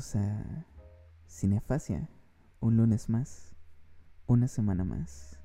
[0.00, 0.64] Bienvenidos a
[1.28, 2.08] Cinefasia.
[2.60, 3.54] Un lunes más.
[4.26, 5.38] Una semana más.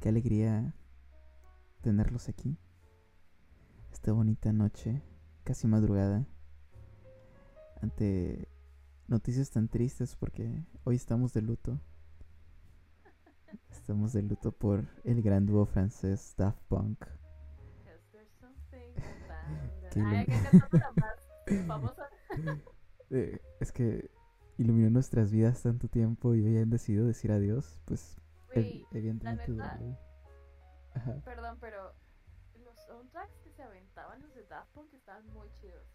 [0.00, 0.72] Qué alegría
[1.80, 2.56] tenerlos aquí.
[3.90, 5.02] Esta bonita noche,
[5.42, 6.26] casi madrugada.
[7.82, 8.48] Ante
[9.08, 11.80] noticias tan tristes porque hoy estamos de luto.
[13.68, 17.04] Estamos de luto por el gran dúo francés Daft Punk.
[19.96, 20.26] Ay,
[21.66, 22.08] más famosa.
[23.10, 24.10] Eh, es que
[24.58, 28.18] iluminó nuestras vidas tanto tiempo y hoy han decidido decir adiós, pues
[28.50, 29.98] ev- evidentemente duele.
[30.94, 31.20] Ajá.
[31.24, 31.92] perdón, pero
[32.64, 35.86] los soundtracks que se aventaban los de Daft Punk estaban muy chidos.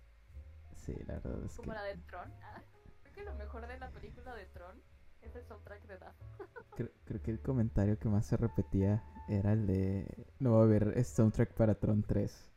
[0.77, 2.31] Sí, la verdad es que Como la de Tron.
[2.41, 2.61] Ah,
[3.03, 4.81] creo que lo mejor de la película de Tron
[5.21, 6.21] es el soundtrack de Daft
[6.75, 10.63] creo, creo que el comentario que más se repetía era el de no va a
[10.63, 12.49] haber soundtrack para Tron 3.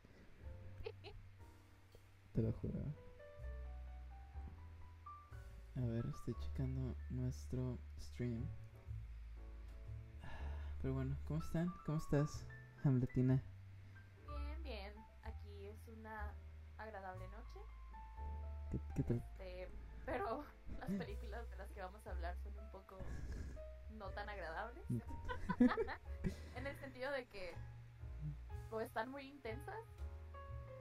[2.33, 3.06] Te lo juro.
[5.77, 8.49] A ver, estoy checando nuestro stream.
[10.81, 11.71] Pero bueno, ¿cómo están?
[11.85, 12.47] ¿Cómo estás,
[12.83, 13.43] Hamletina?
[14.27, 14.95] Bien, bien.
[15.23, 16.33] Aquí es una
[16.79, 17.61] agradable noche.
[18.71, 19.17] ¿Qué, qué tal?
[19.19, 19.69] este,
[20.07, 20.45] pero
[20.81, 22.97] las películas de las que vamos a hablar son un poco
[23.99, 24.85] no tan agradables.
[26.57, 27.53] en el sentido de que
[28.71, 29.85] o están muy intensas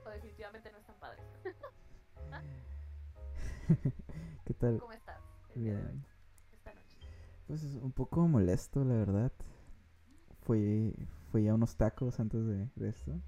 [0.06, 1.26] o definitivamente no están padres.
[4.46, 4.78] ¿Qué tal?
[4.80, 5.20] ¿Cómo estás?
[5.56, 6.06] Bien.
[6.54, 6.98] esta noche?
[7.48, 9.32] Pues es un poco molesto, la verdad.
[10.44, 10.94] Fui,
[11.32, 13.20] fui a unos tacos antes de, de esto.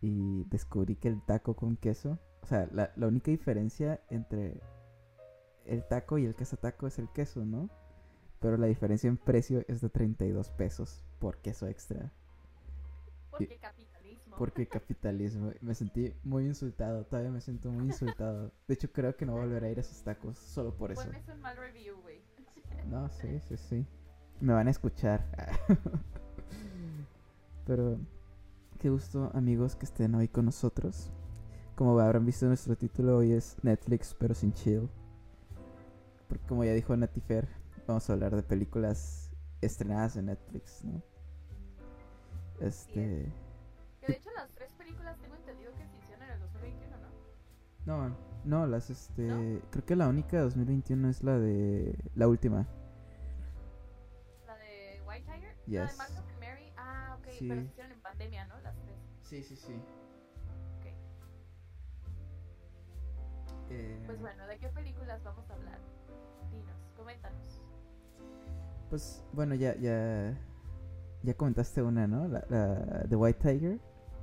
[0.00, 2.18] Y descubrí que el taco con queso.
[2.42, 4.62] O sea, la, la única diferencia entre
[5.66, 7.68] el taco y el queso taco es el queso, ¿no?
[8.40, 12.12] Pero la diferencia en precio es de 32 pesos por queso extra.
[13.30, 13.60] Porque.
[14.38, 15.50] Porque capitalismo.
[15.60, 17.04] Me sentí muy insultado.
[17.04, 18.52] Todavía me siento muy insultado.
[18.68, 21.04] De hecho, creo que no volveré a ir a esos tacos solo por eso.
[21.04, 22.22] Pones un mal review, güey.
[22.88, 23.86] No, sí, sí, sí.
[24.40, 25.26] Me van a escuchar.
[27.66, 27.98] Pero
[28.78, 31.10] qué gusto, amigos, que estén hoy con nosotros.
[31.74, 34.88] Como habrán visto en nuestro título, hoy es Netflix, pero sin chill.
[36.28, 37.48] Porque como ya dijo Natifer,
[37.86, 41.02] vamos a hablar de películas estrenadas en Netflix, ¿no?
[42.60, 43.32] Este...
[44.08, 47.08] De hecho las tres películas tengo entendido que se hicieron en el 2021, ¿no?
[48.08, 49.22] No, no, las este...
[49.22, 49.60] ¿No?
[49.70, 51.96] Creo que la única de 2021 es la de...
[52.14, 52.66] La última.
[54.46, 55.56] La de White Tiger.
[55.66, 55.92] La Yes.
[55.92, 56.72] de Malcolm and Mary.
[56.76, 57.26] Ah, ok.
[57.38, 57.48] Sí.
[57.48, 58.60] Pero se hicieron en pandemia, ¿no?
[58.60, 58.96] Las tres.
[59.22, 59.72] Sí, sí, sí.
[60.78, 60.86] Ok.
[63.70, 65.78] Eh, Pues bueno, ¿de qué películas vamos a hablar?
[66.50, 67.62] Dinos, coméntanos.
[68.90, 70.34] Pues bueno, ya, ya,
[71.22, 72.26] ya comentaste una, ¿no?
[72.28, 72.74] La, la
[73.06, 73.78] de White Tiger.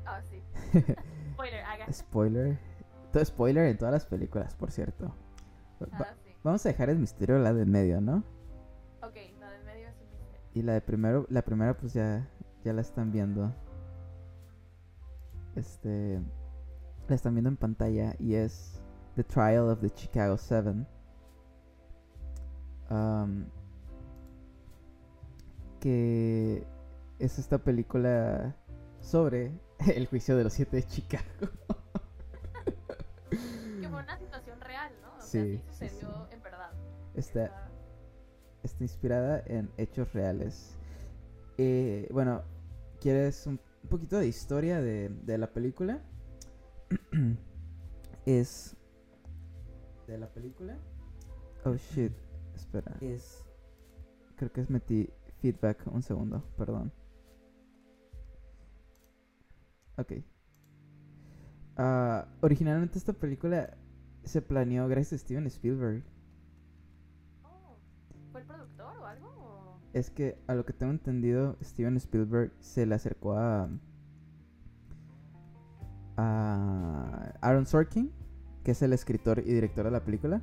[0.06, 0.42] Ah, sí.
[1.34, 1.92] Spoiler, haga.
[1.92, 2.60] Spoiler.
[3.12, 5.14] Todo spoiler en todas las películas, por cierto.
[5.92, 6.32] Ah, sí.
[6.44, 8.24] vamos a dejar el misterio la de en medio, ¿no?
[9.02, 10.42] Ok, la del medio es un misterio.
[10.54, 12.28] Y la de primero, la primera pues ya,
[12.64, 13.54] ya la están viendo.
[15.56, 16.22] Este,
[17.08, 18.82] la están viendo en pantalla y es
[19.16, 20.88] The Trial of the Chicago Seven.
[22.90, 23.46] Um,
[25.80, 26.66] que
[27.20, 28.56] es esta película
[29.00, 29.52] sobre
[29.96, 31.24] el juicio de los siete de Chicago.
[33.30, 35.16] Que fue una situación real, ¿no?
[35.18, 36.72] O Sí, sea, sí, sí sucedió en verdad.
[37.16, 37.72] Está, Está-
[38.64, 40.78] está inspirada en hechos reales.
[41.58, 42.44] Eh, bueno,
[43.02, 46.02] ¿quieres un, un poquito de historia de, de la película?
[48.26, 48.76] es...
[50.08, 50.78] ¿De la película?
[51.66, 52.14] Oh, shit.
[52.56, 52.96] Espera.
[53.02, 53.44] Es...
[54.38, 55.10] Creo que es metí
[55.42, 55.86] feedback.
[55.88, 56.92] Un segundo, perdón.
[59.98, 60.14] Ok.
[61.78, 63.76] Ah, originalmente esta película
[64.24, 66.04] se planeó gracias a Steven Spielberg.
[67.44, 67.78] Oh,
[68.32, 69.28] ¿Fue el productor o algo?
[69.38, 73.70] o- Es que a lo que tengo entendido, Steven Spielberg se le acercó a.
[76.18, 78.12] a Aaron Sorkin,
[78.64, 80.42] que es el escritor y director de la película.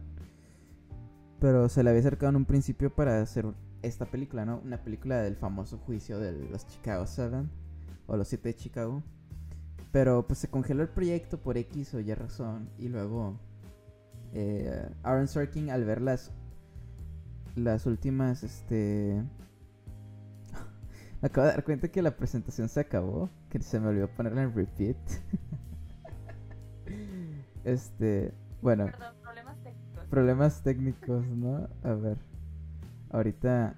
[1.41, 3.47] Pero se le había acercado en un principio para hacer
[3.83, 4.61] esta película, ¿no?
[4.65, 7.51] Una película del famoso juicio de los Chicago Seven,
[8.07, 9.03] o los siete de Chicago.
[9.93, 12.71] Pero pues se congeló el proyecto por X o Y razón.
[12.79, 13.39] Y luego
[14.33, 16.33] eh, Aaron Sorkin, al ver las
[17.57, 19.23] las últimas, este...
[21.21, 24.43] Me acabo de dar cuenta que la presentación se acabó, que se me olvidó ponerla
[24.43, 24.97] en repeat.
[27.65, 30.05] este, bueno, Perdón, problemas técnicos.
[30.09, 31.69] problemas técnicos, ¿no?
[31.83, 32.19] A ver,
[33.11, 33.77] ahorita...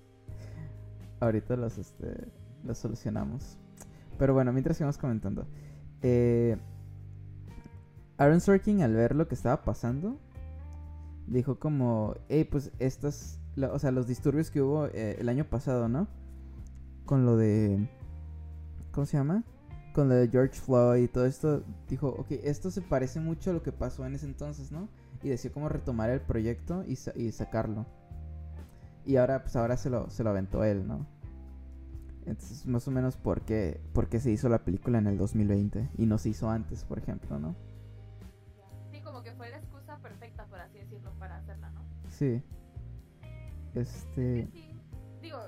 [1.20, 2.28] ahorita los, este,
[2.64, 3.58] los solucionamos.
[4.18, 5.46] Pero bueno, mientras sigamos comentando.
[6.02, 6.56] Eh,
[8.18, 10.18] Aaron Sorkin al ver lo que estaba pasando,
[11.26, 13.38] dijo como, hey, pues estas,
[13.70, 16.08] o sea, los disturbios que hubo eh, el año pasado, ¿no?
[17.04, 17.88] Con lo de,
[18.92, 19.44] ¿cómo se llama?
[19.92, 23.52] Con lo de George Floyd y todo esto, dijo, ok, esto se parece mucho a
[23.52, 24.88] lo que pasó en ese entonces, ¿no?
[25.22, 27.86] Y decía cómo retomar el proyecto y, sa- y sacarlo.
[29.04, 31.06] Y ahora, pues ahora se lo, se lo aventó él, ¿no?
[32.26, 35.90] Entonces, más o menos, ¿por qué, por qué se hizo la película en el 2020
[35.96, 37.54] y no se hizo antes, por ejemplo, ¿no?
[38.90, 41.82] Sí, como que fue la excusa perfecta, por así decirlo, para hacerla, ¿no?
[42.10, 42.42] Sí.
[43.74, 44.48] Este...
[44.52, 44.76] Sí,
[45.22, 45.38] digo,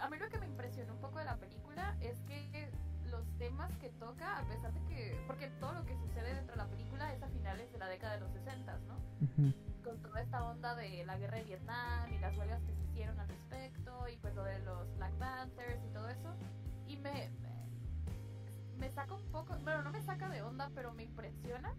[0.00, 2.70] a mí lo que me impresionó un poco de la película es que
[3.10, 6.62] los temas que toca, a pesar de que, porque todo lo que sucede dentro de
[6.62, 8.94] la película es a finales de la década de los 60, ¿no?
[9.84, 13.18] Con toda esta onda de la guerra de Vietnam y las huelgas que se hicieron
[13.18, 16.32] al respecto y pues lo de los Black Panthers y todo eso.
[16.86, 17.66] Y me, me,
[18.78, 21.74] me saca un poco, bueno, no me saca de onda, pero me impresiona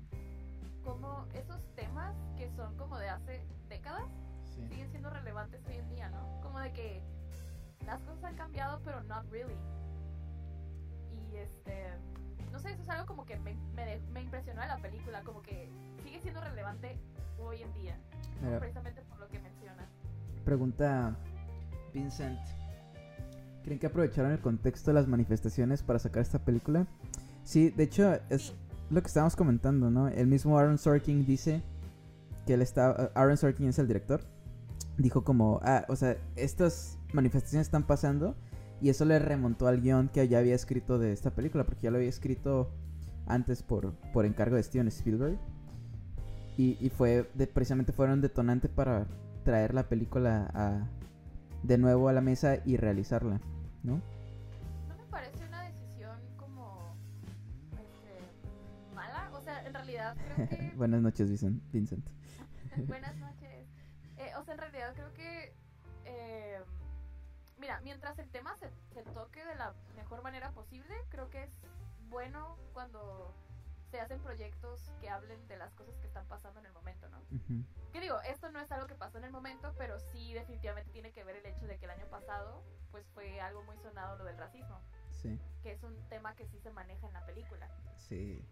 [0.83, 4.03] como esos temas que son como de hace décadas
[4.43, 4.67] sí.
[4.67, 6.41] siguen siendo relevantes hoy en día, ¿no?
[6.41, 7.01] Como de que
[7.85, 9.55] las cosas han cambiado, pero not really.
[11.31, 11.87] Y este,
[12.51, 15.41] no sé, eso es algo como que me, me, me impresionó de la película, como
[15.41, 15.69] que
[16.03, 16.99] sigue siendo relevante
[17.39, 17.97] hoy en día,
[18.41, 19.44] Mira, precisamente por lo que.
[20.45, 21.17] Pregunta
[21.93, 22.39] Vincent.
[23.63, 26.87] ¿Creen que aprovecharon el contexto de las manifestaciones para sacar esta película?
[27.43, 28.53] Sí, de hecho, es
[28.89, 30.07] lo que estábamos comentando, ¿no?
[30.07, 31.63] El mismo Aaron Sorkin dice
[32.45, 33.11] que él está...
[33.15, 34.21] Aaron Sorkin es el director.
[34.97, 38.35] Dijo como, ah, o sea, estas manifestaciones están pasando
[38.81, 41.91] y eso le remontó al guion que ya había escrito de esta película, porque ya
[41.91, 42.71] lo había escrito
[43.25, 45.39] antes por, por encargo de Steven Spielberg.
[46.55, 49.07] Y, y fue, de- precisamente fueron detonante para
[49.45, 50.85] traer la película a-
[51.63, 53.39] de nuevo a la mesa y realizarla,
[53.83, 54.01] ¿no?
[54.89, 56.93] no me parece una decisión como
[57.71, 61.63] este, mala, o sea, en realidad creo que Buenas noches, Vincent.
[61.71, 62.05] Vincent.
[62.87, 63.65] Buenas noches.
[64.17, 65.53] Eh, o sea, en realidad creo que.
[66.05, 66.59] eh,
[67.59, 71.51] mira, mientras el tema se, se toque de la mejor manera posible, creo que es
[72.09, 73.33] bueno cuando
[73.95, 77.19] se hacen proyectos que hablen de las cosas que están pasando en el momento, ¿no?
[77.31, 77.63] Ujú.
[77.93, 81.13] Que digo, esto no es algo que pasó en el momento, pero sí definitivamente tiene
[81.13, 82.61] que ver el hecho de que el año pasado,
[82.91, 84.81] pues fue algo muy sonado lo del racismo,
[85.11, 87.69] Sí, que es un tema que sí se maneja en la película.
[87.95, 88.45] sí.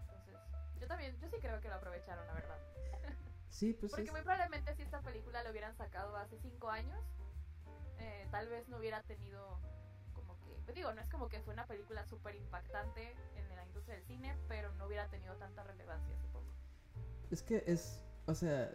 [0.00, 0.34] Entonces,
[0.80, 2.58] yo también, yo sí creo que lo aprovecharon, la verdad.
[3.48, 6.98] Sí, pues Porque es- muy probablemente si esta película la hubieran sacado hace cinco años,
[8.00, 9.60] eh, tal vez no hubiera tenido
[10.64, 14.04] pues digo, no es como que fue una película súper impactante en la industria del
[14.04, 16.46] cine, pero no hubiera tenido tanta relevancia, supongo.
[17.30, 18.70] Es que es, o sea,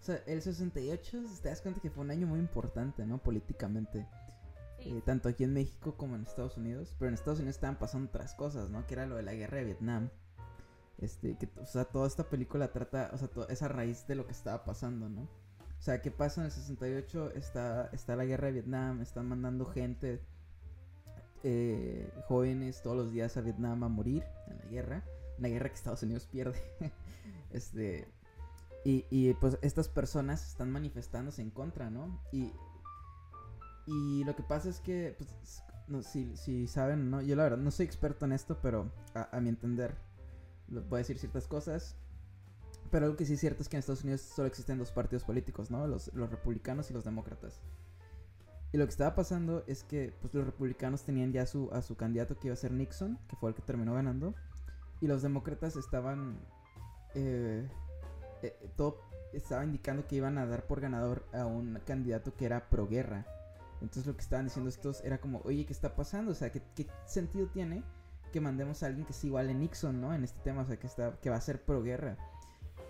[0.00, 3.18] o sea, el 68, te das cuenta que fue un año muy importante, ¿no?
[3.18, 4.06] Políticamente,
[4.82, 7.78] Sí, eh, tanto aquí en México como en Estados Unidos, pero en Estados Unidos estaban
[7.78, 8.86] pasando otras cosas, ¿no?
[8.86, 10.10] Que era lo de la guerra de Vietnam.
[10.98, 14.32] Este, que, o sea, toda esta película trata, o sea, esa raíz de lo que
[14.32, 15.22] estaba pasando, ¿no?
[15.22, 17.32] O sea, ¿qué pasa en el 68?
[17.34, 20.20] Está, está la guerra de Vietnam, están mandando gente,
[21.42, 25.04] eh, jóvenes, todos los días a Vietnam a morir en la guerra.
[25.38, 26.58] Una guerra que Estados Unidos pierde.
[27.50, 28.08] este.
[28.84, 32.22] Y, y, pues estas personas están manifestándose en contra, ¿no?
[32.32, 32.52] Y,
[33.86, 37.20] y lo que pasa es que, pues, no, si, si saben, ¿no?
[37.20, 39.96] Yo la verdad no soy experto en esto, pero a, mi entender,
[40.68, 41.96] voy a decir ciertas cosas.
[42.90, 45.24] Pero algo que sí es cierto es que en Estados Unidos solo existen dos partidos
[45.24, 45.86] políticos, ¿no?
[45.86, 47.60] Los, los republicanos y los demócratas.
[48.72, 51.96] Y lo que estaba pasando es que pues, los republicanos tenían ya su, a su
[51.96, 54.34] candidato que iba a ser Nixon, que fue el que terminó ganando.
[55.00, 56.38] Y los demócratas estaban...
[57.14, 57.68] eh,
[58.42, 58.98] eh, todo
[59.32, 63.26] estaba indicando que iban a dar por ganador a un candidato que era pro guerra.
[63.80, 66.32] Entonces lo que estaban diciendo estos era como, oye, ¿qué está pasando?
[66.32, 67.82] O sea, ¿qué, qué sentido tiene
[68.32, 70.14] que mandemos a alguien que sea igual a Nixon, ¿no?
[70.14, 72.16] En este tema, o sea, que, está, que va a ser pro guerra.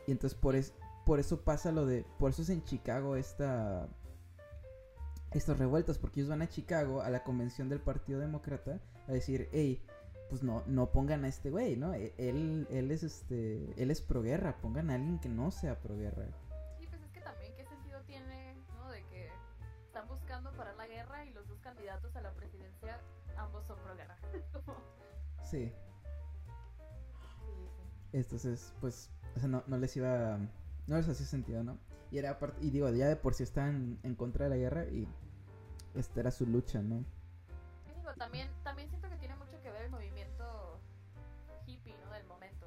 [0.06, 0.74] Y entonces por, es,
[1.06, 3.88] por eso pasa lo de, por eso es en Chicago esta,
[5.32, 9.48] estas revueltas, porque ellos van a Chicago a la convención del Partido Demócrata a decir,
[9.52, 9.82] hey,
[10.28, 11.92] pues no, no pongan a este güey, ¿no?
[11.94, 15.78] E- Él, él es este, él es pro guerra, pongan a alguien que no sea
[15.80, 16.26] pro guerra.
[16.78, 18.90] Sí, pues es que también qué sentido tiene, ¿no?
[18.90, 19.28] De que
[19.86, 23.00] están buscando parar la guerra y los dos candidatos a la presidencia,
[23.36, 24.16] ambos son pro guerra.
[24.52, 24.76] Como-
[25.44, 25.66] Sí.
[25.66, 25.72] sí.
[28.12, 30.38] Entonces, pues, o sea, no, no les iba,
[30.86, 31.78] no les hacía sentido, ¿no?
[32.10, 35.06] Y era y digo, ya de por sí estaban en contra de la guerra y
[35.94, 37.04] esta era su lucha, ¿no?
[37.94, 40.78] Digo, también, también siento que tiene mucho que ver el movimiento
[41.66, 42.12] hippie, ¿no?
[42.12, 42.66] Del momento.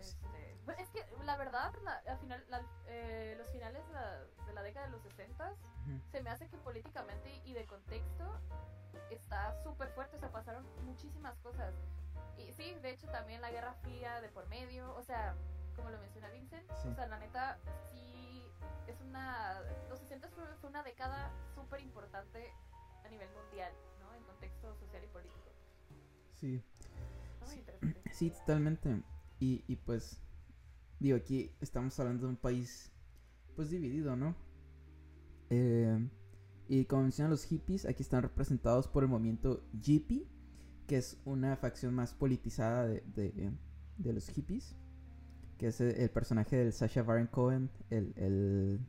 [0.00, 4.18] Este, pues es que la verdad, la- al final, la- eh, los finales de la,
[4.46, 6.00] de la década de los 60 Ujú.
[6.12, 8.38] se me hace que políticamente y de contexto
[9.10, 11.74] está súper fuerte, o sea, pasaron muchísimas cosas.
[12.38, 15.34] Y sí, de hecho también la Guerra Fría de por medio, o sea,
[15.76, 16.88] como lo menciona Vincent, Sí.
[16.88, 17.58] o sea, la neta,
[17.90, 18.42] sí,
[18.86, 22.50] es una, los 60 fue, una década súper importante
[23.04, 24.14] a nivel mundial, ¿no?
[24.14, 25.50] En contexto social y político.
[26.34, 26.62] Sí.
[28.12, 28.30] Sí.
[28.30, 29.02] totalmente.
[29.40, 30.20] Y, y pues,
[31.00, 32.92] digo, aquí estamos hablando de un país,
[33.56, 34.34] pues dividido, ¿no?
[35.50, 36.08] Eh,
[36.68, 40.26] y como mencionan los hippies, aquí están representados por el movimiento Hippie,
[40.86, 43.52] que es una facción más politizada de, de,
[43.98, 44.76] de los hippies,
[45.58, 48.80] que es el, personaje del Sasha Baron Cohen, el, el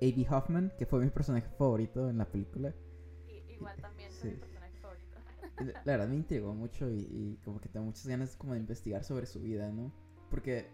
[0.00, 0.26] A.B.
[0.30, 2.74] Hoffman, que fue mi personaje favorito en la película.
[3.28, 4.20] Y, igual también Sí.
[4.20, 5.18] soy mi personaje favorito.
[5.84, 9.04] La verdad me intrigó mucho y, y como que tengo muchas ganas como de investigar
[9.04, 9.92] sobre su vida, ¿no?
[10.30, 10.70] Porque,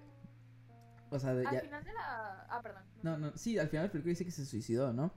[1.10, 1.60] o sea, de- Al ya...
[1.60, 2.46] final de la...
[2.48, 2.82] Ah, perdón.
[3.02, 5.12] No, no, sí, al final la película dice que se suicidó, ¿no?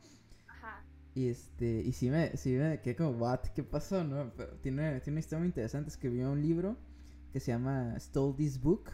[0.47, 0.83] Ajá.
[1.13, 4.33] Y este, y sí me, sí me quedé como, what, ¿qué pasó, no?
[4.35, 6.77] Pero tiene, tiene una historia muy interesante, escribió un libro
[7.31, 8.91] que se llama Stole This Book,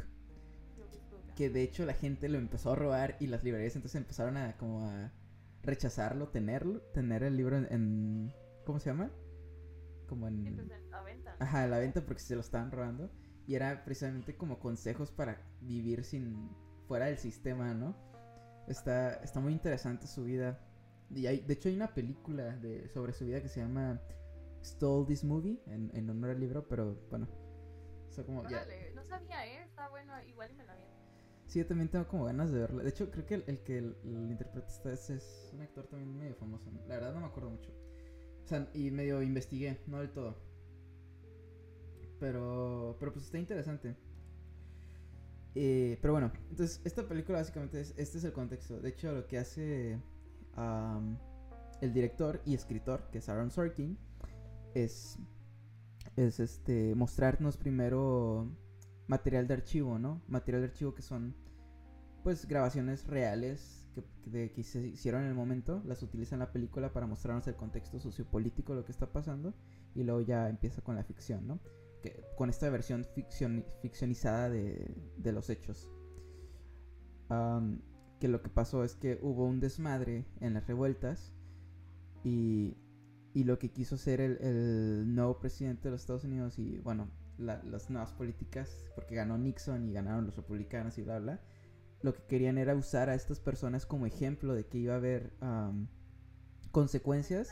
[1.37, 4.57] que de hecho la gente lo empezó a robar y las librerías entonces empezaron a
[4.57, 5.13] como a
[5.61, 8.33] rechazarlo, tenerlo, tener el libro en, en-
[8.65, 9.11] ¿cómo se llama?
[10.07, 10.43] Como en...
[10.43, 11.35] Sí, pues en la venta.
[11.39, 13.11] Ajá, a la venta porque se lo estaban robando.
[13.45, 16.49] Y era precisamente como consejos para vivir sin
[16.87, 17.95] fuera del sistema, ¿no?
[18.67, 20.59] Está, está muy interesante su vida.
[21.09, 24.01] Y hay, de hecho hay una película de, sobre su vida que se llama
[24.63, 27.27] Stole This Movie, en, en honor al libro, pero bueno.
[28.09, 28.57] O sea, como ya...
[28.63, 29.63] Órale, no sabía, ¿eh?
[29.63, 30.63] Está bueno, igual me.
[31.57, 32.83] Yo también tengo como ganas de verla.
[32.83, 36.35] De hecho, creo que el, que el interpreta esta es, es un actor también medio
[36.35, 36.71] famoso.
[36.87, 37.71] La verdad no me acuerdo mucho.
[38.43, 40.37] O sea, y medio investigué, no del todo.
[42.19, 43.95] Pero, pero pues está interesante.
[45.55, 48.79] Eh, pero bueno, entonces esta película básicamente es, este es el contexto.
[48.79, 49.99] De hecho, lo que hace
[51.81, 53.97] el director y escritor, que es Aaron Sorkin,
[54.75, 55.17] es,
[56.15, 58.55] es este, mostrarnos primero
[59.07, 60.21] material de archivo, ¿no?
[60.27, 61.35] Material de archivo que son,
[62.27, 67.07] pues, grabaciones reales que, se hicieron en el momento, las utiliza en la película para
[67.07, 69.53] mostrarnos el contexto sociopolítico lo que está pasando,
[69.95, 71.61] y luego ya empieza con la ficción, ¿no?
[72.35, 75.89] Con esta versión ficcion- ficcionizada de, los hechos.
[77.29, 77.79] Am,
[78.19, 81.33] que lo que pasó es que hubo un desmadre en las revueltas
[82.25, 82.75] y,
[83.33, 87.09] y lo que quiso hacer el, el nuevo presidente de los Estados Unidos y bueno,
[87.37, 91.41] la- las nuevas políticas, porque ganó Nixon y ganaron los republicanos y bla, bla,
[92.01, 95.33] lo que querían era usar a estas personas como ejemplo de que iba a haber
[95.41, 95.87] am,
[96.71, 97.49] consecuencias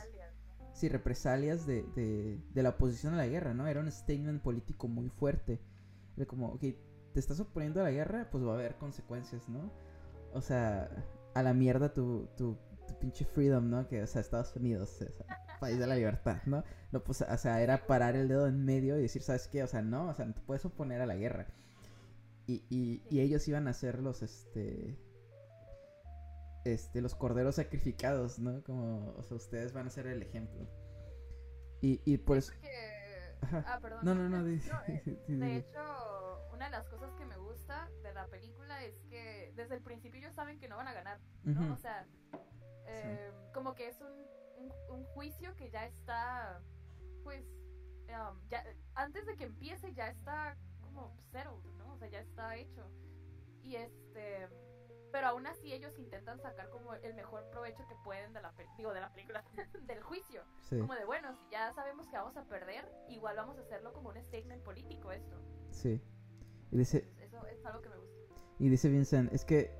[0.76, 3.66] sí, represalias de, de, de la oposición a la guerra, ¿no?
[3.66, 5.58] Era un statement político muy fuerte.
[6.16, 9.72] Era como, ok, te estás oponiendo a la guerra, pues va a haber consecuencias, ¿no?
[10.34, 10.90] O sea,
[11.34, 13.88] a la mierda tu, tu, tu pinche freedom, ¿no?
[13.88, 15.08] Que, o sea, Estados Unidos, o sea,
[15.60, 16.62] país de la libertad, ¿no?
[16.92, 19.62] No, pues, o sea, era parar el dedo en medio y decir, ¿sabes qué?
[19.62, 21.46] O sea, no, o sea, no te puedes oponer a la guerra.
[22.46, 24.98] Y, y, y ellos iban a ser los, este...
[26.64, 28.62] Este, los corderos sacrificados, ¿no?
[28.64, 30.68] Como, o sea, ustedes van a ser el ejemplo.
[31.80, 32.18] Y, y.
[32.18, 32.50] Porque...
[33.42, 33.64] Ajá.
[33.68, 34.00] Ah, perdón.
[34.02, 34.48] No, no, no,
[34.88, 39.52] eh, De hecho, una de las cosas que me gusta de la película es que
[39.54, 41.74] desde el principio ellos saben que no van a ganar, ¿no?
[41.74, 42.06] O sea,
[42.88, 44.12] eh, como que es un,
[44.64, 46.62] un, un juicio que ya está,
[47.22, 47.44] pues,
[48.08, 50.56] um, ya, antes de que empiece ya está
[50.96, 51.92] como settled, ¿no?
[51.94, 52.88] O sea, ya está hecho.
[53.62, 54.48] Y este,
[55.12, 58.92] pero aún así ellos intentan sacar como el mejor provecho que pueden de la, digo,
[58.92, 59.44] de la película,
[59.86, 60.42] del juicio.
[60.60, 63.92] Sí, Como de, bueno, si ya sabemos que vamos a perder, igual vamos a hacerlo
[63.92, 65.36] como un statement político esto.
[65.70, 66.00] sí.
[66.72, 68.34] Y dice, Entonces, eso es algo que me gusta.
[68.58, 69.70] y dice Vincent, es que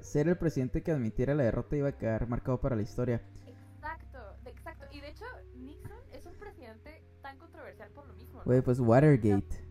[0.00, 3.22] ser el presidente que admitiera la derrota iba a quedar marcado para la historia.
[3.46, 4.84] Exacto, exacto.
[4.90, 8.40] Y de hecho, Nixon es un presidente tan controversial por lo mismo.
[8.40, 8.44] ¿no?
[8.44, 9.63] Güey, pues Watergate.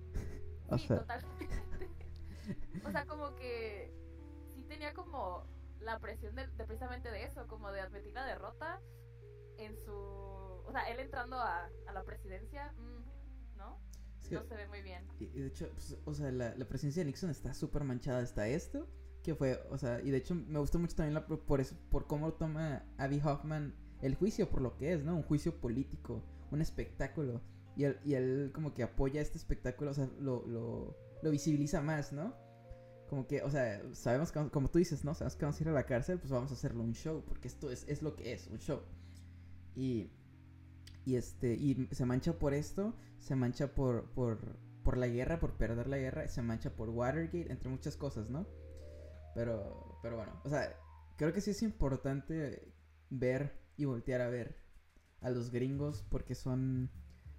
[0.68, 1.48] O sí, sea, totalmente.
[2.84, 3.94] o sea, como que
[4.56, 5.46] sí tenía como
[5.80, 8.82] la presión de, de precisamente de eso, como de admitir la derrota
[9.58, 9.92] en su...
[9.94, 13.80] O sea, él entrando a, a la presidencia, mm, ¿no?
[14.30, 15.06] que- No se ve muy bien.
[15.20, 18.20] y, y de hecho, pues, o sea, la, la presidencia de Nixon está súper manchada
[18.22, 18.88] hasta esto.
[19.22, 22.08] Que fue, o sea, y de hecho me gustó mucho también la, por eso, por
[22.08, 25.16] cómo toma Abby Hoffman el juicio por lo que es, ¿no?
[25.16, 27.42] Un juicio político, un espectáculo.
[27.76, 31.82] Y él, y él como que apoya este espectáculo, o sea, lo, lo, lo visibiliza
[31.82, 32.36] más, ¿no?
[33.10, 35.14] Como que, o sea, sabemos que, como tú dices, ¿no?
[35.14, 37.48] Sabemos que vamos a ir a la cárcel, pues vamos a hacerlo un show, porque
[37.48, 38.82] esto es, es lo que es, un show.
[39.76, 40.12] Y,
[41.06, 45.58] y este, y se mancha por esto, se mancha por, por, por la guerra, por
[45.58, 48.48] perder la guerra, se mancha por Watergate, entre muchas cosas, ¿no?
[49.34, 50.78] Pero, pero bueno, o sea,
[51.18, 52.72] creo que sí es importante
[53.10, 54.56] ver y voltear a ver
[55.22, 56.92] a los gringos porque son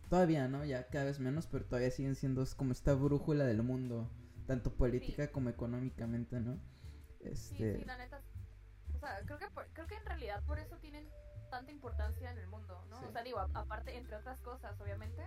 [0.08, 0.64] todavía, ¿no?
[0.64, 4.10] Ya cada vez menos, pero todavía siguen siendo como esta brújula del mundo,
[4.46, 6.58] tanto política como económicamente, ¿no?
[7.20, 7.74] Este...
[7.74, 8.20] Sí, sí, la neta.
[8.94, 11.08] O sea, creo que, creo que en realidad por eso tienen
[11.50, 13.00] tanta importancia en el mundo, ¿no?
[13.00, 15.22] O sea, digo, aparte, entre otras cosas, obviamente,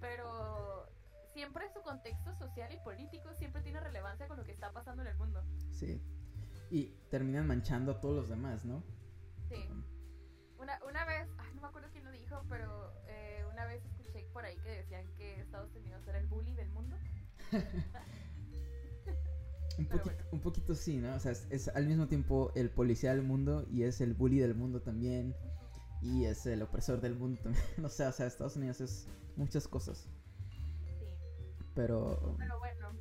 [0.00, 0.88] pero
[1.32, 5.08] siempre su contexto social y político siempre tiene relevancia con lo que está pasando en
[5.08, 5.44] el mundo.
[5.72, 6.02] Sí.
[6.70, 8.82] Y terminan manchando a todos los demás, ¿no?
[9.48, 9.68] Sí.
[10.58, 13.82] Una, una vez, ay, no me acuerdo quién lo dijo, pero eh, una vez
[14.38, 16.96] por ahí que decían que Estados Unidos era el bully del mundo.
[19.78, 21.12] un, poquito, un poquito sí, ¿no?
[21.16, 24.54] O sea, es, al mismo tiempo el policía del mundo y es el bully del
[24.54, 25.34] mundo también.
[26.02, 27.64] Y es el opresor del mundo también.
[27.78, 30.08] no sé, o sea, Estados Unidos es muchas cosas.
[31.74, 32.36] Pero.
[32.38, 32.92] Pero bueno.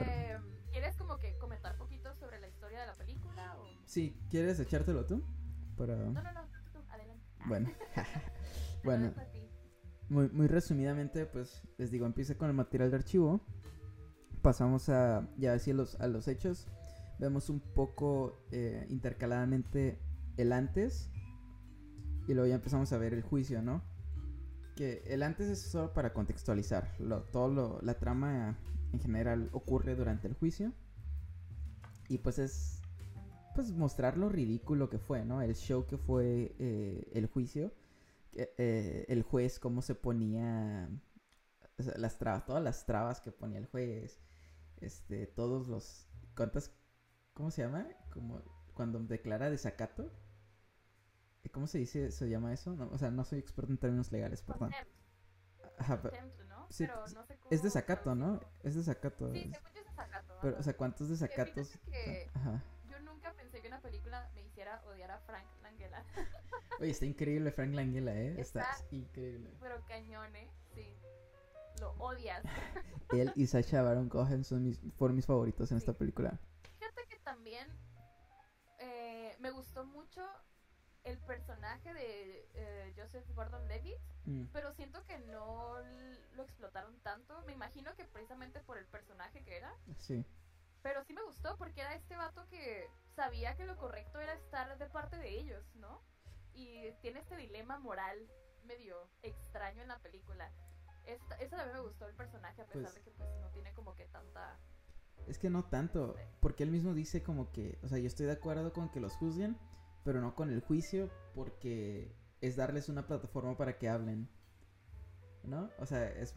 [0.00, 0.38] Eh,
[0.72, 3.54] ¿Quieres como que comentar un poquito sobre la historia de la película?
[3.58, 3.66] O...
[3.84, 5.22] Sí, ¿quieres echártelo tú?
[5.76, 5.94] Para...
[5.94, 7.22] No, no, no, tú, adelante.
[7.44, 7.70] Bueno.
[8.82, 9.12] bueno.
[10.08, 13.40] Muy, muy resumidamente, pues les digo, empieza con el material de archivo.
[14.42, 16.68] Pasamos a ya así los, a los hechos.
[17.18, 19.98] Vemos un poco eh, intercaladamente
[20.36, 21.10] el antes.
[22.28, 23.82] Y luego ya empezamos a ver el juicio, ¿no?
[24.76, 26.92] que el antes es solo para contextualizar.
[27.32, 28.56] Todo lo, la trama
[28.92, 30.72] en general ocurre durante el juicio.
[32.08, 32.82] Y pues es
[33.56, 35.40] pues mostrar lo ridículo que fue, ¿no?
[35.40, 37.72] El show que fue eh, el juicio.
[38.38, 40.88] Eh, el juez, cómo se ponía
[41.78, 44.20] las trabas, todas las trabas que ponía el juez.
[44.78, 46.08] Este, todos los...
[46.36, 46.72] ¿Cuántas?
[47.32, 47.88] ¿Cómo se llama?
[48.12, 48.42] Como
[48.74, 50.12] cuando declara desacato.
[51.52, 52.10] ¿Cómo se dice?
[52.10, 52.76] ¿Se llama eso?
[52.90, 54.72] o sea, no soy experto en términos legales, perdón.
[55.78, 56.16] Ajá, pero,
[56.48, 56.66] ¿no?
[56.70, 58.40] Sí, pero no sé cómo es desacato, ¿no?
[58.62, 59.32] Es desacato.
[59.32, 59.58] Sí, es...
[59.74, 60.38] es desacato.
[60.42, 61.78] Pero, o sea, ¿cuántos desacatos?
[61.86, 62.62] Que Ajá.
[62.90, 66.04] Yo nunca pensé que una película me hiciera odiar a Frank Langella.
[66.80, 68.34] Oye, está increíble Frank Langella, ¿eh?
[68.38, 69.50] Está, increíble.
[69.60, 70.50] Pero cañón, ¿eh?
[70.74, 70.94] Sí.
[71.80, 72.42] Lo odias.
[73.12, 76.38] Él y Sacha Baron Cohen son mis, fueron mis favoritos en esta película.
[76.78, 77.68] Fíjate que también
[78.78, 80.22] eh, me gustó mucho
[81.04, 84.46] el personaje de eh, Joseph Gordon-Levitt, mm.
[84.52, 85.76] pero siento que no
[86.34, 87.40] lo explotaron tanto.
[87.46, 89.72] Me imagino que precisamente por el personaje que era.
[89.98, 90.24] Sí.
[90.82, 94.76] Pero sí me gustó porque era este vato que sabía que lo correcto era estar
[94.78, 96.00] de parte de ellos, ¿no?
[96.56, 98.16] Y tiene este dilema moral
[98.64, 100.50] medio extraño en la película.
[101.04, 103.72] Esta, eso también me gustó el personaje, a pesar pues de que pues no tiene
[103.74, 104.58] como que tanta...
[105.26, 108.32] Es que no tanto, porque él mismo dice como que, o sea, yo estoy de
[108.32, 109.56] acuerdo con que los juzguen,
[110.04, 114.28] pero no con el juicio porque es darles una plataforma para que hablen.
[115.44, 115.70] ¿No?
[115.78, 116.34] O sea, es...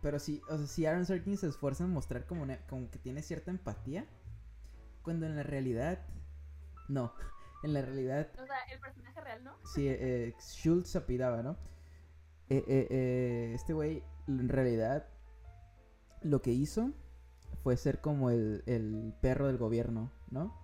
[0.00, 3.22] Pero si, o sea, si Aaron Sorkin se esfuerza en mostrar como, como que tiene
[3.22, 4.06] cierta empatía,
[5.02, 6.06] cuando en la realidad...
[6.88, 7.14] No,
[7.62, 8.28] en la realidad...
[8.40, 9.52] O sea, el personaje real, ¿no?
[9.64, 11.56] Sí, eh, Schultz apidaba, ¿no?
[12.48, 15.08] Eh, eh, eh, este güey, en realidad,
[16.22, 16.92] lo que hizo
[17.62, 20.62] fue ser como el, el perro del gobierno, ¿no?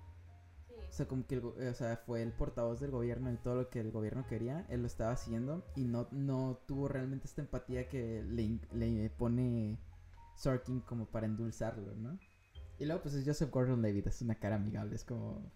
[0.99, 3.91] sea, como que o sea, fue el portavoz del gobierno y todo lo que el
[3.91, 8.61] gobierno quería, él lo estaba haciendo y no, no tuvo realmente esta empatía que le,
[8.73, 9.79] le pone
[10.37, 12.19] Sorkin como para endulzarlo, ¿no?
[12.79, 15.51] Y luego pues es Joseph Gordon-Levitt, es una cara amigable, es como...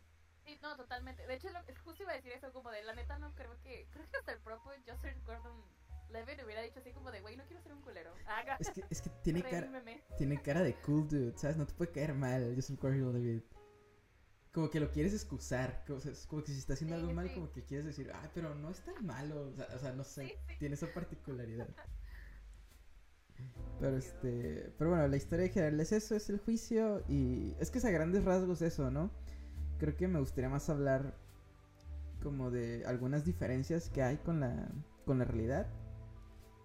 [0.53, 1.27] Sí, no, totalmente.
[1.27, 3.88] De hecho, lo, justo iba a decir eso, como de la neta no creo que...
[3.91, 7.62] Creo que hasta el propio Joseph Gordon-Levitt hubiera dicho así como de, güey, no quiero
[7.62, 8.12] ser un culero.
[8.59, 9.83] Es que, es que tiene, cara,
[10.19, 11.57] tiene cara de cool dude, ¿sabes?
[11.57, 13.45] No te puede caer mal Joseph Gordon-Levitt
[14.53, 17.65] como que lo quieres excusar, como, como que si está haciendo algo mal, como que
[17.65, 21.69] quieres decir, ah, pero no es tan malo, o sea, no sé, tiene esa particularidad.
[23.81, 27.79] Pero este, pero bueno, la historia general es eso, es el juicio y es que
[27.79, 29.11] es a grandes rasgos eso, ¿no?
[29.83, 31.12] Creo que me gustaría más hablar
[32.23, 34.68] como de algunas diferencias que hay con la,
[35.05, 35.66] con la realidad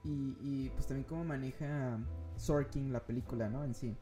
[0.03, 1.97] y, y pues también cómo maneja
[2.36, 3.63] Sorkin la película, ¿no?
[3.63, 3.97] En sí.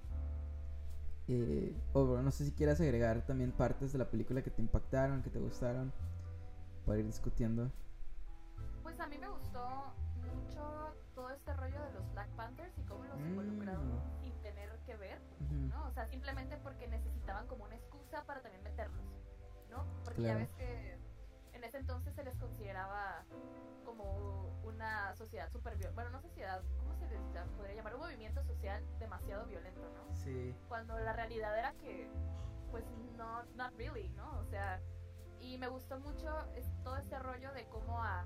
[1.29, 5.23] Eh, o no sé si quieras agregar también partes de la película que te impactaron,
[5.23, 5.93] que te gustaron,
[6.85, 7.71] para ir discutiendo.
[8.83, 9.93] Pues a mí me gustó
[10.25, 13.27] mucho todo este rollo de los Black Panthers y cómo los mm.
[13.27, 15.21] involucraron sin tener que ver,
[15.69, 15.87] ¿no?
[15.87, 17.75] O sea, simplemente porque necesitaban como una
[18.15, 19.05] excusa para también meterlos,
[19.69, 19.85] ¿no?
[20.03, 20.97] Porque ya ves que
[21.53, 23.23] en ese entonces se les consideraba
[23.83, 27.21] como una sociedad super bueno no sociedad cómo se les
[27.55, 30.55] podría llamar un movimiento social demasiado violento no sí.
[30.67, 32.09] Cuando la realidad era que
[32.71, 32.83] pues
[33.15, 34.81] no not really no o sea
[35.39, 36.27] y me gustó mucho
[36.83, 38.21] todo este rollo de cómo a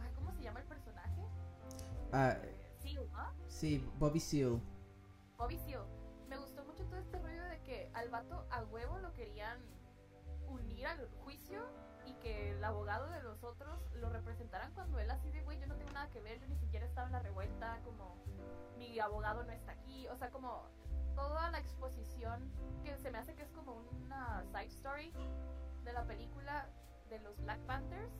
[0.00, 1.22] ay, cómo se llama el personaje
[2.12, 2.36] ah.
[2.42, 3.32] Eh, Seal ¿no?
[3.46, 4.60] sí Bobby Seal.
[5.36, 5.84] Bobby Seal.
[6.28, 7.53] Me gustó mucho todo este rollo de
[7.94, 9.58] al vato a huevo lo querían
[10.48, 11.62] unir al juicio
[12.06, 15.66] y que el abogado de los otros lo representaran cuando él así de, güey, yo
[15.66, 18.16] no tengo nada que ver, yo ni siquiera estaba en la revuelta, como
[18.76, 20.68] mi abogado no está aquí, o sea, como
[21.14, 22.50] toda la exposición
[22.82, 25.12] que se me hace que es como una side story
[25.84, 26.68] de la película
[27.08, 28.12] de los Black Panthers,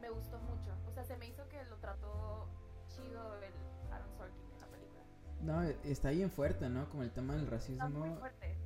[0.00, 0.72] me gustó mucho.
[0.86, 2.48] O sea, se me hizo que lo trató
[2.88, 3.52] chido el
[3.92, 5.02] Aaron Sorkin en la película.
[5.42, 6.88] No, está bien fuerte, ¿no?
[6.88, 7.86] Como el tema del racismo.
[7.86, 8.56] Está muy fuerte.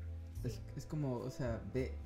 [0.44, 1.96] Es, es como, o sea, ve.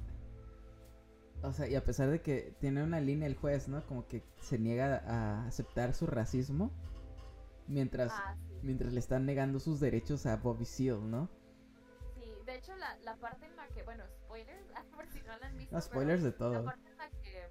[1.42, 3.84] O sea, y a pesar de que tiene una línea el juez, ¿no?
[3.86, 6.70] Como que se niega a aceptar su racismo.
[7.66, 8.58] Mientras, Ah, sí.
[8.62, 11.28] mientras le están negando sus derechos a Bobby Seale, ¿no?
[12.14, 15.46] Sí, de hecho la, la parte en la que, bueno, spoilers, por si no la
[15.46, 15.74] han visto.
[15.74, 16.64] No, spoilers de La todo.
[16.64, 17.48] parte en la que,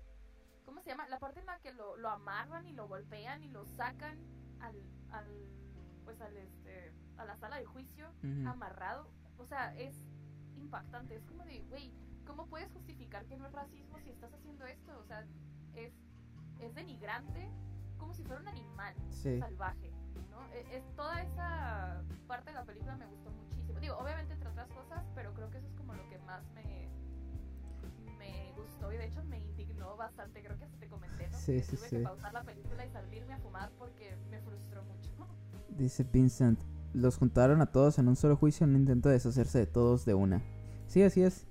[0.66, 1.08] ¿cómo se llama?
[1.10, 4.18] La parte en la que lo, lo amarran y lo golpean y lo sacan
[4.60, 4.76] al,
[5.12, 5.26] al
[6.04, 8.08] pues al este, a la sala de juicio
[8.46, 9.08] amarrado.
[9.38, 9.96] O sea, es
[10.64, 11.16] impactante.
[11.16, 11.92] Es como de, güey,
[12.26, 14.98] ¿cómo puedes justificar que no es racismo si estás haciendo esto?
[15.00, 15.26] O sea,
[15.76, 15.94] es,
[16.60, 17.50] es denigrante
[17.98, 19.40] como si fuera un animal Sí.
[19.40, 19.92] salvaje,
[20.32, 20.42] ¿no?
[20.54, 23.80] E- Es, toda esa parte de la película me gustó muchísimo.
[23.80, 26.90] Digo, obviamente entre otras cosas, pero creo que eso es como lo que más me
[28.18, 30.42] me gustó y de hecho me indignó bastante.
[30.44, 31.38] Creo que hasta te comenté, ¿no?
[31.38, 35.10] Sí, sí, tuve que pausar la película y salirme a fumar porque me frustró mucho.
[35.70, 36.60] Dice Vincent,
[36.94, 40.06] los juntaron a todos en un solo juicio en un intento de deshacerse de todos
[40.06, 40.42] de una.
[40.88, 41.46] Sí, así es.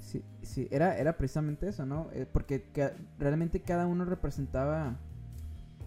[0.00, 2.08] Sí, sí, era, era precisamente eso, ¿no?
[2.12, 4.96] Eh, porque ca- realmente cada uno representaba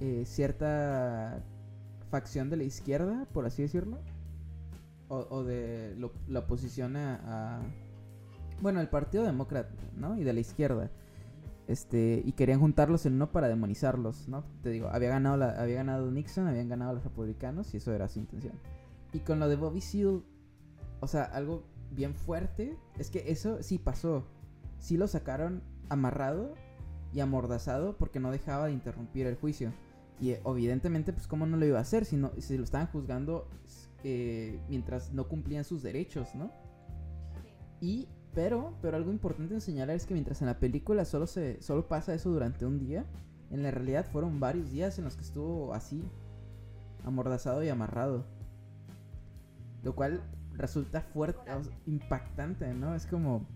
[0.01, 1.39] eh, cierta
[2.11, 3.97] facción de la izquierda, por así decirlo.
[5.07, 7.61] O, o de lo- la oposición a, a-
[8.61, 10.17] Bueno, el Partido Demócrata, ¿no?
[10.17, 10.89] Y de la izquierda.
[11.67, 14.43] Este, y querían juntarlos en uno para demonizarlos, ¿no?
[14.61, 18.07] Te digo, había ganado, la, había ganado Nixon, habían ganado los republicanos y eso era
[18.07, 18.53] su intención.
[19.15, 20.23] Y con lo de Bobby Seale,
[20.99, 24.27] o sea, algo bien fuerte, es que eso sí pasó.
[24.77, 26.53] Sí lo sacaron amarrado
[27.13, 29.71] y amordazado porque no dejaba de interrumpir el juicio.
[30.19, 32.87] Y eh, evidentemente, pues, ¿cómo no lo iba a hacer si, no, si lo estaban
[32.87, 33.47] juzgando
[34.67, 36.51] mientras no cumplían sus derechos, ¿no?
[37.79, 41.61] Y, pero, pero algo importante en señalar es que mientras en la película solo, se,
[41.61, 43.05] solo pasa eso durante un día,
[43.49, 46.03] en la realidad fueron varios días en los que estuvo así,
[47.05, 48.34] amordazado y amarrado.
[49.85, 50.21] Lo cual
[50.53, 51.39] resulta fuerte,
[51.85, 52.95] impactante, ¿no?
[52.95, 53.47] Es como,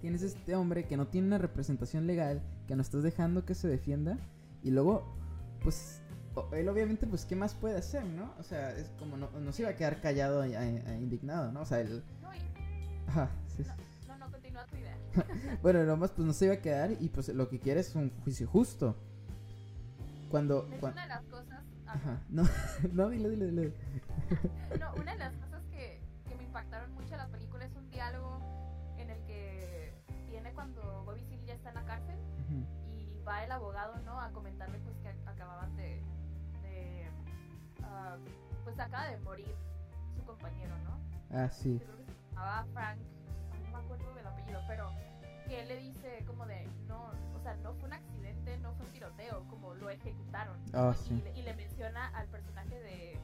[0.00, 3.68] tienes este hombre que no tiene una representación legal, que no estás dejando que se
[3.68, 4.18] defienda,
[4.64, 5.16] y luego,
[5.62, 6.02] pues,
[6.52, 8.34] él obviamente, pues, ¿qué más puede hacer, no?
[8.40, 11.60] O sea, es como, no, no se iba a quedar callado e, e indignado, ¿no?
[11.60, 12.02] O sea, él...
[12.20, 12.30] No,
[13.46, 13.62] sí.
[14.08, 14.96] no, no, continúa tu idea.
[15.62, 18.10] Bueno, nomás pues no se iba a quedar y pues lo que quiere es un
[18.24, 18.96] juicio justo.
[20.30, 20.66] Cuando...
[20.72, 21.53] Es cuan- una de las cosas.
[21.94, 22.42] Ajá, no,
[22.92, 23.72] no, dile, dile, dile.
[24.80, 27.88] No, una de las cosas que, que me impactaron mucho de la película es un
[27.90, 28.40] diálogo
[28.98, 29.94] en el que
[30.28, 32.16] tiene cuando Bobby Seale ya está en la cárcel
[32.92, 34.20] y va el abogado, ¿no?
[34.20, 36.02] A comentarle pues que ac- acababan de,
[36.62, 37.06] de
[37.84, 38.16] ah,
[38.64, 39.54] pues acaba de morir
[40.16, 40.98] su compañero, ¿no?
[41.36, 41.80] Ah, sí.
[41.82, 42.98] Creo que se llamaba Frank,
[43.64, 44.90] no me acuerdo del apellido, pero
[45.46, 48.13] que él le dice como de, no, o sea, no fue un accidente,
[48.64, 50.58] no fue un tiroteo, como lo ejecutaron.
[50.66, 51.22] Y, sí.
[51.22, 53.20] le, y le menciona al personaje de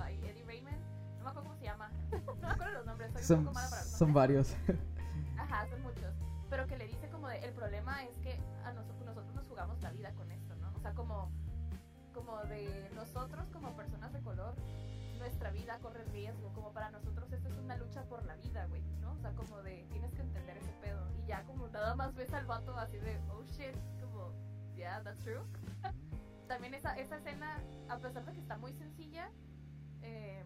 [0.00, 0.78] ay, Eddie Raymond,
[1.18, 1.90] no me acuerdo cómo se llama,
[2.26, 4.56] no me acuerdo los nombres, soy un Son, poco mala para los son varios.
[5.38, 6.14] Ajá, son muchos.
[6.48, 9.80] Pero que le dice como de, el problema es que a nosotros, nosotros nos jugamos
[9.82, 10.72] la vida con esto, ¿no?
[10.76, 11.30] O sea, como,
[12.14, 14.54] como de nosotros como personas de color,
[15.18, 18.82] nuestra vida corre riesgo, como para nosotros esto es una lucha por la vida, güey,
[19.00, 19.12] ¿no?
[19.12, 21.00] O sea, como de, tienes que entender ese pedo.
[21.18, 23.74] Y ya como nada más ves al vato así de, oh shit,
[24.76, 25.40] yeah, that's true.
[26.48, 29.30] También esa, esa escena, a pesar de que está muy sencilla,
[30.02, 30.44] eh,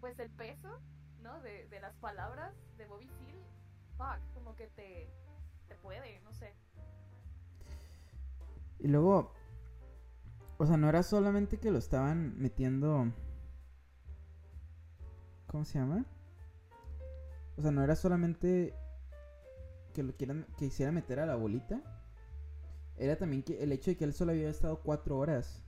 [0.00, 0.80] pues el peso,
[1.22, 1.40] ¿no?
[1.40, 3.44] De, de las palabras de Bobby Seale,
[3.96, 5.10] fuck, como que te,
[5.68, 6.54] te puede, no sé.
[8.78, 9.32] Y luego,
[10.56, 13.12] o sea, no era solamente que lo estaban metiendo...
[15.48, 16.04] ¿Cómo se llama?
[17.56, 18.74] O sea, no era solamente
[19.94, 21.80] que lo quieran, que hiciera meter a la bolita.
[22.98, 25.62] Era también que el hecho de que él solo había estado cuatro horas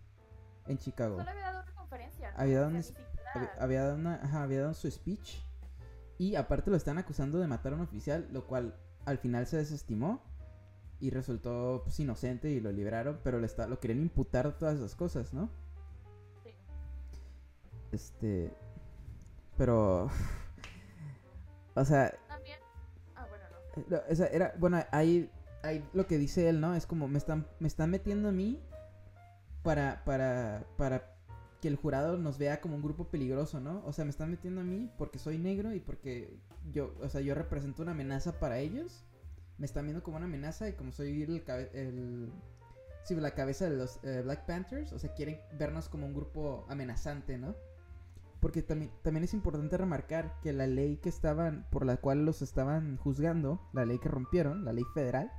[0.66, 1.18] en Chicago.
[1.18, 2.38] Solo había dado una conferencia, ¿no?
[2.38, 2.76] Había dado un
[3.34, 5.36] Había, había dado una, ajá, había dado su speech.
[6.18, 8.74] Y aparte lo están acusando de matar a un oficial, lo cual
[9.06, 10.22] al final se desestimó.
[10.98, 14.94] Y resultó pues, inocente y lo liberaron, pero le está, lo querían imputar todas esas
[14.94, 15.48] cosas, ¿no?
[16.44, 16.54] Sí.
[17.92, 18.52] Este.
[19.56, 20.10] Pero.
[21.76, 22.58] O sea, También,
[23.14, 23.80] ah, bueno, no.
[23.80, 25.30] eh, no, o sea, era, bueno, ahí,
[25.62, 26.74] ahí lo que dice él, ¿no?
[26.74, 28.60] Es como me están, me están metiendo a mí
[29.62, 31.14] para, para, para
[31.60, 33.82] que el jurado nos vea como un grupo peligroso, ¿no?
[33.84, 36.38] O sea, me están metiendo a mí porque soy negro y porque
[36.72, 39.04] yo, o sea, yo represento una amenaza para ellos.
[39.58, 41.42] Me están viendo como una amenaza y como soy el,
[41.74, 42.32] el
[43.02, 46.64] sí, la cabeza de los eh, Black Panthers, o sea, quieren vernos como un grupo
[46.68, 47.54] amenazante, ¿no?
[48.40, 52.40] Porque también, también es importante remarcar que la ley que estaban, por la cual los
[52.40, 55.30] estaban juzgando, la ley que rompieron, la ley federal,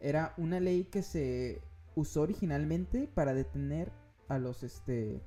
[0.00, 1.60] era una ley que se
[1.94, 3.90] usó originalmente para detener
[4.28, 5.20] a los, este,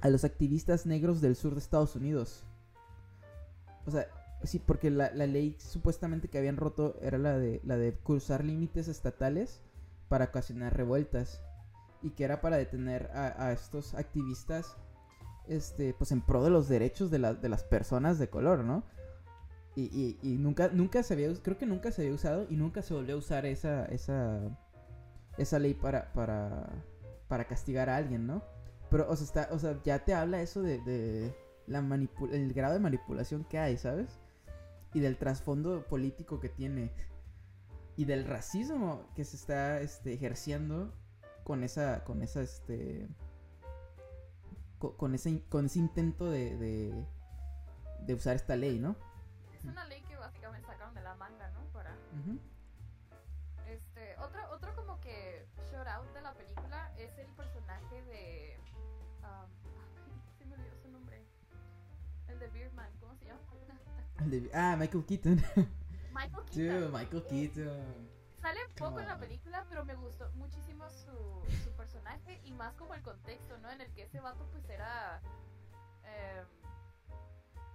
[0.00, 2.44] a los activistas negros del sur de Estados Unidos.
[3.86, 4.06] O sea,
[4.42, 8.88] sí, porque la, ley supuestamente que habían roto era la de, la de cruzar límites
[8.88, 9.60] estatales
[10.08, 11.40] para ocasionar revueltas.
[12.02, 14.76] Y que era para detener a, estos activistas,
[15.48, 18.84] este, pues en pro de los derechos de, de las personas de color, ¿no?
[19.76, 22.94] Y, y, nunca, nunca se había, creo que nunca se había usado y nunca se
[22.94, 24.40] volvió a usar esa, esa,
[25.36, 26.84] esa ley para, para,
[27.26, 28.44] para castigar a alguien, ¿no?
[28.88, 31.34] Pero, o sea, está, o sea ya te habla eso de,
[31.66, 31.80] la
[32.30, 34.20] el grado de manipulación que hay, ¿sabes?
[34.92, 36.92] Y del trasfondo político que tiene.
[37.96, 40.92] Y del racismo que se está este, ejerciendo
[41.42, 43.08] con esa, con esa, este,
[44.78, 47.06] con, ese, con ese intento de, de,
[48.06, 48.96] de usar esta ley, ¿no?
[49.64, 51.60] Es una ley que básicamente sacaron de la manga, ¿no?
[51.72, 51.96] Para...
[53.66, 58.58] Este, otro, otro como que shout out de la película es el personaje de
[63.00, 63.40] ¿cómo se llama?
[64.54, 65.42] ah, Michael Keaton.
[66.12, 66.92] Michael Keaton.
[66.92, 68.14] Michael Keaton.
[68.40, 72.94] Sale poco en la película, pero me gustó muchísimo su, su personaje y más como
[72.94, 73.70] el contexto, ¿no?
[73.70, 75.20] En el que ese vato pues era...
[76.04, 76.46] Em,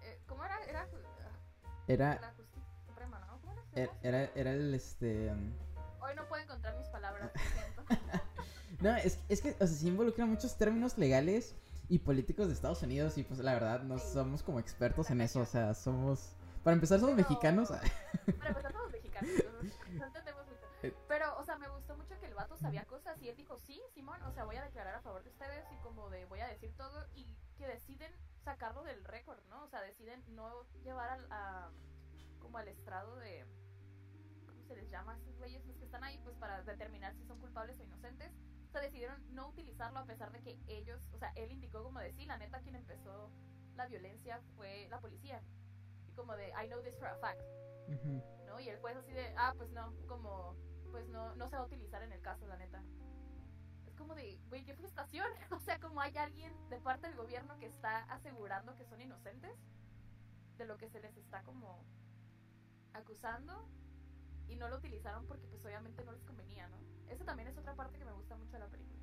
[0.04, 0.64] eh, ¿Cómo era?
[0.66, 0.88] Era...
[1.90, 2.20] Era...
[2.22, 3.42] La justicia suprema, ¿no?
[3.42, 3.92] ¿Cómo era?
[4.04, 5.28] Era, era el este...
[5.28, 5.52] Em,
[6.00, 7.32] Hoy no puedo encontrar mis palabras,
[8.80, 11.56] no, es, es que, o sea, sí involucra muchos términos legales
[11.90, 15.42] y políticos de Estados Unidos y pues la verdad no somos como expertos en eso,
[15.42, 16.36] o sea, somos...
[16.64, 17.70] Para empezar somos mexicanos.
[17.70, 19.32] Para empezar somos mexicanos,
[19.64, 19.76] mucho.
[20.84, 20.94] Eh.
[21.08, 23.82] Pero, o sea, me gustó mucho que el vato sabía cosas y él dijo, sí,
[23.96, 26.48] Simón, o sea, voy a declarar a favor de ustedes y como de voy a
[26.48, 29.64] decir todo y que deciden sacarlo del récord, ¿no?
[29.64, 31.72] O sea, deciden no llevar al, a,
[32.40, 33.46] como al estrado de...
[34.48, 36.20] ¿Cómo se les llama a esos güeyes los que están ahí?
[36.24, 38.32] Pues para determinar si son culpables o inocentes
[38.70, 42.00] o sea, decidieron no utilizarlo a pesar de que ellos, o sea, él indicó como
[42.00, 43.32] de sí, la neta quien empezó
[43.76, 45.42] la violencia fue la policía.
[46.08, 47.42] Y como de, I know this for a fact.
[48.46, 48.60] ¿No?
[48.60, 50.56] Y el juez así de, ah, pues no, como,
[50.92, 52.84] pues no, no se va a utilizar en el caso, la neta.
[54.10, 55.28] Como de, güey, qué frustración.
[55.52, 59.52] o sea, como hay alguien de parte del gobierno que está asegurando que son inocentes
[60.58, 61.86] de lo que se les está como
[62.94, 63.70] acusando
[64.48, 66.78] y no lo utilizaron porque pues obviamente no les convenía, ¿no?
[67.08, 69.00] Esa también es otra parte que me gusta mucho de la película.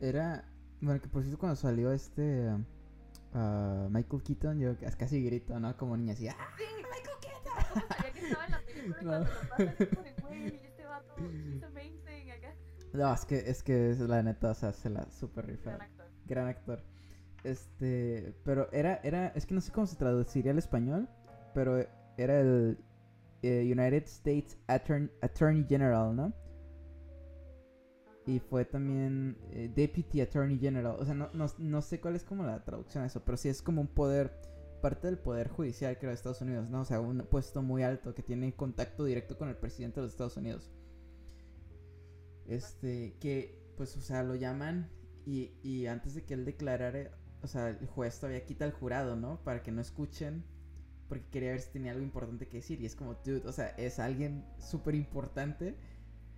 [0.00, 0.44] Era,
[0.80, 5.76] bueno, que por cierto cuando salió este uh, Michael Keaton, yo casi grito, ¿no?
[5.76, 6.36] Como niña así, ¡ah!
[6.58, 7.52] ¡Sí, Michael Keaton!
[7.72, 10.46] Como sabía que estaba en la película y cuando lo pasan es como de, güey,
[10.66, 11.14] este vato,
[11.68, 11.99] amazing, acá.
[12.92, 15.70] No, es que, es que la neta, o sea, se la super rifa.
[15.70, 16.06] Gran actor.
[16.26, 16.84] Gran actor.
[17.44, 21.08] Este, pero era, era, es que no sé cómo se traduciría al español,
[21.54, 21.78] pero
[22.16, 22.78] era el
[23.42, 26.32] eh, United States Attorney General, ¿no?
[28.26, 30.96] Y fue también eh, Deputy Attorney General.
[30.98, 33.48] O sea, no, no, no, sé cuál es como la traducción de eso, pero sí
[33.48, 34.30] es como un poder,
[34.82, 36.82] parte del poder judicial, creo, de Estados Unidos, ¿no?
[36.82, 40.12] O sea, un puesto muy alto que tiene contacto directo con el presidente de los
[40.12, 40.70] Estados Unidos.
[42.50, 44.90] Este, que, pues, o sea, lo llaman
[45.24, 49.16] y, y antes de que él declarara, o sea, el juez todavía quita al jurado,
[49.16, 49.42] ¿no?
[49.42, 50.44] Para que no escuchen
[51.10, 52.80] porque quería ver si tenía algo importante que decir.
[52.80, 55.76] Y es como, dude, o sea, es alguien súper importante.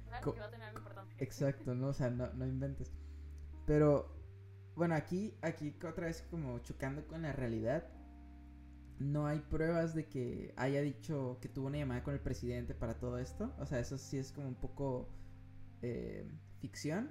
[0.07, 1.15] Claro que va a tener algo importante.
[1.23, 1.89] Exacto, ¿no?
[1.89, 2.91] O sea, no, no inventes.
[3.67, 4.17] Pero,
[4.75, 7.87] bueno, aquí, aquí otra vez como chocando con la realidad.
[8.99, 12.99] No hay pruebas de que haya dicho que tuvo una llamada con el presidente para
[12.99, 13.53] todo esto.
[13.59, 15.11] O sea, eso sí es como un poco
[15.83, 16.29] eh,
[16.61, 17.11] ficción.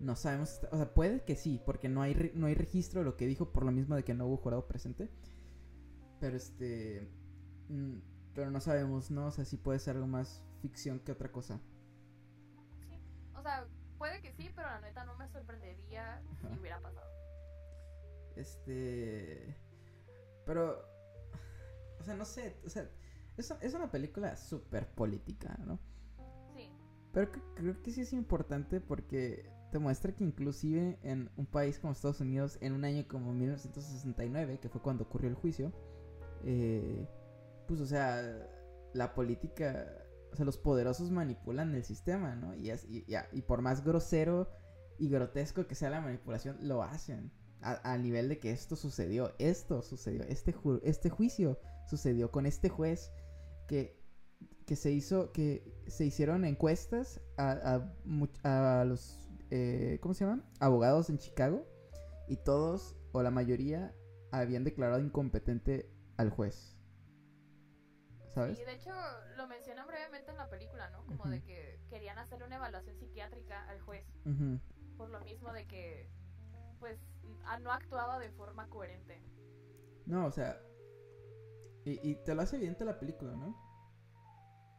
[0.00, 3.16] No sabemos, o sea, puede que sí, porque no hay, no hay registro de lo
[3.16, 5.10] que dijo por lo mismo de que no hubo jurado presente.
[6.20, 7.08] Pero este.
[7.68, 7.98] Mm,
[8.34, 9.26] pero no sabemos, ¿no?
[9.26, 11.60] O sea, si puede ser algo más ficción que otra cosa.
[12.88, 13.00] Sí.
[13.36, 13.66] O sea,
[13.98, 17.08] puede que sí, pero la neta no me sorprendería si hubiera pasado.
[18.36, 19.56] Este.
[20.44, 20.84] Pero.
[22.00, 22.60] O sea, no sé.
[22.64, 22.90] O sea,
[23.36, 25.78] es, es una película súper política, ¿no?
[27.14, 31.92] Pero creo que sí es importante porque te muestra que inclusive en un país como
[31.92, 35.72] Estados Unidos, en un año como 1969, que fue cuando ocurrió el juicio,
[36.44, 37.08] eh,
[37.68, 38.20] pues o sea,
[38.92, 39.86] la política,
[40.32, 42.54] o sea, los poderosos manipulan el sistema, ¿no?
[42.56, 44.50] Y, y, y, por más grosero
[44.98, 47.32] y grotesco que sea la manipulación, lo hacen.
[47.62, 53.10] a, nivel de que esto sucedió, esto sucedió, este, este juicio sucedió con este juez
[53.66, 54.03] que,
[54.66, 57.82] que se hizo, que se hicieron encuestas a,
[58.42, 60.44] a, los, eh, ¿cómo se llaman?
[60.60, 61.66] Abogados en Chicago
[62.28, 63.94] y todos o la mayoría
[64.30, 66.76] habían declarado incompetente al juez.
[68.28, 68.58] ¿Sabes?
[68.58, 68.90] Y de hecho
[69.36, 71.04] lo mencionan brevemente en la película, ¿no?
[71.06, 74.06] Como de que querían hacer una evaluación psiquiátrica al juez.
[74.96, 76.08] Por lo mismo de que,
[76.80, 76.98] pues,
[77.62, 79.22] no actuaba de forma coherente.
[80.06, 80.60] No, o sea,
[81.84, 83.56] y, te lo hace evidente la película, ¿no?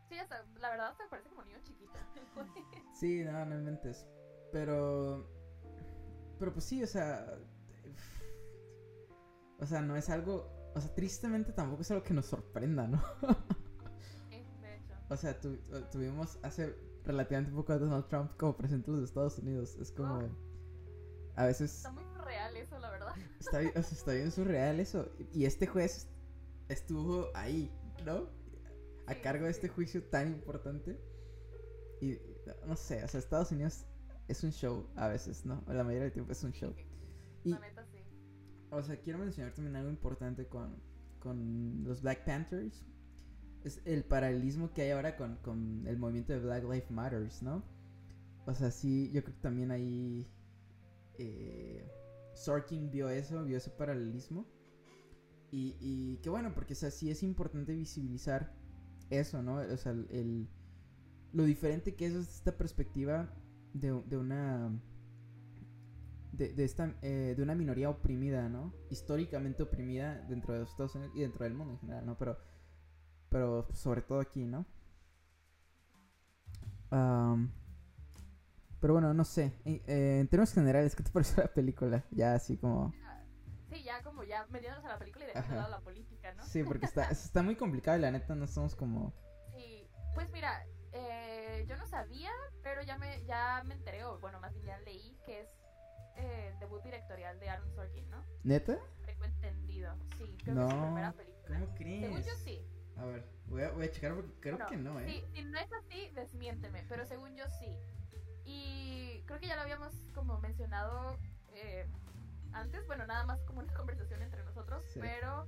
[0.09, 0.15] Sí,
[0.59, 1.93] la verdad te parece como niño chiquito.
[2.93, 4.05] sí, no, no mentes.
[4.51, 5.27] Pero,
[6.39, 7.25] pero pues sí, o sea,
[9.59, 13.01] o sea, no es algo, o sea, tristemente tampoco es algo que nos sorprenda, ¿no?
[14.29, 14.93] de hecho.
[15.09, 15.39] O sea,
[15.91, 19.75] tuvimos hace relativamente poco a Donald Trump como presidente de los Estados Unidos.
[19.75, 20.15] Es como...
[20.15, 20.29] Oh.
[21.35, 21.75] A veces...
[21.77, 23.13] Está muy surreal eso, la verdad.
[23.39, 25.09] Está, o sea, está bien surreal eso.
[25.33, 26.09] Y este juez
[26.69, 27.71] estuvo ahí,
[28.05, 28.29] ¿no?
[29.07, 30.99] A cargo de este juicio tan importante.
[32.01, 32.17] Y
[32.65, 33.85] no sé, o sea, Estados Unidos
[34.27, 35.63] es un show a veces, ¿no?
[35.67, 36.73] La mayoría del tiempo es un show.
[37.43, 37.99] Y, la neta, sí.
[38.71, 40.81] O sea, quiero mencionar también algo importante con,
[41.19, 42.85] con los Black Panthers.
[43.63, 47.63] Es el paralelismo que hay ahora con, con el movimiento de Black Lives Matters, ¿no?
[48.45, 50.29] O sea, sí, yo creo que también ahí
[51.17, 51.87] eh,
[52.35, 54.45] Sorkin vio eso, vio ese paralelismo.
[55.51, 58.53] Y, y que bueno, porque o sea, sí es importante visibilizar
[59.09, 59.55] eso, ¿no?
[59.55, 60.47] O sea, el,
[61.33, 63.29] lo diferente que es esta perspectiva
[63.73, 64.71] de, una
[66.31, 68.73] de, de esta eh, de una minoría oprimida, ¿no?
[68.89, 72.17] Históricamente oprimida dentro de los Estados Unidos y dentro del mundo en general, ¿no?
[72.17, 72.37] Pero
[73.29, 74.65] pero sobre todo aquí, ¿no?
[78.79, 79.51] pero bueno, no sé.
[79.65, 82.05] Eh, en términos generales, ¿qué te pareció la película?
[82.11, 82.93] Ya así como...
[83.75, 86.45] Sí, ya como ya metiéndonos a la película y dejando a la política, ¿no?
[86.45, 89.13] Sí, porque está, está muy complicado y la neta no somos como...
[89.51, 92.31] Sí, pues mira, eh, yo no sabía,
[92.63, 95.49] pero ya me, ya me enteré, o bueno, más bien ya leí que es
[96.15, 98.23] eh, el debut directorial de Aaron Sorkin, ¿no?
[98.43, 98.79] ¿Neta?
[99.05, 101.59] Tengo entendido, sí, creo que es su primera película.
[101.59, 102.01] ¿Cómo crees?
[102.01, 102.65] Según yo sí.
[102.95, 105.05] A ver, voy a, voy a checar porque creo que no, ¿eh?
[105.05, 107.75] Sí, si no es así, desmiénteme, pero según yo sí.
[108.45, 111.17] Y creo que ya lo habíamos como mencionado
[111.55, 111.85] eh,
[112.55, 115.47] antes, bueno, nada más como una conversación entre nosotros, pero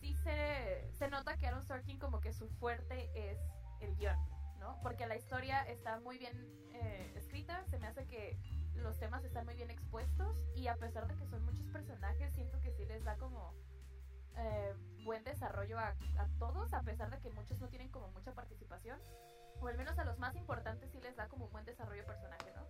[0.00, 3.38] sí se, se nota que Aaron Sorkin como que su fuerte es
[3.80, 4.16] el guion,
[4.58, 4.78] ¿no?
[4.82, 6.32] Porque la historia está muy bien
[6.72, 8.38] eh, escrita, se me hace que
[8.74, 12.60] los temas están muy bien expuestos y a pesar de que son muchos personajes, siento
[12.60, 13.54] que sí les da como
[14.36, 14.74] eh,
[15.04, 15.94] buen desarrollo a,
[16.38, 18.98] todos, a pesar de que muchos no tienen como mucha participación,
[19.60, 22.50] o al menos a los más importantes sí les da como un buen desarrollo personaje,
[22.54, 22.66] ¿no?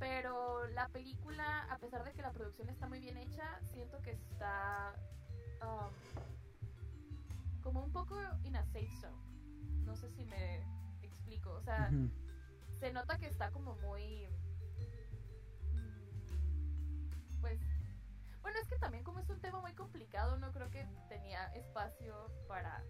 [0.00, 4.12] Pero la película, a pesar de que la producción está muy bien hecha, siento que
[4.12, 4.94] está
[5.62, 5.92] um,
[7.62, 9.22] como un poco in a safe zone.
[9.84, 10.64] No sé si me
[11.02, 11.52] explico.
[11.52, 11.90] O sea,
[12.80, 14.26] se nota que está como muy...
[15.74, 17.60] Mm, pues
[18.40, 22.32] bueno, es que también como es un tema muy complicado, no creo que tenía espacio
[22.48, 22.82] para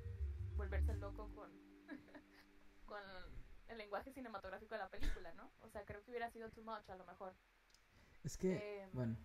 [0.55, 1.51] volverse loco con,
[2.87, 3.40] con
[3.71, 5.51] el lenguaje cinematográfico de la película, ¿no?
[5.61, 7.35] O sea, creo que hubiera sido too much a lo mejor.
[8.25, 9.17] Es que, em, bueno.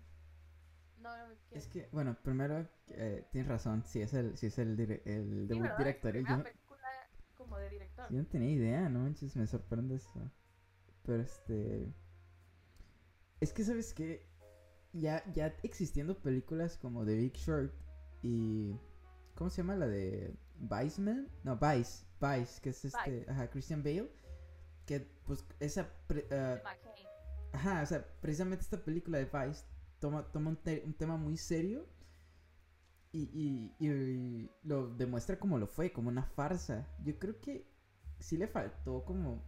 [0.98, 1.12] No,
[1.52, 5.70] es que, bueno, primero, eh, tienes razón, si es el, si es el, el debut
[5.78, 6.16] director.
[6.16, 6.90] Es película
[7.38, 8.10] como de director.
[8.10, 10.32] Yo no tenía idea, no manches, me sorprende eso.
[11.04, 11.94] Pero este...
[13.42, 14.28] Es que, ¿sabes qué?
[14.94, 17.74] ya, ya existiendo películas como The Big Short
[18.22, 18.80] y...
[19.36, 21.28] ¿Cómo se llama la de Vice Man?
[21.44, 24.10] No, Vice, Vice, que es este, ajá, Christian Bale,
[24.86, 25.90] que pues esa...
[26.10, 26.68] Uh,
[27.54, 29.66] ajá, o sea, precisamente esta película de Vice
[30.00, 31.88] toma, toma un, un tema muy serio
[33.12, 33.30] y,
[33.80, 36.86] y, y, lo demuestra como lo fue, como una farsa.
[37.04, 37.66] Yo creo que
[38.20, 39.42] sí le faltó como...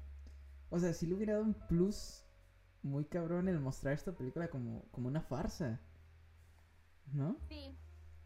[0.70, 2.26] O sea, sí le hubiera dado un plus
[2.82, 5.80] muy cabrón el mostrar esta película como, como una farsa.
[7.14, 7.38] ¿No?
[7.48, 7.78] Sí,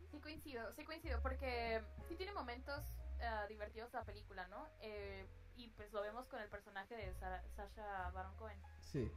[0.10, 2.84] sí coincido, sí coincido, porque sí tiene momentos
[3.19, 4.67] uh, divertidos la película, ¿no?
[4.82, 5.26] Eh,
[5.62, 8.60] y pues lo vemos con el personaje de Sasha Baron Cohen.
[8.80, 9.12] Sí.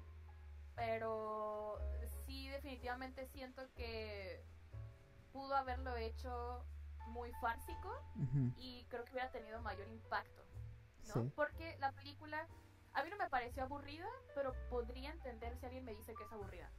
[0.76, 1.78] Pero
[2.26, 4.44] sí, definitivamente siento que
[5.32, 6.64] pudo haberlo hecho
[7.08, 7.92] muy fársico
[8.56, 10.42] y creo que hubiera tenido mayor impacto,
[11.14, 11.30] ¿no?
[11.36, 12.46] Porque la película
[12.92, 16.32] a mí no me pareció aburrida, pero podría entender si alguien me dice que es
[16.32, 16.70] aburrida.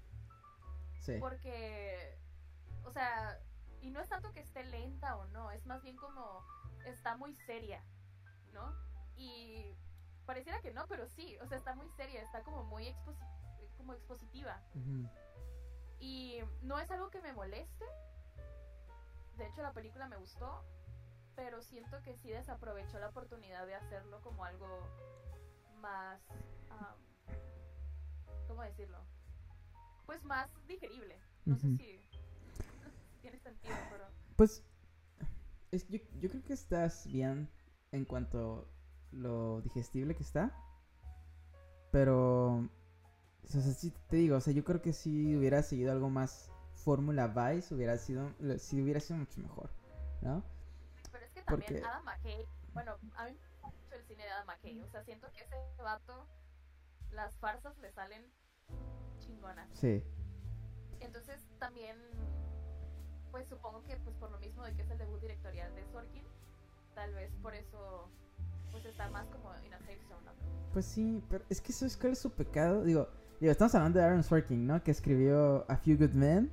[0.99, 1.17] Sí.
[1.19, 2.17] Porque,
[2.83, 3.39] o sea,
[3.81, 6.45] y no es tanto que esté lenta o no, es más bien como
[6.85, 7.83] está muy seria,
[8.53, 8.73] ¿no?
[9.17, 9.75] Y
[10.25, 12.95] pareciera que no, pero sí, o sea, está muy seria, está como muy
[13.77, 14.61] como expositiva.
[15.99, 17.85] Y no es algo que me moleste.
[19.37, 20.63] De hecho, la película me gustó,
[21.35, 24.67] pero siento que sí desaprovechó la oportunidad de hacerlo como algo
[25.81, 26.21] más...
[26.71, 28.97] Um, ¿Cómo decirlo?
[30.05, 31.19] Pues más digerible.
[31.45, 32.09] No sé si,
[33.21, 34.05] tiene sentido, pero...
[34.35, 34.63] Pues
[35.71, 37.49] es, yo, yo creo que estás bien
[37.91, 38.69] en cuanto
[39.15, 40.51] lo digestible que está.
[41.91, 46.09] Pero, o sea, sí te digo, o sea, yo creo que si hubiera seguido algo
[46.09, 49.71] más Fórmula Vice, hubiera sido, si hubiera sido mucho mejor,
[50.21, 50.43] ¿no?
[51.11, 54.29] Pero es que también Adam McKay, bueno, a mí me gusta mucho el cine de
[54.29, 56.27] Adam McKay, o sea, siento que ese vato,
[57.11, 58.25] las farsas le salen
[59.19, 59.69] chingonas.
[59.73, 60.03] Sí.
[60.99, 61.97] Entonces también,
[63.31, 66.25] pues supongo que pues por lo mismo de que es el debut directorial de Sorkin,
[66.93, 68.09] tal vez por eso
[68.75, 70.29] pues está más como en a safe zone.
[70.73, 72.83] Pues sí, pero es que eso es cuál es su pecado.
[72.83, 73.07] Digo,
[73.39, 74.83] digo, estamos hablando de Aaron Sorkin, ¿no?
[74.83, 76.51] Que escribió A Few Good Men.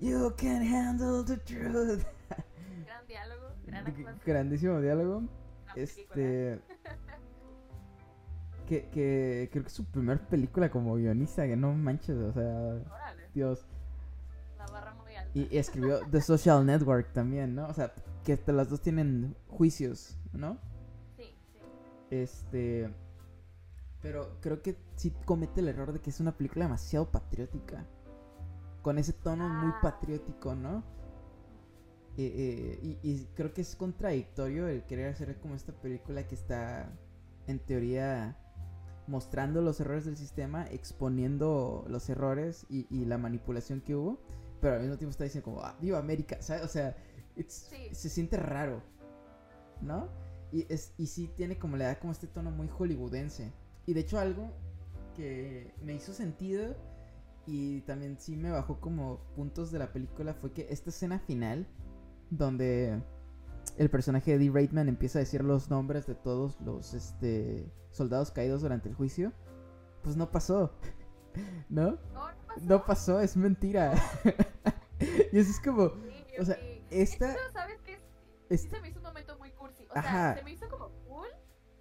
[0.00, 2.04] You can handle the truth.
[2.84, 5.22] Gran diálogo, gran Grandísimo diálogo.
[5.76, 6.60] este.
[8.68, 12.82] que, que creo que es su primer película como guionista, que no manches, o sea.
[13.32, 13.66] Dios.
[14.58, 15.30] La barra muy alta.
[15.38, 17.66] Y escribió The Social Network también, ¿no?
[17.68, 17.94] O sea,
[18.24, 20.58] que las dos tienen juicios, ¿no?
[22.22, 22.90] Este.
[24.00, 27.86] Pero creo que sí comete el error de que es una película demasiado patriótica.
[28.82, 29.80] Con ese tono muy ah.
[29.80, 30.84] patriótico, ¿no?
[32.16, 36.92] Eh, eh, y, creo que es contradictorio el querer hacer como esta película que está,
[37.48, 38.36] en teoría,
[39.08, 44.20] mostrando los errores del sistema, exponiendo los errores y, la manipulación que hubo,
[44.60, 46.62] pero al mismo tiempo está diciendo como, ah, viva América, ¿sabes?
[46.62, 46.94] O sea,
[47.46, 48.82] se siente raro,
[49.80, 50.08] ¿no?
[50.52, 53.52] Y, es, y sí tiene como, le da como este tono muy hollywoodense.
[53.86, 54.50] Y de hecho algo
[55.16, 56.74] que me hizo sentido
[57.46, 61.66] y también sí me bajó como puntos de la película fue que esta escena final,
[62.30, 63.02] donde
[63.76, 68.30] el personaje de Eddie Reitman empieza a decir los nombres de todos los este, soldados
[68.30, 69.32] caídos durante el juicio,
[70.02, 70.72] pues no pasó.
[71.68, 71.98] ¿No?
[72.62, 73.20] No, pasó.
[73.20, 73.94] es mentira.
[75.32, 75.92] y eso es como,
[76.40, 76.56] o sea,
[76.90, 77.34] esta...
[77.52, 77.98] ¿Sabes qué?
[78.80, 79.00] Me hizo
[79.94, 81.28] O sea, se me hizo como cool,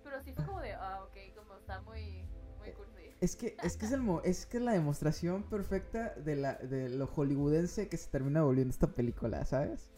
[0.04, 2.28] pero sí fue como de, ah, ok, como está muy,
[2.60, 2.94] muy cursi.
[3.22, 6.90] Es que, es que es, el es que es la demostración perfecta de, la, de
[6.90, 9.90] lo hollywoodense que se termina volviendo esta película, ¿sabes?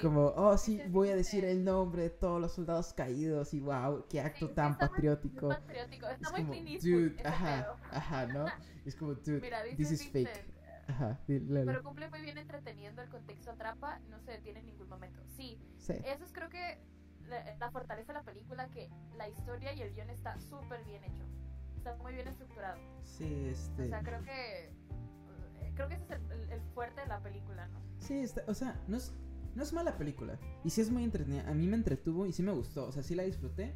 [0.00, 4.06] Como, oh, sí, voy a decir el nombre de todos los soldados caídos y wow,
[4.08, 5.46] qué acto tan patriótico.
[5.46, 6.08] Muy patriótico.
[6.08, 8.46] Está es muy como, dude, ajá, ajá, ¿no?
[8.86, 10.44] Es como, dude, this is fake.
[10.88, 15.22] Ajá, Pero cumple muy bien entreteniendo, el contexto atrapa, no se detiene en ningún momento.
[15.36, 16.80] Sí, eso es creo que
[17.58, 21.24] la, fortaleza de la película, que la historia y el guion está súper bien hecho.
[21.76, 22.78] Está muy bien estructurado.
[23.02, 23.84] Sí, este...
[23.84, 24.66] O sea, creo que...
[25.60, 27.80] Eh, creo que ese es el, fuerte de la película, ¿no?
[27.98, 29.12] Sí, está, o sea, no es,
[29.54, 30.38] no es mala película.
[30.64, 31.48] Y sí es muy entretenida.
[31.48, 32.86] A mí me entretuvo y sí me gustó.
[32.86, 33.74] O sea, sí la disfruté.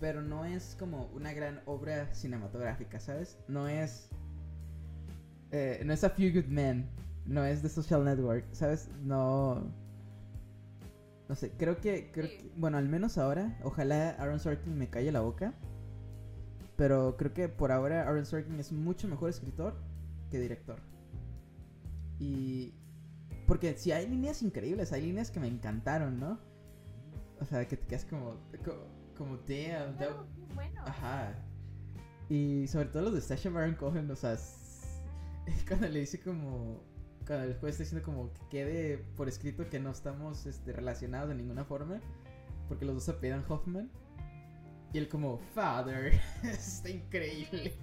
[0.00, 3.38] Pero no es como una gran obra cinematográfica, ¿sabes?
[3.48, 4.10] No es
[5.56, 6.84] eh, no es A Few Good Men,
[7.26, 8.88] no es The Social Network, ¿sabes?
[9.04, 9.62] No.
[11.28, 12.50] No sé, creo que, creo que.
[12.56, 15.54] Bueno, al menos ahora, ojalá Aaron Sorkin me calle la boca.
[16.76, 19.74] Pero creo que por ahora Aaron Sorkin es mucho mejor escritor
[20.30, 20.80] que director.
[22.18, 22.74] Y.
[23.46, 26.38] Porque si hay líneas increíbles, hay líneas que me encantaron, ¿no?
[27.40, 28.36] O sea, que te quedas como.
[29.16, 29.96] Como, damn.
[30.54, 30.82] Bueno.
[30.84, 31.34] Ajá.
[32.28, 34.36] Y sobre todo los de Sasha Baron Cohen, o sea,
[35.68, 36.82] cuando le dice como
[37.26, 41.28] cuando el juez está diciendo como que quede por escrito que no estamos este, relacionados
[41.30, 42.00] de ninguna forma
[42.68, 43.90] porque los dos se apellidan Hoffman.
[44.92, 47.76] Y él como father está increíble.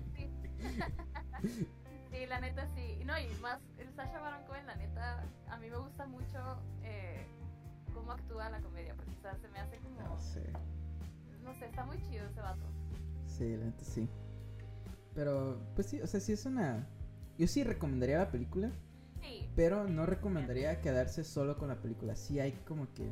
[2.12, 3.04] Sí, la neta sí.
[3.06, 7.26] No y más el Sasha Baron Cohen la neta a mí me gusta mucho eh,
[7.94, 10.44] cómo actúa la comedia porque o sea, se me hace como no sé.
[11.44, 12.66] no sé está muy chido ese vato.
[13.26, 14.08] Sí la neta sí.
[15.14, 16.88] Pero pues sí o sea sí es una
[17.38, 18.72] yo sí recomendaría la película.
[19.22, 19.48] Sí.
[19.56, 22.16] Pero no recomendaría quedarse solo con la película.
[22.16, 23.10] Sí hay como que...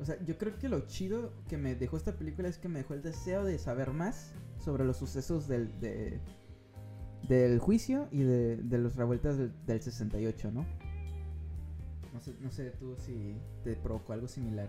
[0.00, 2.78] O sea, yo creo que lo chido que me dejó esta película es que me
[2.80, 5.72] dejó el deseo de saber más sobre los sucesos del,
[7.28, 10.64] del juicio y de, de las revueltas del, del 68, ¿no?
[12.14, 14.68] No sé, no sé tú si te provocó algo similar.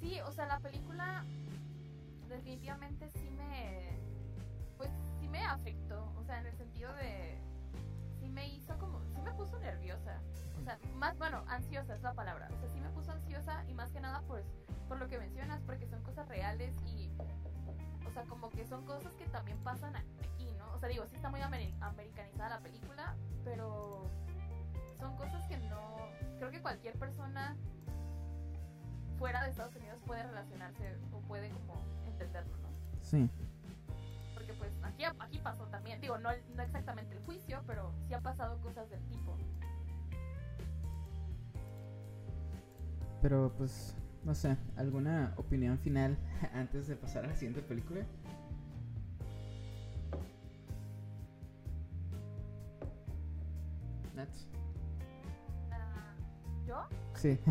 [0.00, 1.24] Sí, o sea, la película
[2.30, 3.98] definitivamente sí me
[5.30, 7.37] me afectó, o sea, en el sentido de,
[9.38, 10.18] puso nerviosa,
[10.60, 13.74] o sea, más, bueno, ansiosa es la palabra, o sea, sí me puso ansiosa y
[13.74, 14.44] más que nada pues
[14.88, 17.10] por lo que mencionas, porque son cosas reales y,
[18.06, 20.72] o sea, como que son cosas que también pasan aquí, ¿no?
[20.74, 23.14] o sea, digo, sí está muy ameri- americanizada la película,
[23.44, 24.10] pero
[24.98, 25.96] son cosas que no,
[26.38, 27.56] creo que cualquier persona
[29.18, 31.74] fuera de Estados Unidos puede relacionarse o puede como
[32.06, 32.68] entenderlo, ¿no?
[33.02, 33.30] Sí.
[34.58, 38.58] Pues aquí, aquí pasó también, digo, no, no exactamente el juicio, pero sí ha pasado
[38.60, 39.36] cosas del tipo.
[43.22, 43.94] Pero pues,
[44.24, 46.16] no sé, ¿alguna opinión final
[46.54, 48.04] antes de pasar a la siguiente película?
[54.14, 54.46] Nats.
[55.70, 56.14] Ah,
[56.66, 56.76] ¿Yo?
[57.14, 57.38] Sí.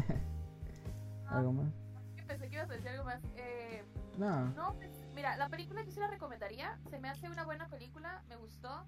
[1.29, 1.73] Ah, ¿Algo más?
[2.15, 3.19] que pensé que ibas a decir algo más.
[3.35, 3.83] Eh,
[4.17, 4.45] No.
[4.51, 6.77] No, pues, mira, la película yo sí la recomendaría.
[6.91, 8.85] Se me hace una buena película, me gustó.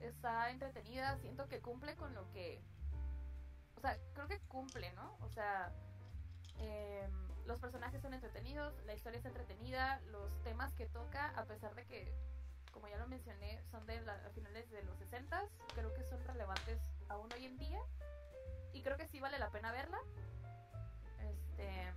[0.00, 2.62] Está entretenida, siento que cumple con lo que.
[3.76, 5.18] O sea, creo que cumple, ¿no?
[5.20, 5.70] O sea,
[6.60, 7.12] em,
[7.44, 11.84] los personajes son entretenidos, la historia es entretenida, los temas que toca, a pesar de
[11.84, 12.10] que,
[12.72, 16.24] como ya lo mencioné, son de la, a finales de los 60 creo que son
[16.24, 17.80] relevantes aún hoy en día.
[18.72, 19.98] Y creo que sí vale la pena verla.
[21.20, 21.92] Este.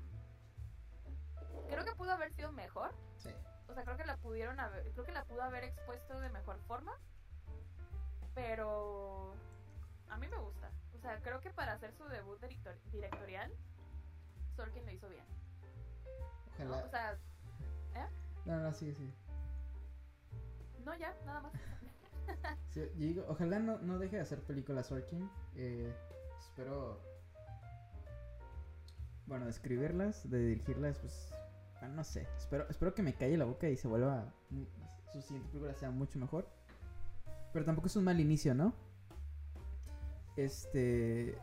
[1.70, 2.94] Creo que pudo haber sido mejor.
[3.16, 3.30] Sí.
[3.70, 6.58] O sea, creo que la pudieron haber, creo que la pudo haber expuesto de mejor
[6.68, 6.94] forma.
[8.36, 9.34] Pero
[10.10, 10.70] a mí me gusta.
[10.98, 13.52] O sea, creo que para hacer su debut director- directorial,
[14.56, 15.24] Sorkin lo hizo bien.
[16.60, 16.66] ¿no?
[16.66, 16.86] Ojalá.
[16.86, 17.18] O sea,
[18.46, 19.14] No, no, sí, sí.
[20.84, 21.54] no ya, nada más.
[22.72, 25.30] Sí, digo, ojalá no, no deje de hacer películas Sorkin.
[25.56, 25.92] Eh,
[26.40, 27.02] espero.
[29.26, 31.34] Bueno, de escribirlas, de dirigirlas, pues.
[31.82, 32.28] Ah, no sé.
[32.38, 34.34] Espero, espero que me calle la boca y se vuelva.
[34.50, 34.66] mu-
[35.14, 36.48] Su siguiente película sea mucho mejor.
[37.54, 38.74] Pero tampoco es un mal inicio, ¿no?
[40.36, 41.38] Este.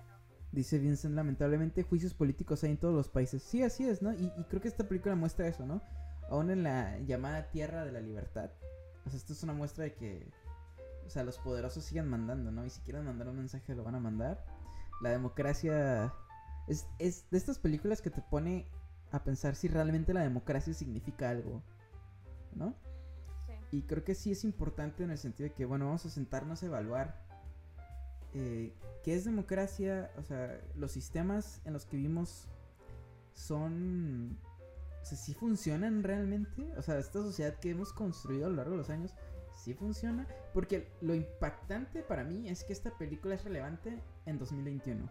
[0.53, 3.43] Dice Vincent, lamentablemente juicios políticos hay en todos los países.
[3.43, 4.13] Sí, así es, ¿no?
[4.15, 5.83] Y, y creo que esta película muestra eso, ¿no?
[6.31, 8.51] Aún en la llamada Tierra de la Libertad.
[9.05, 10.27] O sea, esto es una muestra de que
[11.07, 12.65] o sea, los poderosos siguen mandando, ¿no?
[12.65, 14.45] Y si quieren mandar un mensaje lo van a mandar.
[15.03, 16.13] La democracia
[16.69, 18.67] es, es de estas películas que te pone
[19.13, 21.63] a pensar si realmente la democracia significa algo,
[22.55, 22.75] ¿no?
[23.47, 23.79] Sí.
[23.79, 26.63] Y creo que sí es importante en el sentido de que, bueno, vamos a sentarnos
[26.63, 27.27] a evaluar
[28.39, 32.47] eh, qué es democracia, o sea, los sistemas en los que vivimos
[33.33, 34.39] son...
[35.01, 36.71] O sea, ¿sí funcionan realmente?
[36.77, 39.15] O sea, esta sociedad que hemos construido a lo largo de los años,
[39.55, 40.27] ¿sí funciona?
[40.53, 45.09] Porque lo impactante para mí es que esta película es relevante en 2021.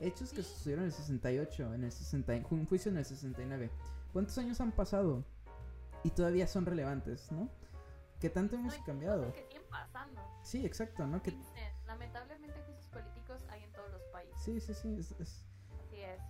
[0.00, 3.70] Hechos que sucedieron en el 68, en el 60, y- un juicio en el 69.
[4.12, 5.24] ¿Cuántos años han pasado?
[6.02, 7.48] Y todavía son relevantes, ¿no?
[8.20, 9.32] ¿Qué tanto hemos No, cambiado?
[9.32, 10.20] que siguen pasando.
[10.42, 11.22] Sí, exacto, ¿no?
[11.22, 11.36] Que...
[11.86, 14.36] Lamentablemente juicios políticos hay en todos los países.
[14.42, 14.96] Sí, sí, sí.
[14.98, 15.44] es- es-
[15.86, 16.20] Así es.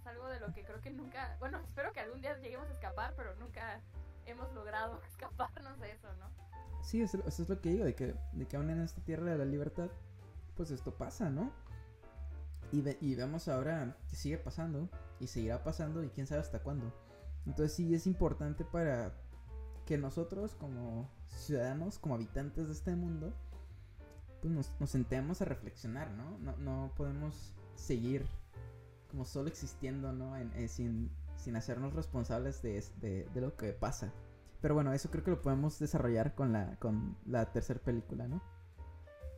[0.00, 2.72] Es algo de lo que creo que nunca, bueno, espero que algún día lleguemos a
[2.72, 3.80] escapar, pero nunca
[4.26, 6.30] hemos logrado escaparnos de eso, ¿no?
[6.82, 9.26] Sí, eso, eso es lo que digo, de que, de que aún en esta tierra
[9.32, 9.88] de la libertad,
[10.56, 11.50] pues esto pasa, ¿no?
[12.72, 14.88] Y, ve- y vemos ahora que sigue pasando,
[15.20, 16.92] y seguirá pasando, y quién sabe hasta cuándo.
[17.46, 19.12] Entonces sí es importante para
[19.86, 23.32] que nosotros como ciudadanos, como habitantes de este mundo,
[24.42, 26.38] pues nos, nos sentemos a reflexionar, ¿no?
[26.38, 28.26] No, no podemos seguir
[29.10, 30.36] como solo existiendo, ¿no?
[30.36, 34.12] En- eh, sin, sin hacernos responsables de, de, de lo que pasa.
[34.60, 38.42] Pero bueno, eso creo que lo podemos desarrollar con la, con la tercera película, ¿no?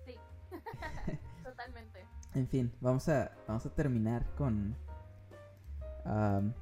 [0.05, 0.17] Sí.
[2.35, 4.77] En fin, vamos a, vamos a terminar con,
[6.05, 6.53] um,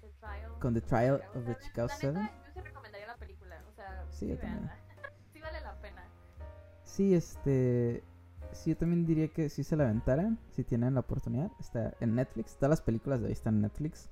[0.00, 0.58] The Trial.
[0.60, 2.20] con The Trial of the Chicago neta, 7.
[2.46, 4.64] Yo sí recomendaría la película, o sea, Sí, sí, yo también.
[4.64, 4.76] véanla.
[5.32, 6.02] sí vale la pena.
[6.84, 8.02] Sí, este.
[8.52, 11.50] Sí, yo también diría que si se la aventaran, si tienen la oportunidad.
[11.60, 12.56] Está en Netflix.
[12.56, 14.08] Todas las películas de hoy están en Netflix.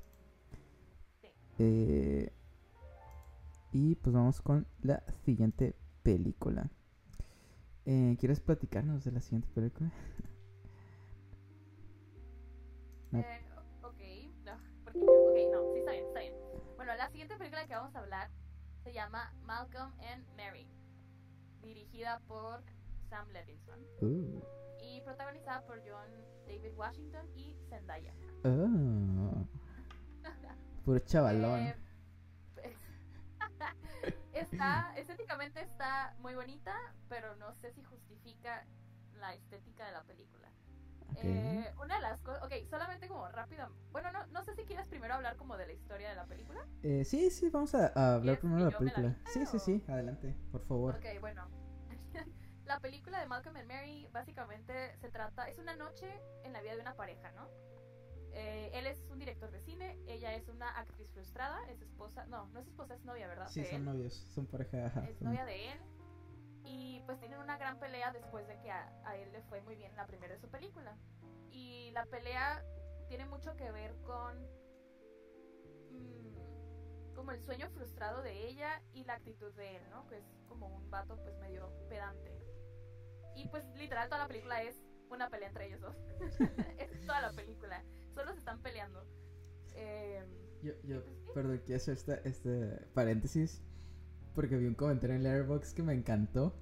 [1.22, 1.28] Sí.
[1.58, 2.32] Eh,
[3.72, 6.68] y pues vamos con la siguiente película.
[7.86, 9.90] Eh, ¿Quieres platicarnos de la siguiente película?
[13.20, 13.44] Eh,
[13.82, 14.00] ok,
[14.44, 16.34] no, porque ok, no, sí está bien, está bien.
[16.76, 18.30] Bueno, la siguiente película que vamos a hablar
[18.82, 20.68] se llama Malcolm and Mary,
[21.62, 22.62] dirigida por
[23.08, 24.42] Sam Levinson Uh,
[24.80, 26.08] y protagonizada por John
[26.46, 28.12] David Washington y Zendaya.
[28.44, 29.46] oh.
[30.84, 31.60] Puro chavalón.
[31.60, 31.76] Eh,
[32.54, 32.76] pues,
[34.34, 36.74] está, estéticamente está muy bonita,
[37.08, 38.66] pero no sé si justifica
[39.18, 40.50] la estética de la película.
[41.22, 44.88] Eh, una de las cosas, ok, solamente como rápido, bueno, no, no sé si quieres
[44.88, 46.66] primero hablar como de la historia de la película.
[46.82, 49.16] Eh, sí, sí, vamos a, a hablar ¿Quieres primero de la película.
[49.32, 50.96] Sí, sí, o- sí, adelante, por favor.
[50.96, 51.48] Ok, bueno.
[52.64, 56.06] la película de Malcolm and Mary básicamente se trata, es una noche
[56.44, 57.48] en la vida de una pareja, ¿no?
[58.36, 62.46] Eh, él es un director de cine, ella es una actriz frustrada, es esposa, no,
[62.48, 63.46] no es esposa, es novia, ¿verdad?
[63.48, 64.86] Sí, son novios, son pareja.
[65.08, 65.78] es son- novia de él.
[66.64, 69.76] Y pues tienen una gran pelea después de que a, a él le fue muy
[69.76, 70.96] bien la primera de su película.
[71.50, 72.64] Y la pelea
[73.08, 74.36] tiene mucho que ver con
[75.90, 80.06] mm, como el sueño frustrado de ella y la actitud de él, ¿no?
[80.08, 82.32] Que es como un vato pues medio pedante.
[83.36, 84.76] Y pues literal toda la película es
[85.10, 85.96] una pelea entre ellos dos.
[86.78, 87.84] es toda la película.
[88.14, 89.04] Solo se están peleando.
[89.74, 90.24] Eh,
[90.62, 91.02] Yo, yo,
[91.34, 93.62] perdón, quiero hacer esta, este paréntesis.
[94.34, 96.54] Porque vi un comentario en Letterboxd que me encantó.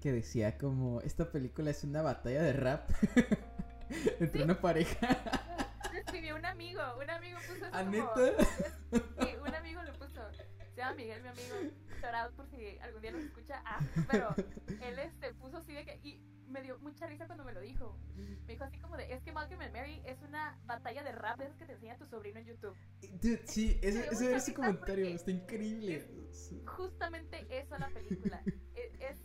[0.00, 2.90] Que decía como, esta película es una batalla de rap.
[4.20, 5.08] entre una pareja.
[5.92, 6.80] lo escribió un amigo.
[7.02, 8.44] Un amigo puso eso ¿A como- neta?
[9.20, 10.20] Sí, un amigo lo puso.
[10.74, 11.54] Se llama Miguel, mi amigo.
[12.22, 13.60] Out por si algún día nos escucha.
[13.64, 14.28] Ah, pero
[14.80, 15.98] él este, puso así de que.
[16.04, 17.96] Y me dio mucha risa cuando me lo dijo.
[18.14, 21.38] Me dijo así como de: Es que Malcolm and Mary es una batalla de rap
[21.38, 22.76] de esas que te enseña tu sobrino en YouTube.
[23.20, 26.06] Dude, sí, ese, ese, ese comentario está increíble.
[26.66, 28.42] Justamente eso la película.
[28.74, 29.18] es, es,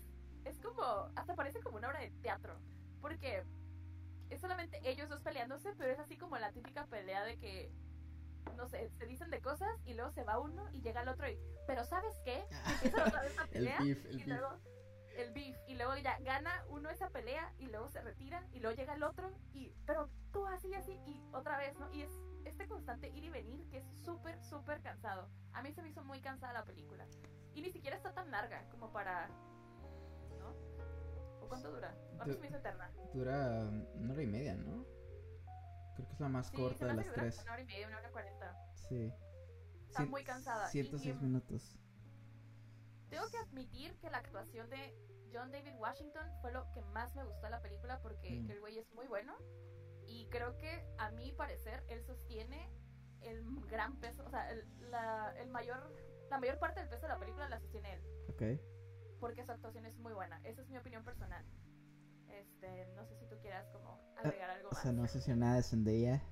[0.46, 0.84] es como.
[1.16, 2.60] Hasta parece como una obra de teatro.
[3.02, 3.44] Porque
[4.30, 7.72] es solamente ellos dos peleándose, pero es así como la típica pelea de que.
[8.58, 11.30] No sé, se dicen de cosas y luego se va uno y llega el otro
[11.30, 11.38] y.
[11.68, 12.44] Pero ¿sabes qué?
[12.82, 13.80] Y empieza otra vez la El pelea.
[13.80, 14.28] beef, el y beef.
[15.18, 18.76] El beef y luego ya gana uno esa pelea y luego se retira y luego
[18.76, 22.12] llega el otro y pero tú así y así y otra vez no y es
[22.46, 26.04] este constante ir y venir que es súper súper cansado a mí se me hizo
[26.04, 27.06] muy cansada la película
[27.54, 29.28] y ni siquiera está tan larga como para
[30.40, 30.50] ¿no?
[31.42, 31.96] ¿o cuánto dura?
[32.20, 34.86] a mí se me hizo eterna Dura una hora y media, ¿no?
[35.96, 37.40] Creo que es la más sí, corta de las tres.
[37.44, 39.12] una hora y media una hora cuarenta Sí.
[39.90, 40.68] Está muy cansada.
[40.70, 41.78] Y- 106 y- minutos.
[43.12, 44.96] Tengo que admitir que la actuación de
[45.32, 48.50] John David Washington fue lo que más me gustó de la película porque Mm.
[48.52, 49.36] el güey es muy bueno
[50.08, 52.70] y creo que a mi parecer él sostiene
[53.22, 55.94] el gran peso, o sea, el, la, el mayor,
[56.32, 58.42] la mayor parte del peso de la película la sostiene él Ok.
[59.20, 60.42] porque su actuación es muy buena.
[60.44, 61.46] Esa es mi opinión personal.
[62.30, 64.82] Este, no sé si tú quieras como agregar algo O más.
[64.82, 66.24] sea, no sé si nada de Zendaya.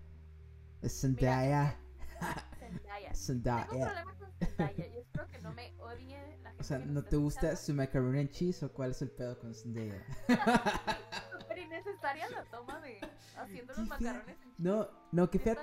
[0.82, 1.78] Es Zendaya.
[2.70, 3.12] Zendaya.
[3.12, 3.68] Tengo Zendaya.
[3.68, 6.62] problemas con Zendaya y espero que no me odie la gente.
[6.62, 7.66] O sea, ¿no te gusta escuchando.
[7.66, 10.04] su macaroni and cheese o cuál es el pedo con Zendaya?
[11.40, 13.00] Súper innecesaria la toma de
[13.38, 15.58] haciendo los macarrones en No, no, qué fea,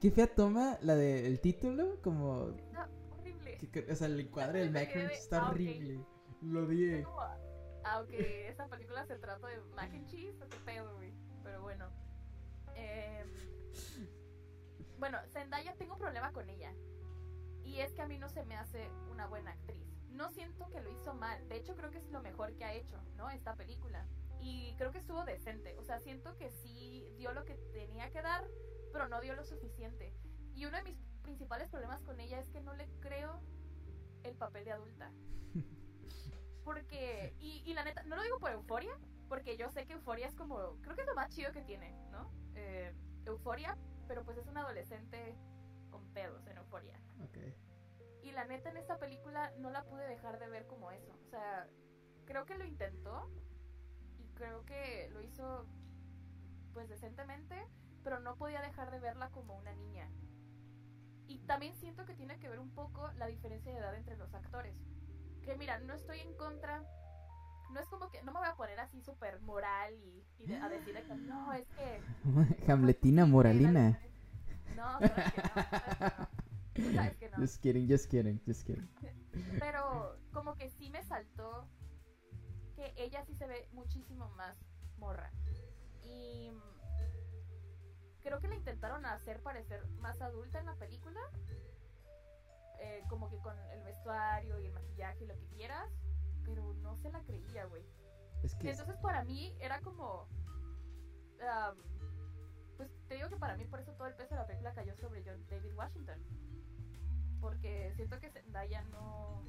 [0.00, 2.50] qué fea toma la del título, como...
[2.56, 2.88] está
[3.18, 3.58] horrible.
[3.72, 6.04] que- o sea, el encuadre del macaroni cheese está ah, horrible.
[6.42, 7.02] Lo odié.
[7.02, 7.20] Fue como,
[7.84, 11.12] Aunque esta película se trata de mac and cheese, qué pedo, güey.
[11.44, 11.90] Pero bueno.
[12.74, 13.26] Em,
[15.00, 16.72] bueno, Zendaya tengo un problema con ella.
[17.64, 19.82] Y es que a mí no se me hace una buena actriz.
[20.10, 21.48] No siento que lo hizo mal.
[21.48, 23.30] De hecho, creo que es lo mejor que ha hecho, ¿no?
[23.30, 24.06] Esta película.
[24.40, 25.76] Y creo que estuvo decente.
[25.78, 28.46] O sea, siento que sí dio lo que tenía que dar,
[28.92, 30.12] pero no dio lo suficiente.
[30.54, 33.40] Y uno de mis principales problemas con ella es que no le creo
[34.22, 35.10] el papel de adulta.
[36.64, 38.98] Porque, y, y la neta, no lo digo por euforia,
[39.30, 41.92] porque yo sé que euforia es como, creo que es lo más chido que tiene,
[42.10, 42.32] ¿no?
[42.56, 42.92] Eh,
[43.24, 43.78] euforia,
[44.10, 45.36] pero pues es un adolescente
[45.88, 46.98] con pedos en euforia.
[47.22, 47.38] Ok.
[48.24, 51.12] Y la neta en esta película no la pude dejar de ver como eso.
[51.12, 51.68] O sea,
[52.24, 53.30] creo que lo intentó
[54.18, 55.64] y creo que lo hizo
[56.72, 57.54] pues decentemente,
[58.02, 60.10] pero no podía dejar de verla como una niña.
[61.28, 64.34] Y también siento que tiene que ver un poco la diferencia de edad entre los
[64.34, 64.74] actores.
[65.44, 66.82] Que mira, no estoy en contra,
[67.72, 70.56] no es como que, no me voy a poner así súper moral y, y de-
[70.58, 72.00] a decir que no, es que
[72.72, 74.00] Hamletina moralina.
[74.76, 75.08] no, no,
[76.74, 77.18] que no.
[77.18, 77.36] Que no.
[77.38, 78.88] Just kidding, just kidding, just kidding.
[79.58, 81.66] Pero como que sí me saltó
[82.76, 84.56] que ella sí se ve muchísimo más
[84.98, 85.30] morra.
[86.02, 86.50] Y
[88.22, 91.20] creo que la intentaron hacer parecer más adulta en la película.
[92.80, 95.90] Eh, como que con el vestuario y el maquillaje y lo que quieras.
[96.44, 97.82] Pero no se la creía, güey.
[98.42, 98.70] Es que...
[98.70, 100.26] Entonces para mí era como...
[102.76, 104.96] pues te digo que para mí por eso todo el peso de la película cayó
[104.96, 106.18] sobre John David Washington.
[107.40, 109.44] Porque siento que Zendaya no...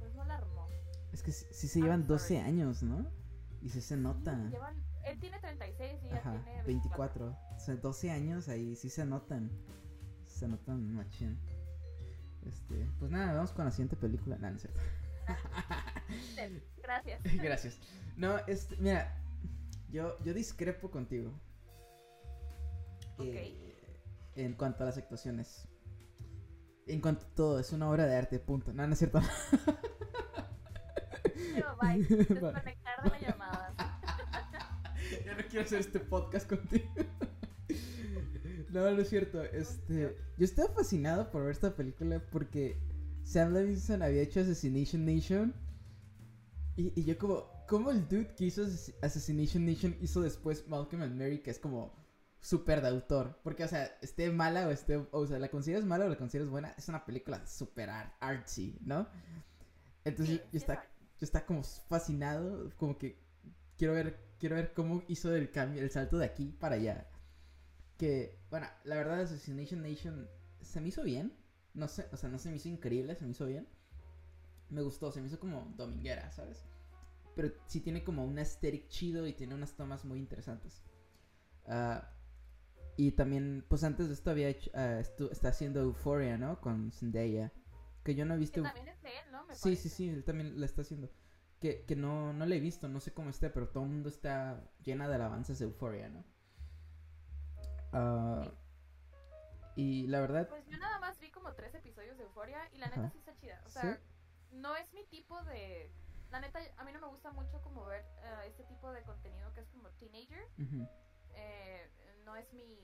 [0.00, 0.68] Pues no la armó.
[1.12, 2.36] Es que sí, sí se llevan 12 sorry.
[2.48, 3.10] años, ¿no?
[3.62, 4.34] Y sí se nota.
[4.36, 7.26] Sí, llevan- él tiene 36 y ella Ajá, tiene 24.
[7.56, 9.50] O sea, 12 años ahí sí se notan.
[10.26, 11.38] Se notan machín.
[12.46, 14.36] Este, pues nada, vamos con la siguiente película.
[14.38, 14.80] No, no es cierto.
[16.82, 17.20] Gracias.
[17.42, 17.78] Gracias.
[18.16, 19.22] No, este, mira,
[19.90, 21.32] yo, yo discrepo contigo.
[23.16, 23.26] Ok.
[23.26, 23.64] Eh,
[24.36, 25.68] en cuanto a las actuaciones.
[26.86, 28.72] En cuanto a todo, es una obra de arte, punto.
[28.72, 29.20] No, no es cierto.
[31.54, 32.02] Pero bye.
[32.02, 34.00] Desconectar de la llamada.
[35.24, 36.86] ya no quiero hacer este podcast contigo.
[38.70, 39.42] no, no es cierto.
[39.42, 42.78] Este, yo estaba fascinado por ver esta película porque
[43.24, 45.67] Sam Levinson había hecho Assassination Nation
[46.78, 51.02] Y, y yo como, ¿cómo el dude que hizo Assass- Assassination Nation hizo después Malcolm
[51.02, 51.92] and Mary, que es como
[52.40, 53.36] súper de autor?
[53.42, 56.48] Porque, o sea, esté mala o esté, o sea, la consideras mala o la consideras
[56.50, 59.08] buena, es una película súper art- artsy, ¿no?
[60.04, 60.74] Entonces Sí, yo, está,
[61.20, 63.18] yo está como fascinado, como que
[63.78, 67.06] quiero ver, quiero ver cómo hizo el cambio, el salto de aquí para allá.
[67.98, 70.30] Que, bueno, la verdad Assassination Nation
[70.62, 71.32] se me hizo bien.
[71.74, 73.68] No sé, o sea, no se me hizo increíble, se me hizo bien.
[74.70, 76.66] Me gustó, se me hizo como dominguera, ¿sabes?
[77.34, 80.82] Pero sí tiene como un aesthetic chido y tiene unas tomas muy interesantes.
[81.66, 82.10] Ah,
[82.96, 85.00] y también, pues antes de esto había hecho, ah,
[85.30, 86.60] está haciendo Euphoria, ¿no?
[86.60, 87.52] Con Zendaya.
[88.04, 88.62] Que yo no he visto.
[88.62, 89.44] Que también es de él, ¿no?
[89.46, 89.88] Me Sí, sí, parece.
[89.88, 91.10] sí, él también la está haciendo.
[91.60, 94.08] Que, que no, no la he visto, no sé cómo esté, pero todo el mundo
[94.08, 96.24] está llena de alabanzas de Euphoria, ¿no?
[97.92, 98.52] Ah,
[99.76, 102.86] y la verdad, Pues yo nada más vi como tres episodios de Euforia y la
[102.88, 103.10] neta Ajá.
[103.12, 103.62] sí está chida.
[103.64, 103.88] O ¿Sí?
[104.52, 105.90] No es mi tipo de...
[106.30, 109.52] La neta, a mí no me gusta mucho como ver eh, este tipo de contenido
[109.54, 110.46] que es como teenager.
[111.34, 111.90] eh,
[112.24, 112.78] no es mi...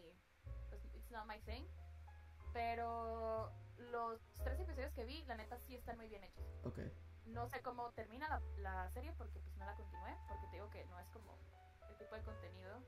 [0.71, 1.65] pues, It's not my thing.
[2.53, 3.53] Pero
[3.91, 6.45] los tres episodios que vi, la neta sí están muy bien hechos.
[6.65, 6.79] ok.
[7.27, 10.15] No sé cómo termina la, la serie porque pues no la continué.
[10.29, 11.37] Porque te digo que no es como
[11.91, 12.81] el tipo de contenido.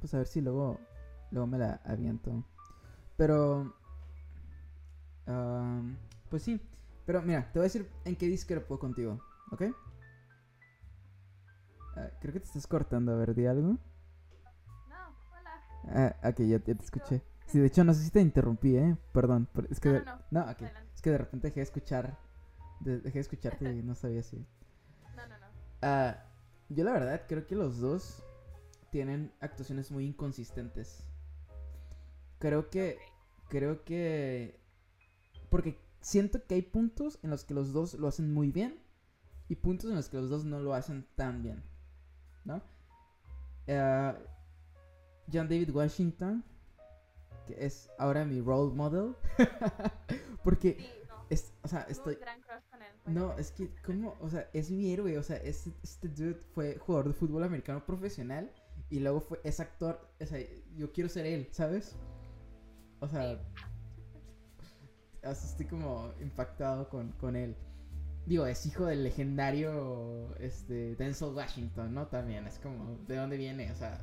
[0.00, 0.78] Pues a ver si luego,
[1.30, 2.44] luego me la aviento.
[3.16, 3.74] Pero,
[5.26, 5.96] am,
[6.30, 6.60] pues sí.
[7.04, 9.20] Pero mira, te voy a decir en qué discrepo contigo,
[9.50, 9.62] ¿ok?
[11.96, 13.68] Ah, creo que te estás cortando, a ver, di algo.
[13.68, 13.78] No,
[15.38, 16.14] hola.
[16.22, 17.22] Ah, ok, ya, ya te escuché.
[17.46, 18.96] Sí, de hecho, no sé si te interrumpí, ¿eh?
[19.12, 19.88] Perdón, es que...
[19.90, 20.22] No, de- no, no.
[20.30, 20.62] No, ok.
[20.62, 20.90] Adelante.
[20.94, 22.18] Es que de repente dejé de escuchar.
[22.80, 24.36] de- dejé de escucharte y no sabía si.
[25.16, 25.46] No, no, no.
[25.82, 26.24] Ah,
[26.68, 28.22] yo la verdad creo que los dos
[28.90, 31.04] tienen actuaciones muy inconsistentes.
[32.40, 32.98] Creo que.
[33.48, 34.60] Creo que.
[35.50, 38.80] Porque siento que hay puntos en los que los dos lo hacen muy bien.
[39.48, 41.62] Y puntos en los que los dos no lo hacen tan bien.
[42.44, 42.62] ¿No?
[43.68, 44.16] Ah,
[45.32, 46.44] John David Washington.
[47.46, 49.14] Que es ahora mi role model.
[50.44, 50.76] Porque.
[50.78, 51.24] Sí, no.
[51.30, 52.16] Es, o sea, estoy.
[52.16, 52.40] gran
[52.70, 52.88] con él.
[53.06, 54.16] No, es que, ¿cómo?
[54.20, 55.16] O sea, es mi héroe.
[55.18, 58.52] O sea, este, este dude fue jugador de fútbol americano profesional.
[58.90, 60.08] Y luego fue, es actor.
[60.20, 60.40] O sea,
[60.76, 61.96] yo quiero ser él, ¿sabes?
[63.00, 63.75] O sea, Sí.
[65.30, 67.56] Estoy como impactado con, con él.
[68.26, 72.06] Digo, es hijo del legendario este, Denzel Washington, ¿no?
[72.08, 73.70] También, es como, ¿de dónde viene?
[73.70, 74.00] O sea,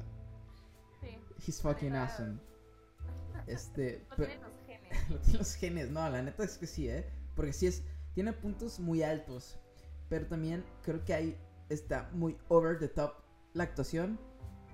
[1.02, 1.18] Sí.
[1.46, 2.40] he's fucking awesome.
[3.48, 5.10] Este, No pe- tienen los genes.
[5.10, 7.06] lo tiene los genes, no, la neta es que sí, ¿eh?
[7.36, 9.60] Porque sí es, tiene puntos muy altos,
[10.08, 11.38] pero también creo que ahí
[11.70, 13.12] está muy over the top
[13.54, 14.18] la actuación,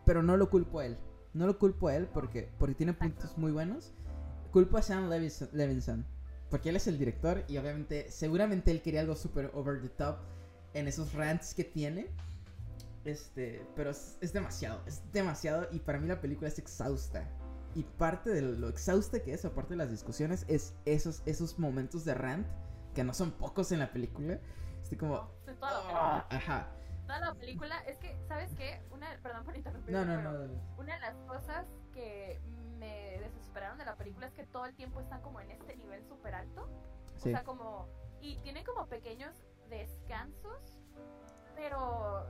[0.06, 0.98] pero no lo culpo a él,
[1.34, 3.94] no lo culpo a él porque, porque tiene puntos muy buenos,
[4.52, 6.06] culpo a Sam Levinson, Levinson,
[6.50, 10.18] porque él es el director y obviamente, seguramente él quería algo súper over the top
[10.74, 12.08] en esos rants que tiene.
[13.06, 17.28] Este, pero es, es demasiado, es demasiado y para mí la película es exhausta.
[17.76, 22.04] Y parte de lo exhausta que es, aparte de las discusiones, es esos, esos momentos
[22.04, 22.48] de rant,
[22.96, 24.40] que no son pocos en la película.
[24.82, 25.32] Estoy como...
[25.46, 26.28] De toda la película.
[26.30, 26.72] Ajá.
[27.04, 28.82] Toda la película, es que, ¿sabes qué?
[28.92, 29.94] Una, perdón por interrumpir.
[29.94, 30.34] No, no, no.
[30.34, 30.60] dale.
[30.78, 32.40] Una de las cosas que
[32.80, 36.04] me desesperaron de la película es que todo el tiempo están como en este nivel
[36.06, 36.68] súper alto.
[37.18, 37.30] Sí.
[37.30, 37.88] O sea, como.
[38.22, 39.36] Y tiene como pequeños
[39.70, 40.80] descansos,
[41.56, 42.26] pero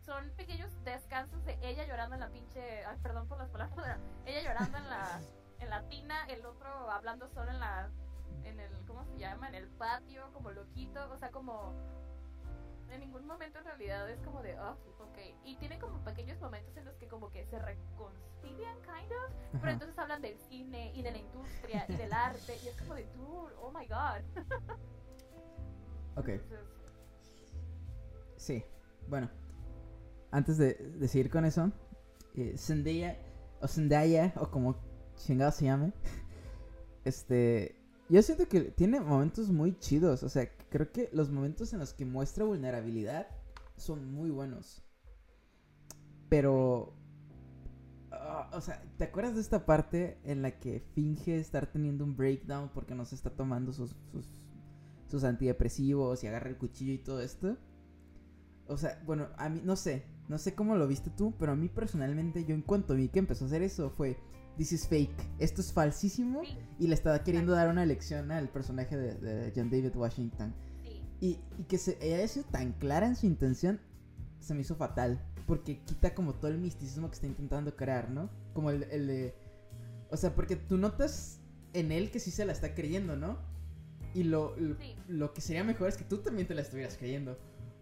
[0.00, 2.84] son pequeños descansos de ella llorando en la pinche.
[2.84, 5.20] Ay, perdón por las palabras, ella llorando en la,
[5.58, 7.90] en la tina, el otro hablando solo en la.
[8.44, 9.48] En el, ¿cómo se llama?
[9.48, 11.10] En el patio, como loquito.
[11.10, 11.74] O sea, como.
[12.90, 15.18] En ningún momento en realidad es como de, oh, ok.
[15.44, 19.32] Y tiene como pequeños momentos en los que como que se reconcilian, kind of.
[19.52, 19.70] Pero Ajá.
[19.72, 22.58] entonces hablan del cine y de la industria y del arte.
[22.64, 24.22] Y es como de, dude, oh my god.
[26.16, 26.58] Ok, Entonces,
[28.36, 28.64] sí.
[29.08, 29.30] Bueno,
[30.32, 31.70] antes de, de seguir con eso,
[32.34, 33.16] eh, Zendaya,
[33.60, 34.76] o Zendaya, o como
[35.16, 35.92] chingado se llame,
[37.04, 37.79] este...
[38.10, 41.94] Yo siento que tiene momentos muy chidos, o sea, creo que los momentos en los
[41.94, 43.28] que muestra vulnerabilidad
[43.76, 44.82] son muy buenos.
[46.28, 46.92] Pero...
[48.10, 52.16] ah, o sea, ¿te acuerdas de esta parte en la que finge estar teniendo un
[52.16, 54.26] breakdown porque no se está tomando sus, sus,
[55.06, 57.58] sus antidepresivos y agarra el cuchillo y todo esto?
[58.66, 61.56] O sea, bueno, a mí, no sé, no sé cómo lo viste tú, pero a
[61.56, 64.16] mí personalmente, yo en cuanto vi que empezó a hacer eso, fue,
[64.56, 68.48] this is fake, esto es falsísimo, sí, y le estaba queriendo dar una lección al
[68.48, 70.54] personaje de, de John David Washington.
[70.84, 71.02] sí.
[71.20, 73.80] Y, y que se haya sido tan clara en su intención,
[74.40, 78.30] se me hizo fatal, porque quita como todo el misticismo que está intentando crear, ¿no?
[78.54, 79.34] Como el, el de...
[80.10, 81.40] O sea, porque tú notas
[81.72, 83.38] en él que sí se la está creyendo, ¿no?
[84.14, 84.94] Y lo, lo, Sí.
[85.08, 87.38] lo que sería mejor es que tú también te la estuvieras creyendo.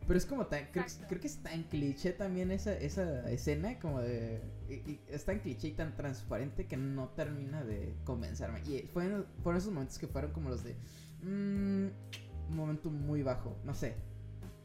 [0.08, 0.64] Pero es como tan.
[0.72, 4.42] Creo, creo que es tan cliché también esa, esa escena, como de.
[4.68, 8.60] y- y es tan cliché y tan transparente que no termina de convencerme.
[8.66, 10.74] Y fueron, fueron esos momentos que fueron como los de.
[11.22, 11.86] mm,
[12.50, 13.94] un momento muy bajo, no sé.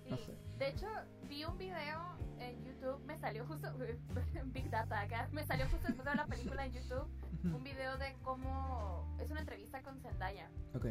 [0.09, 0.23] No Sí.
[0.25, 0.33] sé.
[0.57, 0.87] De hecho,
[1.27, 1.99] vi un video
[2.39, 3.67] en YouTube, me salió justo,
[4.53, 7.07] Big Data acá, me salió justo después de la película en YouTube,
[7.43, 10.85] un video de cómo, es una entrevista con Zendaya, Ok,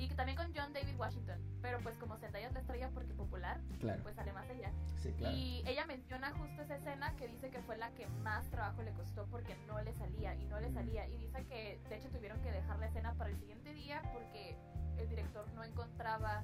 [0.00, 3.12] y que también con John David Washington, pero pues como Zendaya es la estrella porque
[3.14, 4.02] popular, claro.
[4.02, 4.72] pues sale más ella.
[4.96, 5.36] Sí, claro.
[5.36, 8.92] Y ella menciona justo esa escena que dice que fue la que más trabajo le
[8.92, 11.06] costó porque no le salía y no le salía.
[11.06, 14.56] Y dice que de hecho tuvieron que dejar la escena para el siguiente día porque
[14.98, 16.42] el director no encontraba...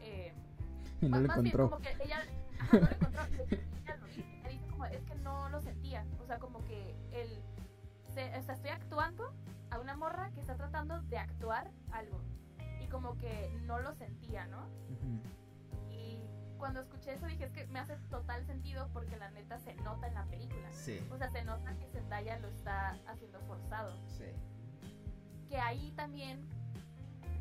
[0.00, 0.32] eh,
[1.02, 1.70] Y no más- lo más bien, encontró.
[1.70, 2.22] como que ella
[2.58, 3.22] ajá, no lo encontró.
[3.50, 6.06] y ella lo dice, ella dice como, es que no lo sentía.
[6.22, 7.42] O sea, como que el...
[8.14, 9.34] se- o sea, estoy actuando
[9.70, 12.20] a una morra que está tratando de actuar algo.
[12.92, 14.60] Como que no lo sentía, ¿no?
[14.60, 15.90] Ujú.
[15.90, 16.20] Y
[16.58, 20.06] cuando escuché eso dije, es que me hace total sentido porque la neta se nota
[20.06, 20.70] en la película.
[20.72, 23.96] Sí, O sea, se nota que Zendaya lo está haciendo forzado.
[24.06, 24.26] sí.
[25.48, 26.48] Que ahí también,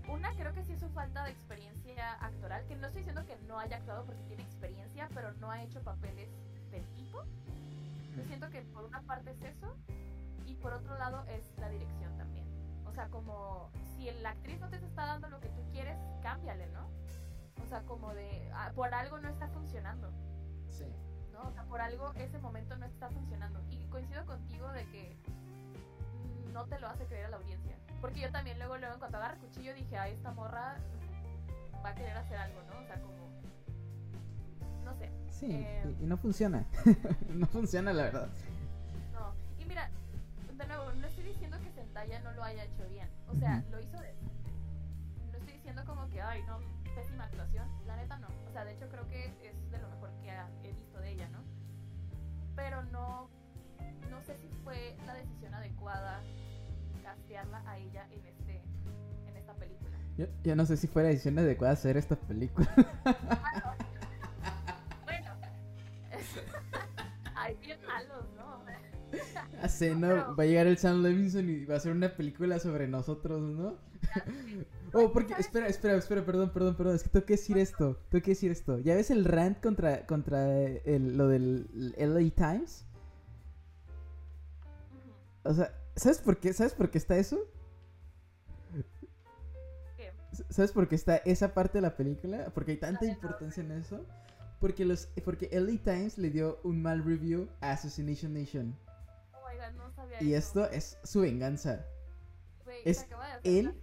[0.10, 3.38] una creo que sí es su falta de experiencia actoral, que no estoy diciendo que
[3.48, 6.30] no haya actuado porque tiene experiencia, pero no ha hecho papeles
[6.72, 7.24] del tipo.
[8.18, 9.74] Yo siento que por una parte es eso
[10.46, 12.51] y por otro lado es la dirección también.
[12.92, 16.68] O sea, como si la actriz no te está dando lo que tú quieres, cámbiale,
[16.68, 16.90] ¿no?
[17.64, 20.12] O sea, como de, ah, por algo no está funcionando,
[20.70, 20.86] Sí.
[21.32, 21.48] ¿no?
[21.48, 23.62] O sea, por algo ese momento no está funcionando.
[23.70, 25.18] Y coincido contigo de que
[26.54, 27.78] no te lo hace creer a la audiencia.
[28.02, 30.76] Porque yo también luego, luego, en cuanto agarra el cuchillo, dije, ay, esta morra
[31.84, 32.80] va a querer hacer algo, ¿no?
[32.80, 33.14] O sea, como,
[34.84, 35.10] no sé.
[35.30, 36.66] Sí, Eh, y, y no funciona.
[37.30, 38.28] no funciona, la verdad.
[39.14, 39.90] No, y mira,
[40.58, 41.41] de nuevo, no estoy diciendo
[41.92, 43.10] Zendaya no lo haya hecho bien.
[43.28, 44.14] O sea, lo hizo de.
[45.30, 46.60] No estoy diciendo como que, ay, no,
[46.96, 47.68] pésima actuación.
[47.86, 48.28] La neta no.
[48.48, 51.28] O sea, de hecho creo que es de lo mejor que he visto de ella,
[51.30, 51.40] ¿no?
[52.56, 53.30] Pero no.
[54.10, 56.22] No sé si fue la decisión adecuada
[57.04, 58.62] castearla a ella en este
[59.28, 59.98] en esta película.
[60.18, 62.70] Yo, yo no sé si fue la decisión adecuada hacer esta película.
[69.62, 70.08] Así, ¿no?
[70.08, 73.42] Pero- Va a llegar el Sam Levinson y va a hacer una película sobre nosotros,
[73.42, 73.78] ¿no?
[74.94, 78.24] Oh, porque, espera, espera, espera, perdón, perdón, perdón, es que tengo que decir esto, tengo
[78.24, 78.80] que decir esto.
[78.80, 82.86] ¿Ya ves el rant contra, contra el- lo del LA Times?
[85.44, 86.54] O sea, ¿sabes por qué?
[86.54, 87.40] ¿Sabes por qué está eso?
[89.98, 90.12] ¿Qué?
[90.50, 92.52] ¿Sabes por qué está esa parte de la película?
[92.54, 94.06] Porque hay tanta importancia en eso.
[94.60, 98.76] Porque los porque LA Times le dio un mal review a Assassination Nation.
[99.76, 101.86] No sabía Y esto es su venganza.
[102.64, 103.06] Güey, es
[103.44, 103.76] él-.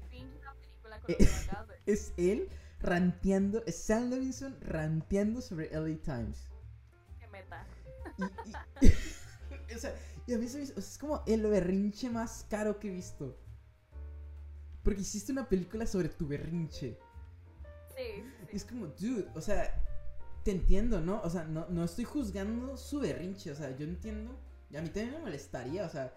[1.86, 2.48] Es él
[2.80, 6.48] ranteando, es Sam Levinson ranteando sobre LA Times.
[7.18, 7.66] Qué meta.
[8.18, 9.94] Y, y- o sea,
[10.26, 12.88] y a mí se me hizo- o sea, es como el berrinche más caro que
[12.88, 13.38] he visto.
[14.82, 16.98] Porque hiciste una película sobre tu berrinche.
[17.96, 18.24] Sí.
[18.52, 19.82] es como, dude, o sea,
[20.44, 21.20] te entiendo, ¿no?
[21.22, 24.38] O sea, no, no estoy juzgando su berrinche, o sea, yo entiendo.
[24.70, 26.12] Y a mí también me molestaría, o sea,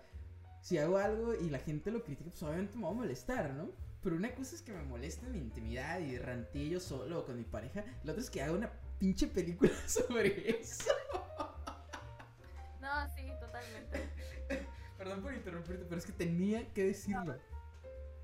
[0.62, 3.70] si hago algo y la gente lo critica, pues obviamente me va a molestar, ¿no?
[4.04, 7.26] Pero una cosa es que me moleste en mi intimidad y rantee yo solo o
[7.26, 7.84] con mi pareja.
[8.04, 10.92] La otra es que haga una pinche película sobre eso.
[12.82, 14.10] No, sí, totalmente.
[14.98, 17.36] Perdón por interrumpirte, pero es que tenía que decirlo.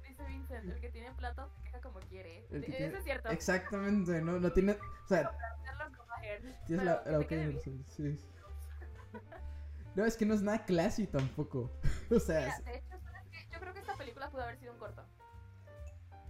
[0.04, 2.46] Dice Vincent, el que tiene plato se queja como quiere.
[2.50, 3.30] Que Eso tiene- es cierto.
[3.30, 4.74] Exactamente, no, no tiene.
[4.74, 5.32] O sea,
[6.66, 7.22] tienes la, la
[7.88, 8.18] sí.
[9.98, 11.72] No, es que no es nada classy tampoco.
[12.16, 13.48] O sea, Mira, de hecho, ¿sabes qué?
[13.52, 15.04] yo creo que esta película pudo haber sido un corto.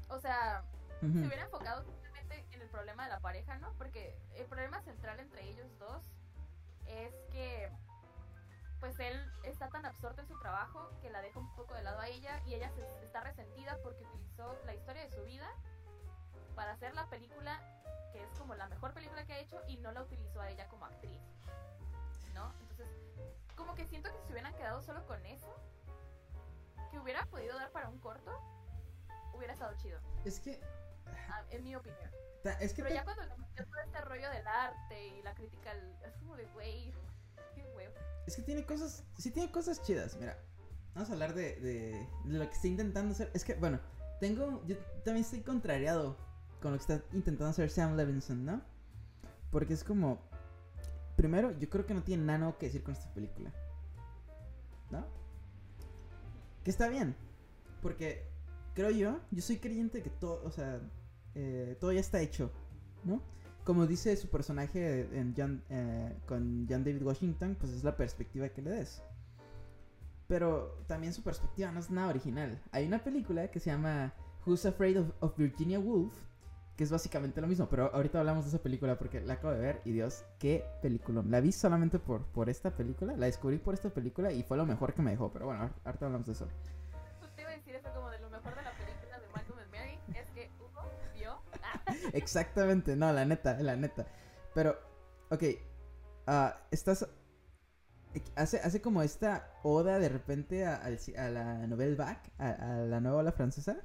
[0.10, 0.64] O sea,
[1.02, 3.74] se hubiera enfocado simplemente en el problema de la pareja, ¿no?
[3.78, 6.02] Porque el problema central entre ellos dos
[6.88, 7.70] es que
[8.80, 12.00] pues él está tan absorto en su trabajo que la deja un poco de lado
[12.00, 15.48] a ella y ella se, está resentida porque utilizó la historia de su vida
[16.56, 17.60] para hacer la película
[18.14, 20.68] que es como la mejor película que ha hecho y no la utilizó a ella
[20.70, 21.20] como actriz.
[22.34, 22.54] ¿No?
[22.62, 23.07] Entonces,
[23.58, 25.54] como que siento que si se hubieran quedado solo con eso,
[26.92, 28.32] que hubiera podido dar para un corto,
[29.36, 30.00] hubiera estado chido.
[30.24, 30.62] Es que.
[31.30, 32.10] Ah, en mi opinión.
[32.44, 32.84] ta- Es que.
[32.84, 35.74] Pero ta- ya cuando le metió todo este rollo del arte y la crítica,
[36.06, 36.94] es como de, güey,
[37.56, 37.94] qué huevo.
[38.26, 39.04] Es que tiene cosas.
[39.18, 40.16] Sí, tiene cosas chidas.
[40.18, 40.38] Mira,
[40.94, 43.32] vamos a hablar de, de, de lo que está intentando hacer.
[43.34, 43.80] Es que, bueno,
[44.20, 44.64] tengo.
[44.66, 46.16] Yo también estoy contrariado
[46.62, 48.62] con lo que está intentando hacer Sam Levinson, ¿no?
[49.52, 50.22] Porque es como.
[51.18, 53.52] Primero, yo creo que no tiene nada que decir con esta película.
[54.92, 55.04] ¿No?
[56.64, 57.16] Que está bien.
[57.82, 58.28] Porque
[58.76, 60.80] creo yo, yo soy creyente que todo, o sea,
[61.34, 62.52] eh, todo ya está hecho,
[63.04, 63.24] ¿no?
[63.64, 68.50] Como dice su personaje en John, eh, con John David Washington, pues es la perspectiva
[68.50, 69.02] que le des.
[70.28, 72.62] Pero también su perspectiva no es nada original.
[72.72, 74.14] Hay una película que se llama
[74.46, 76.14] Who's Afraid of, of Virginia Woolf,
[76.78, 79.60] que es básicamente lo mismo, pero ahorita hablamos de esa película porque la acabo de
[79.60, 81.24] ver y Dios, qué película.
[81.28, 84.66] La vi solamente por, por esta película, la descubrí por esta película y fue lo
[84.66, 86.48] mejor que me dejó, pero bueno, ahor- ahorita hablamos de eso.
[87.36, 89.72] Te iba a decir eso como de lo mejor de la película de Malcolm and
[89.72, 90.84] Mary es que Hugo
[91.16, 91.40] vio.
[91.64, 91.82] Ah,
[92.14, 94.06] Exactamente, no, la neta, la neta.
[94.54, 94.78] Pero,
[95.32, 95.44] ok,
[96.28, 97.08] ah, estás...
[98.36, 103.00] Hace, hace como esta oda de repente a, a la Nouvelle Vague, a, a la
[103.00, 103.78] nueva ola francesa.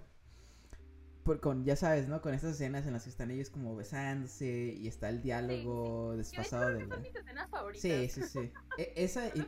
[1.24, 2.20] Por, con, ya sabes, ¿no?
[2.20, 4.46] Con estas escenas en las que están ellos como besándose
[4.76, 6.88] y está el diálogo de hecho desfasado de...
[6.88, 7.82] son mis escenas favoritas.
[7.82, 8.52] Sí, sí, sí.
[8.76, 9.46] E- esa, y,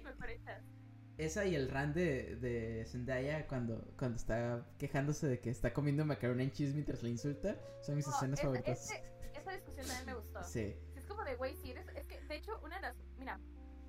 [1.19, 6.05] esa y el run de, de Zendaya cuando, cuando está quejándose de que está comiendo
[6.05, 8.85] macaroni and cheese mientras la insulta son mis No, escenas esa- favoritas.
[8.91, 9.03] ese-
[9.41, 10.43] esa discusión también me gustó.
[10.45, 10.51] Sí.
[10.73, 11.87] Sí, Es como de, güey, sí, eres...
[11.97, 12.97] Es que, de hecho, una de las...
[13.19, 13.41] Mira,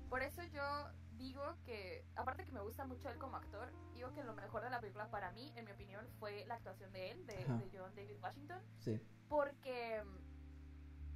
[0.08, 0.62] por eso yo
[1.26, 4.70] digo que, aparte que me gusta mucho él como actor, digo que lo mejor de
[4.70, 7.92] la película para mí, en mi opinión, fue la actuación de él, de, de John
[7.96, 9.00] David Washington, Sí.
[9.28, 10.02] porque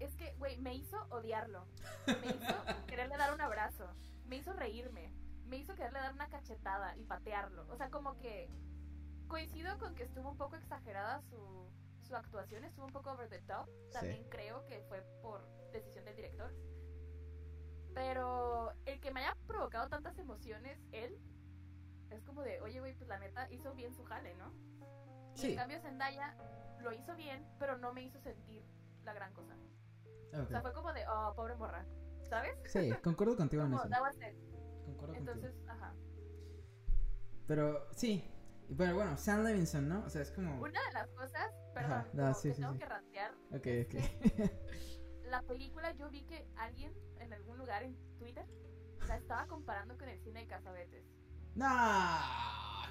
[0.01, 1.65] es que, güey, me hizo odiarlo,
[2.07, 2.55] me hizo
[2.89, 3.87] quererle dar un abrazo,
[4.27, 5.13] me hizo reírme,
[5.47, 8.49] me hizo quererle dar una cachetada y patearlo, o sea, como que
[9.29, 11.71] coincido con que estuvo un poco exagerada su,
[12.03, 16.17] su actuación, estuvo un poco over the top, también creo que fue por decisión del
[16.17, 16.53] director.
[17.95, 21.18] Pero el que me haya provocado tantas emociones, él,
[22.11, 24.53] es como de, oye, güey, pues la neta hizo bien su jale, ¿no?
[25.34, 25.51] Y Sí.
[25.53, 26.36] en cambio Zendaya
[26.80, 28.64] lo hizo bien, pero no me hizo sentir
[29.05, 29.57] la gran cosa.
[30.32, 31.84] O sea, fue como de, oh, pobre morra,
[32.28, 32.53] ¿sabes?
[32.66, 33.88] Sí, concuerdo contigo en eso.
[33.88, 34.36] that was it.
[34.84, 35.72] Concuerdo Entonces, contigo.
[35.72, 35.95] ajá.
[37.47, 38.24] Pero sí.
[38.68, 40.05] Y Pero bueno, Sam Levinson, ¿no?
[40.05, 40.61] O sea, es como.
[40.61, 42.78] Una de las cosas, perdón, Ajá, no, como sí, que sí, tengo sí.
[42.78, 43.95] que rantear, Ok, ok.
[45.31, 48.45] la película yo vi que alguien en algún lugar en Twitter
[49.09, 51.05] la estaba comparando con el cine de Casabetes.
[51.55, 51.66] No,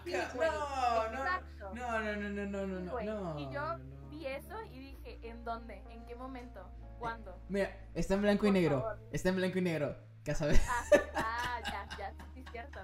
[0.06, 1.72] Sí, güey, no, no, exacto.
[1.76, 4.10] no, no, no, no, no, no, Sí, no, y yo no.
[4.10, 5.84] Vi eso y dije, ¿en dónde?
[5.90, 6.70] ¿En qué momento?
[6.98, 7.40] ¿Cuándo?
[7.50, 8.82] Mira, está en blanco y Por negro.
[8.82, 9.00] favor.
[9.12, 9.96] Está en blanco y negro.
[10.24, 10.58] Casabel.
[10.68, 10.84] Ah,
[11.16, 12.80] ah, ya, ya, sí es cierto.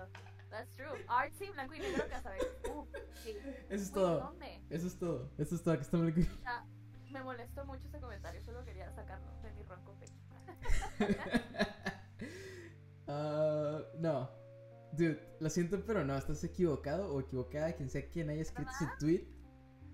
[0.49, 1.05] That's true.
[1.07, 2.47] Artsy, blanco y negro, Casabetes.
[2.73, 2.87] Uf,
[3.23, 3.31] sí.
[3.69, 4.19] Eso es Güey, todo.
[4.19, 4.61] ¿Dónde?
[4.69, 5.31] Eso es todo.
[5.37, 5.75] Eso es todo.
[5.75, 6.65] Que está en blanco y O sea,
[7.15, 10.13] me molestó mucho ese comentario, solo quería sacarlo de mi ronco pecho.
[13.07, 14.31] Ah, no.
[14.93, 16.17] Dude, lo siento, pero no.
[16.17, 17.71] Estás equivocado o equivocada.
[17.73, 19.27] Quien sea quien haya escrito ese tweet.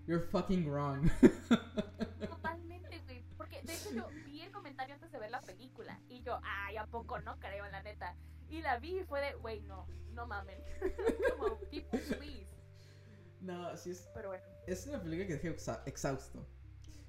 [0.08, 1.12] You're fucking wrong.
[2.22, 3.26] Totalmente, güey.
[3.36, 6.00] Porque de hecho yo vi el comentario antes de ver la película.
[6.08, 8.16] Y yo, ay, ¿a poco no creo, la neta?
[8.48, 10.58] Y la vi y fue de, güey, no, no mamen.
[11.38, 12.48] Como, people, please.
[13.42, 14.10] no, sí es.
[14.14, 15.50] Pero bueno, Es una película que dejé
[15.86, 16.48] exhausto.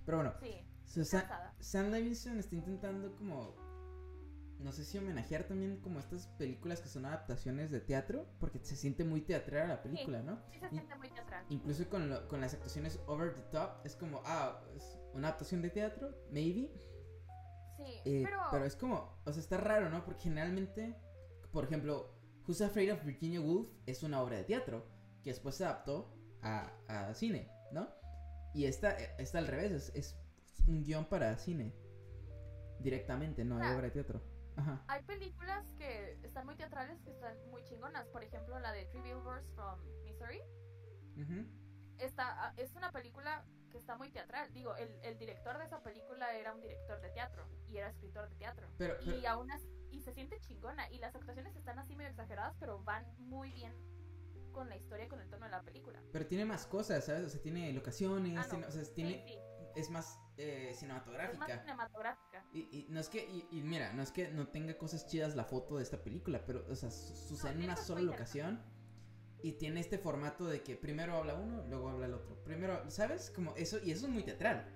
[0.05, 1.19] Pero bueno, sí, so.
[1.61, 3.55] Sam Levinson está intentando como.
[4.59, 8.27] No sé si homenajear también como estas películas que son adaptaciones de teatro.
[8.39, 10.39] Porque se siente muy teatral la película, ¿no?
[10.53, 11.45] Sí se siente muy teatral.
[11.49, 13.85] Incluso con, lo- con las actuaciones over the top.
[13.85, 16.71] Es como, ah, es una adaptación de teatro, maybe.
[17.77, 18.39] Sí, Eh, pero...
[18.53, 20.05] pero es como, o sea, está raro, ¿no?
[20.05, 20.95] Porque generalmente,
[21.51, 22.15] por ejemplo,
[22.47, 24.87] Who's Afraid of Virginia Woolf es una obra de teatro
[25.25, 27.89] que después se adaptó a, a cine, ¿no?
[28.55, 30.17] Y esta, esta al revés, es, es
[30.67, 31.73] un guion para cine.
[32.81, 33.75] Directamente, no hay Ah.
[33.75, 34.23] obra de teatro.
[34.57, 34.85] Ajá.
[34.89, 38.07] Hay películas que están muy teatrales que están muy chingonas.
[38.09, 40.41] Por ejemplo, la de Three Billboards from Missouri.
[41.17, 41.47] Ujú.
[41.99, 44.53] Está, ah, es una película que está muy teatral.
[44.53, 48.29] Digo, el, el director de esa película era un director de teatro y era escritor
[48.29, 48.67] de teatro.
[48.77, 50.91] Pero, pero- Y aún así, y se siente chingona.
[50.91, 53.73] Y las actuaciones están así medio exageradas, pero van muy bien
[54.53, 56.01] con la historia con el tono de la película.
[56.13, 57.25] pero tiene más cosas, ¿sabes?
[57.27, 58.49] O sea, tiene locaciones, Ah, no.
[58.51, 59.35] tiene- o sea, tiene, sí,
[59.77, 62.45] es más eh, es más cinematográfica.
[62.53, 65.37] Y, y no es que, y, y mira, no es que no tenga cosas chidas
[65.37, 68.63] la foto de esta película, pero, o sea, su- sucede en una sola locación
[69.43, 72.43] y tiene este formato de que primero habla uno, luego habla el otro.
[72.45, 73.31] Primero, ¿sabes?
[73.31, 74.67] Como eso, y eso es muy teatral,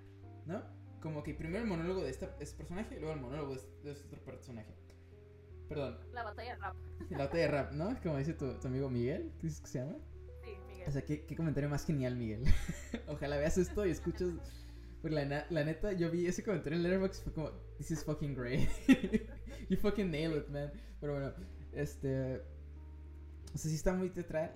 [0.45, 0.63] ¿no?
[1.01, 3.83] Como que primero el monólogo de esta, este personaje y luego el monólogo de este,
[3.83, 4.75] de este otro personaje.
[5.69, 6.77] Perdón, La batalla de rap.
[7.11, 8.01] la batalla de rap, ¿no?
[8.03, 9.97] Como dice tu, tu amigo Miguel, ¿qué dices que se llama?
[10.45, 10.89] Sí, Miguel.
[10.89, 12.45] O sea, qué, qué comentario más genial, Miguel.
[13.09, 14.35] Ojalá veas esto y escuches.
[15.03, 18.05] Porque la, la neta, yo vi ese comentario en Letterboxd y fue como, this is
[18.05, 18.69] fucking great.
[19.69, 20.71] you fucking nail it, man.
[21.01, 21.33] Pero bueno,
[21.73, 22.37] este.
[23.55, 24.53] O sea, sí está muy teatral.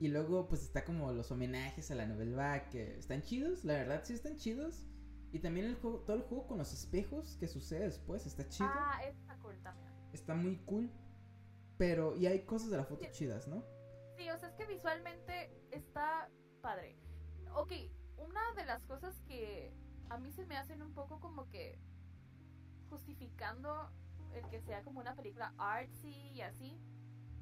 [0.00, 3.74] Y luego, pues está como los homenajes a la novela vague, que están chidos, la
[3.74, 4.84] verdad, sí están chidos.
[5.32, 8.68] Y también el juego, todo el juego con los espejos que sucede después está chido.
[8.72, 9.87] Ah, está cool también.
[10.12, 10.90] Está muy cool.
[11.76, 13.10] Pero, y hay cosas de la foto Sí.
[13.12, 13.64] chidas, ¿no?
[14.16, 16.28] Sí, o sea, es que visualmente está
[16.60, 16.96] padre.
[17.54, 17.72] Ok,
[18.68, 19.72] las cosas que
[20.10, 21.78] a mí se me hacen un poco como que
[22.90, 23.90] justificando
[24.34, 26.78] el que sea como una película artsy y así,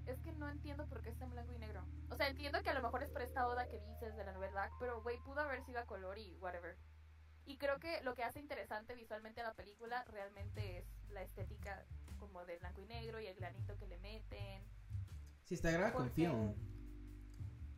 [0.07, 1.85] es que no entiendo por qué está en blanco y negro.
[2.11, 4.33] O sea, entiendo que a lo mejor es por esta oda que dices de la
[4.33, 6.77] novela, pero güey, pudo haber sido a color y whatever.
[7.45, 11.85] Y creo que lo que hace interesante visualmente a la película realmente es la estética
[12.17, 14.62] como de blanco y negro y el granito que le meten.
[15.45, 16.55] Sí, está grabada con film.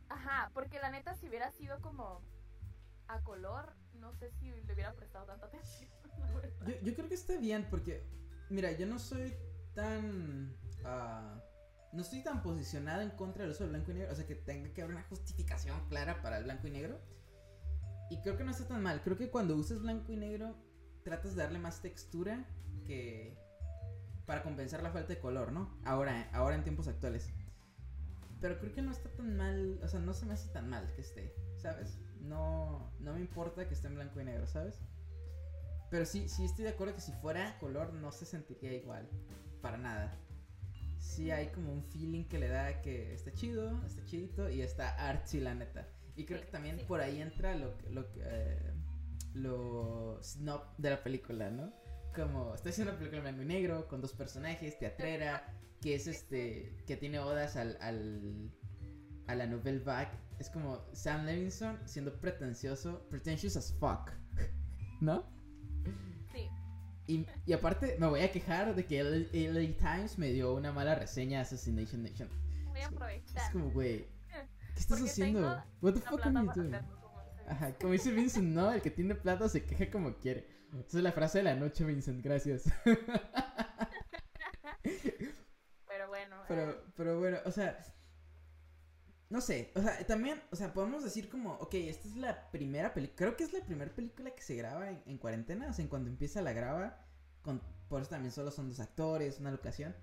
[0.09, 2.21] Ajá, porque la neta si hubiera sido como
[3.07, 5.89] a color, no sé si le hubiera prestado tanta atención.
[6.65, 8.03] Yo, yo creo que está bien porque,
[8.49, 9.35] mira, yo no soy
[9.73, 10.55] tan...
[10.83, 11.41] ah,
[11.91, 14.11] no estoy tan posicionado en contra del uso del blanco y negro.
[14.11, 16.99] O sea, que tenga que haber una justificación clara para el blanco y negro.
[18.09, 19.01] Y creo que no está tan mal.
[19.03, 20.55] Creo que cuando usas blanco y negro,
[21.03, 22.47] tratas de darle más textura
[22.85, 23.37] que...
[24.29, 25.75] Para compensar la falta de color, ¿no?
[25.85, 27.31] Ahora, ahora en tiempos actuales.
[28.39, 29.79] Pero creo que no está tan mal.
[29.83, 31.97] O sea, no se me hace tan mal que esté, ¿sabes?
[32.21, 34.79] No, no me importa que esté en blanco y negro, ¿sabes?
[35.89, 39.09] Pero sí, sí estoy de acuerdo que si fuera color no se sentiría igual.
[39.63, 40.15] Para nada.
[40.99, 44.89] Sí hay como un feeling que le da que está chido, está chidito y está
[45.09, 45.87] artsy la neta.
[46.15, 46.85] Y creo Sí, que también sí.
[46.87, 48.73] por ahí entra lo, lo, eh,
[49.33, 51.73] lo snob de la película, ¿no?
[52.15, 55.45] Como está haciendo una película en blanco y negro con dos personajes, teatrera,
[55.81, 58.51] que es este, que tiene odas al, al
[59.27, 60.11] a la novel vague.
[60.39, 64.11] Es como Sam Levinson siendo pretencioso, pretentious as fuck,
[65.01, 65.29] ¿no?
[66.31, 66.49] Sí,
[67.07, 70.71] Y, y aparte me voy a quejar de que el LA Times me dio una
[70.71, 72.29] mala reseña a Assassination Nation.
[72.63, 73.51] voy a Es aprovechar.
[73.51, 74.07] como, güey,
[74.73, 75.63] ¿qué estás Porque haciendo?
[75.81, 76.87] What the fuck are you doing?
[77.45, 80.47] Ajá, como dice Vincent, no, el que tiene plata se queja como quiere.
[80.71, 82.63] Esa es la frase de la noche, Vincent, gracias.
[85.87, 86.35] Pero bueno.
[86.37, 87.77] eh, Pero, pero bueno, o sea,
[89.29, 92.93] no sé, o sea, también, o sea, podemos decir como, ok, esta es la primera
[92.93, 95.83] película, creo que es la primera película que se graba en, en cuarentena, o sea,
[95.83, 97.05] en cuando empieza la graba,
[97.43, 99.95] con, por eso también solo son dos actores, una locación,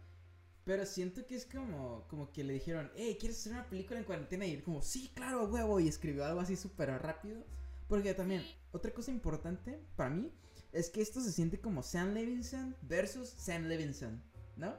[0.64, 4.04] pero siento que es como, como que le dijeron, hey, ¿quieres hacer una película en
[4.04, 4.46] cuarentena?
[4.46, 7.42] Y él como, sí, claro, huevo, y escribió algo así súper rápido,
[7.88, 10.32] porque también, otra cosa importante para mí,
[10.76, 14.22] es que esto se siente como Sam Levinson versus Sam Levinson,
[14.56, 14.74] ¿no?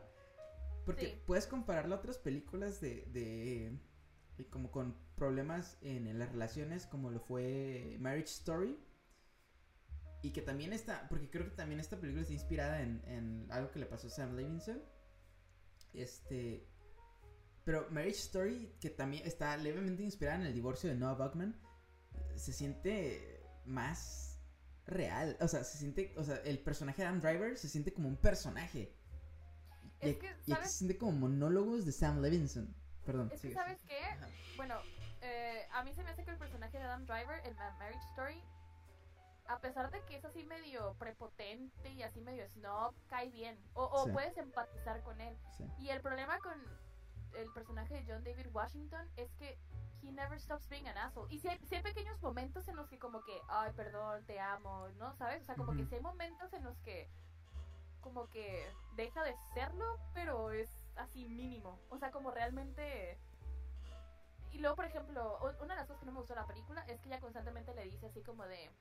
[0.86, 1.24] Porque Sí.
[1.26, 3.78] puedes compararlo a otras películas de, de,
[4.38, 8.78] de como con problemas en, las relaciones, como lo fue Marriage Story.
[10.22, 13.72] Y que también está, porque creo que también esta película está inspirada en, en algo
[13.72, 14.82] que le pasó a Sam Levinson.
[15.94, 16.68] Este.
[17.66, 21.60] Pero Marriage Story, que también está levemente inspirada en el divorcio de Noah Buckman,
[22.36, 24.27] se siente más
[24.88, 25.38] real.
[25.42, 28.18] O sea, se siente, o sea, el personaje de Adam Driver se siente como un
[28.18, 28.92] personaje.
[30.02, 30.72] Y, Es aquí- que, y aquí ¿sabes?
[30.72, 32.74] se siente como monólogos de Sam Levinson.
[33.06, 33.28] Perdón.
[33.28, 34.00] Es que, sigue, ¿sabes qué?
[34.04, 34.28] Ajá.
[34.58, 34.76] Bueno,
[35.22, 38.06] eh, a mí se me hace que el personaje de Adam Driver, el Ma- Marriage
[38.10, 38.42] Story,
[39.48, 43.58] a pesar de que es así medio prepotente y así medio snob, cae bien.
[43.74, 44.12] O, o Sí.
[44.12, 45.38] puedes empatizar con él.
[45.58, 45.64] Sí.
[45.80, 46.54] Y el problema con
[47.38, 49.58] el personaje de John David Washington es que
[50.02, 51.28] he never stops being an asshole.
[51.30, 54.40] Y si hay, sí hay pequeños momentos en los que como que, ay, perdón, te
[54.40, 55.16] amo, ¿no?
[55.16, 55.44] ¿Sabes?
[55.44, 57.10] O sea, como que sí hay momentos en los que
[58.02, 61.80] como que deja de serlo, pero es así mínimo.
[61.90, 63.18] O sea, como realmente...
[64.52, 66.82] Y luego, por ejemplo, una de las cosas que no me gustó de la película
[66.88, 68.72] es que ella constantemente le dice así como de...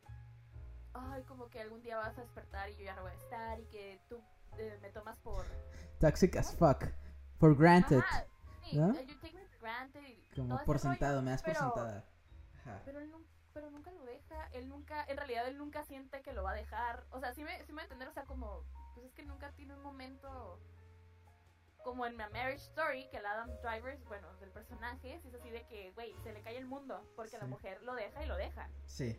[0.94, 3.60] Ay, como que algún día vas a despertar y yo ya no voy a estar
[3.60, 4.22] y que tú
[4.58, 5.44] eh, me tomas por...
[6.00, 6.84] Toxic as fuck.
[7.38, 7.98] For granted.
[7.98, 8.24] Ajá,
[8.62, 8.94] sí, ¿no?
[8.94, 9.35] eh, you take
[9.66, 12.04] granted y Como por rollo, sentado, me das por pero- sentada.
[12.60, 12.82] Ajá.
[12.84, 13.12] Pero él,
[13.52, 16.54] pero nunca lo deja, él nunca, en realidad él nunca siente que lo va a
[16.54, 17.04] dejar.
[17.10, 18.64] O sea, sí me, sí me va a entender, o sea, como,
[18.94, 20.60] pues es que nunca tiene un momento
[21.84, 25.64] como en My Marriage Story, que el Adam Driver, bueno, del personaje, es así de
[25.68, 27.50] que, güey, se le cae el mundo, porque la Sí.
[27.50, 29.16] mujer lo deja y lo deja, Sí.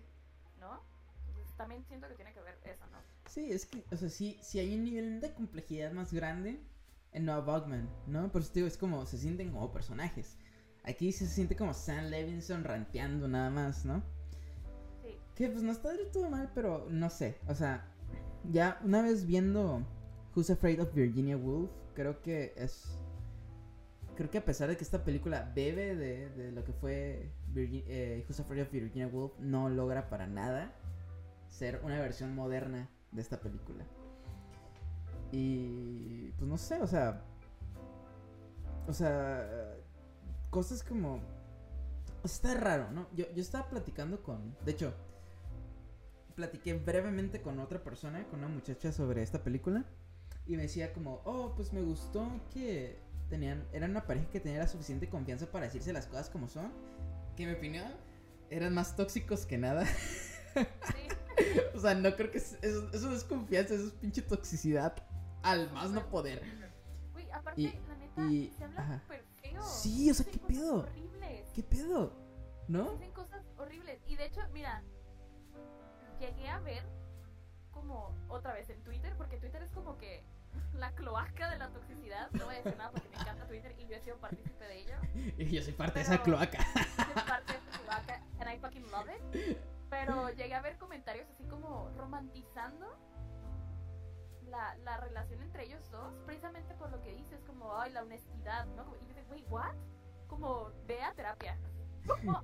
[0.59, 0.81] ¿no?
[1.29, 2.97] Entonces también siento que tiene que ver eso, ¿no?
[3.25, 6.61] Sí, es que, o sea, sí, sí hay un nivel de complejidad más grande
[7.13, 8.29] en Noah Bugman, ¿no?
[8.31, 10.37] Por eso te digo, es como, se sienten como personajes.
[10.87, 14.01] Aquí se siente como Sam Levinson ranteando nada más, ¿no?
[15.03, 15.17] Sí.
[15.35, 17.37] Que pues no está del todo mal, pero no sé.
[17.47, 17.85] O sea,
[18.51, 19.85] ya una vez viendo
[20.35, 22.85] Who's Afraid of Virginia Woolf, creo que es.
[24.15, 27.83] Creo que a pesar de que esta película bebe de, de lo que fue Virgi-
[27.87, 30.73] eh, Who's Afraid of Virginia Woolf, no logra para nada
[31.49, 33.85] ser una versión moderna de esta película.
[35.31, 37.21] Y pues no sé, o sea.
[38.87, 39.75] O sea.
[40.57, 41.21] Cosas como.
[42.23, 43.07] O sea, está raro, ¿no?
[43.15, 44.57] Yo, yo estaba platicando con.
[44.65, 44.91] De hecho,
[46.35, 49.85] platiqué brevemente con otra persona, con una muchacha sobre esta película.
[50.47, 52.97] Y me decía como, oh, pues me gustó que
[53.29, 53.67] tenían.
[53.71, 56.71] Eran una pareja que tenía la suficiente confianza para decirse las cosas como son.
[57.35, 57.91] Que en mi opinión
[58.49, 59.85] eran más tóxicos que nada.
[60.57, 61.53] Sí.
[61.75, 64.95] O sea, no creo que es- eso, es confianza, eso es pinche toxicidad
[65.43, 66.41] al más no poder.
[67.13, 68.99] Güey, aparte, Y- la neta, y- se habla ajá.
[69.01, 69.23] súper
[69.63, 70.79] Sí, o sea, ¿qué pedo?
[70.79, 71.47] horribles.
[71.53, 72.13] ¿Qué pedo?
[72.67, 72.91] ¿No?
[72.91, 74.01] Dicen cosas horribles.
[74.07, 74.83] Y de hecho, mira,
[76.19, 76.83] llegué a ver
[77.71, 80.23] como otra vez en Twitter, porque Twitter es como que
[80.73, 82.29] la cloaca de la toxicidad.
[82.31, 84.79] No voy a decir nada porque me encanta Twitter y yo he sido partícipe de
[84.79, 84.95] ello.
[85.37, 86.59] Y yo soy parte de esa cloaca.
[87.15, 89.57] Es parte de esta cloaca and I fucking love it.
[89.89, 92.97] Pero llegué a ver comentarios así como romantizando
[94.49, 98.65] la, la relación entre ellos dos, precisamente por lo que dices, como, ay, la honestidad,
[98.75, 98.85] ¿no?
[98.85, 99.73] Como- Y dices, wait, what?
[100.27, 101.57] Como, ve a terapia.
[102.07, 102.41] Como,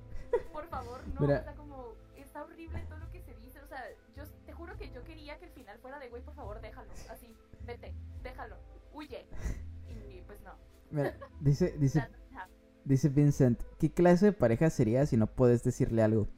[0.52, 1.20] por favor, no.
[1.20, 1.40] Mira.
[1.40, 3.60] O sea, como, está horrible todo lo que se dice.
[3.60, 3.80] O sea,
[4.16, 6.90] yo te juro que yo quería que el final fuera de, güey, por favor, déjalo.
[7.10, 7.34] Así,
[7.66, 8.56] vete, déjalo,
[8.92, 9.26] huye.
[9.88, 10.52] Y pues no.
[10.90, 12.06] Mira, dice, dice,
[12.84, 16.28] dice Vincent, ¿qué clase de pareja sería si no puedes decirle algo?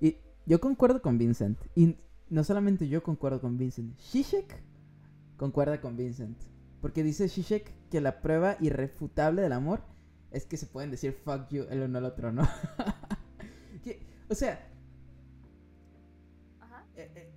[0.00, 1.58] Y yo concuerdo con Vincent.
[1.74, 1.96] Y
[2.30, 3.96] no solamente yo concuerdo con Vincent.
[3.98, 4.62] Shishek
[5.36, 6.36] concuerda con Vincent.
[6.80, 9.82] Porque dice Shishek que la prueba irrefutable del amor
[10.30, 12.42] es que se pueden decir fuck you el uno al otro, ¿no?
[13.82, 14.66] Que- o sea,
[16.60, 16.84] Ajá.
[16.96, 17.32] eh, eh,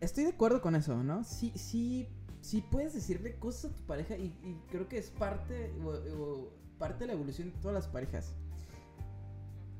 [0.00, 1.24] estoy de acuerdo con eso, ¿no?
[1.24, 2.08] Sí, sí,
[2.40, 6.52] sí puedes decirle cosas a tu pareja y, y creo que es parte, o- o
[6.78, 8.34] parte de la evolución de todas las parejas.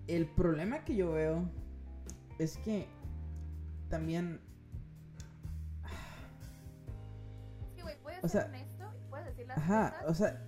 [0.06, 1.48] El problema que yo veo
[2.38, 2.86] es que
[3.88, 4.40] también,
[8.24, 10.40] O sea, honesto y puedes decir las ajá, cosas o sea-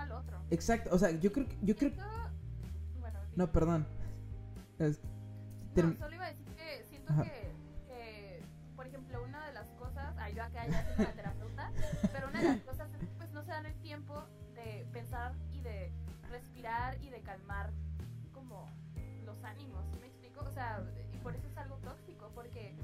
[0.00, 0.38] al otro.
[0.50, 2.30] exacto, o sea, yo creo, que- yo creo, Siento-
[3.00, 3.36] Bueno, di.
[3.36, 3.86] no, perdón.
[4.78, 5.00] Es-
[5.76, 7.52] No, solo iba a decir que siento que,
[7.86, 8.42] que,
[8.76, 11.72] por ejemplo, una de las cosas, ay, yo acá ya soy la terapeuta,
[12.12, 14.14] pero una de las cosas es que pues no se dan el tiempo
[14.54, 15.92] de pensar y de
[16.30, 17.70] respirar y de calmar
[18.32, 18.66] como
[19.24, 20.40] los ánimos, ¿sí ¿me explico?
[20.40, 20.82] O sea,
[21.12, 22.74] y por eso es algo tóxico, porque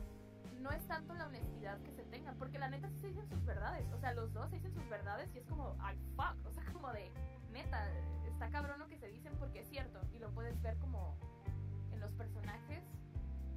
[0.64, 3.44] no es tanto la honestidad que se tengan, porque la neta sí se dicen sus
[3.44, 6.50] verdades, o sea, los dos se dicen sus verdades y es como, ay, fuck, o
[6.50, 7.12] sea, como de,
[7.52, 7.86] neta,
[8.24, 11.18] está cabrón lo que se dicen porque es cierto, y lo puedes ver como
[11.92, 12.82] en los personajes,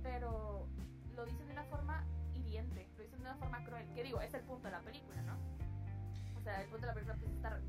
[0.03, 0.67] pero
[1.15, 2.03] lo dicen de una forma
[2.33, 5.21] hiriente, lo dicen de una forma cruel, que digo, es el punto de la película,
[5.21, 5.37] ¿no?
[6.37, 7.61] O sea, el punto de la película es estar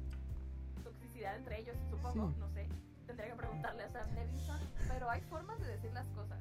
[0.82, 2.36] toxicidad entre ellos, supongo, Sí.
[2.40, 2.68] no sé,
[3.06, 6.40] tendría que preguntarle a Sam Levinson, pero hay formas de decir las cosas,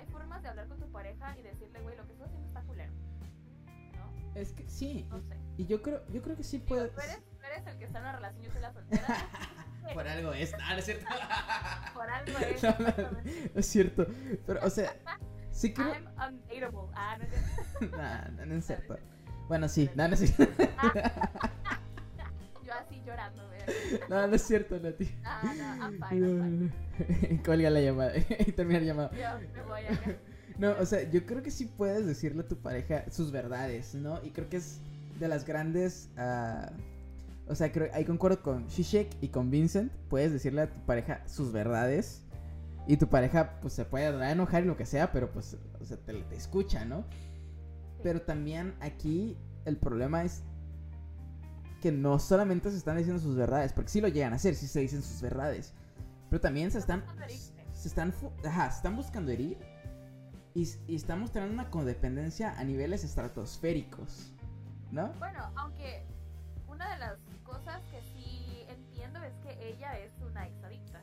[0.00, 2.62] hay formas de hablar con tu pareja y decirle, güey, lo que estás haciendo está
[2.62, 4.34] culero, ¿no?
[4.34, 5.36] es que sí, No sé.
[5.56, 6.94] y yo creo, yo creo que sí Digo, puedes.
[6.94, 9.16] tú, eres, tú eres el que está en una relación, yo soy la soltera,
[9.94, 11.06] Por algo es, ah, no es cierto.
[11.94, 12.62] por algo es.
[12.62, 13.20] No, no,
[13.54, 14.06] es cierto,
[14.46, 14.94] pero, o sea,
[15.50, 15.92] sí creo.
[15.94, 16.90] I'm undateable.
[16.94, 17.96] Ah, no es cierto.
[18.36, 18.98] No, no es cierto.
[19.48, 20.62] Bueno, sí, no, no es cierto.
[23.10, 23.42] Llorando.
[24.08, 25.10] No, no es cierto, Nati.
[25.24, 27.42] Ah, no, I'm fine, I'm fine.
[27.44, 28.12] Colga la llamada
[28.46, 29.10] y termina la llamada.
[29.12, 30.16] Yo me voy acá.
[30.58, 34.22] No, o sea, yo creo que sí puedes decirle a tu pareja sus verdades, ¿no?
[34.22, 34.80] Y creo que es
[35.18, 36.10] de las grandes.
[36.16, 36.70] ah,
[37.48, 39.90] o sea, creo ahí concuerdo con Shishek y con Vincent.
[40.08, 42.22] Puedes decirle a tu pareja sus verdades.
[42.86, 45.96] Y tu pareja, pues se puede enojar y lo que sea, pero pues, o sea,
[45.98, 47.04] te, te escucha, ¿no?
[48.02, 50.42] Pero también aquí el problema es
[51.80, 54.66] que no solamente se están diciendo sus verdades, porque sí lo llegan a hacer, sí
[54.66, 55.74] se dicen sus verdades.
[56.28, 57.04] Pero también se están.
[57.72, 58.14] Se están.
[58.44, 59.58] Ajá, se están buscando herir.
[60.54, 64.32] Y, y están mostrando una codependencia a niveles estratosféricos.
[64.90, 65.12] ¿No?
[65.18, 66.04] Bueno, aunque
[66.66, 71.02] una de las cosas que sí entiendo es que ella es una exadicta.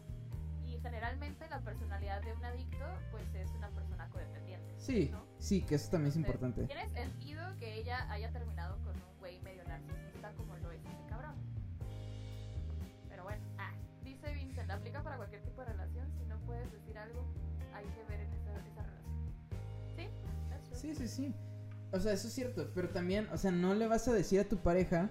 [0.66, 4.74] Y generalmente la personalidad de un adicto, pues es una persona codependiente.
[4.78, 5.24] Sí, ¿no?
[5.40, 6.74] sí, que eso también es Entonces, importante.
[6.74, 8.77] Tiene sentido que ella haya terminado
[14.73, 16.07] aplica para cualquier tipo de relación.
[16.19, 17.22] Si no puedes decir algo,
[17.73, 19.15] hay que ver en esa, esa relación.
[19.95, 20.07] ¿Sí?
[20.73, 21.34] Sí, sí, sí.
[21.91, 24.44] O sea, eso es cierto, pero también, o sea, no le vas a decir a
[24.48, 25.10] tu pareja.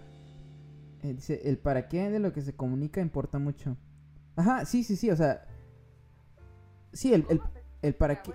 [1.02, 3.76] eh, dice, el para qué de lo que se comunica importa mucho.
[4.36, 5.46] Ajá, sí, sí, sí, o sea.
[6.92, 8.32] Sí, el, el, ¿Cómo se- el para qué.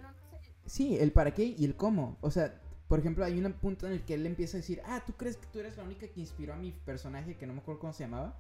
[0.66, 2.18] Sí, el para qué y el cómo.
[2.22, 5.02] O sea, por ejemplo, hay un punto en el que él empieza a decir, ah,
[5.06, 7.60] ¿tú crees que tú eres la única que inspiró a mi personaje que no me
[7.60, 8.38] acuerdo cómo se llamaba?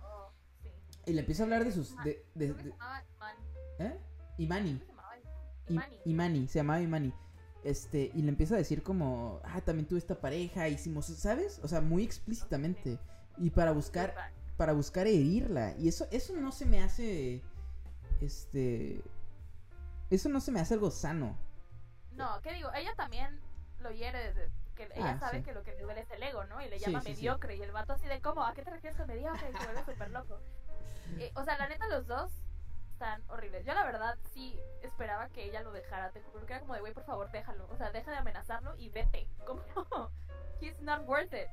[1.06, 1.95] Y le empieza a hablar de sus...
[2.03, 2.73] De, de- de-.
[3.80, 3.98] ¿Eh?
[4.38, 4.82] Imani.
[5.68, 5.95] Imani.
[6.06, 7.14] Imani, se llamaba Imani.
[7.64, 11.60] Este, y le empieza a decir como, ah, también tuve esta pareja, hicimos, ¿sabes?
[11.64, 12.98] O sea, muy explícitamente.
[13.38, 14.15] Y para buscar,
[14.57, 15.76] para buscar herirla.
[15.78, 17.41] Y eso, eso no se me hace,
[18.19, 19.02] este,
[20.10, 21.38] eso no se me hace algo sano.
[22.14, 22.69] No, ¿qué digo?
[22.73, 23.40] Ella también
[23.80, 25.44] lo hiere desde que ella Ah, sabe sí.
[25.45, 26.61] que lo que le duele es el ego, ¿no?
[26.61, 27.14] Y le llama sí, sí.
[27.14, 27.56] mediocre.
[27.56, 28.44] Y el vato así de, ¿cómo?
[28.44, 29.49] ¿A qué te refieres con mediocre?
[29.52, 30.40] Y se vuelve súper loco.
[31.19, 32.31] Eh, o sea, la neta, los dos
[32.93, 33.65] están horribles.
[33.65, 36.81] Yo la verdad sí esperaba que ella lo dejara, te juro que era como de,
[36.81, 37.67] güey, por favor, déjalo.
[37.71, 39.27] O sea, deja de amenazarlo y vete.
[39.45, 39.61] Como,
[40.61, 41.47] he's not worth it.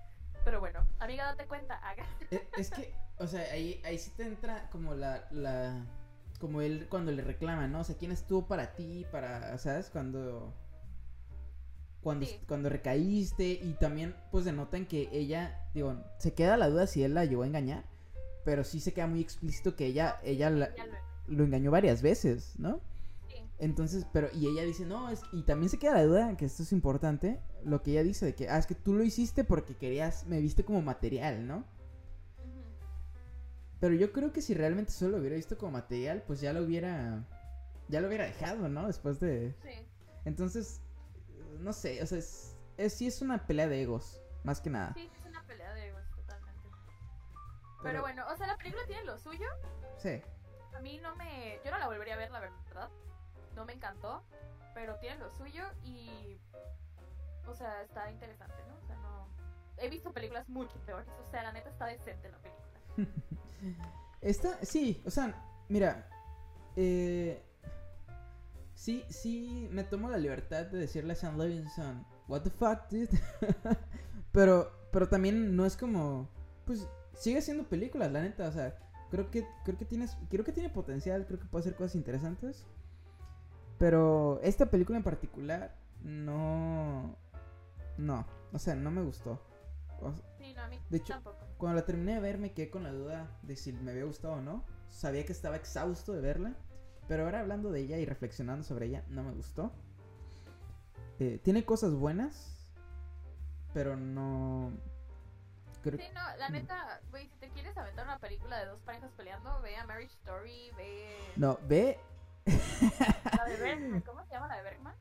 [0.45, 2.07] Pero bueno, amiga, date cuenta, haga.
[2.31, 5.85] Es, es que, o sea, ahí, ahí sí te entra como la, la,
[6.39, 7.81] como él cuando le reclama, ¿no?
[7.81, 9.05] O sea, ¿quién estuvo para ti?
[9.11, 9.91] Para, ¿sabes?
[9.91, 10.55] Cuando,
[12.03, 12.41] cuando, Sí.
[12.47, 17.15] cuando recaíste y también, pues denotan que ella, digo, se queda la duda si él
[17.15, 17.85] la llegó a engañar,
[18.49, 20.71] pero sí se queda muy explícito que ella, ella la-
[21.27, 22.81] lo- engañó varias veces, ¿no?
[23.29, 23.35] sí.
[23.59, 26.63] Entonces, pero, y ella dice, no, es, y también se queda la duda, que esto
[26.63, 29.77] es importante, lo que ella dice de que, ah, es que tú lo hiciste porque
[29.77, 31.67] querías, me viste como material, ¿no?
[33.81, 36.63] Pero yo creo que si realmente solo lo hubiera visto como material, pues ya lo
[36.65, 37.25] hubiera,
[37.89, 38.87] ya lo hubiera dejado, ¿no?
[38.87, 39.55] Después de...
[39.63, 39.87] Sí.
[40.25, 40.81] Entonces,
[41.61, 44.95] no sé, o sea, es, es- sí es una pelea de egos, más que nada.
[44.95, 45.09] Sí,
[47.83, 49.47] Pero, bueno, o sea, la película tiene lo suyo.
[49.99, 50.21] Sí,
[50.77, 51.61] A mí no me.
[51.65, 52.91] Yo no la volvería a ver, la verdad.
[53.55, 54.23] No me encantó.
[54.75, 56.39] Pero tiene lo suyo y.
[57.47, 58.77] O sea, está interesante, ¿no?
[58.77, 59.29] O sea, no.
[59.79, 61.09] He visto películas mucho peores.
[61.27, 62.69] O sea, la neta está decente la película.
[64.21, 65.33] Esta, sí, o sea,
[65.69, 66.09] mira,
[66.75, 67.41] eh,
[68.75, 73.09] sí, sí, me tomo la libertad de decirle a Sam Levinson, what the fuck, dude.
[74.33, 76.29] pero, pero también no es como,
[76.65, 76.89] pues,
[77.19, 78.77] sigue haciendo películas, la neta, o sea,
[79.11, 82.67] creo que, creo que tienes, creo que tiene potencial, creo que puede hacer cosas interesantes.
[83.79, 87.17] Pero esta película en particular, no,
[87.97, 89.41] no, o sea, no me gustó.
[90.01, 91.39] O- Sí, no, a mí De hecho, tampoco.
[91.59, 94.35] cuando la terminé de ver me quedé con la duda de si me había gustado
[94.35, 94.65] o no.
[94.89, 96.55] Sabía que estaba exhausto de verla.
[97.09, 99.73] Pero ahora hablando de ella y reflexionando sobre ella, no me gustó.
[101.19, 102.73] Eh, tiene cosas buenas.
[103.75, 104.73] Pero no...
[105.83, 105.99] Creo...
[105.99, 109.61] Sí, no, la neta, güey, si te quieres aventar una película de dos parejas peleando,
[109.63, 111.17] ve a Marriage Story, ve.
[111.37, 111.99] No, ve...
[112.47, 114.95] La de Bergman, ¿cómo se llama la de Bergman?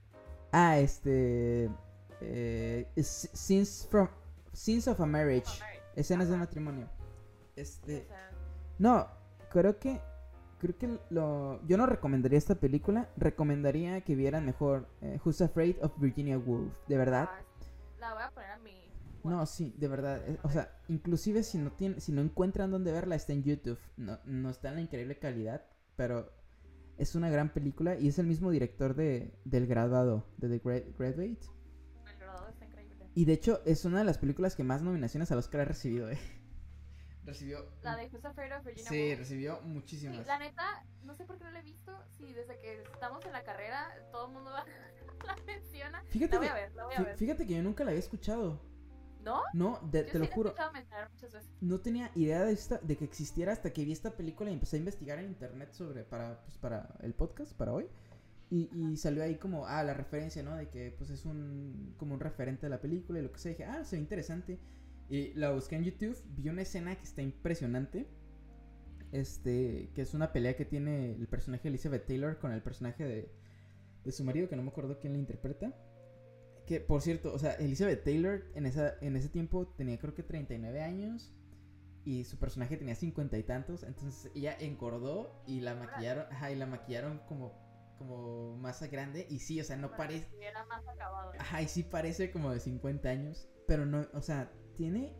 [0.51, 1.69] Ah, este...
[2.21, 4.09] Eh, Scenes, from,
[4.53, 5.61] Scenes of a Marriage.
[5.95, 6.89] Escenas de matrimonio.
[7.55, 8.03] Este...
[8.03, 8.31] o sea,
[8.77, 9.07] No,
[9.49, 10.01] creo que
[10.59, 15.77] creo que lo yo no recomendaría esta película, recomendaría que vieran mejor eh, Who's Afraid
[15.83, 17.29] of Virginia Woolf, de verdad.
[17.31, 17.41] ah,
[17.99, 18.76] la voy a poner a mi.
[19.29, 22.91] No, sí, de verdad, eh, o sea, inclusive si no tienen si no encuentran dónde
[22.91, 23.79] verla está en YouTube.
[23.97, 26.31] No no está en la increíble calidad, pero
[26.97, 30.95] es una gran película y es el mismo director de del graduado, de The Gra-
[30.97, 31.39] Graduate.
[32.11, 33.05] El grabado está increíble.
[33.13, 36.09] Y de hecho es una de las películas que más nominaciones al Oscar ha recibido,
[36.09, 36.17] eh.
[37.23, 39.19] Recibió La de Who's Afraid of Virginia Sí, Woolf.
[39.19, 40.25] recibió Sí, muchísimas.
[40.25, 40.63] la neta,
[41.03, 41.91] no sé por qué no la he visto.
[42.17, 44.63] Sí, desde que estamos en la carrera, todo el mundo la,
[45.27, 46.01] la menciona.
[46.07, 47.17] Fíjate La voy que a ver, la voy a ver.
[47.17, 48.61] Fíjate que yo nunca la había escuchado.
[49.27, 49.41] ¿No?
[49.53, 50.49] No, de- Yo te lo sí juro.
[51.13, 51.49] muchas veces.
[51.61, 54.77] No tenía idea de, esta, de que existiera hasta que vi esta película y empecé
[54.77, 57.87] a investigar en internet sobre para, pues, para el podcast, para hoy.
[58.49, 60.55] Y, y salió ahí como, ah, la referencia, ¿no?
[60.55, 63.51] De que pues es un, como un referente de la película y lo que sea.
[63.51, 64.57] Dije, ah, se ve interesante.
[65.09, 68.07] Y la busqué en YouTube, vi una escena que está impresionante.
[69.11, 73.05] Este, que es una pelea que tiene el personaje de Elizabeth Taylor con el personaje
[73.05, 73.31] de,
[74.03, 75.73] de su marido, que no me acuerdo quién la interpreta.
[76.67, 80.21] Que, por cierto, o sea, Elizabeth Taylor en, esa, en ese tiempo tenía creo que
[80.21, 81.33] 39 años
[82.03, 83.83] y su personaje tenía 50 y tantos.
[83.83, 87.53] Entonces ella engordó y la maquillaron, ajá, y la maquillaron como,
[87.97, 89.25] como más grande.
[89.29, 90.27] Y sí, o sea, no parece...
[90.89, 91.31] acabado.
[91.39, 93.49] Ajá, y sí parece como de 50 años.
[93.65, 95.15] Pero no, o sea, tiene...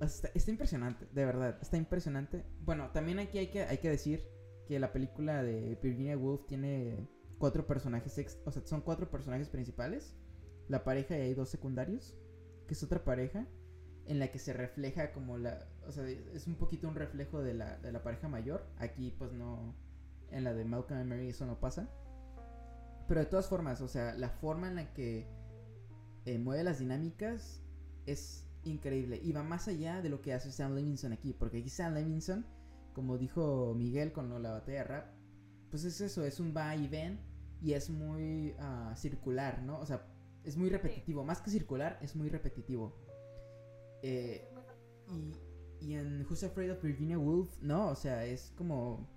[0.00, 2.44] o sea, Está, está impresionante, de verdad, está impresionante.
[2.60, 4.24] Bueno, también aquí hay que, hay que decir
[4.66, 7.08] que la película de Virginia Woolf tiene
[7.40, 10.14] cuatro personajes, ex- o sea, son cuatro personajes principales.
[10.68, 12.14] La pareja y hay dos secundarios,
[12.68, 13.48] que es otra pareja,
[14.06, 15.66] en la que se refleja como la...
[15.88, 18.64] O sea, es un poquito un reflejo de la, de la pareja mayor.
[18.78, 19.74] Aquí pues no...
[20.30, 21.90] En la de Malcolm y Mary eso no pasa.
[23.08, 25.26] Pero de todas formas, o sea, la forma en la que
[26.26, 27.64] eh, mueve las dinámicas
[28.06, 29.18] es increíble.
[29.20, 31.32] Y va más allá de lo que hace Sam Levinson aquí.
[31.32, 32.46] Porque aquí Sam Levinson,
[32.92, 35.06] como dijo Miguel con la batalla de rap,
[35.70, 37.18] pues es eso, es un va y ven
[37.62, 39.78] y es muy ah, circular, ¿no?
[39.80, 40.06] O sea,
[40.44, 41.24] es muy repetitivo.
[41.24, 42.96] Más que circular, es muy repetitivo.
[44.02, 44.48] Eh,
[45.08, 45.34] y,
[45.86, 49.08] y en Who's Afraid of Virginia Woolf, no, o sea, es como.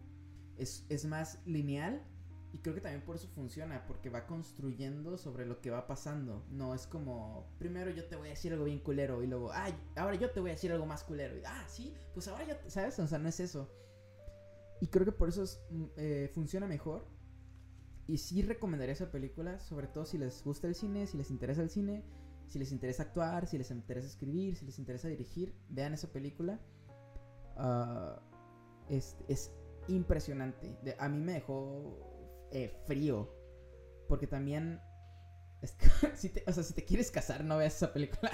[0.57, 2.03] Es, es más lineal.
[2.51, 6.45] Y creo que también por eso funciona, porque va construyendo sobre lo que va pasando.
[6.51, 9.73] No es como, primero yo te voy a decir algo bien culero y luego, ay,
[9.95, 11.35] ahora yo te voy a decir algo más culero.
[11.35, 12.99] Y, ah, sí, pues ahora yo, te-", ¿sabes?
[12.99, 13.67] O sea, no es eso.
[14.81, 17.07] Y creo que por eso es, mm, eh, funciona mejor.
[18.07, 21.61] Y sí recomendaría esa película, sobre todo si les gusta el cine, si les interesa
[21.61, 22.03] el cine,
[22.47, 26.59] si les interesa actuar, si les interesa escribir, si les interesa dirigir, vean esa película.
[27.55, 28.21] Ah,
[28.89, 29.51] es, es
[29.87, 30.77] impresionante.
[30.83, 33.33] De- a mí me dejó eh, frío.
[34.09, 34.81] Porque también.
[35.61, 35.75] es
[36.47, 38.31] o sea, si te quieres casar, no veas esa película.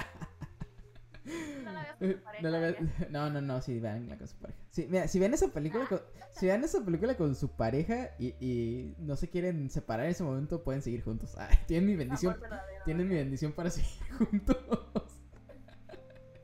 [1.64, 2.42] No la veas con tu pareja.
[2.42, 4.58] No, la veas- no, no, no, sí, veanla con su pareja.
[4.70, 6.00] Sí, mira, si ven esa película con,
[6.32, 10.22] si ven esa película con su pareja y, y no se quieren separar en ese
[10.24, 11.34] momento, pueden seguir juntos.
[11.36, 12.36] Ah, tienen mi bendición.
[12.84, 14.56] Tienen mi bendición para seguir juntos.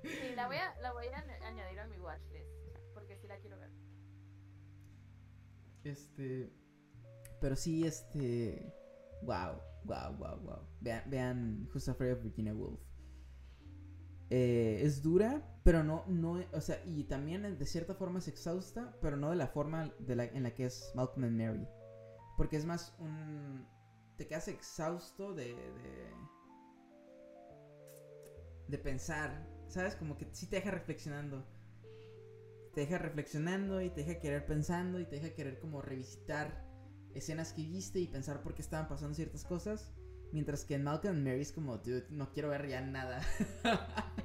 [0.03, 2.47] Sí, la voy a, la voy a añ- añadir a mi watchlist.
[2.95, 3.71] Porque sí la quiero ver.
[5.85, 6.53] Este.
[7.41, 8.73] Pero sí, este.
[9.23, 10.69] Wow, wow, wow, wow.
[10.81, 12.81] Vean, vean Who's Afraid of Virginia Woolf.
[14.31, 18.97] Eh, es dura, pero no, no, o sea, y también de cierta forma es exhausta,
[19.01, 21.69] pero no de la forma de la, en la que es Malcolm and Mary.
[22.37, 23.67] Porque es más un...
[24.17, 25.55] Te quedas exhausto de...
[25.55, 26.11] De,
[28.69, 29.95] de pensar, ¿sabes?
[29.95, 31.45] Como que sí te deja reflexionando.
[32.75, 36.67] Te deja reflexionando y te deja querer pensando y te deja querer como revisitar
[37.15, 39.95] escenas que viste y pensar por qué estaban pasando ciertas cosas.
[40.33, 43.21] Mientras que en Malcolm and Mary es como, dude, no quiero ver ya nada.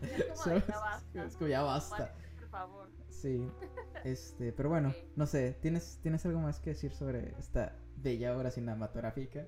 [0.02, 0.68] Es como ¿Sabes?
[0.68, 1.26] ya basta.
[1.26, 2.15] Es como, ya basta.
[2.40, 2.90] Por favor.
[3.10, 3.48] Sí.
[4.03, 4.95] Este, pero bueno, Ok.
[5.15, 9.45] no sé, ¿tienes, ¿tienes algo más que decir sobre esta bella obra cinematográfica?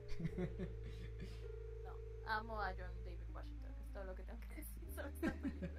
[1.83, 1.91] No,
[2.31, 3.71] amo a John David Washington.
[3.81, 5.71] Es todo lo que tengo que decir sobre esta película.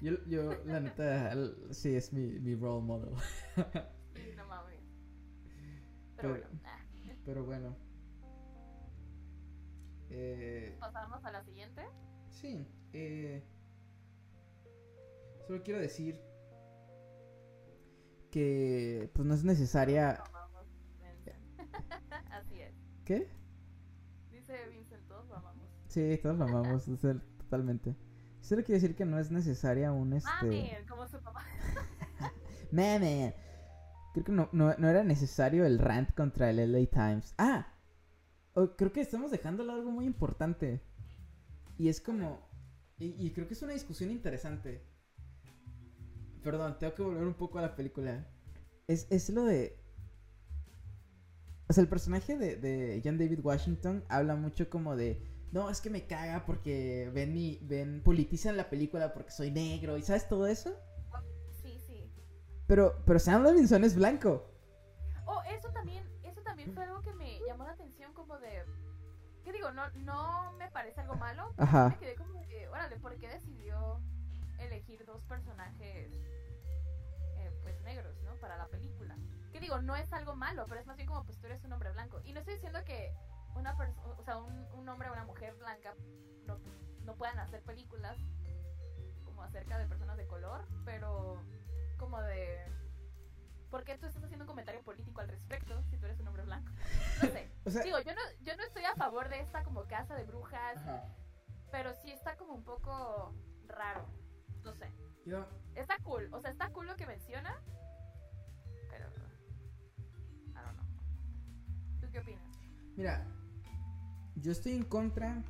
[0.00, 3.14] Yo, yo la neta, el- sí, es mi, mi role model.
[4.14, 4.80] Sí, no mames.
[6.16, 6.78] Pero Pero- bueno, ah,
[7.24, 7.76] Pero bueno.
[10.16, 11.82] Eh, pasamos a la siguiente.
[12.28, 13.42] sí, eh,
[15.44, 16.20] solo quiero decir
[18.30, 20.22] que pues no es necesaria...
[20.26, 20.66] Amamos.
[22.30, 22.74] Así es.
[23.04, 23.28] ¿Qué?
[24.30, 25.68] Dice Vincent, todos lo amamos.
[25.88, 26.84] Sí, todos lo amamos,
[27.38, 27.96] totalmente.
[28.40, 30.30] Solo quiero decir que no es necesaria un este...
[30.30, 31.42] Mami, como su papá.
[32.70, 33.34] Meme.
[34.12, 37.34] Creo que no, no, no era necesario el rant contra el LA Times.
[37.36, 37.73] Ah,
[38.54, 40.80] oh, creo que estamos dejándolo algo muy importante.
[41.78, 42.48] Y es como...
[42.98, 44.82] Y, y creo que es una discusión interesante.
[46.42, 48.26] Perdón, tengo que volver un poco a la película.
[48.86, 49.80] Es, es lo de...
[51.68, 55.22] O sea, el personaje de, de John David Washington habla mucho como de...
[55.50, 57.58] No, es que me caga porque ven mi...
[57.62, 59.96] Ven, politizan la película porque soy negro.
[59.96, 60.76] ¿Y sabes todo eso?
[61.62, 62.12] Sí, sí.
[62.66, 64.50] Pero, pero Sam Levinson es blanco.
[65.26, 66.04] Oh, eso también,
[66.64, 68.64] también fue algo que me llamó la atención como de...
[69.42, 69.70] ¿Qué digo?
[69.72, 71.52] No, no me parece algo malo.
[71.56, 71.88] pero Ajá.
[71.90, 74.00] Me quedé como de, órale, ¿por qué decidió
[74.58, 76.10] elegir dos personajes
[77.36, 78.34] eh, pues negros, ¿no?
[78.36, 79.16] Para la película.
[79.52, 79.80] ¿Qué digo?
[79.82, 82.20] No es algo malo, pero es más bien como pues tú eres un hombre blanco.
[82.24, 83.12] Y no estoy diciendo que
[83.54, 85.94] una persona, o sea, un, un hombre o una mujer blanca
[86.46, 86.58] no,
[87.02, 88.16] no puedan hacer películas
[89.24, 91.38] como acerca de personas de color, pero
[91.98, 92.72] como de...
[93.74, 96.44] ¿Por qué tú estás haciendo un comentario político al respecto si tú eres un hombre
[96.44, 96.70] blanco?
[97.20, 97.50] No sé.
[97.66, 100.22] O sea, Digo, yo no, yo no estoy a favor de esta como casa de
[100.22, 100.78] brujas,
[101.72, 103.34] pero sí está como un poco
[103.66, 104.06] raro.
[104.62, 104.92] No sé.
[105.26, 105.44] yo,
[105.74, 107.60] Está cool, o sea, está cool lo que menciona,
[108.90, 109.08] pero...
[109.08, 110.86] I don't know.
[112.00, 112.56] ¿Tú qué opinas?
[112.94, 113.26] mira,
[114.36, 115.42] yo estoy en contra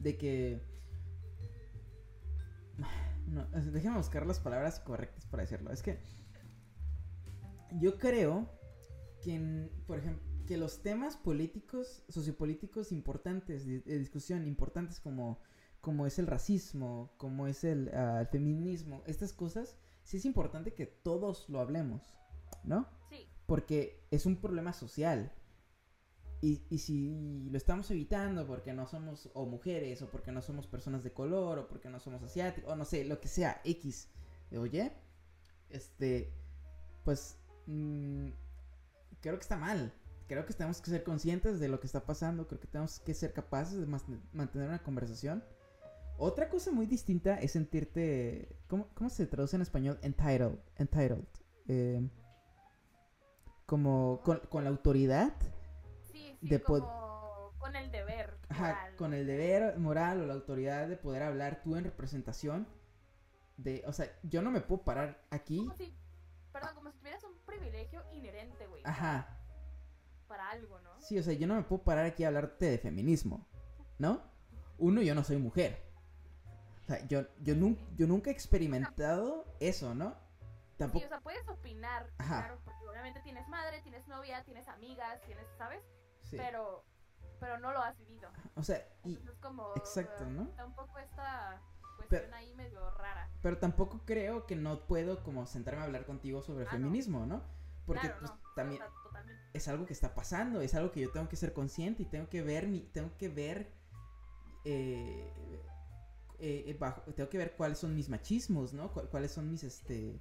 [0.00, 0.60] de que...
[3.26, 5.70] No, déjame buscar las palabras correctas para decirlo.
[5.70, 6.02] Es que
[7.78, 8.48] yo creo
[9.22, 15.38] que, en- por ejemplo, que los temas políticos, sociopolíticos importantes, de, de discusión, importantes como,
[15.80, 20.74] como es el racismo, como es el, ah, el feminismo, estas cosas, sí es importante
[20.74, 22.14] que todos lo hablemos,
[22.64, 22.88] ¿no?
[23.10, 25.32] Sí, porque es un problema social.
[26.42, 30.66] Y, y si lo estamos evitando porque no somos o mujeres, o porque no somos
[30.66, 34.08] personas de color, o porque no somos asiáticos, o no sé, lo que sea, X,
[34.56, 34.92] oye,
[35.68, 36.32] este,
[37.04, 37.36] pues,
[37.70, 38.32] mm,
[39.20, 39.92] creo que está mal.
[40.28, 43.14] Creo que tenemos que ser conscientes de lo que está pasando, creo que tenemos que
[43.14, 43.86] ser capaces de
[44.32, 45.42] mantener una conversación.
[46.16, 49.98] Otra cosa muy distinta es sentirte, ¿cómo, cómo se traduce en español?
[50.02, 51.24] Entitled, entitled.
[51.66, 52.08] Eh,
[53.66, 55.34] como con, con la autoridad,
[56.12, 58.38] sí, sí, De como con el deber.
[58.48, 58.96] ajá, moral.
[58.96, 62.68] con el deber moral o la autoridad de poder hablar tú en representación
[63.56, 65.94] de, o sea, yo no me puedo parar aquí, Como si,
[66.52, 66.99] perdón, como si
[67.50, 68.82] privilegio inherente, güey.
[68.84, 69.36] ajá,
[70.28, 70.90] Para algo, ¿no?
[71.00, 73.46] sí, o sea, yo no me puedo parar aquí a hablarte de feminismo,
[73.98, 74.22] ¿no?
[74.78, 75.82] Uno, yo no soy mujer.
[76.84, 80.10] O sea, yo, yo, nun- yo nunca he experimentado eso, ¿no?
[80.10, 82.38] Sí, Tampoco, o sea, puedes opinar, Ajá.
[82.38, 85.82] claro, porque obviamente tienes madre, tienes novia, tienes amigas, tienes, ¿sabes?
[86.22, 86.36] sí.
[86.38, 86.84] Pero,
[87.38, 88.30] pero no lo has vivido.
[88.56, 89.74] O sea, y, Entonces es como...
[89.76, 90.42] exacto, ¿no?
[90.44, 91.60] Está
[92.10, 93.30] Pero- ahí medio rara.
[93.40, 97.42] Pero tampoco creo que no puedo como sentarme a hablar contigo sobre Ah, feminismo, ¿no?
[97.86, 98.82] Porque Claro, pues, no, también
[99.54, 102.28] es algo que está pasando, es algo que yo tengo que ser consciente y tengo
[102.28, 103.72] que ver, mi, tengo que ver,
[104.64, 105.32] eh,
[106.38, 108.92] eh, eh, bajo- tengo que ver cuáles son mis machismos, ¿no?
[108.92, 110.20] Cu- cuáles son mis, este,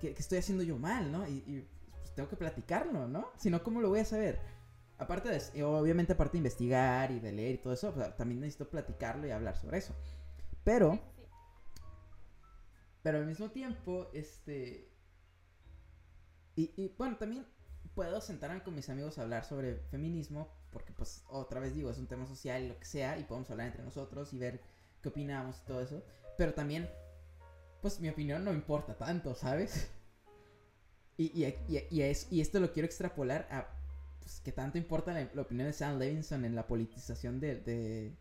[0.00, 1.26] que, que estoy haciendo yo mal, ¿no?
[1.26, 1.68] Y, y,
[1.98, 3.30] pues, tengo que platicarlo, ¿no?
[3.36, 4.40] Si no, ¿cómo lo voy a saber?
[4.98, 8.68] Aparte de, obviamente, aparte de investigar y de leer y todo eso, pues, también necesito
[8.68, 9.94] platicarlo y hablar sobre eso.
[10.64, 10.98] Pero...
[13.02, 14.90] Pero al mismo tiempo, este...
[16.56, 17.46] Y, bueno, también
[17.94, 21.96] puedo sentarme con mis amigos a hablar sobre feminismo, porque pues otra vez digo, es
[21.98, 24.60] un tema social y lo que sea, y podemos hablar entre nosotros y ver
[25.00, 26.04] qué opinamos y todo eso.
[26.36, 26.90] Pero también,
[27.80, 29.88] pues mi opinión no importa tanto, ¿sabes?
[31.16, 33.68] Y, y, y, y es- y esto lo quiero extrapolar a,
[34.20, 38.16] pues, qué tanto importa la, opinión de Sam Levinson en la politización de-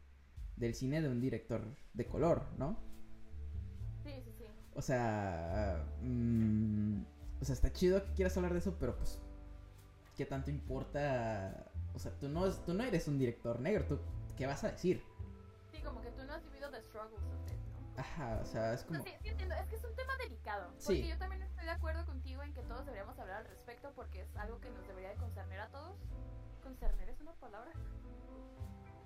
[0.56, 1.62] del cine de un director
[1.94, 2.89] de color, ¿no?
[4.80, 7.02] O sea, mm,
[7.42, 9.20] o sea, está chido que quieras hablar de eso, pero pues,
[10.16, 11.66] ¿qué tanto importa?
[11.94, 14.00] O sea, tú no, tú no eres un director negro, ¿tú
[14.38, 15.04] qué vas a decir?
[15.74, 18.00] Sí, como que tú no has vivido the struggles of it, ¿no?
[18.02, 19.04] Ajá, o sea, es No, como...
[19.04, 20.72] sí, sí entiendo, es que es un tema delicado.
[20.78, 20.86] Sí.
[20.86, 24.22] Porque yo también estoy de acuerdo contigo en que todos deberíamos hablar al respecto porque
[24.22, 25.98] es algo que nos debería de concerner a todos.
[26.64, 27.72] ¿Concerner es una palabra?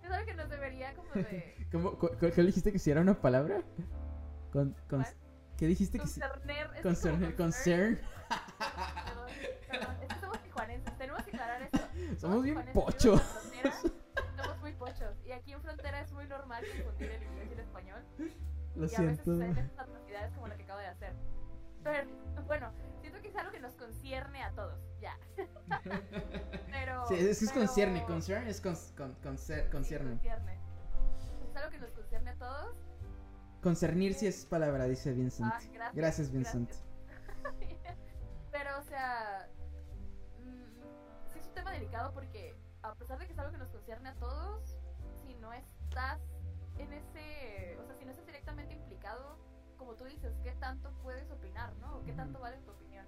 [0.04, 1.68] Es algo que nos debería como de...
[1.72, 3.64] ¿Cómo, ¿Qué dijiste que si era una palabra?
[4.52, 5.16] Con, con- ¿Cuál?
[5.57, 6.03] ¿Qué dijiste que.
[6.03, 6.71] Concerner.
[6.75, 7.99] es Concerner, como concern.
[8.30, 9.27] Perdón,
[9.69, 11.88] perdón, es que somos tijuanenses, tenemos que aclarar eso.
[12.19, 13.21] Somos bien tijuanenses, pochos.
[14.38, 15.15] Somos muy pochos.
[15.25, 18.03] Y aquí en frontera es muy normal confundir el inglés y el español.
[18.17, 18.27] Lo y
[18.75, 19.23] a veces siento.
[19.34, 21.13] suceden estas atrocidades como la que acabo de hacer.
[21.84, 22.07] Pero,
[22.47, 22.71] bueno,
[23.01, 25.17] siento que es algo que nos concierne a todos, ya.
[26.71, 27.05] pero.
[27.07, 30.09] Sí, es, es pero- concierne, concern es con, con, concer- sí, concierne.
[30.11, 30.59] concierne.
[31.49, 32.77] Es algo que nos concierne a todos.
[33.64, 35.49] Concernir sí es palabra, dice Vincent.
[35.49, 35.95] Ah, gracias.
[35.95, 36.69] Gracias, Vincent.
[37.41, 37.80] gracias.
[38.52, 39.49] pero, o sea.
[40.40, 43.69] mm, sí es un tema delicado porque, a pesar de que es algo que nos
[43.69, 44.77] concierne a todos,
[45.26, 46.22] si no estás
[46.77, 47.77] en ese.
[47.80, 49.38] O sea, si no estás directamente implicado,
[49.77, 51.99] como tú dices, ¿qué tanto puedes opinar, no?
[51.99, 53.06] ¿O qué tanto vale tu opinión?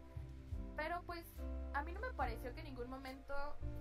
[0.77, 1.25] Pero pues
[1.73, 3.33] a mí no me pareció que en ningún momento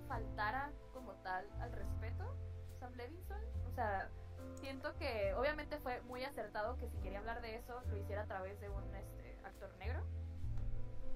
[0.08, 2.36] faltara como tal al respeto
[2.80, 3.40] Sam Levinson.
[3.66, 4.10] O sea,
[4.54, 8.26] siento que obviamente fue muy acertado que si quería hablar de eso lo hiciera a
[8.26, 10.04] través de un este, actor negro.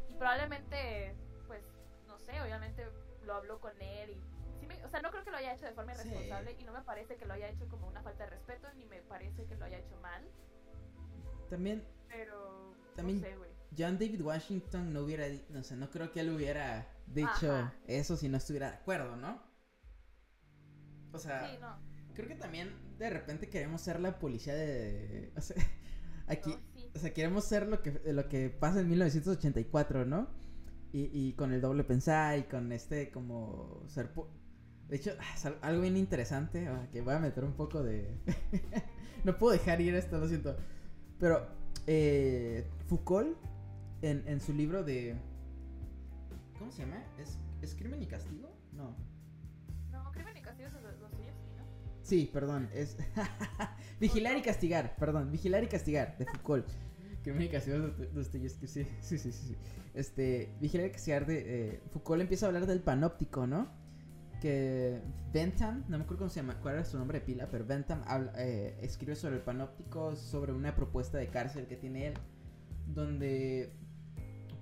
[0.09, 1.15] Y probablemente,
[1.47, 1.63] pues,
[2.07, 2.87] no sé, obviamente
[3.23, 4.23] lo habló con él y...
[4.61, 6.09] sí me- o sea, no creo que lo haya hecho de forma Sí.
[6.09, 8.85] irresponsable y no me parece que lo haya hecho como una falta de respeto ni
[8.87, 10.27] me parece que lo haya hecho mal.
[11.51, 12.75] También Pero...
[12.97, 13.51] También- No sé, güey.
[13.77, 17.75] John David Washington no hubiera, no sé, no creo que él hubiera dicho Ajá.
[17.87, 19.41] eso si no estuviera de acuerdo, ¿no?
[21.13, 21.79] O sea, Sí, no.
[22.19, 22.69] Creo que también
[22.99, 25.57] de repente queremos ser la policía de, o sea,
[26.27, 26.91] aquí, sí.
[26.93, 30.29] o sea, queremos ser lo que lo que pasa en 1984, ¿no?
[30.93, 34.29] Y, y con el doble pensar y con este como ser po-
[34.89, 38.17] de hecho, ah, algo bien interesante, ah, que voy a meter un poco de
[39.25, 40.57] no puedo dejar ir esto, lo siento.
[41.21, 41.47] Pero
[41.87, 43.37] eh, Foucault
[44.03, 45.15] en, en su libro de
[46.59, 47.05] ¿Cómo se llama?
[47.19, 48.51] ¿Es, ¿Es crimen y castigo?
[48.73, 48.97] No,
[52.09, 52.97] Sí, perdón, es
[54.01, 56.67] Vigilar y castigar, perdón, Vigilar y castigar de Foucault.
[57.23, 57.79] Crimen y castigo
[58.15, 59.55] Dostoyevsky, sí, sí, sí, sí.
[59.93, 63.69] Este, Vigilar y castigar de eh, Foucault empieza a hablar del panóptico, ¿no?
[64.41, 65.03] Que
[65.35, 68.03] Bentham, no me acuerdo cómo se llama, cuál era su nombre de pila, pero Bentham
[68.07, 72.15] habla- eh, escribe sobre el panóptico, sobre una propuesta de cárcel que tiene él,
[72.87, 73.73] donde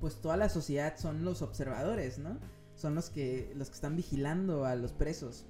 [0.01, 2.41] pues toda la sociedad son los observadores, ¿no?
[2.75, 5.47] Son los que los que están vigilando a los presos.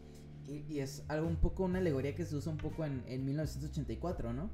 [0.48, 4.32] Y, es algo un poco una alegoría que se usa un poco en, en 1984,
[4.32, 4.50] ¿no?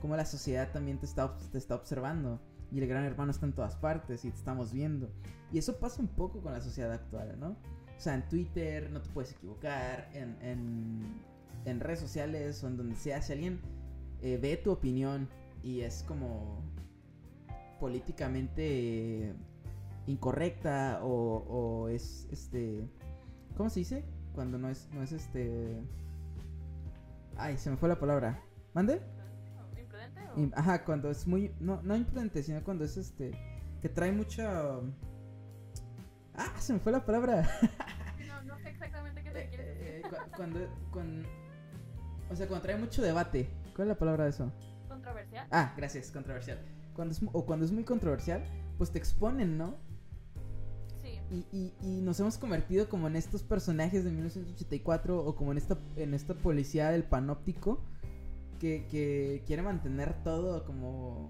[0.00, 2.40] Como la sociedad también te está, te está observando.
[2.70, 5.10] Y el gran hermano está en todas partes y te estamos viendo.
[5.52, 7.56] Y eso pasa un poco con la sociedad actual, ¿no?
[7.96, 10.36] O sea, en Twitter no te puedes equivocar, en,
[11.64, 13.60] en, redes sociales o en donde sea, si alguien
[14.20, 15.28] eh, ve tu opinión
[15.62, 16.62] y es como
[17.78, 19.34] políticamente
[20.06, 22.88] incorrecta o, o es este
[23.56, 24.04] ¿cómo se dice?
[24.34, 25.80] Cuando no es no es este
[27.36, 28.40] ay se me fue la palabra
[28.74, 29.00] ¿mande?
[29.78, 30.50] ¿Imprudente o...?
[30.58, 33.32] Ajá cuando es muy no no imprudente sino cuando es este
[33.80, 34.42] que trae mucho
[36.34, 37.48] ah se me fue la palabra
[38.26, 40.10] No, no sé exactamente qué te quieres Eh, decir.
[40.10, 41.24] cu- cuando con
[42.30, 44.50] o sea cuando trae mucho debate ¿cuál es la palabra de eso?
[44.88, 45.46] ¿Controversial?
[45.50, 46.58] Ah, gracias, controversial.
[46.94, 48.44] Cuando es, o cuando es muy controversial,
[48.78, 49.76] pues te exponen, ¿no?
[51.34, 55.58] Y, y, y nos hemos convertido como en estos personajes de 1984 o como en
[55.58, 57.80] esta, en esta policía del panóptico
[58.60, 61.28] que, que quiere mantener todo como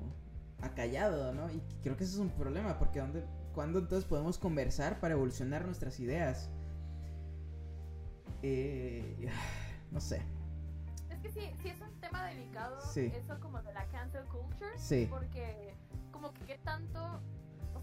[0.60, 1.50] acallado, ¿no?
[1.50, 3.24] Y creo que eso es un problema porque ¿dónde,
[3.54, 6.50] ¿Cuándo entonces podemos conversar para evolucionar nuestras ideas?
[8.42, 9.28] Eh,
[9.92, 10.20] no sé.
[11.10, 13.12] Es que sí, sí es un tema delicado Sí.
[13.14, 14.76] eso como de la cancel culture.
[14.76, 15.06] Sí.
[15.08, 15.74] Porque
[16.10, 17.20] como que qué tanto,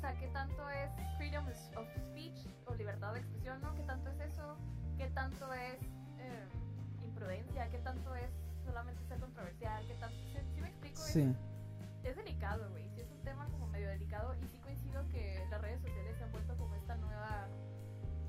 [0.01, 1.45] sea, qué tanto es freedom
[1.77, 3.73] of speech o libertad de expresión, ¿no?
[3.75, 4.57] ¿Qué tanto es eso?
[4.97, 5.79] ¿Qué tanto es
[6.19, 6.45] eh,
[7.03, 7.69] imprudencia?
[7.69, 8.31] ¿Qué tanto es
[8.65, 9.85] solamente ser controversial?
[9.87, 10.15] ¿Qué tanto?
[10.17, 11.01] ¿Sí, sí me explico?
[11.03, 11.35] Es- Sí.
[12.03, 12.89] Es, delicado, güey.
[12.95, 16.23] Sí es un tema como medio delicado y sí coincido que las redes sociales se
[16.23, 17.47] han vuelto como esta nueva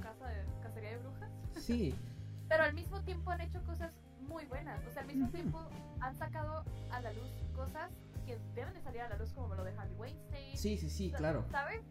[0.03, 1.31] casa de cacería de brujas.
[1.59, 1.95] Sí.
[2.49, 3.93] Pero al mismo tiempo han hecho cosas
[4.29, 4.79] muy buenas.
[4.87, 5.33] O sea, al mismo Ujú.
[5.33, 5.59] tiempo
[6.01, 7.91] han sacado a la luz cosas
[8.39, 10.57] que deben de salir a la luz, como lo de Harvey Weinstein.
[10.57, 11.45] Sí, sí, sí, claro.
[11.51, 11.83] ¿Sabes?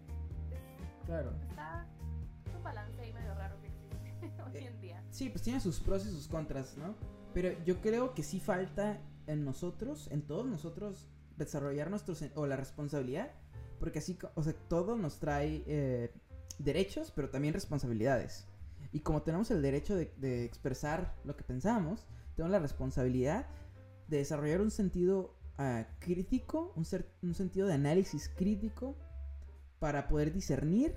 [1.05, 1.33] Claro.
[1.49, 1.87] Está
[2.45, 5.03] es un balance ahí medio raro que existe hoy Eh, en día.
[5.11, 6.95] Sí, pues tiene sus pros y sus contras, ¿no?
[7.33, 11.07] Pero yo creo que sí falta en nosotros, en todos nosotros,
[11.37, 13.31] desarrollar nuestros o la responsabilidad,
[13.79, 16.13] porque así, o sea, todo nos trae eh,
[16.59, 18.47] derechos, pero también responsabilidades.
[18.91, 22.05] Y como tenemos el derecho de, de expresar lo que pensamos,
[22.35, 23.47] tenemos la responsabilidad
[24.07, 26.85] de desarrollar un sentido ah, crítico, un,
[27.21, 28.95] un sentido de análisis crítico
[29.79, 30.95] para poder discernir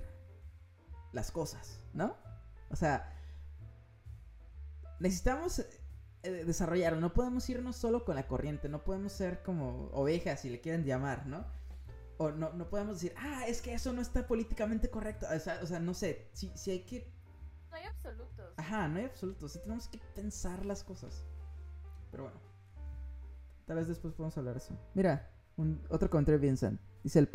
[1.11, 2.15] las cosas, ¿no?
[2.69, 3.13] O sea,
[4.99, 5.59] necesitamos
[6.23, 10.49] eh, desarrollarlo, no podemos irnos solo con la corriente, no podemos ser como ovejas, si
[10.49, 11.45] le quieren llamar, ¿no?
[12.17, 15.27] O no, no podemos decir, ah, es que eso no está políticamente correcto.
[15.33, 17.11] O sea, o sea no sé, si, si hay que...
[17.69, 18.53] No hay absolutos.
[18.57, 21.25] Ajá, no hay absoluto, sí tenemos que pensar las cosas.
[22.11, 22.39] Pero bueno,
[23.65, 24.73] tal vez después podemos hablar de eso.
[24.93, 25.29] Mira,
[25.89, 26.79] otro comentario de Vincent.
[27.03, 27.27] Dice, el,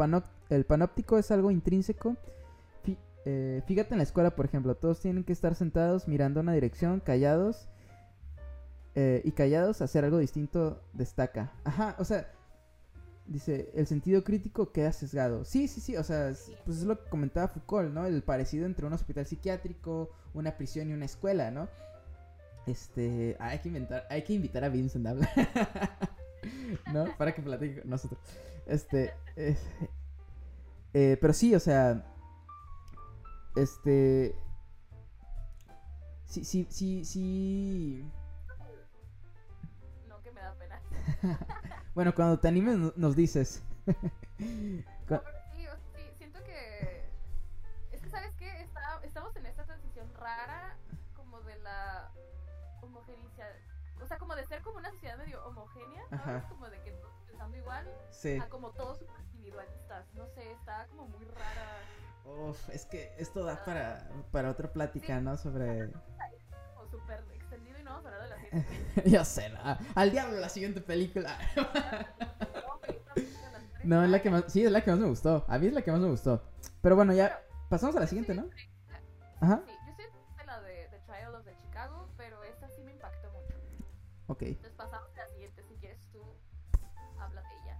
[0.65, 2.17] panóptico es algo intrínseco.
[3.27, 7.01] Eh, fíjate en la escuela, por ejemplo, todos tienen que estar sentados mirando una dirección,
[7.01, 7.69] callados.
[8.95, 11.53] eh, y callados, hacer algo distinto destaca.
[11.65, 12.33] Ajá, o sea,
[13.27, 15.45] dice, el sentido crítico queda sesgado.
[15.45, 18.07] Sí, sí, sí, o sea, es- pues es lo que comentaba Foucault, ¿no?
[18.07, 21.69] El parecido entre un hospital psiquiátrico, una prisión y una escuela, ¿no?
[22.67, 25.31] Este, hay que inventar, hay que invitar a Vincent a hablar.
[26.93, 27.07] ¿No?
[27.17, 28.21] Para que platique con nosotros.
[28.67, 29.57] Este, eh,
[30.95, 32.05] eh, pero sí, o sea,
[33.57, 34.35] este,
[36.27, 38.05] sí, sí, sí, sí.
[40.09, 40.81] No, que me da pena.
[41.95, 43.63] Bueno, cuando te animes no- nos dices.
[56.11, 56.45] Ajá.
[56.49, 58.39] Como de que todos pensando igual, Sí.
[58.39, 60.07] a como todos individualistas.
[60.15, 61.79] No sé, está como muy rara.
[62.25, 65.37] Uf, es que esto da para, para otra plática, ¿no?
[65.37, 65.87] Sobre...
[66.77, 69.05] O súper extendido y no vamos a hablar de la ciencia.
[69.07, 69.59] Yo sé, no.
[69.95, 71.37] Al diablo la siguiente película.
[73.83, 74.45] No, es la que más...
[74.49, 75.45] Sí, es la que más me gustó.
[75.49, 76.43] A mí es la que más me gustó.
[76.83, 78.45] Pero bueno, ya pasamos a la siguiente, ¿no?
[79.41, 79.63] Ajá.
[79.67, 82.93] Sí, yo soy de la de The Trial of the Chicago, pero esta sí me
[82.93, 83.57] impactó mucho.
[84.27, 84.43] Ok.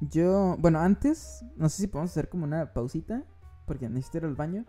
[0.01, 3.23] Yo, bueno, antes, no sé si podemos hacer como una pausita,
[3.67, 4.65] porque necesito ir al baño.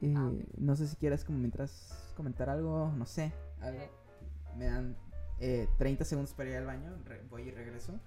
[0.00, 0.30] Eh, Ah.
[0.58, 3.32] No sé si quieras como mientras comentar algo, no sé.
[3.60, 3.80] algo.
[4.56, 4.96] Me dan
[5.40, 6.96] eh, 30 segundos para ir al baño,
[7.30, 7.98] voy y regreso.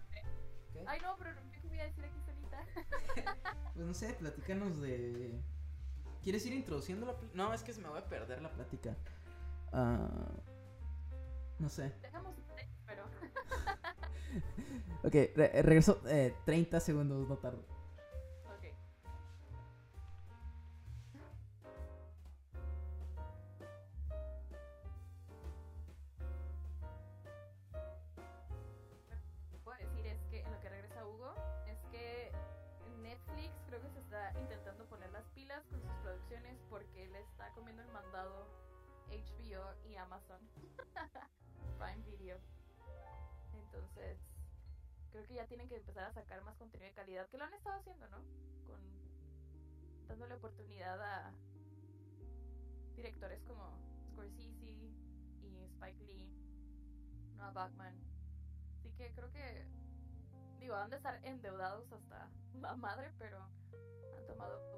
[0.86, 2.58] Ay, no, pero qué voy a decir aquí solita.
[3.74, 5.40] Pues no sé, platícanos de...
[6.24, 8.96] ¿Quieres ir introduciendo la No, es que se me va a perder la plática.
[9.72, 10.10] Ah,
[11.60, 11.94] no sé.
[12.02, 12.36] Dejamos.
[15.04, 17.60] Ok, re- regreso eh, 30 segundos, no tardo.
[18.46, 18.64] Ok.
[28.18, 31.34] Lo que puedo decir es que en lo que regresa Hugo,
[31.68, 32.32] es que
[33.02, 37.50] Netflix creo que se está intentando poner las pilas con sus producciones porque le está
[37.54, 38.48] comiendo el mandado
[39.10, 40.40] HBO y Amazon.
[41.80, 42.38] Prime Video.
[43.54, 44.18] Entonces,
[45.18, 47.54] creo que ya tienen que empezar a sacar más contenido de calidad, que lo han
[47.56, 48.18] estado haciendo, ¿no?
[48.68, 48.80] Con
[50.08, 51.34] dándole oportunidad a
[52.96, 53.80] directores como
[54.12, 54.70] Scorsese
[55.42, 56.30] y Spike Lee,
[57.36, 57.96] Noah Bachman.
[58.76, 59.66] Así que creo que
[60.60, 62.30] digo, han de estar endeudados hasta
[62.62, 64.77] la madre, pero han tomado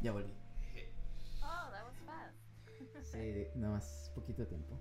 [0.00, 0.32] Ya volví.
[1.42, 2.36] Oh, that was fast.
[3.12, 4.78] Sí, nada más poquito tiempo.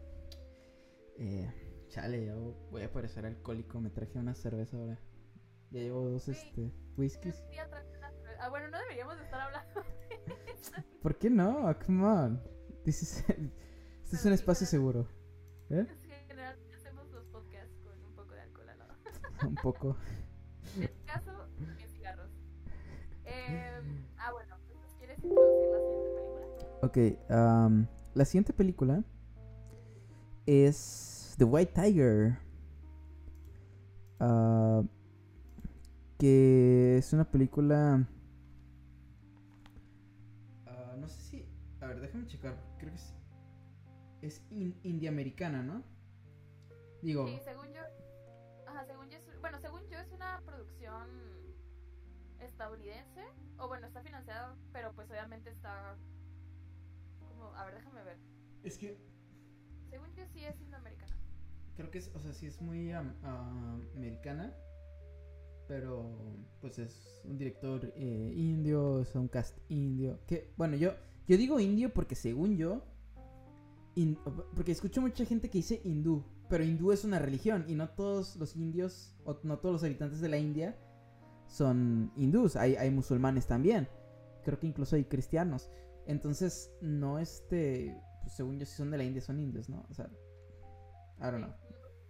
[1.18, 3.80] Eh, chale, yo voy a parecer alcohólico.
[3.82, 5.00] Me traje una cerveza ahora.
[5.72, 6.32] Ya llevo dos Sí.
[6.32, 7.44] este, whiskies.
[7.52, 7.64] Yo.
[8.40, 10.72] Ah, bueno, no deberíamos de estar hablando de eso.
[11.02, 11.78] ¿Por qué no?
[11.86, 12.44] Come on.
[12.86, 13.24] This is-
[14.04, 15.08] este es un espacio seguro.
[15.70, 15.86] ¿Eh?
[15.88, 18.94] Es que generalmente hacemos los podcasts con un poco de alcohol al lado.
[19.48, 19.98] Un poco.
[26.82, 26.98] Ok,
[27.30, 29.04] am, la siguiente película
[30.46, 32.38] es The White Tiger.
[34.20, 34.84] Ah,
[36.18, 38.08] que es una película...
[40.66, 41.46] ah, no sé si...
[41.82, 42.58] A ver, déjame checar.
[42.78, 43.14] Creo que es...
[44.22, 45.84] Es in- indie-americana, ¿no?
[47.02, 47.26] Digo...
[47.28, 47.82] Sí, según yo.
[48.68, 49.18] Ajá, según yo.
[49.42, 51.08] Bueno, según yo es una producción
[52.40, 53.26] estadounidense.
[53.58, 55.96] O bueno, está financiada, pero pues obviamente está.
[57.40, 58.18] Como, a ver, déjame ver.
[58.64, 58.98] Es que
[59.90, 61.16] Según yo sí es indoamericana.
[61.76, 64.54] Creo que es, o sea, sí es muy ah, americana,
[65.68, 70.20] pero pues es un director eh, indio, es un cast indio.
[70.28, 70.92] Que, bueno, yo,
[71.28, 72.84] yo digo indio porque según yo,
[73.96, 74.18] in-
[74.56, 78.36] porque escucho mucha gente que dice hindú, pero hindú es una religión y no todos
[78.36, 80.78] los indios, o no todos los habitantes de la India
[81.48, 83.88] son hindús, hay, hay musulmanes también,
[84.44, 85.70] creo que incluso hay cristianos.
[86.10, 89.86] Entonces, no este, pues, según yo, si son de la India, son indios, ¿no?
[89.92, 90.10] O sea,
[91.20, 91.54] I don't know.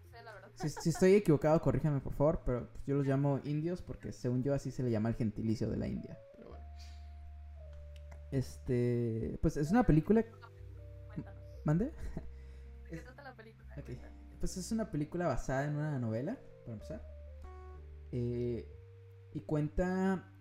[0.10, 0.52] Sí, la verdad.
[0.56, 4.42] Si, si estoy equivocado, corríjame por favor, pero pues, yo los llamo indios porque según
[4.42, 6.18] yo así se le llama el gentilicio de la India.
[6.38, 6.66] Pero bueno.
[8.32, 10.24] Este, pues es una película,
[11.08, 11.44] Cuéntanos.
[11.66, 11.86] ¿mande?
[12.90, 13.76] ¿De qué trata la película?
[13.78, 13.84] ok.
[13.84, 14.18] Cuéntanos.
[14.40, 17.06] Pues es una película basada en una novela, para empezar.
[18.14, 18.66] Eh,
[19.34, 20.32] y cuenta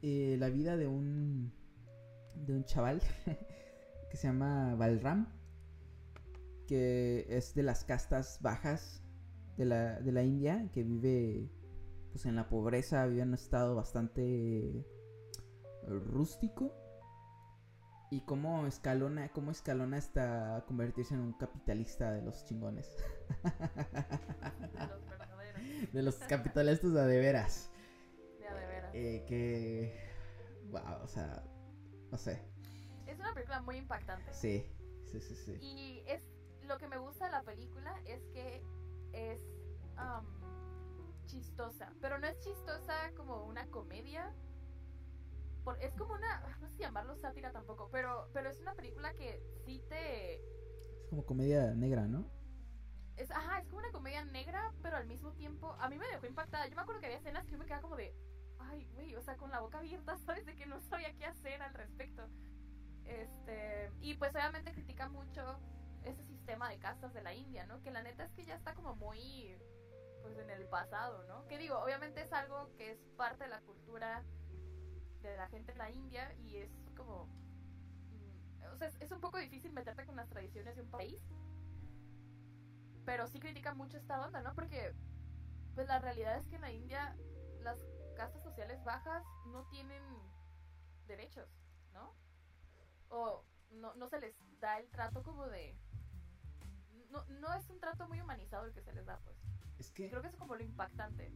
[0.00, 1.57] eh, la vida de un
[2.46, 3.00] de un chaval
[4.10, 5.28] que se llama Balram,
[6.66, 9.02] que es de las castas bajas
[9.56, 11.50] de la, de la India, que vive
[12.10, 14.86] pues en la pobreza, vive en un estado bastante
[15.86, 16.74] rústico.
[18.10, 22.96] Y cómo escalona, cómo escalona hasta convertirse en un capitalista de los chingones.
[23.42, 25.92] De los verdaderos.
[25.92, 27.70] de los capitalistas de, a de veras.
[28.38, 28.90] De a de veras.
[28.94, 29.94] Eh, que.
[30.70, 31.44] Wow, o sea.
[32.10, 32.42] No sé.
[33.06, 34.32] Es una película muy impactante.
[34.32, 34.64] Sí,
[35.06, 35.52] sí, sí, sí.
[35.60, 36.22] Y es
[36.62, 38.62] lo que me gusta de la película es que
[39.12, 39.40] es
[39.96, 40.26] am,
[41.26, 44.32] chistosa, pero no es chistosa como una comedia.
[45.64, 49.12] Por- es como una, no sé si llamarlo sátira tampoco, pero, pero es una película
[49.14, 50.34] que sí te...
[50.36, 52.26] Es como comedia negra, ¿no?
[53.16, 56.26] Es, ajá, es como una comedia negra, pero al mismo tiempo a mí me dejó
[56.26, 56.66] impactada.
[56.68, 58.14] Yo me acuerdo que había escenas que yo me quedaba como de,
[58.58, 60.46] ay, güey, o sea, con la boca abierta, ¿sabes?
[60.46, 62.28] De que no sabía qué hacer al respecto.
[63.04, 65.58] Este, y pues obviamente critica mucho
[66.04, 67.80] ese sistema de castas de la India, ¿no?
[67.82, 69.56] Que la neta es que ya está como muy,
[70.22, 71.46] pues en el pasado, ¿no?
[71.46, 74.24] Que digo, obviamente es algo que es parte de la cultura
[75.22, 79.38] de la gente de la India y es como, mm, o sea, es, un poco
[79.38, 81.20] difícil meterte con las tradiciones de un país,
[83.04, 84.54] pero sí critica mucho esta onda, ¿no?
[84.54, 84.94] Porque,
[85.74, 87.16] pues la realidad es que en la India
[87.62, 87.78] las
[88.18, 90.02] castas sociales bajas no tienen
[91.06, 91.48] derechos,
[91.94, 92.12] ¿no?
[93.10, 95.78] O no, no se les da el trato como de...
[97.10, 99.36] No, no es un trato muy humanizado el que se les da, pues.
[99.78, 100.10] Es que.
[100.10, 101.32] Creo que es como lo impactante.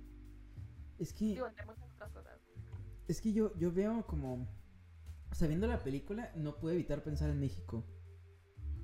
[0.98, 1.26] Es que.
[1.26, 2.38] Digo, entre muchas otras cosas.
[3.08, 4.46] Es que yo, yo veo como.
[5.30, 7.84] O sea, viendo la película, no pude evitar pensar en México.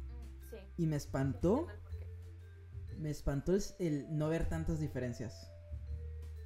[0.08, 0.56] Mm, sí.
[0.78, 1.66] Y me espantó.
[2.96, 5.52] Me espantó el, el no ver tantas diferencias.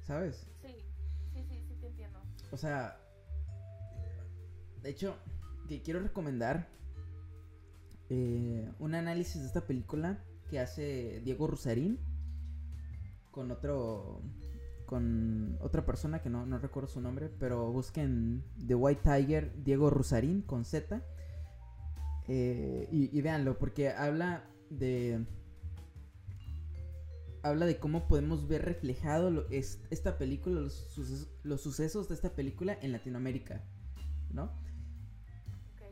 [0.01, 0.51] ¿Sabes?
[0.61, 0.82] Sí,
[2.53, 2.99] O sea,
[4.83, 5.15] de hecho,
[5.67, 6.67] que quiero recomendar
[8.11, 11.97] eh, un análisis de esta película que hace Diego Rusarín
[13.31, 14.21] con otro
[14.85, 19.89] con otra persona que no, no recuerdo su nombre, pero busquen The White Tiger Diego
[19.89, 21.01] Rusarín con Z
[22.27, 25.25] eh, y, y véanlo porque habla de
[27.43, 32.15] habla de cómo podemos ver reflejado lo- es- esta película, los, suces- los sucesos de
[32.15, 33.61] esta película en Latinoamérica,
[34.31, 34.51] ¿no?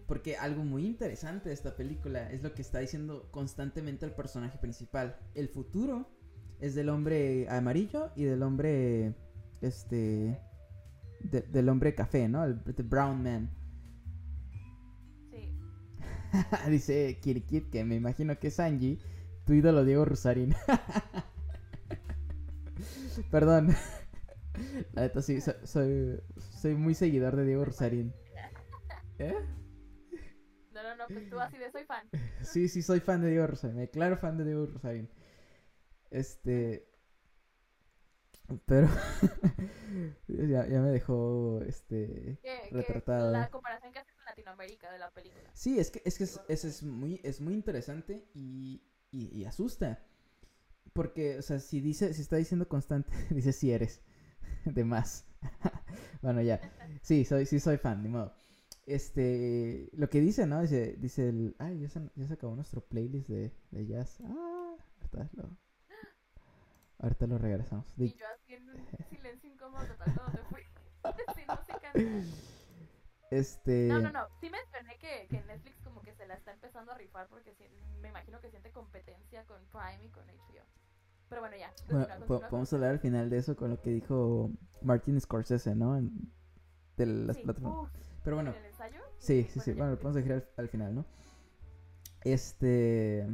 [0.08, 4.58] Porque algo muy interesante de esta película es lo que está diciendo constantemente el personaje
[4.58, 5.18] principal.
[5.36, 6.10] El futuro
[6.60, 9.16] es del hombre amarillo y del hombre,
[9.62, 10.38] este,
[11.24, 12.44] de- del hombre café, ¿no?
[12.44, 13.50] El the brown man.
[15.32, 15.54] Sí.
[16.70, 19.00] Dice Kirikit, que me imagino que es Angie,
[19.46, 20.54] tu ídolo Diego Rusarín.
[23.32, 23.70] Perdón.
[24.94, 28.14] La neta sí, so- soy, soy muy seguidor de Diego Rusarín.
[29.18, 29.34] ¿Eh?
[30.72, 32.10] No, no, no, pues tú así de soy fan.
[32.42, 33.76] Sí, sí, soy fan de Diego Rosarín.
[33.78, 35.10] Me declaro fan de Diego Rosarín.
[36.10, 36.88] Este.
[38.66, 38.88] Pero.
[40.28, 41.62] ya, ya me dejó.
[41.66, 42.40] Este.
[42.42, 43.32] Que Retratado.
[43.32, 45.50] la comparación que hace con Latinoamérica de la película.
[45.54, 48.82] Sí, es que es, que es, es, es muy, es muy interesante y,
[49.12, 50.04] y, y asusta.
[50.94, 54.02] Porque, o sea, si dice, si está diciendo constante, dice si eres.
[54.66, 55.26] De más.
[56.22, 56.60] bueno, ya.
[57.02, 58.34] Sí, soy, sí soy fan, ni modo.
[58.86, 60.62] Este, lo que dice, ¿no?
[60.62, 64.20] Dice, dice el, ay, ya se, ya se acabó nuestro playlist de, de jazz.
[64.26, 65.58] Ah, ahorita lo,
[67.00, 67.86] ahorita lo regresamos.
[67.98, 70.62] Y yo haciendo un silencio incómodo total cuando te fui.
[71.36, 71.94] Sin música.
[73.32, 74.28] Este, No, no, no.
[74.42, 75.81] Sí mencioné que, que Netflix
[76.32, 77.66] la está empezando a rifar porque sí-
[78.02, 80.64] me imagino que siente competencia con Prime y con HBO.
[81.30, 81.72] Pero bueno, ya.
[81.88, 84.52] bueno, continúa, po- continúa podemos con- hablar al final de eso con lo que dijo
[84.82, 85.98] Martin Scorsese, ¿no?
[85.98, 86.32] En-
[86.98, 87.84] de las Sí, plataformas.
[87.84, 87.90] uf,
[88.24, 89.00] Pero bueno, ¿en el ensayo?
[89.18, 89.72] Sí, sí, sí.
[89.72, 89.78] ya.
[89.78, 91.06] Bueno, lo podemos dejar al, al final, ¿no?
[92.24, 93.28] Este.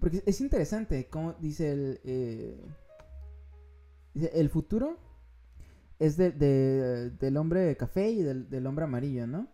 [0.00, 2.00] Porque es interesante cómo dice el.
[2.04, 2.60] eh,
[4.14, 4.98] dice, el futuro
[5.98, 9.46] es de, de- del hombre café y del, del hombre amarillo, ¿no?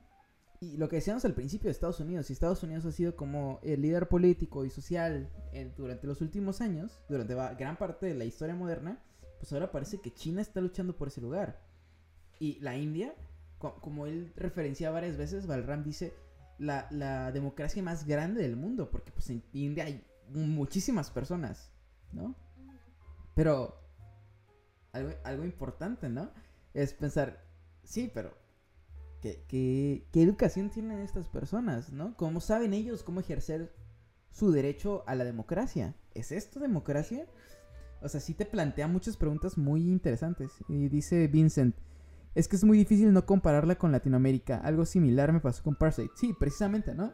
[0.61, 3.61] Y lo que decíamos al principio de Estados Unidos, y Estados Unidos ha sido como
[3.63, 8.25] el líder político y social en- durante los últimos años, durante gran parte de la
[8.25, 9.01] historia moderna,
[9.39, 11.61] pues ahora parece que China está luchando por ese lugar.
[12.41, 13.15] Y la India,
[13.59, 16.13] co- como él referencia varias veces, Balram dice
[16.59, 21.71] la, la democracia más grande del mundo, porque pues en India hay muchísimas personas,
[22.13, 22.35] ¿no?
[23.37, 23.81] Pero
[24.91, 26.33] algo, algo importante, ¿no?
[26.75, 27.45] Es pensar,
[27.85, 28.37] sí, pero
[29.21, 32.17] ¿qué, qué, qué educación tienen estas personas, ¿no?
[32.17, 33.75] ¿Cómo saben ellos cómo ejercer
[34.31, 35.95] su derecho a la democracia?
[36.15, 37.27] ¿Es esto democracia?
[38.01, 40.53] O sea, sí te plantea muchas preguntas muy interesantes.
[40.69, 41.77] Y dice Vincent,
[42.35, 44.59] es que es muy difícil no compararla con Latinoamérica.
[44.59, 46.13] Algo similar me pasó con Parasite.
[46.15, 47.13] Sí, precisamente, ¿no?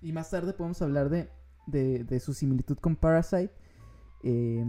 [0.00, 1.30] Y más tarde podemos hablar de,
[1.66, 3.52] de, de su similitud con Parasite.
[4.22, 4.64] eh,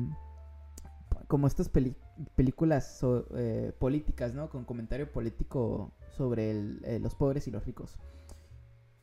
[1.28, 1.96] como estas peli-
[2.36, 4.50] películas so- eh, políticas, ¿no?
[4.50, 7.98] Con comentario político sobre el- eh, los pobres y los ricos.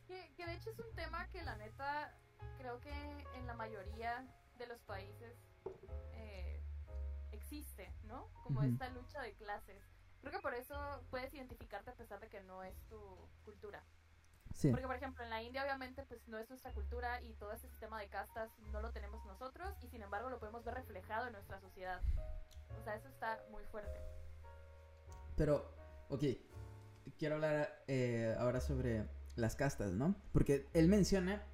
[0.07, 2.15] Que, que de hecho es un tema que la neta
[2.59, 2.93] creo que
[3.39, 4.27] en la mayoría
[4.59, 5.33] de los países
[6.15, 6.61] eh,
[7.33, 8.29] existe, ¿no?
[8.45, 9.83] Como esta lucha de clases.
[10.21, 10.75] Creo que por eso
[11.11, 12.99] puedes identificarte a pesar de que no es tu
[13.45, 13.83] cultura.
[14.59, 14.71] Sí.
[14.73, 17.69] Porque por ejemplo en la India obviamente pues no es nuestra cultura y todo ese
[17.69, 21.35] sistema de castas no lo tenemos nosotros y sin embargo lo podemos ver reflejado en
[21.35, 22.01] nuestra sociedad.
[22.77, 24.01] O sea, eso está muy fuerte.
[25.37, 25.65] Pero,
[26.09, 26.25] ok,
[27.19, 29.07] quiero hablar eh, ahora sobre
[29.37, 30.17] las castas, ¿no?
[30.33, 31.45] Porque él menciona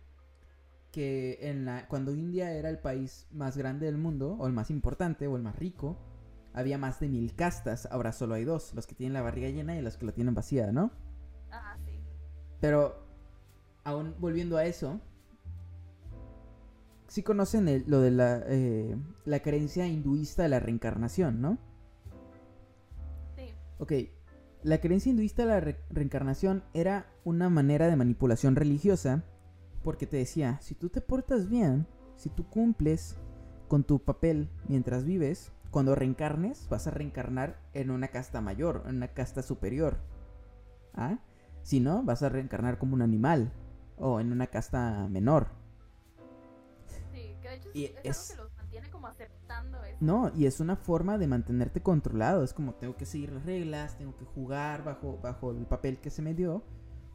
[0.91, 4.71] que en la, cuando India era el país más grande del mundo, o el más
[4.71, 5.99] importante, o el más rico,
[6.55, 7.87] había más de mil castas.
[7.91, 10.35] Ahora solo hay dos, los que tienen la barriga llena y los que la tienen
[10.35, 10.91] vacía, ¿no?
[12.65, 12.95] Pero,
[13.85, 14.99] aún volviendo a eso,
[17.09, 18.97] sí conocen el- lo de la, eh,
[19.27, 21.59] la creencia hinduista de la reencarnación, ¿no?
[23.37, 23.53] Sí.
[23.79, 23.93] Ok,
[24.63, 29.25] la creencia hinduista de la re- reencarnación era una manera de manipulación religiosa
[29.83, 31.87] porque te decía, si tú te portas bien,
[32.17, 33.19] si tú cumples
[33.69, 38.97] con tu papel mientras vives, cuando reencarnes vas a reencarnar en una casta mayor, en
[38.97, 39.99] una casta superior.
[40.95, 41.19] ¿Ah?
[41.65, 43.53] Si no, vas a reencarnar como un animal
[43.97, 45.49] o en una casta menor.
[47.13, 49.97] Sí, que de hecho Y es es- algo que los mantiene como aceptando eso.
[50.01, 52.45] No, y es una forma de mantenerte controlado.
[52.45, 56.11] Es como tengo que seguir las reglas, tengo que jugar bajo, bajo el papel que
[56.11, 56.63] se me dio,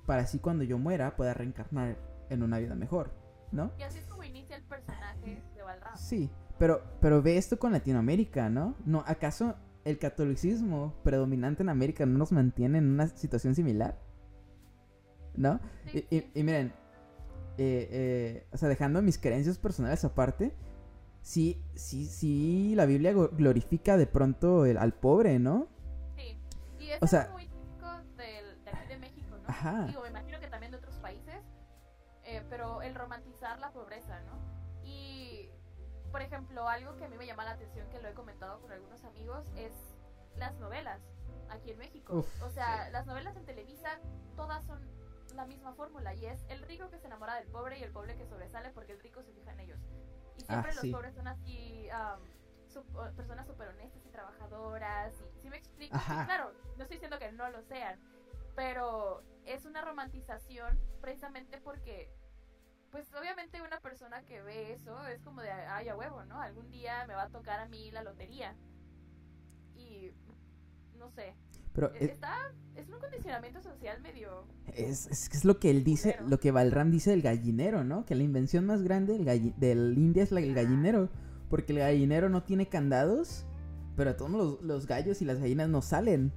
[0.05, 1.97] para así cuando yo muera pueda reencarnar
[2.29, 3.11] en una vida mejor,
[3.51, 3.71] ¿no?
[3.77, 5.95] Y así es como inicia el personaje de Balram.
[5.95, 8.75] Sí, pero, pero ve esto con Latinoamérica, ¿no?
[8.85, 9.03] ¿No?
[9.05, 9.55] ¿Acaso
[9.85, 13.99] el catolicismo predominante en América no nos mantiene en una situación similar?
[15.35, 15.59] ¿No?
[15.93, 16.73] Y, y- miren,
[17.57, 20.53] eh, eh, o sea, dejando mis creencias personales aparte,
[21.21, 25.67] sí, sí, sí, la Biblia glorifica de pronto el- al pobre, ¿no?
[26.15, 26.37] Sí.
[26.79, 27.87] Y eso O sea- es muy típico
[28.17, 29.43] del, de aquí de México, ¿no?
[29.47, 29.85] Ajá.
[29.87, 31.35] Digo, me imagino que también de otros países,
[32.23, 34.39] eh, pero el romantizar la pobreza, ¿no?
[34.85, 35.49] Y,
[36.11, 38.71] por ejemplo, algo que a mí me llama la atención, que lo he comentado con
[38.71, 39.73] algunos amigos, es
[40.37, 40.99] las novelas
[41.49, 42.19] aquí en México.
[42.19, 42.91] Uf, o sea, sí.
[42.93, 43.99] las novelas en Televisa,
[44.35, 44.79] todas son
[45.39, 48.15] la misma fórmula y es el rico que se enamora del pobre y el pobre
[48.17, 49.79] que sobresale porque el rico se fija en ellos.
[50.37, 50.91] Y siempre Ah, los sí.
[50.91, 51.87] pobres son así,
[52.93, 55.13] o- personas súper honestas y trabajadoras.
[55.37, 55.95] Y, ¿Sí me explico?
[55.95, 56.25] Ajá.
[56.25, 57.97] Claro, no estoy diciendo que no lo sean,
[58.55, 62.11] pero es una romantización precisamente porque,
[62.91, 66.41] pues obviamente una persona que ve eso es como de, ay, a huevo, ¿no?
[66.41, 68.55] Algún día me va a tocar a mí la lotería.
[69.75, 70.11] Y
[70.95, 71.33] no sé.
[71.79, 72.35] Pero es, está,
[72.75, 74.43] es un condicionamiento social medio...
[74.75, 78.05] Es, es, es lo que él dice, lo que Balram dice del gallinero, ¿no?
[78.05, 81.09] Que la invención más grande del, del India es la, el gallinero.
[81.49, 83.45] Porque el gallinero no tiene candados,
[83.95, 86.33] pero todos los, los gallos y las gallinas no salen,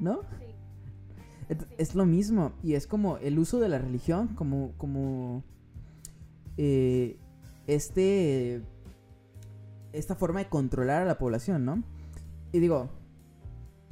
[0.00, 0.22] ¿no?
[0.38, 1.56] Sí.
[1.76, 5.44] Es, lo mismo, y es como el uso de la religión, como, como
[6.56, 7.18] eh,
[7.66, 8.62] este,
[9.92, 11.82] esta forma de controlar a la población, ¿no?
[12.52, 12.90] Y digo,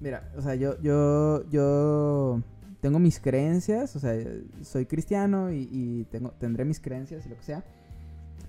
[0.01, 2.43] mira, o sea, yo, yo, yo
[2.81, 4.15] tengo mis creencias, o sea,
[4.63, 7.65] soy cristiano y, tengo, tendré mis creencias y lo que sea.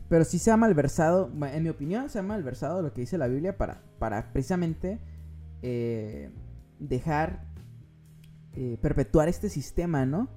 [0.09, 3.27] Pero sí se ha malversado, en mi opinión, se ha malversado lo que dice la
[3.27, 4.99] Biblia para, para precisamente
[5.61, 6.29] eh,
[6.79, 7.45] dejar
[8.53, 10.29] eh, perpetuar este sistema, ¿no?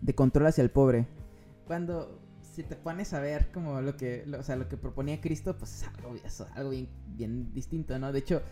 [0.00, 1.06] De control hacia el pobre.
[1.66, 5.56] Cuando si te pones a ver como lo que, o sea, lo que proponía Cristo,
[5.56, 6.14] pues es algo,
[6.54, 8.10] algo bien, bien distinto, ¿no?
[8.10, 8.42] De hecho,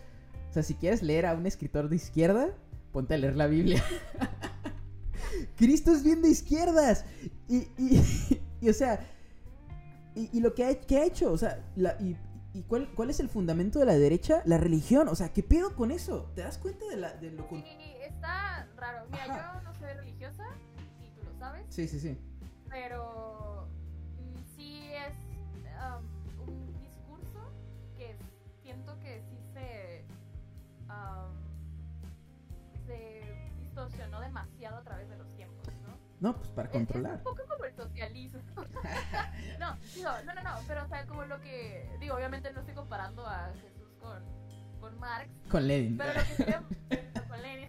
[0.57, 2.49] sea, si quieres leer a un escritor de izquierda,
[2.93, 3.85] ponte a leer la Biblia.
[5.57, 7.05] Cristo es bien de izquierdas.
[7.49, 9.07] Y, y, o sea,
[10.15, 12.17] y, lo que ha, ha, hecho, o sea, la, y,
[12.57, 14.41] ¿Y cuál, cuál es el fundamento de la derecha?
[14.47, 15.09] La religión.
[15.09, 16.33] O sea, ¿qué pedo con eso?
[16.35, 17.63] ¿Te das cuenta de, la, de lo Sí,
[18.01, 19.05] está raro.
[19.11, 20.45] Mira, yo no soy religiosa
[21.05, 21.67] y tú lo sabes.
[21.69, 22.17] Sí, sí, sí.
[22.71, 23.69] Pero
[24.17, 25.15] mm, sí es
[25.85, 26.16] um,
[30.97, 35.97] um, se distorsionó demasiado a través de los tiempos, ¿no?
[36.21, 37.17] No, pues para controlar.
[37.17, 38.41] un poco como el socialismo.
[39.61, 42.75] no, digo, no, no, no, pero o sea, como lo que, digo, obviamente no estoy
[42.75, 44.25] comparando a Jesús con,
[44.81, 45.31] con Marx.
[45.51, 45.99] Con Lenin.
[45.99, 47.69] Pero lo que con Lenin,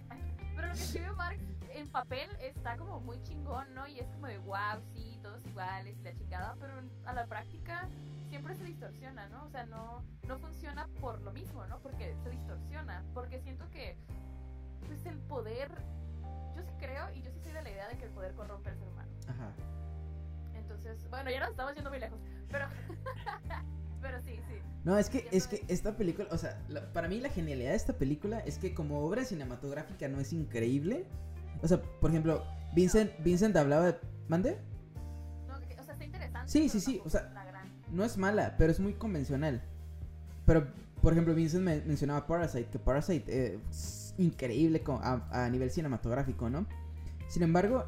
[0.56, 3.88] pero lo que escribió Marx en papel está como muy chingón, ¿no?
[3.88, 6.74] Y es como de wow, sí, todos iguales y la chingada, pero
[7.06, 7.88] a la práctica
[8.30, 9.46] siempre se distorsiona, ¿no?
[9.46, 11.80] O sea, no, no funciona por lo mismo, ¿no?
[11.80, 13.96] Porque se distorsiona, porque siento que
[14.86, 15.70] pues el poder,
[16.56, 18.70] yo sí creo y yo sí soy de la idea de que el poder corrompe
[18.70, 19.12] al ser humano.
[19.28, 19.54] Ajá.
[20.56, 22.68] Entonces, bueno, ya nos estamos yendo muy lejos, pero
[24.02, 24.56] pero sí, sí.
[24.84, 26.62] No, es que es que esta película, o sea,
[26.94, 31.06] para mí la genialidad de esta película es que como obra cinematográfica no es increíble.
[31.62, 32.44] O sea, por ejemplo,
[32.76, 33.96] Vincent Vincent hablaba de
[34.28, 34.58] ¿Mande?
[35.48, 36.52] No, o sea, está interesante.
[36.52, 37.34] Sí, sí, sí, o sea,
[37.92, 39.62] no es mala, pero es muy convencional.
[40.46, 40.68] Pero
[41.02, 46.66] por ejemplo, Vincent me mencionaba Parasite, que Parasite es increíble a, a nivel cinematográfico, ¿no?
[47.28, 47.86] Sin embargo,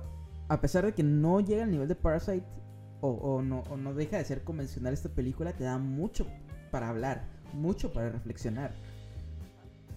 [0.47, 2.45] a pesar de que no llega al nivel de Parasite,
[3.01, 6.27] o, no, no deja de ser convencional esta película, te da mucho
[6.69, 7.23] para hablar,
[7.53, 8.73] mucho para reflexionar.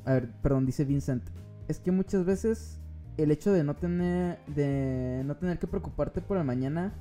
[0.05, 1.25] A ver, perdón, dice Vincent.
[1.69, 2.79] Es que muchas veces
[3.17, 6.93] el hecho de no tener, de no tener que preocuparte por el mañana,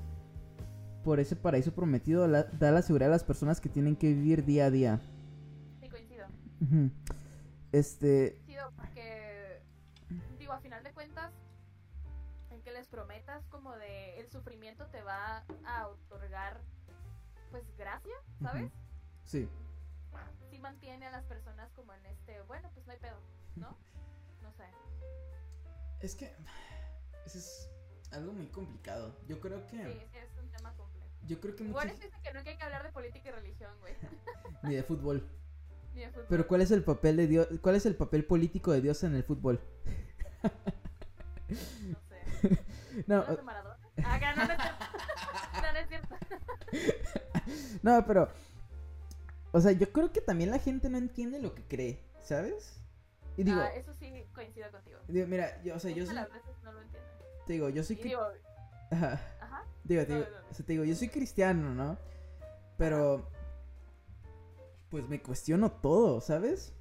[1.04, 4.66] por ese paraíso prometido, da la seguridad a las personas que tienen que vivir día
[4.66, 5.02] a día.
[5.80, 6.28] Sí, coincido.
[7.72, 8.36] Este.
[8.46, 9.62] Coincido porque,
[10.38, 11.32] digo, a final de cuentas,
[12.64, 16.62] que les prometas como de el sufrimiento te va a otorgar
[17.50, 18.72] pues gracia, ¿sabes?
[19.24, 19.50] Sí.
[20.50, 23.18] Sí mantiene a las personas como en este, bueno, pues no hay pedo,
[23.56, 23.76] ¿no?
[26.02, 26.34] Es que
[27.26, 27.70] eso es
[28.12, 29.16] algo muy complicado.
[29.28, 31.08] Yo creo que Sí, es un tema complejo.
[31.28, 31.84] Yo creo que muchos...
[31.84, 33.94] Igual es que no hay que hablar de política y religión, güey.
[34.64, 35.30] Ni de fútbol.
[35.94, 36.26] Ni de fútbol.
[36.30, 37.48] Pero ¿cuál es el papel de Dios?
[37.62, 39.62] ¿Cuál es el papel político de Dios en el fútbol?
[43.08, 43.26] No no.
[44.04, 46.16] Ah, no, no, es cierto.
[47.84, 48.30] no, pero.
[49.52, 52.81] O sea, yo creo que también la gente no entiende lo que cree, ¿sabes?
[53.38, 53.62] Y digo.
[53.62, 55.00] Ah, eso sí coincido contigo.
[55.08, 56.16] Digo, mira, yo, o sea, yo soy.
[56.16, 56.80] no lo
[57.46, 57.96] Te digo, yo soy.
[57.98, 58.22] digo,
[58.92, 59.22] Ajá.
[59.40, 59.66] Ajá.
[59.84, 61.98] Digo, te digo, o sea, te digo, yo soy cristiano, ¿no?
[62.78, 63.30] Pero.
[64.90, 66.74] Pues me cuestiono todo, ¿sabes?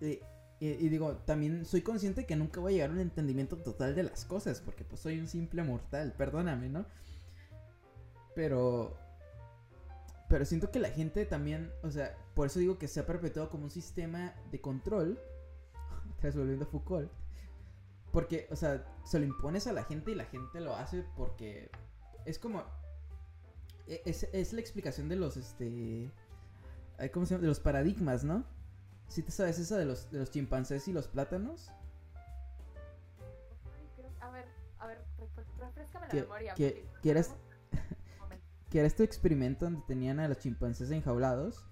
[0.00, 0.20] Y,
[0.58, 4.02] y, digo, también soy consciente que nunca voy a llegar a un entendimiento total de
[4.02, 6.86] las cosas, porque pues soy un simple mortal, perdóname, ¿no?
[8.34, 8.96] Pero...
[10.28, 13.48] Pero siento que la gente también, o sea, por eso digo que se ha perpetuado
[13.48, 15.18] como un sistema de control,
[16.20, 17.10] tras volviendo a Foucault,
[18.12, 21.70] porque, o sea, se lo impones a la gente y la gente lo hace porque
[22.26, 22.62] es como...
[23.86, 26.10] E, es, es la explicación de los, este...
[27.12, 27.42] ¿Cómo se llama?
[27.42, 28.44] De los paradigmas, ¿no?
[29.08, 31.70] ¿Sí te sabes esa de los, de los chimpancés y los plátanos?
[34.20, 34.46] A ver,
[34.78, 35.02] a ver,
[35.58, 36.54] refrescame la memoria.
[36.54, 37.20] Que era
[38.72, 41.64] este experimento donde tenían a los chimpancés enjaulados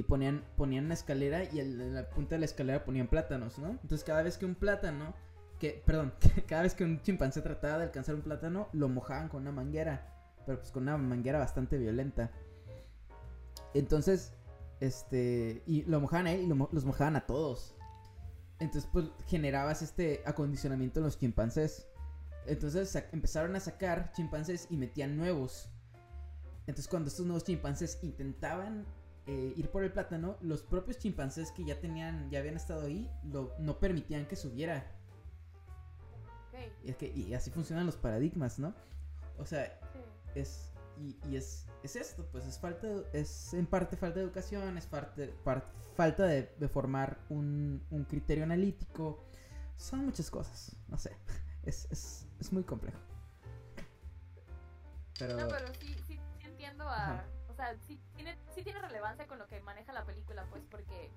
[0.00, 3.68] y ponían, ponían una escalera y en la punta de la escalera ponían plátanos, ¿no?
[3.68, 5.14] Entonces cada vez que un plátano,
[5.58, 6.14] que, perdón,
[6.48, 10.34] cada vez que un chimpancé trataba de alcanzar un plátano, lo mojaban con una manguera,
[10.46, 12.30] pero pues con una manguera bastante violenta.
[13.74, 14.32] Entonces,
[14.80, 17.76] este, y lo mojaban a él y los mojaban a todos.
[18.58, 21.86] Entonces, pues generabas este acondicionamiento en los chimpancés.
[22.46, 25.68] Entonces empezaron a sacar chimpancés y metían nuevos.
[26.66, 28.86] Entonces, cuando estos nuevos chimpancés intentaban
[29.30, 33.08] eh, ir por el plátano, los propios chimpancés que ya tenían, ya habían estado ahí,
[33.22, 34.84] lo, no permitían que subiera.
[36.82, 38.74] Y, es que, y así funcionan los paradigmas, ¿no?
[39.38, 40.00] O sea, sí.
[40.34, 44.24] es y, y es, es esto, pues es falta de- es en parte falta de
[44.26, 49.24] educación, es parte, par- falta de, de formar un, un criterio analítico,
[49.76, 51.16] son muchas cosas, no sé,
[51.62, 52.98] es, es, es muy complejo.
[55.18, 56.96] Pero, No, pero sí, sí, sí entiendo a...
[57.04, 57.24] Ajá.
[57.60, 61.10] Sea, sí tiene, sí tiene relevancia con lo que maneja la película, pues, porque,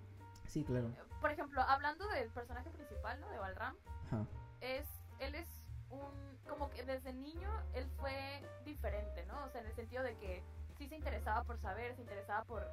[0.45, 0.89] sí, claro.
[0.89, 3.29] eh, por ejemplo, hablando del personaje principal, ¿no?
[3.29, 4.25] De Balram, Ajá.
[4.59, 4.85] es,
[5.19, 5.47] él es
[5.89, 9.41] un, como que desde niño él fue diferente, ¿no?
[9.45, 10.43] O sea, en el sentido de que
[10.77, 12.67] sí se interesaba por saber, se interesaba por,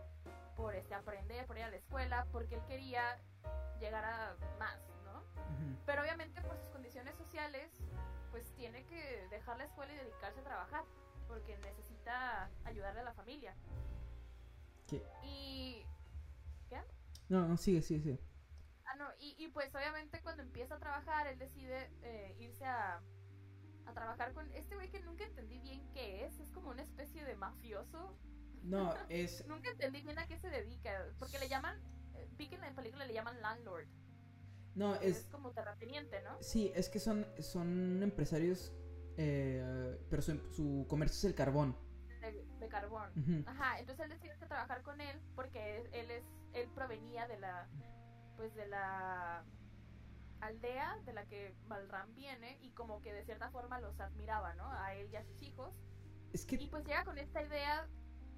[0.56, 3.18] por este, aprender, por ir a la escuela, porque él quería
[3.78, 5.22] llegar a más, ¿no?
[5.86, 7.70] Pero obviamente por sus condiciones sociales,
[8.32, 10.84] pues tiene que dejar la escuela y dedicarse a trabajar,
[11.30, 13.54] porque necesita ayudarle a la familia.
[14.86, 15.02] ¿Qué?
[15.24, 15.86] Y...
[17.28, 18.20] No, no, sigue, sigue, sigue.
[18.84, 23.00] Ah, no, y, y pues obviamente cuando empieza a trabajar, él decide eh, irse a,
[23.86, 27.24] a trabajar con este güey que nunca entendí bien qué es, es como una especie
[27.24, 28.16] de mafioso.
[28.64, 31.80] No, es, Nunca entendí bien a qué se dedica, porque le llaman,
[32.16, 33.86] eh, vi que en la película le llaman landlord,
[34.74, 36.40] no, es, es, como terrateniente, ¿no?
[36.42, 38.72] sí, es que son, son empresarios,
[39.16, 41.76] eh, pero su, su comercio es el carbón.
[42.20, 43.10] De, de carbón.
[43.46, 47.66] Ajá, entonces él a trabajar con él porque él, él es, él provenía de la,
[48.36, 49.44] pues de la
[50.40, 54.70] aldea de la que Balram viene y como que de cierta forma los admiraba, ¿no?
[54.72, 55.74] A él y a sus hijos.
[56.32, 57.86] Es que Y pues llega con esta idea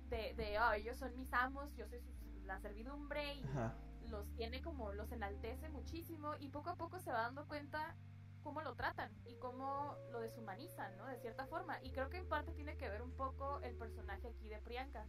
[0.08, 2.12] de, de oh, ellos son mis amos, yo soy su-
[2.44, 3.74] la servidumbre y Ajá.
[4.08, 7.96] los tiene como, los enaltece muchísimo y poco a poco se va dando cuenta
[8.42, 11.06] cómo lo tratan y cómo lo deshumanizan, ¿no?
[11.06, 11.82] De cierta forma.
[11.82, 15.06] Y creo que en parte tiene que ver un poco el personaje aquí de Priyanka,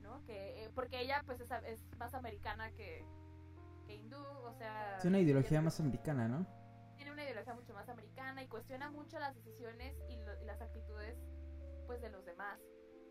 [0.00, 0.22] ¿no?
[0.24, 3.04] Que, eh, porque ella pues es, es más americana que,
[3.86, 4.98] que hindú, o sea...
[4.98, 6.46] Es una ideología tiene- más americana, ¿no?
[6.96, 10.60] tiene una ideología mucho más americana y cuestiona mucho las decisiones y, lo- y las
[10.62, 11.18] actitudes
[11.86, 12.58] pues de los demás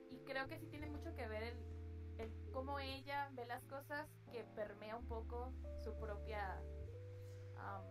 [0.09, 1.57] y creo que sí tiene mucho que ver el,
[2.17, 5.51] el cómo ella ve las cosas que permea un poco
[5.83, 6.59] su propia
[7.57, 7.83] am,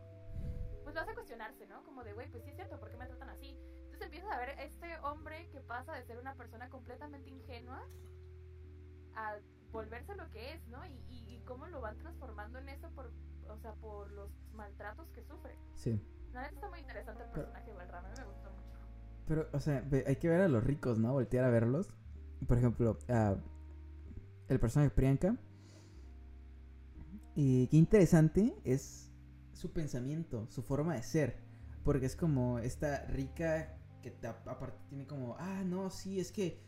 [0.92, 3.06] pues lo hace cuestionarse no como de güey pues sí es cierto por qué me
[3.06, 7.30] tratan así entonces empiezas a ver este hombre que pasa de ser una persona completamente
[7.30, 7.86] ingenua
[9.14, 9.36] a
[9.70, 13.10] volverse lo que es no y, y, y cómo lo van transformando en eso por
[13.48, 15.98] o sea por los maltratos que sufre Sí.
[16.32, 18.78] la neta está muy interesante el personaje de me gustó mucho.
[19.26, 21.12] Pero, o sea, hay que ver a los ricos, ¿no?
[21.12, 21.94] Voltear a verlos.
[22.46, 23.36] Por ejemplo, a
[24.48, 25.36] el personaje Priyanka.
[27.34, 29.11] Y qué interesante es
[29.62, 31.38] su pensamiento, su forma de ser.
[31.84, 36.60] Porque es como esta rica que te- aparte tiene como, ah, no, sí, es que,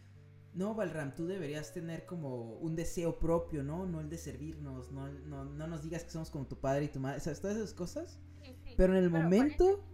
[0.54, 3.86] no, Balram, tú deberías tener como un deseo propio, ¿no?
[3.86, 6.88] No el de servirnos, no, no, no nos digas que somos como tu padre y
[6.88, 7.40] tu madre, ¿sabes?
[7.40, 8.20] Todas esas cosas.
[8.40, 8.74] Sí, sí.
[8.76, 9.84] Pero en el Pero momento,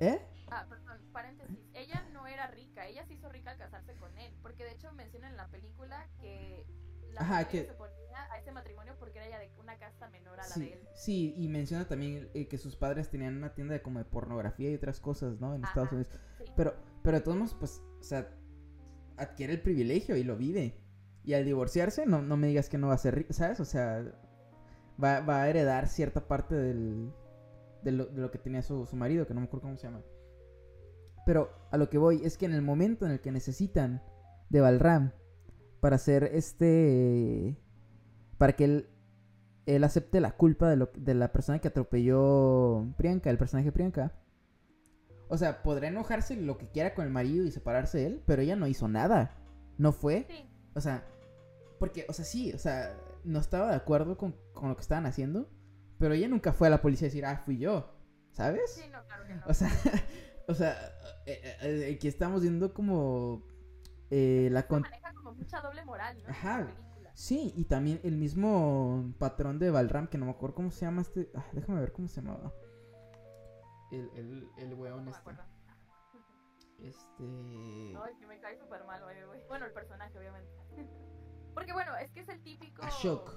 [0.00, 0.18] ¿eh?
[0.50, 1.56] Ah, perdón, paréntesis.
[1.74, 4.32] Ella no era rica, ella se hizo rica al casarse con él.
[4.42, 6.66] Porque de hecho menciona en la película que
[7.12, 8.03] la Ajá, que- se ponía
[8.54, 10.88] matrimonio porque era ella de una casta menor a la Sí, de él.
[10.94, 14.70] sí, y menciona también eh, que sus padres tenían una tienda de como de pornografía
[14.70, 15.54] y otras cosas, ¿no?
[15.54, 16.20] En Ajá, Estados Unidos.
[16.38, 16.44] sí.
[16.56, 18.30] Pero, pero de todos modos, pues, o sea,
[19.16, 20.80] adquiere el privilegio y lo vive.
[21.24, 23.58] Y al divorciarse, no, no me digas que no va a ser rico, ¿sabes?
[23.60, 24.04] O sea,
[25.02, 27.12] va, va a heredar cierta parte del,
[27.82, 29.86] de, lo, de lo que tenía su, su marido, que no me acuerdo cómo se
[29.86, 30.02] llama.
[31.26, 34.02] Pero a lo que voy es que en el momento en el que necesitan
[34.50, 35.12] de Balram
[35.80, 37.58] para hacer este...
[38.44, 38.90] para que él,
[39.64, 44.12] él acepte la culpa de, lo, de la persona que atropelló Priyanka, el personaje Priyanka.
[45.28, 48.42] O sea, podrá enojarse lo que quiera con el marido y separarse de él, pero
[48.42, 49.34] ella no hizo nada.
[49.78, 50.26] No fue.
[50.28, 51.06] Sí, O sea,
[51.78, 52.94] porque, o sea, sí, o sea,
[53.24, 55.48] no estaba de acuerdo con, con lo que estaban haciendo,
[55.96, 57.94] pero ella nunca fue a la policía a decir, ah, fui yo,
[58.32, 58.74] ¿sabes?
[58.74, 59.42] sí, no, claro que no.
[59.46, 59.70] O sea,
[60.48, 60.72] o sea,
[61.24, 63.42] eh, eh, eh, aquí estamos viendo como
[64.10, 64.60] eh, la...
[64.60, 66.28] Se con- maneja como mucha doble moral, ¿no?
[66.28, 66.68] Ajá.
[67.14, 71.02] Sí, y también el mismo patrón de Balram, que no me acuerdo cómo se llama
[71.02, 71.30] este...
[71.34, 72.52] ah, déjame ver cómo se llamaba.
[73.92, 75.30] El, el, el weón No este.
[76.80, 77.24] Este...
[78.04, 79.16] Ay, que me cae súper mal, güey.
[79.48, 80.50] Bueno, el personaje, obviamente.
[81.54, 82.82] Porque bueno, es que es el típico...
[82.82, 83.30] Ashok.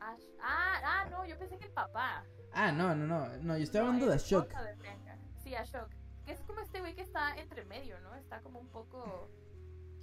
[0.00, 2.24] Ash- Ah, ah, no, yo pensé que el papá.
[2.52, 4.48] Ah, no, no, no, no, yo estoy No, hablando de el Ashok.
[4.48, 5.18] de.
[5.42, 5.88] Sí, Ashok.
[6.26, 8.14] Que es como este güey que está entre medio, ¿no?
[8.16, 9.30] Está como un poco...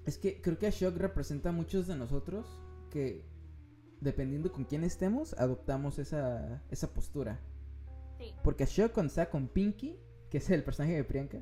[0.09, 2.47] Es que creo que Ashok representa a muchos de nosotros
[2.89, 3.23] que
[4.01, 7.39] dependiendo con quién estemos, adoptamos esa, esa postura.
[8.17, 9.99] Sí, Porque Ashok cuando estaba con Pinky,
[10.31, 11.37] que es el personaje de Priyanka,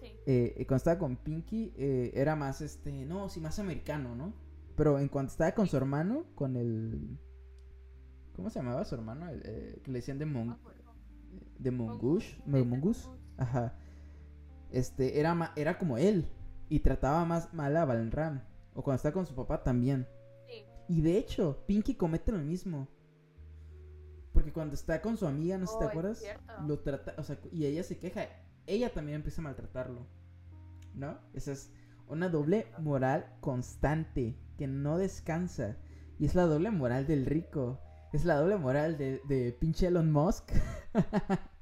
[0.00, 0.12] sí.
[0.26, 4.32] eh, cuando estaba con Pinky eh, era más, este, no, sí, más americano, ¿no?
[4.76, 7.18] Pero en cuanto estaba con su hermano, con el...
[8.36, 9.28] ¿Cómo se llamaba su hermano?
[9.28, 10.56] El, eh, que le decían de, Mon
[11.58, 12.36] de Mongush.
[12.36, 13.08] Sí, Mo- Mongoose.
[13.38, 13.76] Ajá.
[14.70, 16.28] Este, era, ma- era como él.
[16.74, 18.42] Y trataba más mal a Balram.
[18.74, 20.08] O cuando estaba con su papá también.
[20.46, 22.88] Sí, Y de hecho, Pinky comete lo mismo.
[24.32, 26.32] Porque cuando está con su amiga, no sé si te Oh, acuerdas,
[26.66, 28.26] lo trata, o sea, y ella se queja.
[28.66, 30.06] Ella también empieza a maltratarlo.
[30.94, 31.18] ¿No?
[31.32, 31.72] Esa es
[32.08, 35.76] una doble moral constante que no descansa.
[36.18, 37.80] Y es la doble moral del rico.
[38.12, 40.52] Es la doble moral de, de pinche Elon Musk.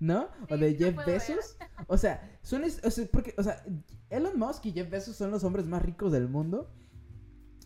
[0.00, 0.28] ¿No?
[0.48, 1.18] o Sí, de lo Jeff puedo ver.
[1.20, 1.56] Bezos.
[1.86, 3.62] O sea, son es- o sea, porque, o sea,
[4.10, 6.70] Elon Musk y Jeff Bezos son los hombres más ricos del mundo.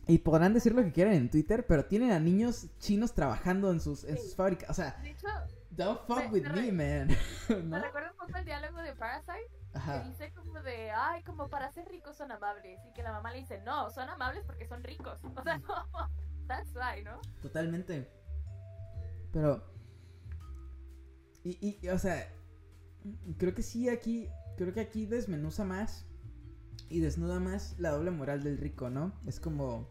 [0.08, 3.80] Y podrán decir lo que quieran en Twitter, pero tienen a niños chinos trabajando en
[3.80, 4.22] sus, en Sí.
[4.22, 4.70] sus fábricas.
[4.70, 5.26] O sea, de hecho,
[5.70, 7.08] don't fuck Me- with me me, man.
[7.48, 7.82] me ¿No?
[7.82, 10.04] recuerda un poco el diálogo de Parasite, que Ajá.
[10.04, 13.38] dice como de, ay, como para ser ricos son amables, y que la mamá le
[13.40, 15.18] dice, no, son amables porque son ricos.
[15.36, 16.08] O sea, no,
[16.46, 17.20] that's why, ¿no?
[17.42, 18.08] Totalmente.
[19.32, 19.60] Pero.
[21.46, 22.28] Y, y, o sea.
[23.38, 24.28] Creo que sí, aquí.
[24.56, 26.04] Creo que aquí desmenuza más.
[26.88, 29.12] Y desnuda más la doble moral del rico, ¿no?
[29.26, 29.88] Es como.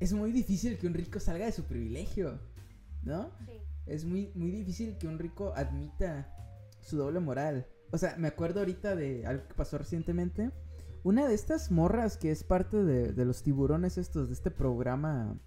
[0.00, 2.40] Es muy difícil que un rico salga de su privilegio.
[3.02, 3.30] ¿No?
[3.46, 3.52] Sí.
[3.86, 6.34] Es muy, muy difícil que un rico admita
[6.80, 7.66] su doble moral.
[7.90, 10.50] O sea, me acuerdo ahorita de algo que pasó recientemente.
[11.04, 15.38] Una de estas morras que es parte de, de los tiburones estos, de este programa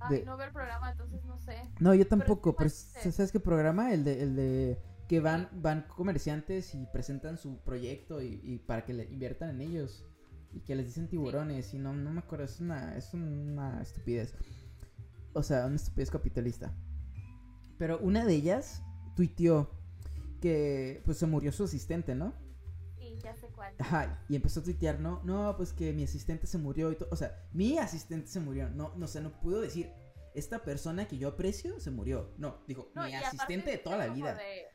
[0.00, 1.56] Ay, De- no veo el programa, entonces no sé.
[1.80, 3.12] No, yo Pero tampoco, pero, parece.
[3.12, 3.92] ¿sabes qué programa?
[3.92, 8.84] El de, el de que van, van comerciantes y presentan su proyecto y, y para
[8.84, 10.04] que le inviertan en ellos.
[10.52, 14.34] Y que les dicen tiburones y no, no me acuerdo, es una, es una estupidez.
[15.34, 16.74] O sea, una estupidez capitalista.
[17.78, 18.82] Pero una de ellas
[19.14, 19.70] tuiteó
[20.40, 22.32] que pues se murió su asistente, ¿no?
[23.22, 23.74] Ya sé cuál.
[23.78, 27.08] Ajá, y empezó a tuitear, no, no, pues que mi asistente se murió y todo.
[27.12, 28.68] O sea, mi asistente se murió.
[28.70, 29.92] No, no sé, no pudo decir,
[30.34, 32.32] esta persona que yo aprecio se murió.
[32.38, 34.34] No, dijo, No, mi asistente de toda la vida.
[34.34, 34.66] de-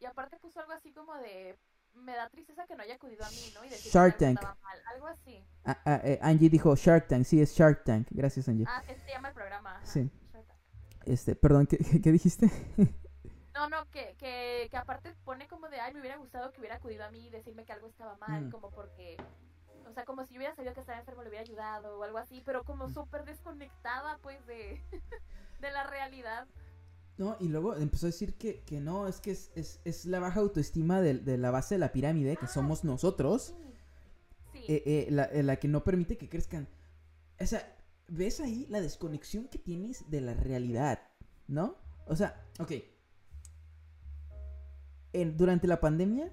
[0.00, 1.58] y aparte puso algo así como de,
[1.94, 3.64] me da tristeza que no haya acudido a mí, ¿no?
[3.64, 4.36] Y decir Shark que Tank.
[4.38, 5.44] estaba mal, algo así.
[5.64, 8.08] Ah, ah, eh, Angie dijo Shark Tank, sí, es Shark Tank.
[8.10, 8.66] Gracias, Angie.
[8.68, 9.76] Ah, se llama el programa.
[9.76, 10.10] ajá, Sí.
[11.06, 12.50] Este, perdón, ¿qué, qué- qué dijiste?
[13.54, 16.76] No, no, que, que, que aparte pone como de, ay, me hubiera gustado que hubiera
[16.76, 18.50] acudido a mí y decirme que algo estaba mal, Mm.
[18.50, 19.16] como porque,
[19.88, 22.18] o sea, como si yo hubiera sabido que estaba enfermo, le hubiera ayudado o algo
[22.18, 24.80] así, pero como súper desconectada, pues, de,
[25.60, 26.46] de la realidad.
[27.16, 30.18] No, y luego empezó a decir que, que no, es que es, es, es la
[30.18, 33.54] baja autoestima de, de la base de la pirámide, que somos nosotros,
[34.52, 36.66] Sí, sí, eh, eh, la, eh, la que no permite que crezcan.
[37.40, 37.76] O sea,
[38.08, 41.00] ¿ves ahí la desconexión que tienes de la realidad?
[41.46, 41.76] ¿No?
[42.06, 42.72] O sea, ok.
[45.14, 46.30] En- durante la pandemia,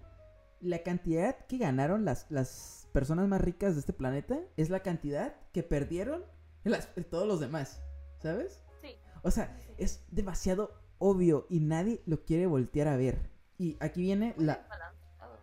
[0.59, 5.35] la cantidad que ganaron las, las personas más ricas de este planeta es la cantidad
[5.53, 6.23] que perdieron
[6.63, 7.81] las- todos los demás.
[8.19, 8.61] ¿Sabes?
[8.81, 13.31] sí, O sea, es demasiado obvio y nadie lo quiere voltear a ver.
[13.57, 14.67] Y aquí viene Muy la...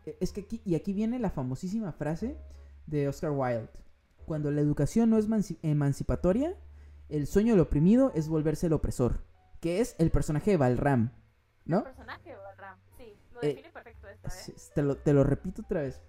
[0.06, 2.36] Eh, Es que aquí, y aquí viene la famosísima frase
[2.86, 3.68] de Oscar Wilde.
[4.26, 6.54] Cuando la educación no es manci- emancipatoria,
[7.08, 9.24] el sueño del oprimido es volverse el opresor.
[9.60, 11.10] Que es el personaje de Balram,
[11.66, 11.82] El ¿no?
[11.82, 12.47] personaje, Balram, sí,
[13.38, 14.30] lo Eh, define perfecto esto, ¿eh?
[14.30, 16.02] Sí, Te lo, te lo repito otra vez.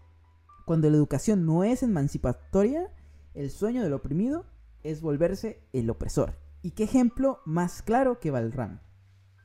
[0.65, 2.91] Cuando la educación no es emancipatoria,
[3.33, 4.45] el sueño del oprimido
[4.83, 6.37] es volverse el opresor.
[6.61, 8.81] ¿Y qué ejemplo más claro que Balram?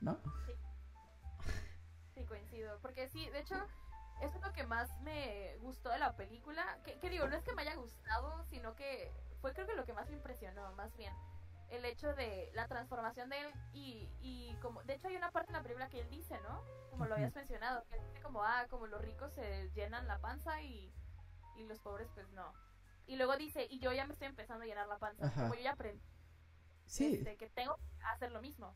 [0.01, 0.19] ¿No?
[2.13, 2.77] Sí, coincido.
[2.81, 3.55] Porque sí, de hecho,
[4.21, 6.79] eso es lo que más me gustó de la película.
[6.83, 9.85] Que, que digo, no es que me haya gustado, sino que fue creo que lo
[9.85, 11.13] que más me impresionó, más bien.
[11.75, 14.81] El hecho de la transformación de él y, y como...
[14.83, 16.63] De hecho, hay una parte en la película que él dice, ¿no?
[16.89, 20.19] Como lo habías mencionado, que él dice como, ah, como los ricos se llenan la
[20.19, 20.93] panza y,
[21.57, 22.53] y los pobres pues no.
[23.07, 25.25] Y luego dice, y yo ya me estoy empezando a llenar la panza.
[25.27, 25.43] Ajá.
[25.43, 26.01] Como yo ya aprendí
[26.87, 27.15] Sí.
[27.15, 28.73] este, que tengo que hacer lo mismo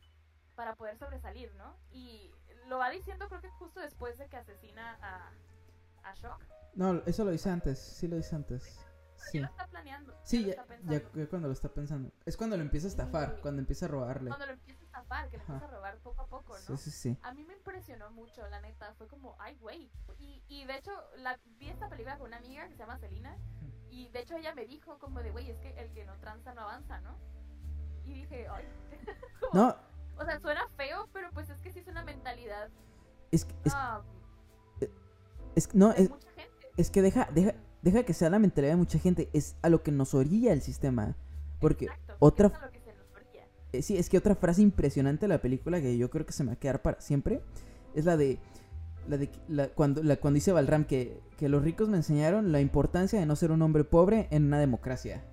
[0.56, 1.76] para poder sobresalir, ¿no?
[1.90, 2.30] Y
[2.66, 5.32] lo va diciendo creo que justo después de que asesina a,
[6.08, 6.42] a Shock.
[6.74, 7.78] No, eso lo dice antes.
[7.78, 8.84] Sí lo dice antes.
[9.30, 9.38] Sí.
[9.38, 10.14] Ya lo está planeando.
[10.24, 12.10] Sí, lo ya, ya, cuando lo está pensando.
[12.24, 13.42] Es cuando lo empieza a estafar, Sí.
[13.42, 14.28] cuando empieza a robarle.
[14.30, 15.52] Cuando lo empieza a estafar, que Ajá.
[15.54, 16.76] empieza a robar poco a poco, Sí, ¿no?
[16.78, 17.18] sí, sí.
[17.22, 18.94] A mí me impresionó mucho, la neta.
[18.94, 19.90] Fue como, ay, güey.
[20.18, 23.36] Y, y de hecho, la, vi esta película con una amiga que se llama Celina.
[23.90, 26.54] Y de hecho, ella me dijo, como de, güey, es que el que no tranza
[26.54, 27.16] no avanza, ¿no?
[28.04, 28.64] Y dije, ay.
[29.40, 29.76] como- No,
[30.18, 32.70] O sea, suena feo, pero pues es que sí es una mentalidad.
[33.32, 34.02] es que, es, ah,
[35.54, 36.70] es- no, es, mucha gente.
[36.76, 39.82] es que deja, deja, deja que sea la mentalidad de mucha gente, es a lo
[39.82, 41.16] que nos orilla el sistema.
[41.60, 43.44] Porque Exacto, otra es a lo que se nos orilla.
[43.72, 46.42] Eh, sí, es que otra frase impresionante de la película que yo creo que se
[46.44, 47.40] me va a quedar para siempre
[47.94, 48.38] es la de.
[49.08, 52.60] La de la- cuando, la, cuando dice Balram que, que los ricos me enseñaron la
[52.60, 55.24] importancia de no ser un hombre pobre en una democracia.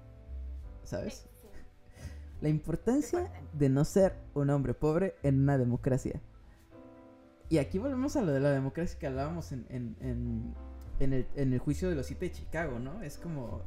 [0.83, 1.27] ¿Sabes?
[1.41, 2.01] Sí, sí.
[2.41, 6.21] La importancia de no ser un hombre pobre en una democracia.
[7.49, 10.53] Y aquí volvemos a lo de la democracia que hablábamos en, en, en,
[10.99, 13.01] en el, en el juicio de los siete de Chicago, ¿no?
[13.03, 13.61] Es como...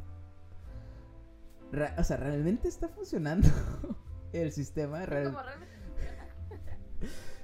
[1.73, 3.49] ra- o sea, ¿realmente está funcionando
[4.33, 5.05] el sistema?
[5.07, 5.35] Real-.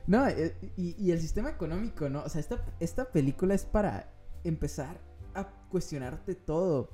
[0.06, 2.22] No, eh, y, y el sistema económico, ¿no?
[2.22, 4.12] O sea, esta, esta película es para
[4.44, 5.00] empezar
[5.34, 6.90] a cuestionarte todo.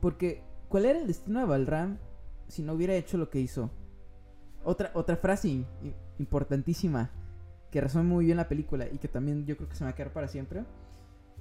[0.00, 1.98] Porque, ¿cuál era el destino de Balram
[2.48, 3.70] si no hubiera hecho lo que hizo?
[4.62, 7.10] Otra, otra frase im- im- importantísima
[7.70, 9.92] que resume muy bien la película y que también yo creo que se me va
[9.92, 10.64] a quedar para siempre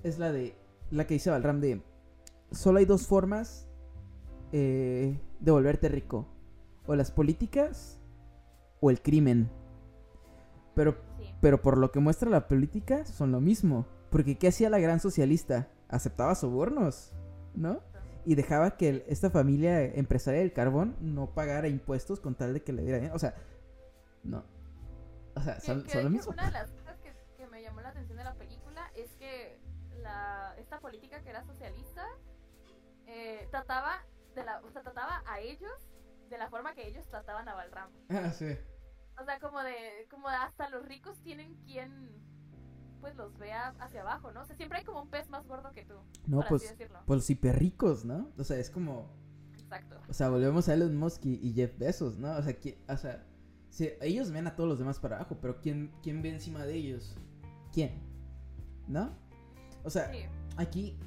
[0.08, 0.56] es la de
[0.92, 1.82] la que dice Balram de
[2.52, 3.68] solo hay dos formas
[4.52, 6.28] eh, de volverte rico
[6.88, 8.00] o las políticas
[8.80, 9.50] o el crimen
[10.76, 11.34] pero Sí.
[11.42, 13.86] pero por lo que muestra la política son lo mismo.
[14.10, 15.70] Porque ¿qué hacía la gran socialista?
[15.88, 17.14] Aceptaba sobornos,
[17.56, 17.80] ¿no?
[18.26, 22.62] Y dejaba que el- esta familia empresaria del carbón no pagara impuestos con tal de
[22.64, 23.16] que le diera dinero.
[23.16, 23.36] O sea,
[24.24, 24.44] no.
[25.36, 26.34] O sea, Que- son, son lo mismo.
[26.34, 26.70] Una de las
[30.86, 32.06] política que era socialista
[33.08, 34.06] eh, trataba
[34.36, 35.72] de la, o sea, trataba a ellos
[36.30, 37.90] de la forma que ellos trataban a Balram.
[38.10, 38.56] Ah, sí.
[39.20, 42.12] O sea, como de, como de hasta los ricos tienen quien
[43.02, 44.42] pues los vea hacia abajo, ¿no?
[44.42, 45.96] O sea, siempre hay como un pez más gordo que tú.
[46.28, 47.00] No, por pues, así decirlo.
[47.08, 48.32] pues los hiperricos, ¿no?
[48.38, 49.10] O sea, es como...
[49.54, 50.00] Exacto.
[50.08, 52.36] O sea, volvemos a Elon Musk y, y Jeff Bezos, ¿no?
[52.38, 53.26] O sea, ¿quién- o sea
[53.70, 56.76] sí, ellos ven a todos los demás para abajo, pero ¿quién, ¿quién ve encima de
[56.76, 57.16] ellos?
[57.74, 58.02] ¿Quién?
[58.88, 59.18] ¿No?
[59.84, 60.26] O sea, Sí.
[60.58, 60.98] Aquí...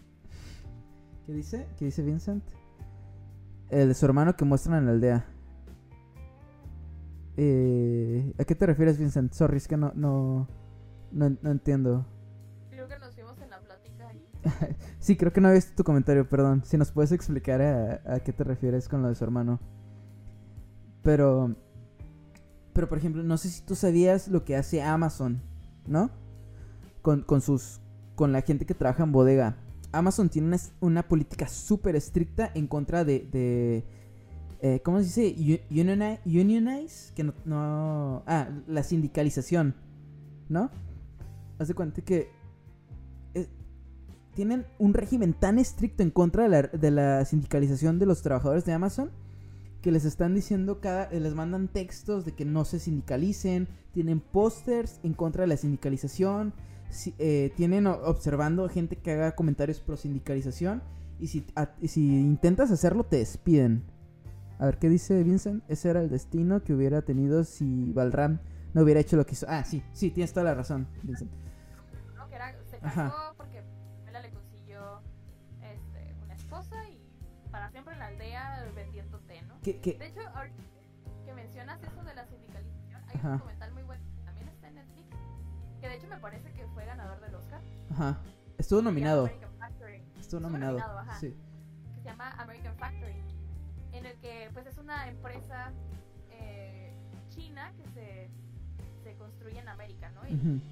[1.27, 1.67] ¿Qué dice?
[1.77, 2.43] ¿Qué dice Vincent?
[3.69, 5.27] El de su hermano que muestran en la aldea.
[7.37, 9.33] Eh, ¿A qué te refieres, Vincent?
[9.33, 10.49] Sorry, es que no, no,
[11.13, 12.07] no, no entiendo.
[12.71, 14.27] Creo que nos fuimos en la plática ahí.
[14.99, 16.63] Sí, creo que no había visto tu comentario, perdón.
[16.65, 19.61] Si nos puedes explicar a, a qué te refieres con lo de su hermano.
[21.03, 21.55] Pero,
[22.73, 25.43] pero por ejemplo, no sé si tú sabías lo que hace Amazon,
[25.87, 26.11] ¿no?
[27.03, 27.81] Con, con sus,
[28.19, 29.55] con la gente que trabaja en bodega.
[29.93, 33.85] Amazon tiene una, política súper estricta en contra de, de
[34.61, 35.65] eh, ¿cómo se dice?
[35.71, 39.77] Unionize, que no, no, ah, la sindicalización,
[40.49, 40.69] ¿no?
[41.61, 42.29] Haz de cuenta que
[43.35, 43.47] eh,
[44.35, 48.65] tienen un régimen tan estricto en contra de la, de la sindicalización de los trabajadores
[48.65, 49.13] de Amazon
[49.81, 54.19] que les están diciendo cada eh, les mandan textos de que no se sindicalicen, tienen
[54.19, 56.53] pósters en contra de la sindicalización,
[56.91, 60.83] si- eh, tienen observando gente que haga comentarios pro sindicalización
[61.19, 63.85] y si, a- y si intentas hacerlo te despiden.
[64.59, 68.41] A ver qué dice Vincent, ese era el destino que hubiera tenido si Balram
[68.75, 69.47] no hubiera hecho lo que hizo.
[69.49, 71.31] Ah, sí, sí, tienes toda la razón, Vincent.
[72.17, 72.29] ¿no?
[72.29, 73.05] Que era, se Ajá.
[73.11, 73.63] casó porque
[74.01, 75.01] Pamela le consiguió
[75.63, 77.01] este, una esposa y
[77.53, 79.55] para siempre en la aldea vendiendo té, ¿no?
[79.63, 79.97] ¿Qué, qué?
[79.99, 80.57] De hecho, ahorita
[81.25, 83.29] que mencionas eso de la sindicalización, hay Ajá.
[83.33, 85.07] un documental muy bueno que también está en Netflix,
[85.81, 86.48] que de hecho me parece
[87.99, 88.17] Ajá.
[88.59, 89.27] Estuvo nominado.
[90.21, 90.73] Estuvo nominado.
[90.79, 91.19] nominado, ajá.
[91.19, 91.35] Sí.
[91.97, 93.23] que se llama American Factory,
[93.93, 95.73] en el que pues es una empresa
[96.31, 96.93] eh,
[97.31, 98.31] china que se,
[99.03, 100.27] se construye en América, ¿no?
[100.29, 100.63] Y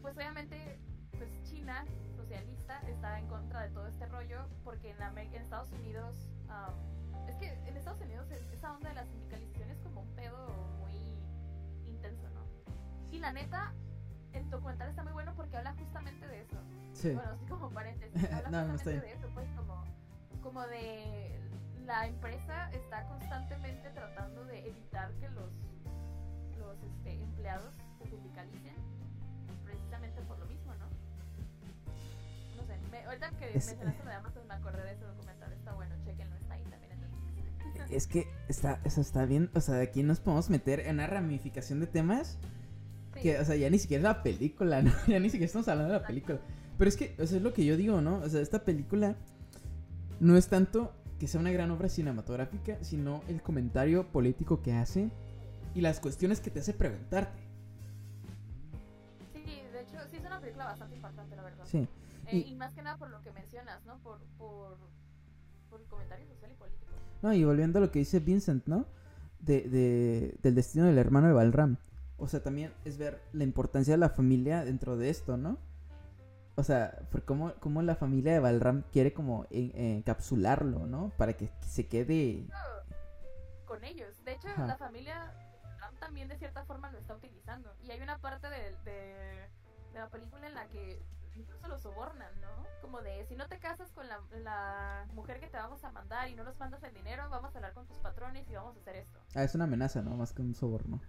[0.00, 0.78] pues obviamente
[1.18, 1.84] pues China
[2.16, 6.16] socialista está en contra de todo este rollo porque en, Amé- en Estados Unidos
[6.48, 6.72] am,
[7.28, 10.48] es que en Estados Unidos es- esa onda de la sindicalización es como un pedo
[10.78, 10.94] muy
[11.86, 12.42] intenso, ¿no?
[13.10, 13.72] Y la neta
[14.38, 16.56] el documental está muy bueno porque habla justamente de eso.
[16.94, 17.10] Sí.
[17.12, 18.24] Bueno, así como paréntesis.
[18.32, 19.84] Habla No, no, justamente de eso, pues como,
[20.42, 21.38] como de
[21.86, 25.50] la empresa está constantemente tratando de evitar que los,
[26.58, 28.74] los este, empleados se sindicalicen
[29.64, 30.86] precisamente por lo mismo, ¿no?
[32.56, 35.52] No sé, me, ahorita que Es- mencionaste lo de Amazon me acordé de ese documental,
[35.52, 37.90] está bueno, chequenlo, está ahí también en Netflix.
[37.90, 40.96] Es que está, o sea, está bien, o sea, de aquí nos podemos meter en
[40.96, 42.38] una ramificación de temas
[43.20, 44.92] que, o sea, ya ni siquiera es la película, ¿no?
[45.06, 46.38] Ya ni siquiera estamos hablando de la película.
[46.76, 48.18] Pero es que, o sea, es lo que yo digo, ¿no?
[48.18, 49.16] O sea, esta película
[50.20, 55.10] no es tanto que sea una gran obra cinematográfica, sino el comentario político que hace
[55.74, 57.38] y las cuestiones que te hace preguntarte.
[59.34, 61.64] sí, de hecho sí es una película bastante impactante, la verdad.
[61.66, 61.88] Sí.
[62.26, 63.98] Eh, y- y más que nada por lo que mencionas, ¿no?
[63.98, 64.76] Por, por,
[65.70, 66.84] por el comentario social y político.
[67.22, 68.86] No, y volviendo a lo que dice Vincent, ¿no?
[69.40, 71.76] De, de- del destino del hermano de Balram.
[72.18, 75.58] O sea, también es ver la importancia de la familia dentro de esto, ¿no?
[76.56, 81.10] O sea, por cómo, cómo la familia de Balram quiere como en- encapsularlo, ¿no?
[81.16, 82.48] Para que se quede...
[83.66, 84.22] con ellos.
[84.24, 84.66] De hecho, Ajá.
[84.66, 85.32] la familia
[86.00, 87.72] también de cierta forma lo está utilizando.
[87.84, 89.48] Y hay una parte de, de,
[89.92, 91.00] de la película en la que
[91.36, 92.66] incluso lo sobornan, ¿no?
[92.82, 96.28] Como de, si no te casas con la, la mujer que te vamos a mandar
[96.28, 98.80] y no nos mandas el dinero, vamos a hablar con tus patrones y vamos a
[98.80, 99.20] hacer esto.
[99.36, 100.16] Ah, es una amenaza, ¿no?
[100.16, 101.00] Más que un soborno.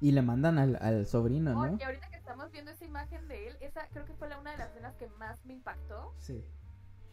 [0.00, 1.74] Y le mandan al, al sobrino, ¿no?
[1.74, 4.52] Oye, ahorita que estamos viendo esa imagen de él, esa creo que fue la, una
[4.52, 6.14] de las escenas que más me impactó.
[6.18, 6.44] Sí.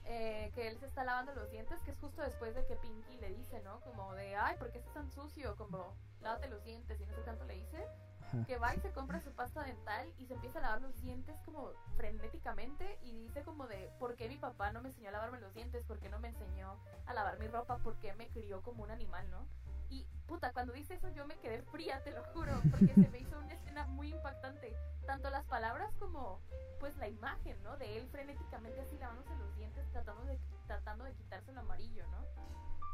[0.05, 3.17] eh, que él se está lavando los dientes, que es justo después de que Pinky
[3.17, 3.81] le dice, ¿no?
[3.81, 5.55] Como de, ay, ¿por qué estás tan sucio?
[5.57, 7.85] Como, lávate los dientes y no sé tanto le dice.
[8.21, 8.45] Ajá.
[8.45, 11.39] Que va y se compra su pasta dental y se empieza a lavar los dientes
[11.45, 15.39] como frenéticamente y dice como de, ¿por qué mi papá no me enseñó a lavarme
[15.39, 15.83] los dientes?
[15.85, 17.77] ¿Por qué no me enseñó a lavar mi ropa?
[17.79, 19.47] ¿Por qué me crió como un animal, no?
[19.89, 23.19] Y puta, cuando dice eso yo me quedé fría, te lo juro, porque se me
[23.19, 24.75] hizo una escena muy impactante.
[25.05, 26.41] Tanto las palabras como
[26.79, 27.77] pues la imagen, ¿no?
[27.77, 32.17] De él frenéticamente así lavándose los dientes, tratando de, tratando de quitarse el amarillo, ¿no?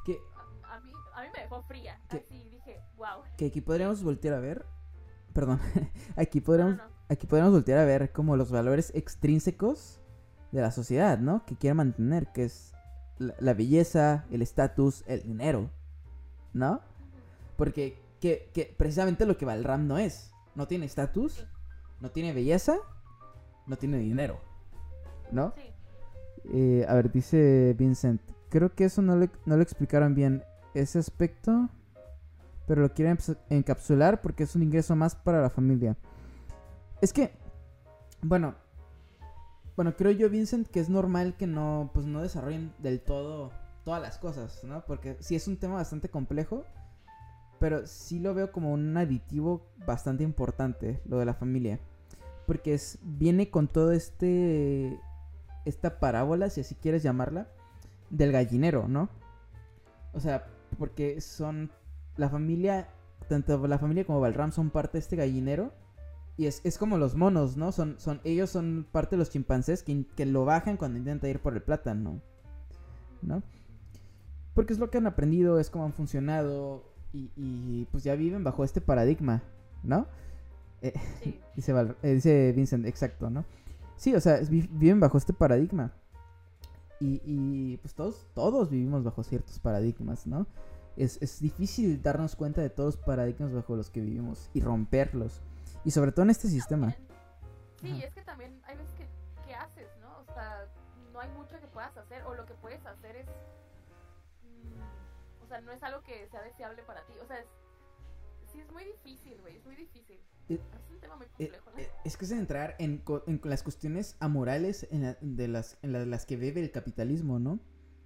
[0.05, 0.19] Que,
[0.63, 1.99] A, a mí, a mí me dejó fría.
[2.09, 2.17] ¿Qué?
[2.17, 3.23] Así dije, wow.
[3.37, 4.65] que aquí podríamos voltear a ver...
[5.33, 5.59] Perdón.
[6.15, 6.77] aquí podríamos...
[6.77, 6.93] no, no.
[7.09, 9.99] Aquí podríamos voltear a ver como los valores extrínsecos
[10.51, 11.45] de la sociedad, ¿no?
[11.45, 12.73] Que quiere mantener, que es
[13.17, 15.69] la, la belleza, el estatus, el dinero,
[16.53, 16.81] ¿no?
[17.57, 20.31] Porque que, que precisamente lo que Balram no es.
[20.55, 21.45] No tiene estatus,
[21.99, 22.77] no tiene belleza,
[23.65, 24.39] no tiene dinero,
[25.31, 25.53] ¿no?
[25.55, 25.63] Sí.
[26.53, 30.43] Eh, a ver, dice Vincent, creo que eso no, le- no lo explicaron bien,
[30.73, 31.69] ese aspecto,
[32.67, 33.17] pero lo quieren
[33.49, 35.95] encapsular porque es un ingreso más para la familia.
[37.01, 37.31] Es que,
[38.21, 38.55] bueno,
[39.75, 43.51] bueno, creo yo, Vincent, que es normal que no, pues no desarrollen del todo
[43.83, 44.83] todas las cosas, ¿no?
[44.85, 46.65] Porque sí es un tema bastante complejo,
[47.59, 51.79] pero sí lo veo como un aditivo bastante importante, lo de la familia.
[52.45, 54.99] Porque es, viene con todo este
[55.65, 57.47] esta parábola, si así quieres llamarla,
[58.09, 59.09] del gallinero, ¿no?
[60.13, 60.45] O sea,
[60.77, 61.71] porque son
[62.17, 62.89] la familia,
[63.29, 65.71] tanto la familia como Balram son parte de este gallinero.
[66.35, 67.71] Y es, es como los monos, ¿no?
[67.71, 71.39] Son, son, ellos son parte de los chimpancés que, que lo bajan cuando intenta ir
[71.39, 72.21] por el plátano,
[73.21, 73.43] ¿no?
[74.53, 78.43] Porque es lo que han aprendido, es como han funcionado y, y, pues ya viven
[78.43, 79.41] bajo este paradigma,
[79.83, 80.07] ¿no?
[80.81, 80.93] Eh,
[81.23, 81.39] Sí.
[81.55, 83.45] Dice, Val- eh, dice Vincent, exacto, ¿no?
[83.95, 85.91] Sí, o sea, viven bajo este paradigma.
[86.99, 90.47] Y, y, pues todos, todos vivimos bajo ciertos paradigmas, ¿no?
[90.95, 95.41] Es, es difícil darnos cuenta de todos los paradigmas bajo los que vivimos y romperlos.
[95.85, 96.95] Y sobre todo en este sistema.
[97.81, 98.05] Sí, Ajá.
[98.07, 99.07] es que también hay veces que,
[99.45, 100.09] ¿qué haces, no?
[100.27, 100.65] O sea,
[101.11, 103.27] no hay mucho que puedas hacer, o lo que puedes hacer es.
[105.53, 107.13] Sea, no es algo que sea deseable para ti.
[107.21, 107.47] O sea, es,
[108.51, 110.19] sí, es muy difícil, güey, es muy difícil.
[110.49, 111.77] Eh, es un tema muy Eh, complejo, ¿no?
[111.79, 115.93] eh, es que es entrar en, en las cuestiones amorales en, la- de las, en
[115.93, 117.59] la- las que bebe el capitalismo, ¿no?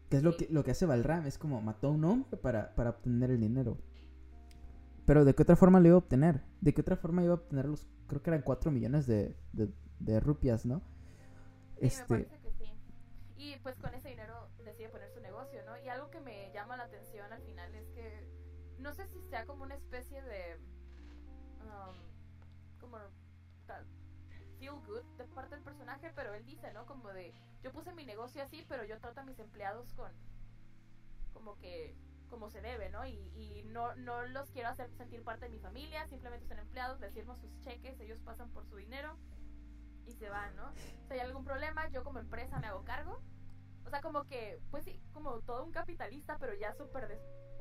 [0.10, 0.46] Que es lo Sí.
[0.46, 3.40] que, lo que hace Balram, es como mató a un hombre para, para obtener el
[3.40, 3.78] dinero.
[5.06, 6.42] Pero ¿de qué otra forma lo iba a obtener?
[6.62, 9.70] ¿De qué otra forma iba a obtener los, creo que eran 4 millones de, de,
[10.00, 10.80] de rupias, ¿no?
[10.80, 12.74] Sí, me este, parece que sí.
[13.38, 15.78] Y pues con ese dinero decide poner su negocio, ¿no?
[15.78, 17.07] Y algo que me llama la atención
[18.80, 20.58] no sé si sea como una especie de
[21.62, 22.98] um, como
[24.60, 26.86] feel good de parte del personaje, pero él dice, ¿no?
[26.86, 30.12] Como de yo puse mi negocio así, pero yo trato a mis empleados con
[31.34, 31.96] como que
[32.30, 33.06] como se debe, ¿no?
[33.06, 37.00] Y, y no, no los quiero hacer sentir parte de mi familia, simplemente son empleados,
[37.00, 39.18] les firmo sus cheques, ellos pasan por su dinero
[40.06, 40.74] y se van, ¿no?
[41.08, 43.22] Si hay algún problema, yo como empresa me hago cargo.
[43.86, 47.08] O sea, como que, pues sí, como todo un capitalista, pero ya súper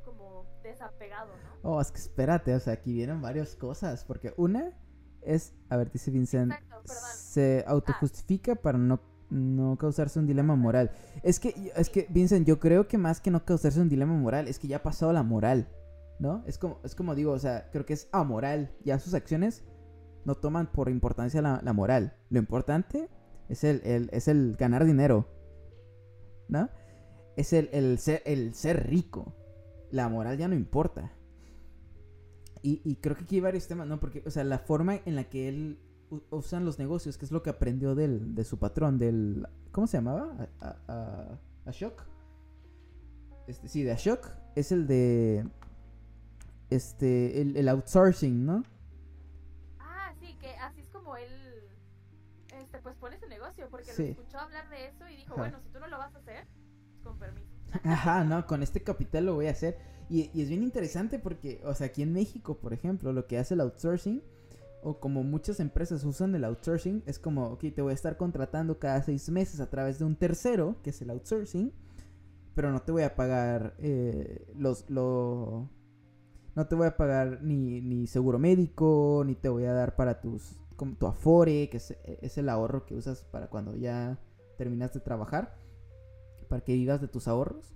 [0.06, 1.70] como desapegado, ¿no?
[1.74, 4.04] Oh, es que espérate, o sea, aquí vienen varias cosas.
[4.04, 4.72] Porque una
[5.20, 7.02] es, a ver, dice Vincent, Exacto, perdón.
[7.04, 7.14] Ah.
[7.14, 10.90] se autojustifica para no, no causarse un dilema moral.
[11.22, 14.48] Es que, es que, Vincent, yo creo que más que no causarse un dilema moral,
[14.48, 15.68] es que ya ha pasado la moral,
[16.20, 16.42] ¿no?
[16.46, 18.72] Es como, es como digo, o sea, creo que es amoral.
[18.84, 19.64] Ya sus acciones
[20.24, 22.16] no toman por importancia la, la moral.
[22.30, 23.08] Lo importante
[23.48, 25.28] es el, el- es el ganar dinero,
[26.48, 26.68] ¿no?
[27.36, 29.34] Es el, el ser, el ser rico.
[29.90, 31.12] La moral ya no importa.
[32.62, 34.00] Y, y creo que aquí hay varios temas, ¿no?
[34.00, 35.78] Porque, o sea, la forma en la que él
[36.30, 39.46] usan los negocios, que es lo que aprendió del, de su patrón, del...
[39.72, 40.48] ¿Cómo se llamaba?
[40.60, 42.02] A, a- a- Ashok.
[43.46, 44.26] Este, sí, de Ashok.
[44.56, 45.46] Es el de...
[46.70, 48.64] Este, el, el outsourcing, ¿no?
[49.78, 51.30] Ah, sí, que así es como él,
[52.58, 54.02] este, pues pone su negocio, porque Sí.
[54.02, 56.48] lo escuchó hablar de eso y dijo, bueno, si tú no lo vas a hacer,
[57.04, 57.45] con permiso.
[57.82, 59.78] Ajá, no, con este capital lo voy a hacer.
[60.08, 63.54] Y, es bien interesante porque, o sea, aquí en México, por ejemplo, lo que hace
[63.54, 64.22] el outsourcing
[64.82, 68.78] o como muchas empresas usan el outsourcing, es como, ok, te voy a estar contratando
[68.78, 71.72] cada seis meses a través de un tercero, que es el outsourcing,
[72.54, 75.68] pero no te voy a pagar eh, los, lo,
[76.54, 80.20] no te voy a pagar ni, ni seguro médico, ni te voy a dar para
[80.20, 84.20] tus, como tu afore, que es, es el ahorro que usas para cuando ya
[84.56, 85.56] terminas de trabajar,
[86.48, 87.74] para que vivas de tus ahorros.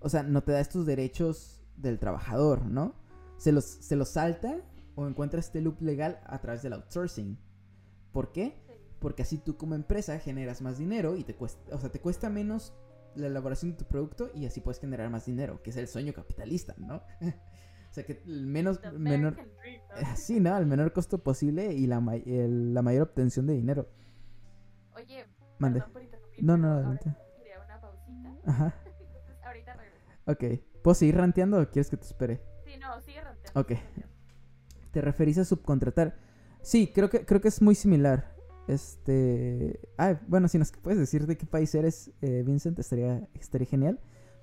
[0.00, 2.94] O sea, no te da estos derechos del trabajador, ¿no?
[3.36, 4.60] Se los, se los salta
[4.94, 7.38] o encuentras este loop legal a través del outsourcing.
[8.12, 8.60] ¿Por qué?
[8.98, 12.30] Porque así tú como empresa generas más dinero y te cuesta, o sea, te cuesta
[12.30, 12.74] menos
[13.14, 16.12] la elaboración de tu producto y así puedes generar más dinero, que es el sueño
[16.12, 16.96] capitalista, ¿no?
[17.20, 19.36] o sea, que el menos, menor,
[20.16, 20.56] sí, ¿no?
[20.56, 23.88] El menor costo posible y la, la mayor obtención de dinero.
[24.96, 25.26] Oye,
[25.58, 25.82] Mande.
[26.40, 27.14] no, no, adelante.
[28.44, 28.74] Ajá.
[29.42, 30.06] ahorita regreso.
[30.26, 30.82] Ok.
[30.82, 32.40] ¿Puedo seguir ranteando o quieres que te espere?
[32.64, 33.60] Sí, no, sigue ranteando.
[33.60, 33.72] Ok.
[34.92, 36.16] ¿Te referís a subcontratar?
[36.62, 38.34] Sí, creo que, creo que es muy similar.
[38.68, 39.80] Este.
[39.96, 44.00] Ah, bueno, si nos puedes decir de qué país eres, eh, Vincent, estaría, estaría genial.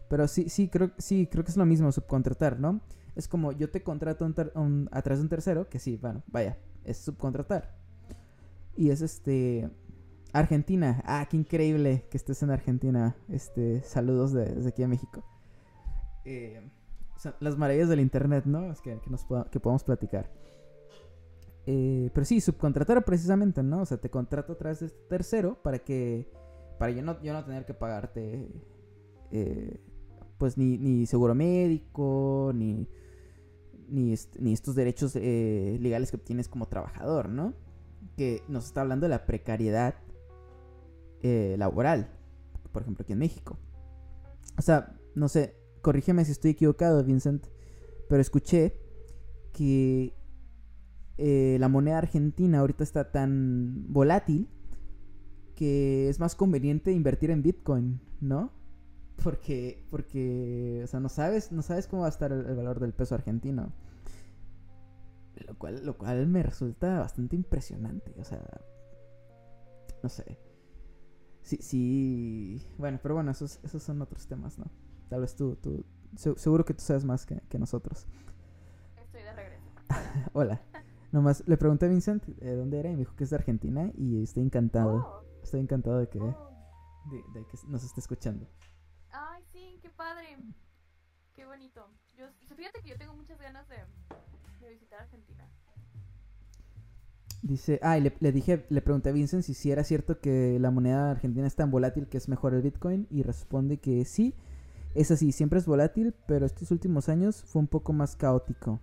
[0.10, 2.82] Pero sí, sí creo, sí, creo que es lo mismo, subcontratar, ¿no?
[3.16, 6.58] Es como yo te contrato un a través de un tercero, que sí, bueno, vaya,
[6.84, 7.76] es subcontratar.
[8.76, 9.70] Y es este.
[10.36, 11.02] Argentina.
[11.06, 13.16] Ah, qué increíble que estés en Argentina.
[13.30, 15.24] Este, saludos desde aquí a México.
[16.26, 16.62] Eh,
[17.40, 18.72] las maravillas del internet, ¿no?
[18.72, 20.30] Es que, que, nos que podamos platicar.
[21.66, 23.82] Eh, pero sí, subcontratar precisamente, ¿no?
[23.82, 26.30] O sea, te contrato a través de este tercero para que.
[26.78, 28.50] Para yo no, yo no tener que pagarte.
[29.32, 29.80] Eh,
[30.38, 32.90] pues ni, ni seguro médico, ni.
[33.88, 37.54] Ni, ni estos derechos eh, legales que obtienes como trabajador, ¿no?
[38.18, 39.96] Que nos está hablando de la precariedad
[41.58, 42.10] laboral.
[42.72, 43.58] Por ejemplo, aquí en México.
[44.58, 47.46] O sea, no sé, corrígeme si estoy equivocado, Vincent,
[48.10, 48.78] pero escuché
[49.54, 50.14] que
[51.18, 54.50] eh, la moneda argentina ahorita está tan volátil
[55.56, 58.52] que es más conveniente invertir en Bitcoin, ¿no?
[59.24, 62.94] Porque, porque, o sea, no sabes, no sabes cómo va a estar el, valor del
[62.94, 63.72] peso argentino.
[65.48, 68.42] Lo cual, lo cual me resulta bastante impresionante, o sea,
[70.04, 70.38] no sé.
[71.46, 74.66] Sí, sí, bueno, pero bueno, esos, esos son otros temas, ¿no?
[75.10, 75.86] Tal vez tú, tú
[76.16, 78.08] seguro que tú sabes más que, nosotros.
[78.98, 79.70] Estoy de regreso.
[80.34, 80.60] Hola.
[81.12, 83.92] Nomás le pregunté a Vincent de dónde era y me dijo que es de Argentina
[83.96, 85.24] y estoy encantado.
[85.24, 85.42] Oh.
[85.44, 86.52] Estoy encantado de que, oh.
[87.12, 88.50] de, que nos esté escuchando.
[89.12, 90.40] Ay, sí, qué padre.
[91.36, 91.88] Qué bonito.
[92.18, 93.78] Yo, fíjate que yo tengo muchas ganas de,
[94.68, 95.48] visitar Argentina.
[97.46, 100.58] Dice, ah, y le, le, dije, le pregunté a Vincent si, si era cierto que
[100.60, 104.34] la moneda argentina es tan volátil que es mejor el Bitcoin y responde que sí,
[104.96, 108.82] es así, siempre es volátil, pero estos últimos años fue un poco más caótico.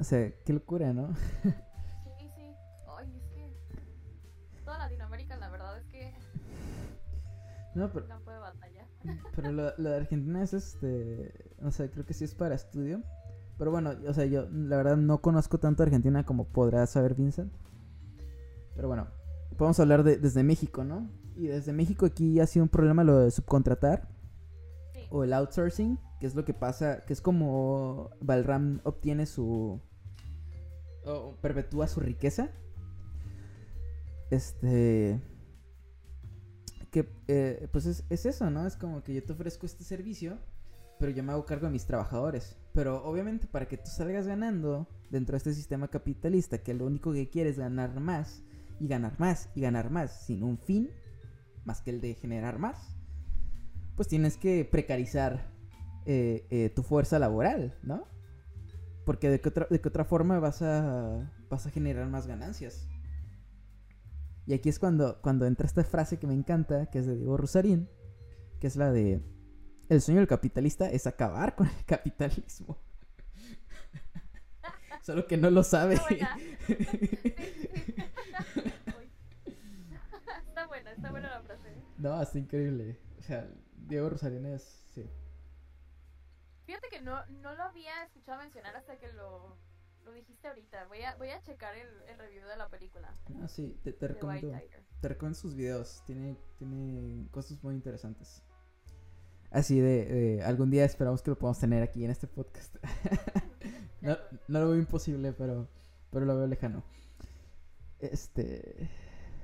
[0.00, 1.14] O sea, qué locura, ¿no?
[2.18, 2.42] sí, sí.
[2.98, 6.12] Ay, es que toda Latinoamérica, la verdad es que
[7.76, 8.86] no, pero, no puede batallar.
[9.36, 11.32] Pero lo, de Argentina es este,
[11.62, 13.00] o sea, creo que sí es para estudio.
[13.58, 17.52] Pero bueno, o sea, yo la verdad no conozco tanto Argentina como podrá saber Vincent.
[18.74, 19.06] Pero bueno,
[19.56, 21.08] podemos hablar de, desde México, ¿no?
[21.36, 24.08] Y desde México aquí ha sido un problema lo de subcontratar
[25.10, 29.80] o el outsourcing, que es lo que pasa, que es como Valram obtiene su...
[31.04, 32.50] o perpetúa su riqueza.
[34.30, 35.20] Este...
[36.90, 38.66] Que eh, pues es, es eso, ¿no?
[38.66, 40.38] Es como que yo te ofrezco este servicio,
[40.98, 42.56] pero yo me hago cargo de mis trabajadores.
[42.74, 47.12] Pero obviamente para que tú salgas ganando dentro de este sistema capitalista, que lo único
[47.12, 48.42] que quieres es ganar más,
[48.80, 50.90] y ganar más, y ganar más, sin un fin,
[51.64, 52.96] más que el de generar más,
[53.94, 55.52] pues tienes que precarizar
[56.04, 58.08] eh, eh, tu fuerza laboral, ¿no?
[59.06, 62.88] Porque de qué otra, de qué otra forma vas a, vas a generar más ganancias.
[64.46, 67.36] Y aquí es cuando, cuando entra esta frase que me encanta, que es de Diego
[67.36, 67.88] Rosarín,
[68.60, 69.22] que es la de,
[69.88, 72.78] el sueño del capitalista es acabar con el capitalismo.
[75.02, 76.00] Solo que no lo sabe.
[80.48, 81.82] Está buena, está buena, la frase.
[81.98, 82.98] No, está increíble.
[83.18, 85.04] O sea, Diego Rosarín es, sí.
[86.64, 89.56] Fíjate que no, no lo había escuchado mencionar hasta que lo,
[90.04, 90.86] lo dijiste ahorita.
[90.86, 93.14] Voy a, voy a checar el, el review de la película.
[93.42, 94.52] Ah, sí, te, te recomiendo.
[95.00, 96.02] Te recomiendo sus videos.
[96.06, 98.42] Tiene, tiene cosas muy interesantes.
[99.54, 102.74] Así de, algún día esperamos que lo podamos tener aquí en este podcast.
[104.00, 104.18] no,
[104.48, 105.68] no lo veo imposible, pero,
[106.10, 106.82] pero lo veo lejano.
[108.00, 108.90] Este.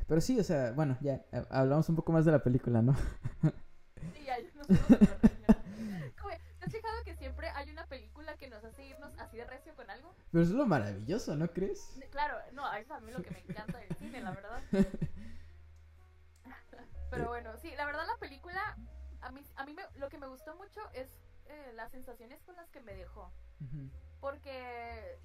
[0.09, 2.97] Pero sí, o sea, bueno, ya hablamos un poco más de la película, ¿no?
[6.59, 9.77] ¿Te has fijado que siempre hay una película que nos hace irnos así de recio
[9.77, 10.13] con algo?
[10.33, 12.01] Pero es lo maravilloso, ¿no crees?
[12.11, 14.61] Claro, no, eso a mí lo que me encanta del cine, la verdad.
[17.11, 18.77] Pero bueno, sí, la verdad la película,
[19.31, 21.09] a mí, a mí me, lo que me gustó mucho es
[21.47, 23.31] eh, las sensaciones con las que me dejó.
[24.21, 25.19] Porque,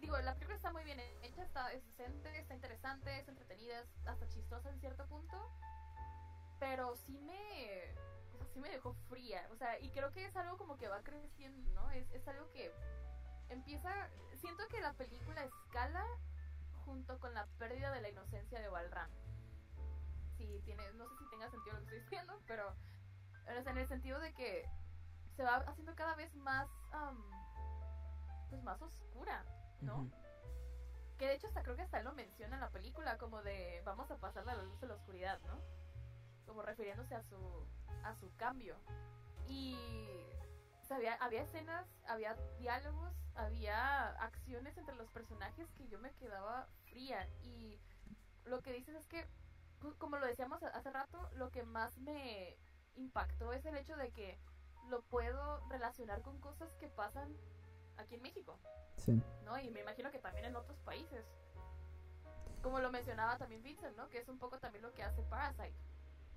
[0.00, 4.06] digo, la película está muy bien hecha, está, es decente, está interesante, es entretenida, es
[4.06, 5.50] hasta chistosa en cierto punto.
[6.60, 7.92] Pero sí me,
[8.32, 9.48] o sea, sí me dejó fría.
[9.50, 11.90] O sea, y creo que es algo como que va creciendo, ¿no?
[11.90, 12.72] Es, es algo que
[13.48, 13.90] empieza,
[14.36, 16.06] siento que la película escala
[16.84, 19.10] junto con la pérdida de la inocencia de Balram.
[20.36, 22.74] Sí, tiene, no sé si tenga sentido lo que estoy diciendo, pero
[23.46, 24.68] en el sentido de que
[25.36, 26.68] se va haciendo cada vez más,
[28.48, 29.44] pues más oscura,
[29.80, 30.10] ¿no?
[31.18, 33.82] Que de hecho hasta creo que hasta él lo menciona en la película, como de
[33.84, 35.60] vamos a pasar de la luz a la oscuridad, ¿no?
[36.46, 37.66] Como refiriéndose a su,
[38.02, 38.76] a su cambio.
[39.46, 39.76] Y
[40.90, 47.28] había, había escenas, había diálogos, había acciones entre los personajes que yo me quedaba fría.
[47.42, 47.78] Y
[48.44, 49.26] lo que dices es que,
[49.98, 52.56] como lo decíamos hace rato, lo que más me
[52.96, 54.38] impactó es el hecho de que
[54.88, 57.34] lo puedo relacionar con cosas que pasan
[57.96, 58.58] aquí en México.
[58.96, 59.22] Sí.
[59.44, 59.58] ¿No?
[59.58, 61.24] Y me imagino que también en otros países.
[62.62, 64.08] Como lo mencionaba también Vincent, ¿no?
[64.08, 65.74] Que es un poco también lo que hace Parasite.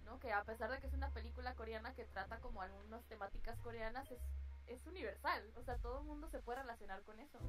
[0.05, 0.19] ¿no?
[0.19, 4.09] Que a pesar de que es una película coreana que trata como algunas temáticas coreanas,
[4.11, 4.19] es,
[4.67, 5.43] es universal.
[5.57, 7.39] O sea, todo el mundo se puede relacionar con eso.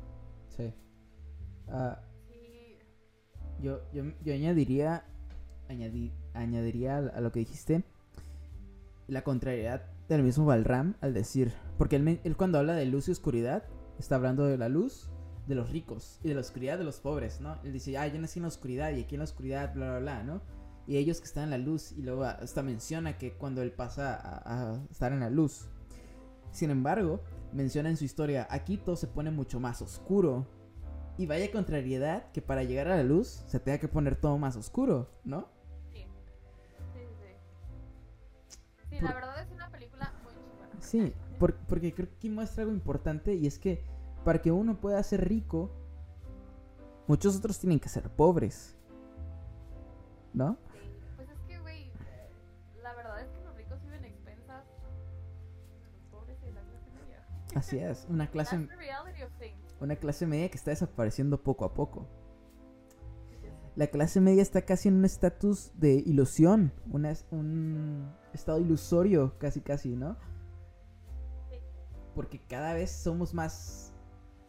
[0.49, 0.75] Sí.
[1.69, 2.79] Ah, sí.
[3.61, 5.05] Yo, yo, yo añadiría,
[5.69, 7.85] añadi, añadiría a lo que dijiste
[9.09, 13.13] la contrariedad del mismo Balram al decir, porque él, él, cuando habla de luz y
[13.13, 13.65] oscuridad,
[13.99, 15.11] está hablando de la luz
[15.47, 17.57] de los ricos y de la oscuridad de los pobres, ¿no?
[17.65, 19.99] Él dice, ah, yo nací en la oscuridad y aquí en la oscuridad, bla, bla,
[19.99, 20.43] bla, ¿no?
[20.87, 24.15] Y ellos que están en la luz, y luego hasta menciona que cuando él pasa
[24.15, 25.69] a, a estar en la luz.
[26.51, 27.21] Sin embargo,
[27.53, 30.47] menciona en su historia, aquí todo se pone mucho más oscuro.
[31.19, 34.57] Y vaya contrariedad que para llegar a la luz se tenga que poner todo más
[34.57, 35.49] oscuro, ¿no?
[38.99, 40.81] Sí, la verdad es una película muy chingona.
[40.81, 43.85] Sí, porque creo que aquí muestra algo importante y es que
[44.25, 45.71] para que uno pueda ser rico,
[47.07, 48.77] muchos otros tienen que ser pobres.
[50.35, 50.59] ¿No?
[50.73, 51.93] Sí, pues es que, güey,
[52.83, 56.91] la verdad es que los ricos viven expensas de los pobres y de la clase
[56.91, 57.27] media.
[57.55, 58.69] Así es, una clase,
[59.81, 62.09] una clase media que está desapareciendo poco a poco.
[63.79, 69.95] La clase media está casi en un estatus de ilusión, un estado ilusorio casi casi,
[69.95, 70.17] ¿no?
[72.13, 73.93] Porque cada vez somos más,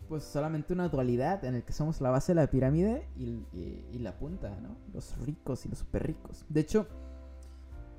[0.07, 4.17] pues solamente una dualidad en el que somos la base de la pirámide y, la
[4.17, 4.75] punta, ¿no?
[4.95, 6.43] Los ricos y los super ricos.
[6.49, 6.87] De hecho,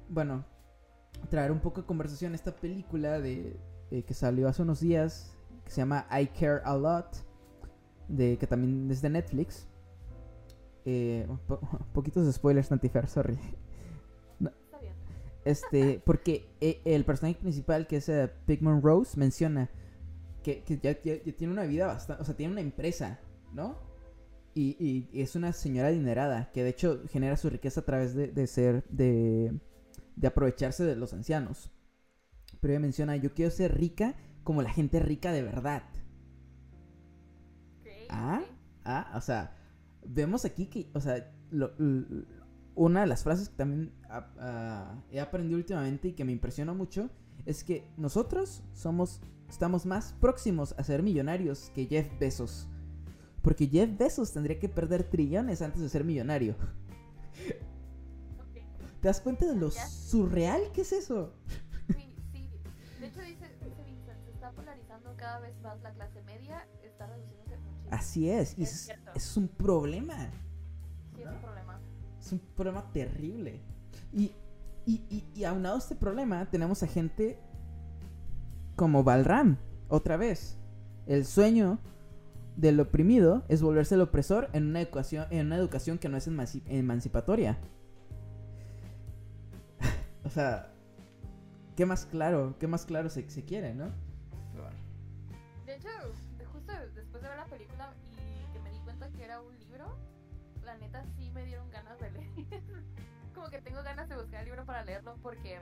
[0.09, 0.45] bueno,
[1.29, 3.57] traer un poco de conversación esta película de,
[3.93, 7.25] de que salió hace unos días, que se llama I Care a Lot,
[8.09, 9.70] de, que también es de Netflix.
[10.85, 11.61] Eh, po
[11.93, 13.39] poquitos spoilers, Nantifer, sorry.
[14.39, 14.51] No.
[14.51, 14.95] Está bien.
[15.45, 19.71] Este, porque eh, el personaje principal, que es uh, Pigman Rose, menciona
[20.43, 22.23] que, que ya, ya, ya, tiene una vida bastante.
[22.23, 23.21] O sea, tiene una empresa,
[23.53, 23.79] ¿no?
[24.55, 28.15] Y, y, y, es una señora adinerada, que de hecho genera su riqueza a través
[28.15, 28.85] de, de ser.
[28.89, 29.53] De,
[30.17, 31.71] de aprovecharse de los ancianos.
[32.61, 35.85] Pero ella menciona: Yo quiero ser rica como la gente rica de verdad.
[37.81, 38.43] Okay, ah,
[38.85, 39.60] ah, o sea
[40.05, 42.25] vemos aquí que, o sea, lo, lo,
[42.75, 47.11] una de las frases que también uh, he aprendido últimamente y que me impresiona mucho
[47.47, 52.69] es que nosotros somos, estamos más próximos a ser millonarios que Jeff Bezos.
[53.43, 56.55] Porque Jeff Bezos tendría que perder trillones antes de ser millonario.
[58.51, 58.67] Okay.
[59.01, 61.33] ¿Te das cuenta de lo surreal que es eso?
[61.89, 62.51] Sí, sí.
[63.01, 67.07] De hecho, dice, dice Vincent, se está polarizando cada vez más la clase media, está
[67.07, 67.50] muchísimo.
[67.91, 70.31] Así es, y Es es, un problema.
[71.17, 71.81] Sí, es un problema.
[72.21, 73.61] Es un problema terrible.
[74.13, 74.33] Y,
[74.87, 77.39] y, y, y aunado a este problema, tenemos a gente
[78.77, 79.57] como Balram,
[79.89, 80.57] otra vez.
[81.07, 81.79] El sueño
[82.57, 86.29] del oprimido es volverse el opresor en una educación, en una educación que no es
[86.29, 87.59] emanci- emancipatoria.
[90.25, 90.73] o sea,
[91.77, 93.87] ¿qué más claro, qué más claro se, se quiere, no?
[95.67, 95.89] De hecho,
[103.81, 105.59] tengo ganas de buscar el libro para leerlo porque...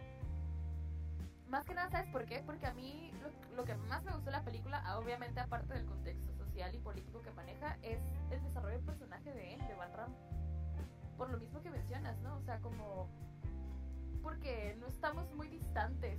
[1.48, 2.42] Más que nada, ¿sabes por qué?
[2.44, 5.72] Porque a mí lo, lo que más me gustó de la película, ah, obviamente aparte
[5.72, 9.74] del contexto social y político que maneja, es el desarrollo del personaje de él, de
[9.74, 10.12] Balram.
[11.16, 12.36] Por lo mismo que mencionas, ¿no?
[12.36, 13.08] O sea, como...
[14.22, 16.18] Porque no estamos muy distantes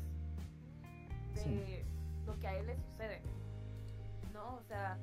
[1.36, 1.84] de Sí.
[2.26, 3.22] lo que a él le sucede.
[4.34, 4.56] ¿no?
[4.56, 4.98] O sea,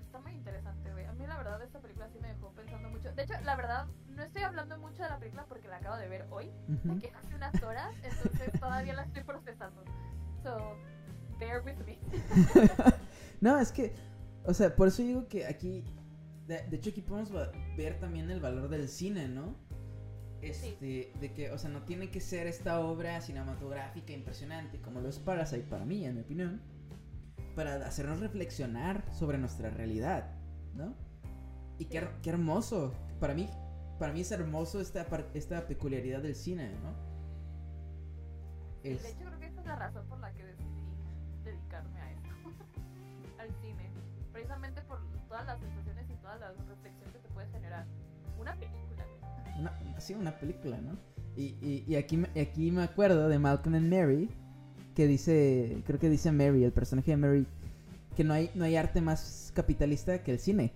[0.00, 1.04] está muy interesante, güey.
[1.04, 3.12] A mí la verdad esta película sí me dejó pensando mucho.
[3.12, 3.86] De hecho, la verdad,
[4.22, 7.00] no estoy hablando mucho de la película porque la acabo de ver hoy, Ujú.
[7.00, 9.82] que hace unas horas, entonces todavía la estoy procesando.
[10.44, 10.76] So,
[11.40, 11.98] bear with me.
[13.40, 13.92] no, es que,
[14.44, 15.84] o sea, por eso digo que aquí,
[16.46, 17.32] de, de hecho aquí podemos
[17.76, 19.56] ver también el valor del cine, ¿no?
[20.40, 25.08] Este, de que, o sea, no tiene que ser esta obra cinematográfica impresionante como lo
[25.08, 26.60] es Parasite para mí, en mi opinión,
[27.56, 30.30] para hacernos reflexionar sobre nuestra realidad,
[30.74, 30.94] ¿no?
[31.78, 33.48] Y qué, her- qué hermoso, para mí,
[34.02, 36.90] para mí es hermoso esta, esta peculiaridad del cine, ¿no?
[38.82, 40.66] Es- de hecho, creo que esa es la razón por la que decidí
[41.44, 42.28] dedicarme a esto,
[43.38, 43.90] al cine.
[44.32, 44.98] Precisamente por
[45.28, 47.86] todas las sensaciones y todas las reflexiones que te puede generar
[48.40, 49.06] una película.
[49.60, 50.96] Una, sí, una película, ¿no?
[51.36, 54.28] Y, y, y aquí, me- aquí me acuerdo de Malcolm and Mary,
[54.96, 57.46] que dice, creo que dice Mary, el personaje de Mary,
[58.16, 60.72] que no hay, no hay arte más capitalista que el cine.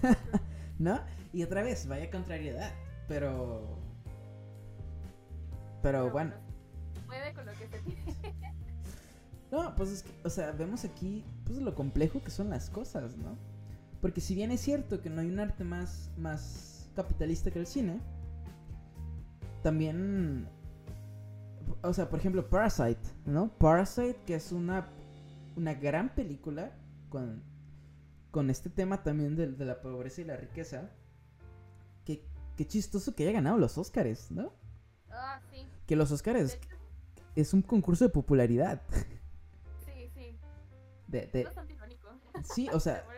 [0.78, 1.00] ¿No?
[1.32, 2.72] Y otra vez, vaya contrariedad,
[3.08, 3.78] pero...
[5.82, 6.34] Pero bueno,
[7.10, 8.16] Puede con lo que se tiene.
[9.50, 13.16] no, pues es que, o sea, vemos aquí pues lo complejo que son las cosas,
[13.16, 13.36] ¿no?
[14.00, 17.66] Porque si bien es cierto que no hay un arte más, más capitalista que el
[17.66, 18.00] cine,
[19.64, 20.48] también,
[21.82, 23.50] o sea, por ejemplo, Parasite, ¿no?
[23.58, 24.86] Parasite, que es una,
[25.56, 26.70] una gran película
[27.08, 27.42] con,
[28.30, 30.90] con este tema también de, de la pobreza y la riqueza.
[32.60, 34.52] Qué chistoso que haya ganado los Oscars, ¿no?
[35.10, 35.66] Ah, sí.
[35.86, 36.68] Que los Oscars hecho,
[37.34, 38.82] es un concurso de popularidad.
[39.86, 40.36] sí, sí.
[41.08, 42.08] De, Es de- bastante irónico.
[42.44, 43.02] sí, o sea.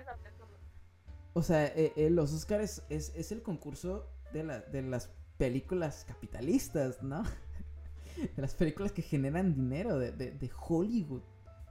[1.34, 6.04] O sea, eh, eh, los Oscars es, es el concurso de, la, de las películas
[6.06, 7.24] capitalistas, ¿no?
[8.36, 11.22] De las películas que generan dinero de, de- de Hollywood.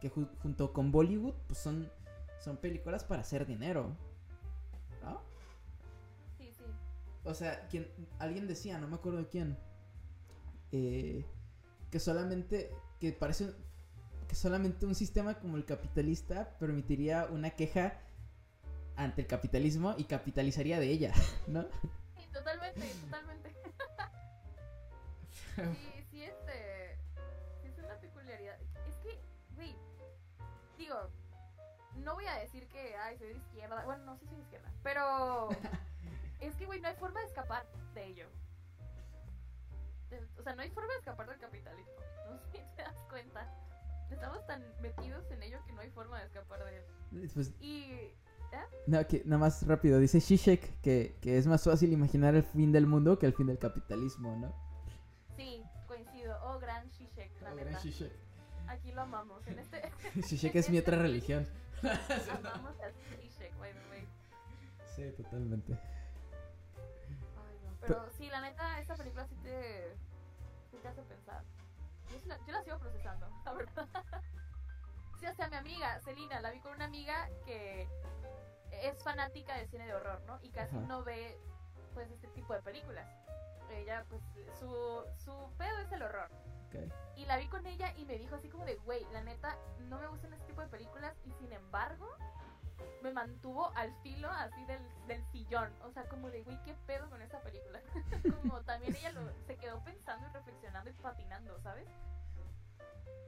[0.02, 1.90] Que ju- junto con Bollywood, pues son,
[2.44, 3.96] son películas para hacer dinero.
[7.24, 7.88] O sea, quien,
[8.20, 9.58] alguien decía, no me acuerdo quién,
[10.72, 11.26] eh,
[11.92, 13.54] que solamente, que parece
[14.28, 18.00] que solamente un sistema como el capitalista permitiría una queja
[18.96, 21.14] ante el capitalismo y capitalizaría de ella,
[21.48, 21.64] ¿no?
[22.16, 23.56] Sí, totalmente, totalmente.
[25.56, 26.94] Sí, sí, este.
[27.64, 28.58] Es una peculiaridad.
[28.88, 29.20] Es que,
[29.54, 29.76] güey.
[30.78, 30.96] Digo,
[31.98, 33.84] no voy a decir que, ay, soy de izquierda.
[33.84, 34.72] Bueno, no, sí soy de izquierda.
[34.82, 35.50] Pero.
[36.42, 38.28] Es que, güey, no hay forma de escapar de ello.
[40.38, 41.94] O sea, no hay forma de escapar del capitalismo.
[42.32, 43.46] No sé si te das cuenta.
[44.10, 47.30] Estamos tan metidos en ello que no hay forma de escapar de él.
[47.34, 48.14] Pues, Y.
[48.88, 52.72] no, que nada más rápido, dice Shishek que, que es más fácil imaginar el fin
[52.72, 54.54] del mundo que el fin del capitalismo, ¿no?
[55.36, 56.38] Sí, coincido.
[56.44, 57.80] Oh, gran Shishek, la neta.
[57.80, 58.12] Shishek.
[58.68, 59.46] Aquí lo amamos.
[59.48, 59.92] En este.
[60.22, 61.46] Shishek es mi otra religión.
[61.82, 62.90] Amamos a
[63.20, 64.08] Shishek, by the way.
[64.96, 65.78] Sí, totalmente.
[67.82, 69.96] Pero sí, la neta, esta película sí te,
[70.70, 71.44] sí te hace pensar.
[72.10, 73.88] Yo, la, yo la sigo procesando, la verdad.
[75.20, 77.88] Sí, hasta mi amiga, Celina, la vi con una amiga que
[78.72, 80.40] es fanática de cine de horror, ¿no?
[80.42, 80.86] Y casi Ajá.
[80.88, 81.40] no ve,
[81.94, 83.08] pues, este tipo de películas.
[83.70, 84.22] Ella, pues,
[84.60, 86.30] su, su pedo es el horror.
[86.68, 86.92] Ok.
[87.16, 89.58] Y la vi con ella y me dijo así como de, güey, la neta,
[89.90, 92.10] no me gustan este tipo de películas y sin embargo
[93.02, 95.72] me mantuvo al filo así del, del sillón.
[95.84, 97.82] O sea, como de, güey, ¿qué pedo con esta película?
[98.42, 101.88] como también ella lo, se quedó pensando y reflexionando y patinando, ¿sabes?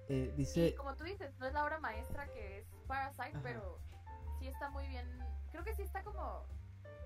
[0.10, 3.42] Eh, Y dice, como tú dices, no es la obra maestra que es Parasite, Ajá.
[3.42, 3.80] pero
[4.40, 5.08] sí está muy bien,
[5.52, 6.46] creo que sí está como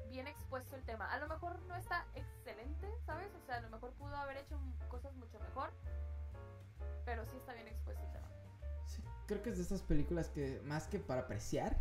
[0.10, 1.12] bien expuesto el tema.
[1.12, 3.30] A lo mejor no está excelente, ¿sabes?
[3.36, 4.60] O sea, a lo mejor pudo haber hecho
[4.90, 5.72] cosas mucho mejor,
[7.06, 8.28] pero sí está bien expuesto el tema.
[8.86, 11.78] sí, creo que es de estas películas que más que para apreciar,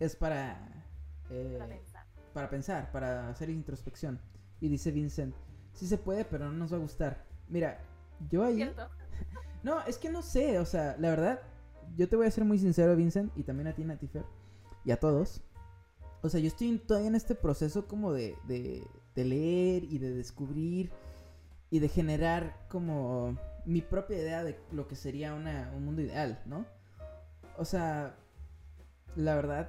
[0.00, 0.84] es para...
[1.30, 2.06] eh, Para pensar.
[2.32, 4.20] para pensar, para hacer introspección.
[4.60, 5.34] Y dice Vincent,
[5.72, 7.24] sí se puede, pero no nos va a gustar.
[7.48, 7.80] Mira,
[8.30, 8.62] yo ahí...
[9.62, 11.40] No, es que no sé, o sea, la verdad,
[11.96, 14.24] yo te voy a ser muy sincero, Vincent, y también a ti, Natifer,
[14.84, 15.42] y a todos.
[16.22, 20.14] O sea, yo estoy todavía en este proceso como de, de, de leer y de
[20.14, 20.92] descubrir
[21.68, 26.40] y de generar como mi propia idea de lo que sería una, un mundo ideal,
[26.46, 26.64] ¿no?
[27.58, 28.14] O sea,
[29.16, 29.68] la verdad,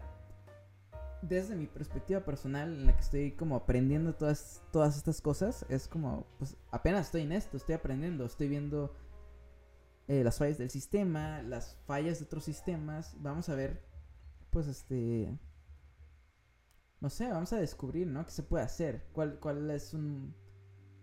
[1.21, 5.87] desde mi perspectiva personal, en la que estoy como aprendiendo todas, todas estas cosas, es
[5.87, 8.93] como, pues apenas estoy en esto, estoy aprendiendo, estoy viendo
[10.07, 13.15] eh, las fallas del sistema, las fallas de otros sistemas.
[13.19, 13.83] Vamos a ver,
[14.51, 15.37] pues este,
[16.99, 18.25] no sé, vamos a descubrir, ¿no?
[18.25, 19.07] ¿Qué se puede hacer?
[19.11, 20.35] ¿Cuál, cuál es un,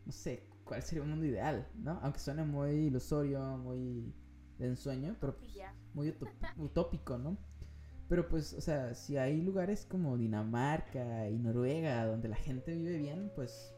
[0.07, 1.99] no sé, cuál sería un mundo ideal, ¿no?
[2.03, 4.15] Aunque suene muy ilusorio, muy
[4.59, 5.53] de ensueo, pero pues,
[5.93, 6.17] muy
[6.57, 7.37] utópico, ¿no?
[8.09, 12.99] Pero pues, o sea, si hay lugares como Dinamarca y Noruega donde la gente vive
[12.99, 13.75] bien, pues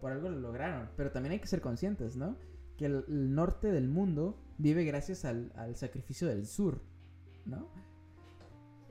[0.00, 0.90] por algo lo lograron.
[0.96, 2.36] Pero también hay que ser conscientes, ¿no?
[2.76, 6.82] Que el, el norte del mundo vive gracias al, al sacrificio del sur,
[7.46, 7.68] ¿no?
[7.74, 7.80] Sí.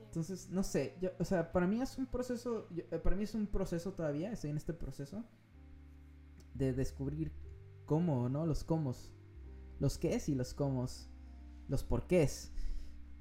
[0.04, 3.24] Entonces, no sé, yo, o sea, para mí es un proceso, yo- eh, para mí
[3.24, 5.24] es un proceso todavía, estoy en este proceso
[6.54, 7.32] de descubrir
[7.86, 8.44] cómo, ¿no?
[8.46, 8.92] Los cómo,
[9.78, 10.86] los qués y los cómo,
[11.68, 12.52] los porqués.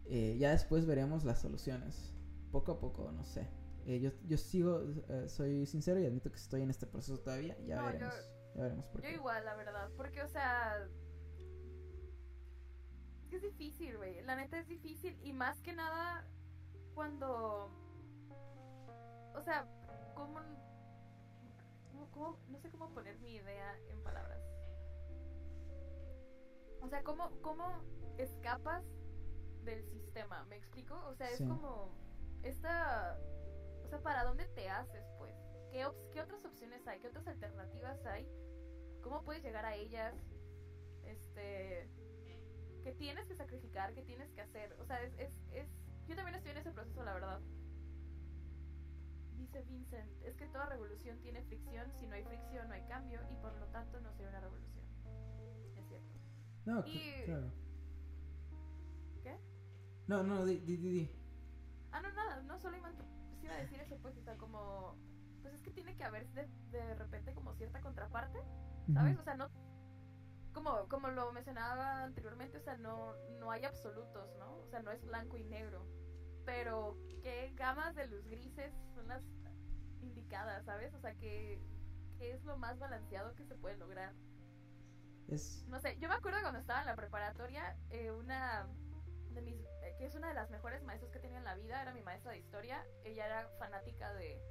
[0.05, 2.13] Eh, ya después veremos las soluciones,
[2.51, 3.47] poco a poco, no sé.
[3.85, 7.57] Eh, yo, yo sigo, eh, soy sincero y admito que estoy en este proceso todavía,
[7.65, 8.15] ya No, yo- veremos,
[8.55, 9.15] ya veremos por Yo qué.
[9.15, 10.87] igual, la verdad, porque, o sea...
[13.23, 14.21] Es que es difícil, güey.
[14.23, 16.27] La neta es difícil y más que nada
[16.93, 17.71] cuando...
[19.33, 19.65] O sea,
[20.13, 20.39] ¿cómo...
[21.91, 24.41] cómo- cómo- no sé cómo poner mi idea en palabras.
[26.81, 27.63] O sea, ¿cómo, cómo
[28.17, 28.83] escapas
[29.63, 30.43] del sistema?
[30.45, 30.95] ¿Me explico?
[31.07, 31.47] O sea, es Sí.
[31.47, 31.91] como...
[32.43, 33.17] Esta...
[33.83, 35.35] O sea, ¿para dónde te haces, pues?
[35.71, 36.99] ¿Qué, ops- ¿Qué otras opciones hay?
[36.99, 38.27] ¿Qué otras alternativas hay?
[39.01, 40.15] ¿Cómo puedes llegar a ellas?
[41.05, 41.89] Este...
[42.83, 43.93] ¿Qué tienes que sacrificar?
[43.93, 44.73] ¿Qué tienes que hacer?
[44.79, 45.13] O sea, es...
[45.19, 45.67] es, es...
[46.07, 47.39] Yo también estoy en ese proceso, la verdad.
[49.37, 53.19] Dice Vincent, es que toda revolución tiene fricción, si no hay fricción no hay cambio
[53.31, 54.85] y por lo tanto no sería una revolución.
[55.75, 56.13] Es cierto.
[56.65, 57.51] No, Y- cl- claro.
[60.07, 61.09] No, no, di, di, di.
[61.91, 63.07] Ah, no, nada, no solo iba, a- pues
[63.43, 64.95] iba a decir eso, pues, o sea, como...
[65.41, 68.39] Pues es que tiene que haber de, de repente como cierta contraparte,
[68.93, 69.17] ¿sabes?
[69.17, 69.49] O sea, no...
[70.53, 74.57] Como, como lo mencionaba anteriormente, o sea, no, no hay absolutos, ¿no?
[74.59, 75.87] O sea, no es blanco y negro.
[76.45, 79.23] Pero, ¿qué gamas de luz grises son las
[80.01, 80.93] indicadas, ¿sabes?
[80.93, 81.61] O sea, ¿qué,
[82.17, 84.13] qué es lo más balanceado que se puede lograr?
[85.27, 85.65] Es...
[85.69, 88.67] No sé, yo me acuerdo cuando estaba en la preparatoria, eh, una
[89.33, 91.55] de mis, eh, que es una de las mejores maestras que he tenido en la
[91.55, 92.85] vida, era mi maestra de historia.
[93.03, 94.41] Ella era fanática de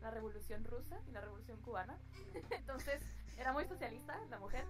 [0.00, 1.98] la revolución rusa y la revolución cubana.
[2.50, 3.02] Entonces,
[3.38, 4.64] era muy socialista la mujer.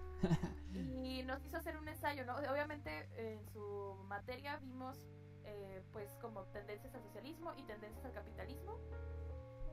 [0.73, 2.35] Y nos hizo hacer un ensayo, ¿no?
[2.35, 4.97] Obviamente en su materia vimos
[5.45, 8.79] eh, pues como tendencias al socialismo y tendencias al capitalismo.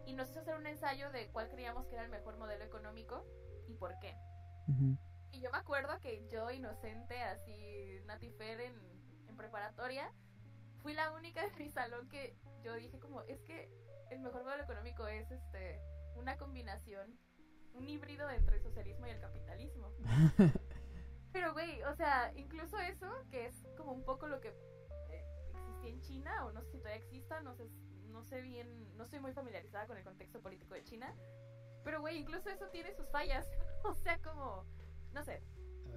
[0.06, 3.24] Y nos hizo hacer un ensayo de cuál creíamos que era el mejor modelo económico
[3.68, 4.16] y por qué.
[4.68, 4.96] Ujú.
[5.30, 9.01] Y yo me acuerdo que yo, inocente, así, Natifer en
[9.42, 10.12] preparatoria,
[10.82, 13.68] fui la única de mi salón que yo dije como, es que
[14.10, 15.80] el mejor modelo económico es este
[16.14, 17.18] una combinación,
[17.74, 19.90] un híbrido entre el socialismo y el capitalismo.
[21.32, 25.90] Pero, güey, o sea, incluso eso, que es como un poco lo que eh, existía
[25.90, 27.68] en China, o no sé si todavía exista, no sé,
[28.08, 31.16] no sé bien, no estoy muy familiarizada con el contexto político de China.
[31.82, 33.48] Pero, güey, incluso eso tiene sus fallas.
[33.84, 34.66] o sea, como,
[35.12, 35.42] no sé,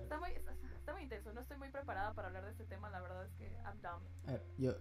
[0.02, 1.34] está muy, está, está muy intenso.
[1.34, 4.02] No estoy muy preparada para hablar de este tema, la verdad es que I'm dumb.
[4.28, 4.74] a ver, yo...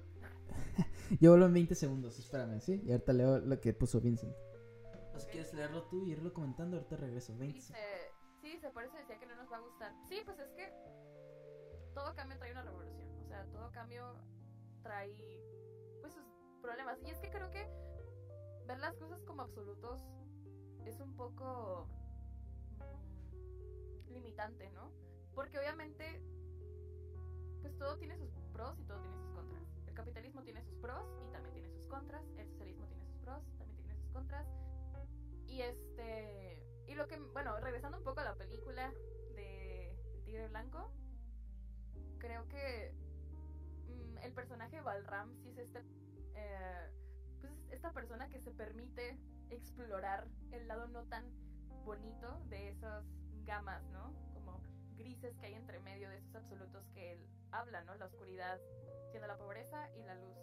[1.21, 2.83] yo vuelvo en 20 segundos, espérame, ¿sí?
[2.85, 4.35] Y ahorita leo lo que puso Vincent.
[5.15, 7.37] O si quieres leerlo tú y irlo comentando, ahorita regreso.
[7.37, 7.75] 20 Dice,
[8.41, 9.93] sí, se por eso decía que no nos va a gustar.
[10.09, 10.73] Sí, pues es que
[11.95, 13.09] todo cambio trae una revolución.
[13.21, 14.17] O sea, todo cambio
[14.83, 15.15] trae
[16.01, 16.25] pues sus
[16.61, 16.99] problemas.
[17.05, 17.69] Y es que creo que
[18.67, 20.03] ver las cosas como absolutos
[20.85, 21.89] es un poco
[24.15, 24.91] limitante, ¿no?
[25.35, 26.23] Porque obviamente
[27.65, 29.63] pues todo tiene sus pros y todo tiene sus contras.
[29.87, 32.23] El capitalismo tiene sus pros y también tiene sus contras.
[32.37, 34.47] El socialismo tiene sus pros, también tiene sus contras.
[35.47, 36.63] Y este.
[36.87, 37.19] Y lo que.
[37.33, 38.93] Bueno, regresando un poco a la película
[39.35, 40.93] de Tigre Blanco.
[42.19, 42.95] Creo que.
[43.89, 45.83] mm, el personaje Balram sí es este.
[46.35, 46.91] eh,
[47.41, 49.19] pues es esta persona que se permite
[49.49, 51.25] explorar el lado no tan
[51.85, 53.05] bonito de esas
[53.45, 54.13] gamas, ¿no?
[54.33, 54.61] Como
[54.97, 57.95] grises que hay entre medio de esos absolutos que él habla, ¿no?
[57.97, 58.61] La oscuridad
[59.11, 60.37] siendo la pobreza y la luz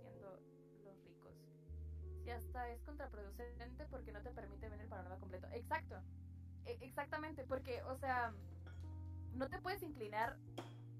[0.00, 0.38] siendo
[0.84, 1.34] los ricos.
[2.24, 5.48] Y hasta es contraproducente porque no te permite ver el panorama completo.
[5.52, 5.96] Exacto.
[6.66, 8.32] E- exactamente, porque, o sea,
[9.34, 10.36] no te puedes inclinar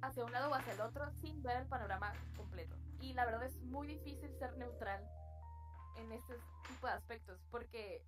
[0.02, 2.76] hacia un lado o hacia el otro sin ver el panorama completo.
[3.00, 5.02] Y la verdad es muy difícil ser neutral
[5.96, 6.34] en este
[6.68, 8.02] tipo de aspectos, porque...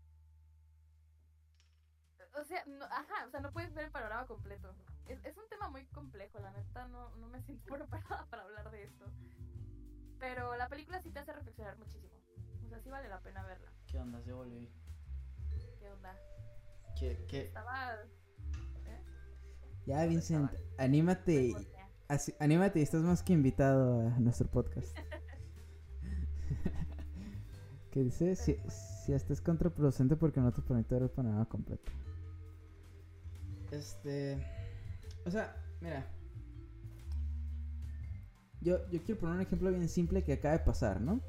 [2.39, 4.75] O sea, no, ajá, o sea, no puedes ver el panorama completo.
[5.07, 8.71] Es, es un tema muy complejo, la neta, no, no me siento preparada para hablar
[8.71, 9.07] de esto.
[10.19, 12.15] Pero la película sí te hace reflexionar muchísimo.
[12.65, 13.71] O sea, sí vale la pena verla.
[13.87, 14.21] ¿Qué onda?
[14.23, 14.71] Ya volví.
[15.79, 16.17] ¿Qué onda?
[16.99, 17.43] ¿Qué, qué?
[17.43, 17.95] Estaba...
[17.95, 19.05] ¿eh?
[19.87, 21.55] Ya, Vincent, anímate.
[22.09, 24.97] Así- anímate, estás más que invitado a nuestro podcast.
[27.91, 31.91] que dice, si, si hasta es contraproducente porque no te permite ver el panorama completo.
[33.71, 34.39] Este...
[35.25, 36.07] O sea, mira.
[38.61, 41.21] yo, yo quiero poner un ejemplo bien simple que acaba de pasar, ¿no?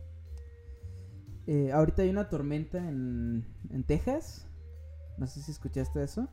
[1.48, 4.48] Eh, ahorita hay una tormenta en, en Texas.
[5.18, 6.28] No sé si escuchaste eso.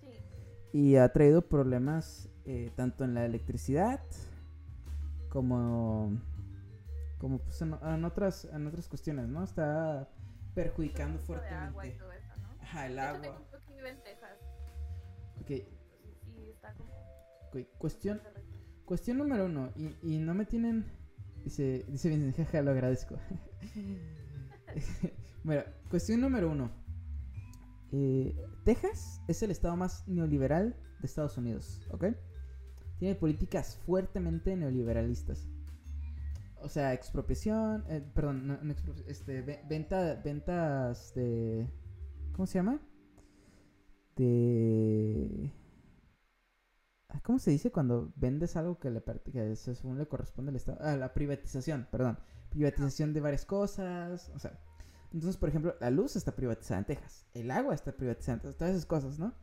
[0.00, 0.08] Sí.
[0.72, 4.00] Y ha traído problemas eh, tanto en la electricidad
[5.28, 6.18] como,
[7.18, 9.44] como pues, en, en otras, en otras cuestiones, ¿no?
[9.44, 10.08] Está
[10.54, 11.98] perjudicando de agua y fuertemente.
[11.98, 12.56] todo eso, ¿no?
[12.60, 13.20] Ajá, el De hecho, agua.
[13.20, 13.46] tengo un
[15.46, 16.12] tío que vive en Texas.
[16.22, 16.90] Ok, Sí, sí, está como...
[17.48, 18.20] ok, cuestión,
[18.84, 19.70] cuestión número uno.
[19.76, 20.84] Y, y no me tienen...
[21.44, 23.16] Dice, dice Vincent, jaja, lo agradezco.
[25.44, 26.70] bueno, cuestión número uno.
[27.92, 32.06] Eh, Texas es el estado más neoliberal de Estados Unidos, ¿ok?
[32.98, 35.46] Tiene políticas fuertemente neoliberalistas.
[36.60, 41.70] O sea, expropiación, eh, perdón, no, no expropia- este, ve- venta, ventas de,
[42.32, 42.80] ¿cómo se llama?
[47.08, 50.56] Ah, ¿cómo se dice cuando vendes algo que le que se- según le corresponde al
[50.56, 50.78] Estado?
[50.80, 52.18] Ah, la privatización, perdón,
[52.50, 54.58] privatización de varias cosas, o sea,
[55.12, 58.56] entonces, por ejemplo, la luz está privatizada en Texas, el agua está privatizada en Texas,
[58.58, 59.34] todas esas cosas, ¿no?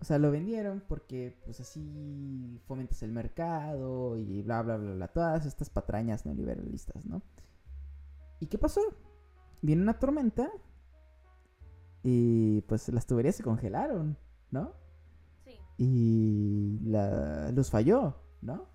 [0.00, 5.08] O sea, lo vendieron porque pues así fomentas el mercado y bla, bla, bla, bla,
[5.08, 7.22] todas estas patrañas neoliberalistas, ¿no?
[8.40, 8.80] ¿Y qué pasó?
[9.62, 10.50] Viene una tormenta
[12.02, 14.16] y pues las tuberías se congelaron,
[14.50, 14.72] ¿no?
[15.44, 15.58] Sí.
[15.78, 18.66] Y la luz falló, ¿no?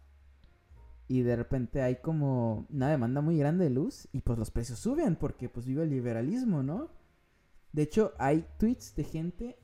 [1.07, 4.79] Y de repente hay como una demanda muy grande de luz y pues los precios
[4.79, 6.89] suben porque pues vive el liberalismo, ¿no?
[7.71, 9.59] De hecho, hay tweets de gente...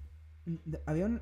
[0.46, 1.22] de- Había un...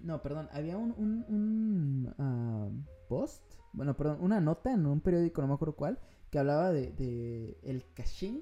[0.00, 2.68] No, perdón, había un, un, un, ah,
[3.08, 5.98] post, bueno, perdón, una nota en un periódico, no me acuerdo cuál,
[6.30, 8.40] que hablaba de, de el caching,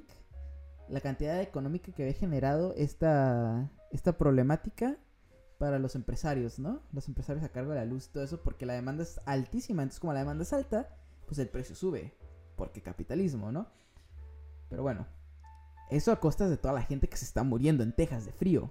[0.90, 4.98] la cantidad económica que había generado esta, esta problemática
[5.58, 6.82] para los empresarios, ¿no?
[6.92, 9.82] Los empresarios a cargo de la luz, todo eso, porque la demanda es altísima.
[9.82, 10.88] Entonces, como la demanda es alta,
[11.26, 12.14] pues el precio sube.
[12.56, 13.68] Porque capitalismo, ¿no?
[14.68, 15.06] Pero bueno,
[15.90, 18.70] eso a costas de toda la gente que se está muriendo en Texas de frío.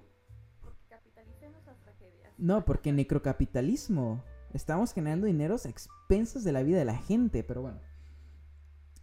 [0.88, 2.32] Capitalicemos las tragedias.
[2.38, 4.22] No, porque necrocapitalismo.
[4.54, 7.80] Estamos generando dineros a expensas de la vida de la gente, pero bueno.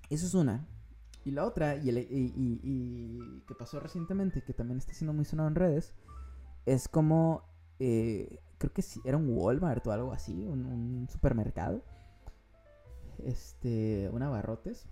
[0.10, 0.68] Eso es una.
[1.26, 5.26] Y la otra, y, el- y- y- que pasó recientemente, que también está siendo muy
[5.26, 5.94] sonado en redes,
[6.68, 7.44] es como,
[7.80, 11.84] eh, creo que sí, era un Walmart o algo así, un, un supermercado,
[13.24, 14.88] este, un abarrotes,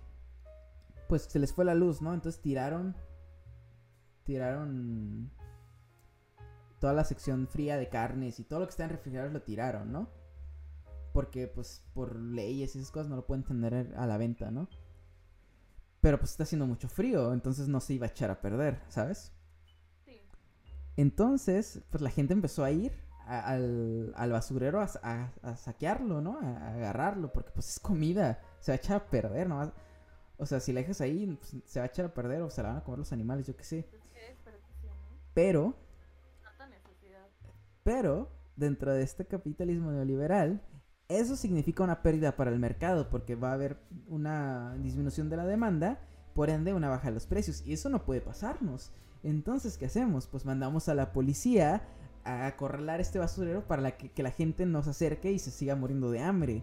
[1.08, 2.12] pues se les fue la luz, ¿no?
[2.14, 2.96] Entonces tiraron,
[4.24, 5.30] tiraron
[6.80, 9.92] toda la sección fría de carnes y todo lo que está en refrigeradores lo tiraron,
[9.92, 10.08] ¿no?
[11.12, 14.68] Porque pues por leyes y esas cosas no lo pueden tener a la venta, ¿no?
[16.04, 19.32] Pero pues está haciendo mucho frío, entonces no se iba a echar a perder, ¿sabes?
[20.04, 20.20] Sí.
[20.98, 22.92] Entonces, pues la gente empezó a ir
[23.26, 26.38] a- al, al basurero a, a- a saquearlo, ¿no?
[26.40, 29.72] A, agarrarlo, porque pues es comida, se va a echar a perder, ¿no?
[30.36, 32.62] O sea, si la dejas ahí, pues, se va a echar a perder o se
[32.62, 33.88] la van a comer los animales, yo qué sé.
[33.90, 34.02] Pues.
[35.32, 35.74] Pero,
[37.82, 40.60] pero, dentro de este capitalismo neoliberal,
[41.08, 45.46] eso significa una pérdida para el mercado, porque va a haber una disminución de la
[45.46, 46.00] demanda,
[46.34, 48.90] por ende una baja de los precios, y eso no puede pasarnos.
[49.22, 50.26] Entonces, ¿qué hacemos?
[50.26, 51.82] Pues mandamos a la policía
[52.24, 56.10] a acorralar este basurero para que, la gente no se acerque y se siga muriendo
[56.10, 56.62] de hambre.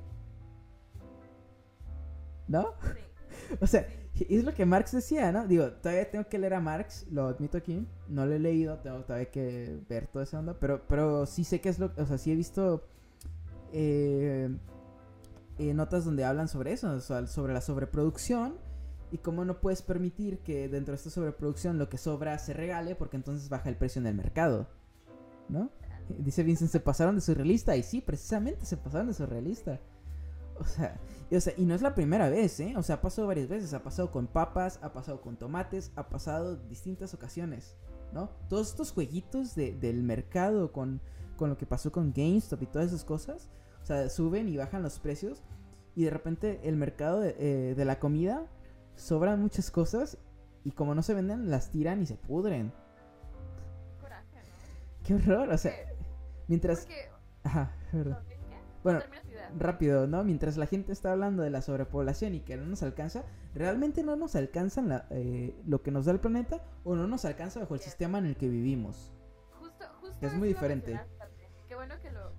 [2.47, 2.73] ¿No?
[3.59, 3.85] O sea,
[4.29, 5.47] es lo que Marx decía, ¿no?
[5.47, 7.85] Digo, todavía tengo que leer a Marx, lo admito aquí.
[8.07, 10.57] No lo he leído, tengo todavía que ver toda esa onda.
[10.59, 11.91] Pero, pero sí sé que es lo.
[11.97, 12.87] O sea, sí he visto
[13.72, 14.50] eh,
[15.59, 18.56] notas donde hablan sobre eso, sobre la sobreproducción.
[19.14, 22.95] Y cómo no puedes permitir que dentro de esta sobreproducción lo que sobra se regale,
[22.95, 24.69] porque entonces baja el precio en el mercado.
[25.50, 25.69] ¿No?
[26.17, 27.75] Dice Vincent, se pasaron de surrealista.
[27.75, 29.80] Y sí, precisamente se pasaron de surrealista.
[30.59, 30.98] O sea,
[31.30, 32.74] y, o sea, y no es la primera vez, ¿eh?
[32.77, 33.74] O sea, ha pasado varias veces.
[33.74, 37.75] Ha pasado con papas, ha pasado con tomates, ha pasado distintas ocasiones,
[38.14, 38.30] ¿no?
[38.48, 41.01] Todos estos jueguitos de- del mercado con,
[41.35, 43.50] con lo que pasó con GameStop y todas esas cosas.
[43.91, 45.43] Sea, suben y bajan los precios.
[45.95, 48.45] Y de repente el mercado de, eh, de la comida
[48.95, 50.17] sobran muchas cosas.
[50.63, 52.71] Y como no se venden, las tiran y se pudren.
[53.99, 55.03] Coraje, ¿no?
[55.05, 55.73] Qué horror, o sea,
[56.47, 56.81] mientras...
[56.81, 57.09] Porque,
[57.43, 58.23] Ajá, es verdad.
[58.27, 58.37] ¿qué?
[58.83, 58.99] Bueno,
[59.57, 60.23] rápido, ¿no?
[60.23, 64.15] Mientras la gente está hablando de la sobrepoblación y que no nos alcanza, realmente no
[64.15, 67.73] nos alcanza la- eh, lo que nos da el planeta o no nos alcanza bajo
[67.75, 67.89] el Bien.
[67.89, 69.11] sistema en el que vivimos.
[69.59, 70.93] Justo, justo es muy diferente.
[70.93, 71.51] mencionar, fíjate.
[71.67, 72.31] Qué bueno que lo,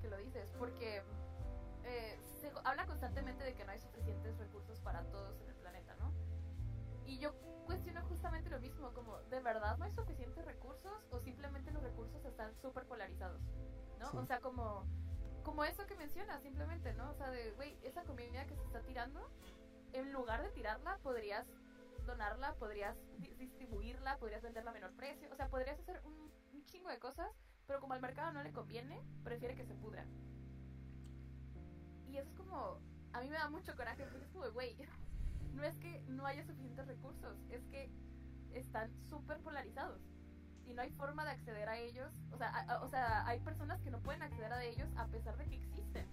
[9.43, 13.41] verdad no hay suficientes recursos o simplemente los recursos están súper polarizados?
[13.99, 14.11] ¿No?
[14.11, 14.17] Sí.
[14.17, 14.87] O sea, como
[15.43, 17.11] como eso que mencionas, simplemente, ¿no?
[17.11, 19.29] O sea, de, güey, esa comida que se está tirando,
[19.93, 21.49] en lugar de tirarla, podrías
[22.07, 26.65] donarla, podrías di- distribuirla, podrías venderla a menor precio, o sea, podrías hacer un, un
[26.67, 27.29] chingo de cosas,
[27.67, 30.07] pero como al mercado no le conviene, prefiere que se pudra.
[32.07, 32.79] Y eso es como,
[33.13, 34.77] a mí me da mucho coraje, porque es como, güey,
[35.55, 37.91] no es que no haya suficientes recursos, es que
[38.55, 40.01] están súper polarizados
[40.67, 42.09] y no hay forma de acceder a ellos.
[42.33, 45.07] O sea, a- a- o sea, hay personas que no pueden acceder a ellos a
[45.09, 46.07] pesar de que existen.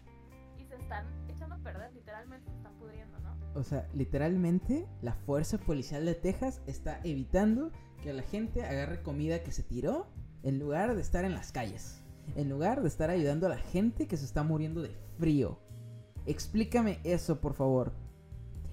[0.57, 3.35] Y se están echando a perder, literalmente se están pudriendo, ¿no?
[3.55, 7.71] O sea, literalmente la fuerza policial de Texas está evitando
[8.03, 10.07] que la gente agarre comida que se tiró
[10.43, 12.01] en lugar de estar en las calles.
[12.35, 15.57] En lugar de estar ayudando a la gente que se está muriendo de frío.
[16.25, 17.91] Explícame eso, por favor.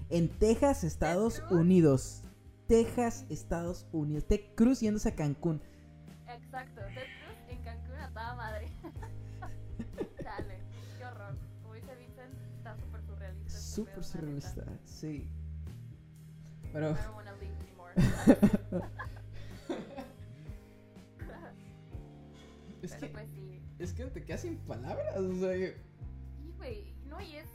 [0.09, 1.41] En Texas, Estados?
[1.49, 2.23] Unidos.
[2.67, 4.25] Texas, Estados Unidos.
[4.27, 5.61] Ted Cruz yéndose a Cancún.
[6.27, 8.67] Exacto, Ted Cruz en Cancún a toda madre.
[10.23, 10.59] Dale,
[10.97, 11.37] qué horror.
[11.63, 13.47] Como dice Vincent, está súper surrealista.
[13.47, 15.29] este Súper surrealista, sí.
[16.73, 16.91] Pero...
[16.91, 17.93] I don't wanna live anymore.
[22.81, 23.61] es, Pero que, pues sí.
[23.79, 25.17] es que te quedas sin palabras.
[25.17, 25.73] O sea, Sí,
[26.57, 26.93] güey.
[27.05, 27.47] No, y es,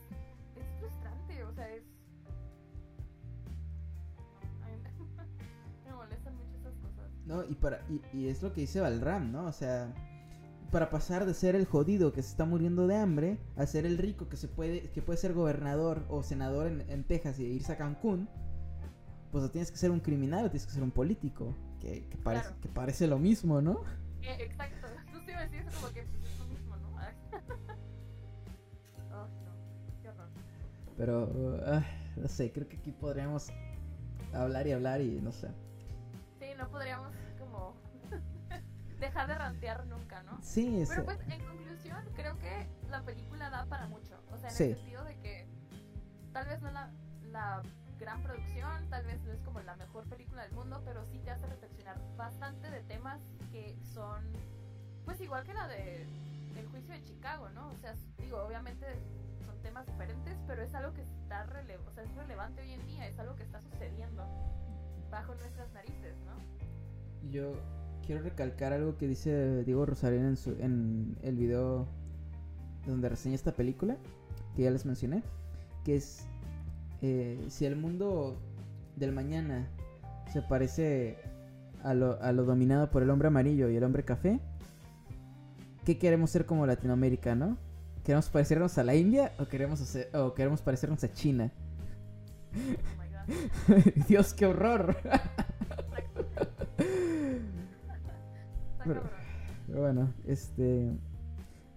[0.57, 1.92] es frustrante, o sea, es...
[7.33, 9.47] No, y, para, y, y es lo que dice Balram, ¿no?
[9.47, 9.91] O sea,
[10.70, 13.97] para pasar de ser el jodido que se está muriendo de hambre a ser el
[13.97, 17.73] rico que se puede que puede ser gobernador o senador en, en Texas y irse
[17.73, 18.28] a Cancún,
[19.31, 22.17] pues o tienes que ser un criminal o tienes que ser un político, que, que
[22.19, 22.61] parece, Claro.
[22.61, 23.83] que parece lo mismo, ¿no?
[24.20, 24.89] Eh, exacto.
[25.11, 26.07] Tú sí me decías como que es
[26.39, 26.91] lo mismo, ¿no?
[29.15, 30.02] Oh, no.
[30.02, 30.28] Qué horror.
[30.97, 31.83] Pero, ah,
[32.17, 33.49] no sé, creo que aquí podríamos
[34.33, 35.49] hablar y hablar y no sé.
[36.39, 37.12] Sí, no podríamos
[39.02, 40.39] dejar de rantear nunca, ¿no?
[40.42, 44.18] Sí, es, Pero pues en conclusión, creo que la película da para mucho.
[44.32, 44.64] O sea, en Sí.
[44.64, 45.47] el sentido de que
[46.32, 46.90] tal vez no es la,
[47.31, 47.62] la
[47.98, 51.31] gran producción, tal vez no es como la mejor película del mundo, pero sí te
[51.31, 54.24] hace reflexionar bastante de temas que son,
[55.05, 56.02] pues igual que la de
[56.56, 57.68] el juicio de Chicago, ¿no?
[57.70, 58.86] O sea, digo, obviamente
[59.44, 62.86] son temas diferentes, pero es algo que está rele o sea, es relevante hoy en
[62.86, 64.24] día, es algo que está sucediendo
[65.10, 67.31] bajo nuestras narices, ¿no?
[67.31, 67.55] Yo
[68.06, 71.86] quiero recalcar algo que dice Diego Rosarín en, su, en el video
[72.86, 73.97] donde reseña esta película,
[74.56, 75.22] que ya les mencioné,
[75.84, 76.24] que es
[77.00, 78.36] eh, si el mundo
[78.97, 79.68] del mañana
[80.32, 81.16] se parece
[81.82, 84.40] a lo, a lo dominado por el hombre amarillo y el hombre café,
[85.84, 87.56] ¿qué queremos ser como Latinoamérica, no?
[88.05, 91.52] ¿Queremos parecernos a la India o queremos, hacer, o queremos parecernos a China?
[92.52, 94.05] Oh my god.
[94.08, 94.97] Dios, qué horror.
[98.85, 99.02] Pero-
[99.69, 100.93] bueno, este.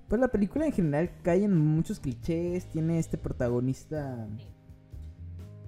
[0.07, 2.65] Pues la película en general cae en muchos clichés.
[2.69, 4.27] Tiene este protagonista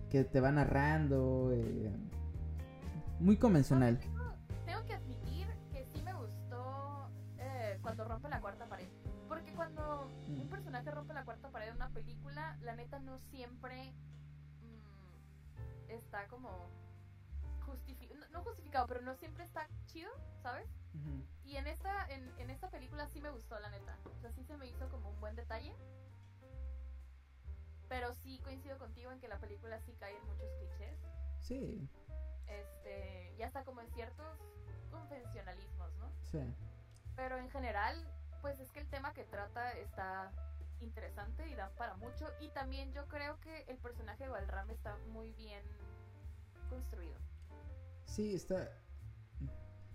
[0.09, 1.51] que te va narrando.
[1.53, 1.91] eh,
[3.19, 3.98] muy convencional.
[3.98, 4.33] Tengo,
[4.67, 7.09] tengo que admitir que sí me gustó
[7.40, 8.88] eh, cuando rompe la cuarta pared.
[9.27, 10.41] Porque cuando Mm.
[10.41, 13.91] un personaje rompe la cuarta pared en una película, la neta no siempre
[14.61, 16.49] mm, está como
[17.67, 18.19] justificado.
[18.19, 20.09] No, no justificado, pero no siempre está chido,
[20.41, 20.67] ¿sabes?
[21.45, 23.97] Y en esta, en, en esta película sí me gustó, la neta.
[24.17, 25.73] O sea, sí se me hizo como un buen detalle.
[27.87, 30.99] Pero sí coincido contigo en que la película sí cae en muchos clichés.
[31.39, 31.87] Sí,
[32.47, 34.37] Este, ya está como en ciertos
[34.91, 36.09] convencionalismos, ¿no?
[36.31, 36.39] sí.
[37.15, 37.95] Pero en general,
[38.41, 40.31] pues es que el tema que trata está
[40.81, 42.27] interesante y da para mucho.
[42.41, 45.63] Y también yo creo que el personaje de Balram está muy bien
[46.69, 47.17] construido.
[48.07, 48.71] Sí, está.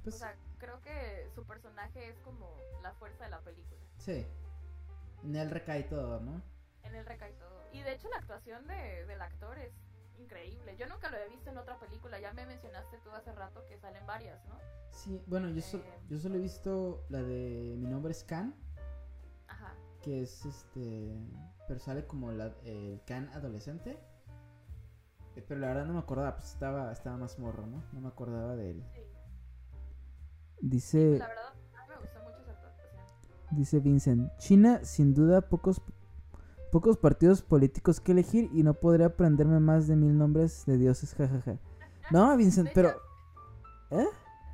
[0.05, 3.81] Pues, O sea, creo que su personaje es como la fuerza de la película.
[3.99, 4.24] sí.
[5.24, 6.42] En él recae todo, ¿no?
[6.82, 7.62] En él recae todo.
[7.73, 9.73] Y de hecho la actuación de, del actor es
[10.18, 10.76] increíble.
[10.76, 12.18] Yo nunca lo he visto en otra película.
[12.18, 14.58] Ya me mencionaste tú hace rato que salen varias, ¿no?
[14.91, 16.00] Sí, bueno, yo, so- Eh.
[16.08, 18.52] yo solo he visto la de Mi nombre es Khan,
[19.47, 19.76] Ajá.
[20.02, 21.16] que es este.
[21.68, 23.97] Pero sale como la, el Khan adolescente.
[25.36, 27.83] Eh, Pero la verdad no me acordaba, pues estaba, estaba más morro, ¿no?
[27.93, 28.85] No me acordaba de él.
[28.94, 29.01] Sí.
[30.61, 31.19] Dice.
[31.19, 32.89] La verdad, a mí me gustó mucho esa actuación.
[33.51, 35.81] Dice Vincent, China sin duda pocos
[36.70, 41.15] pocos partidos políticos que elegir y no podría aprenderme más de mil nombres de dioses,
[41.15, 41.59] jajaja.
[42.11, 42.91] No, Vincent, pero
[43.91, 44.07] ¿eh?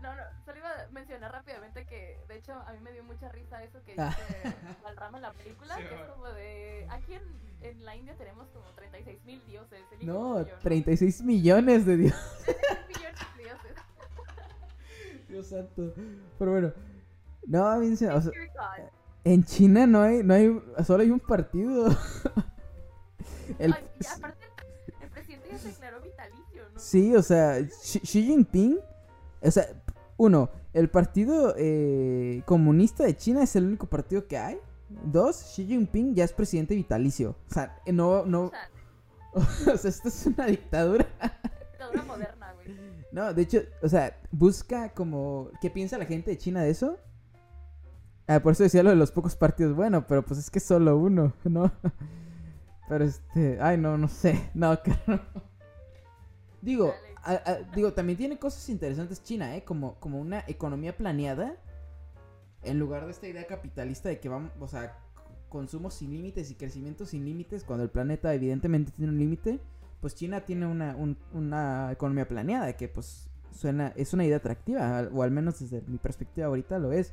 [0.03, 3.29] No, no, solo iba a mencionar rápidamente que, de hecho, a mí me dio mucha
[3.29, 4.17] risa eso que Ah.
[4.19, 6.87] dice Balrama en la película, Sí, que es como de...
[6.91, 7.23] Aquí en,
[7.63, 9.81] en la India tenemos como 36 mil dioses.
[10.03, 12.21] No, el tuyo, 36 millones de dioses.
[12.45, 13.73] 36 millones de dioses.
[15.29, 15.95] Dios santo.
[16.39, 16.73] Pero bueno.
[17.47, 18.23] No, o sea.
[19.25, 21.89] En China no hay, no hay, solo hay un partido.
[23.59, 23.73] El...
[23.73, 24.45] Ay, aparte,
[25.01, 26.79] el presidente ya se declaró vitalicio, ¿no?
[26.79, 28.79] Sí, o sea, Xi, Jinping,
[29.41, 29.67] o sea,
[30.19, 34.59] uno, el partido eh, comunista de China es el único partido que hay.
[35.05, 37.37] Dos, Xi Jinping ya es presidente vitalicio.
[37.51, 38.51] O sea, no, no.
[39.35, 41.07] O sea, esto es una dictadura.
[41.71, 42.77] Dictadura moderna, güey.
[43.13, 45.51] No, de hecho, o sea, busca como.
[45.61, 46.99] ¿Qué piensa la gente de China de eso?
[48.27, 49.77] Ah, por eso decía lo de los pocos partidos.
[49.77, 51.71] Bueno, pero pues es que solo uno, ¿no?
[52.89, 53.59] Pero este.
[53.61, 54.51] Ay, no, no sé.
[54.55, 55.21] No, claro.
[56.61, 56.95] Digo,
[57.75, 59.63] digo, también tiene cosas interesantes China, ¿eh?
[59.63, 61.57] Como, como una economía planeada
[62.63, 64.99] en lugar de esta idea capitalista de que vamos, o sea,
[65.49, 69.61] consumo sin límites y crecimiento sin límites, cuando el planeta evidentemente tiene un límite,
[70.01, 70.97] pues China tiene una,
[71.33, 75.99] una economía planeada que pues suena, es una idea atractiva, o al menos desde mi
[75.99, 77.13] perspectiva ahorita lo es.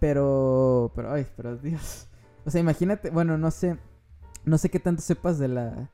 [0.00, 2.08] Pero, pero, ay, pero Dios.
[2.44, 3.78] O sea, imagínate, bueno, no sé,
[4.44, 5.90] no sé qué tanto sepas de la,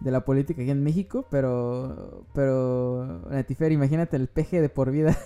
[0.00, 5.16] de la política aquí en México, pero, pero, Natifer, imagínate el peje de por vida.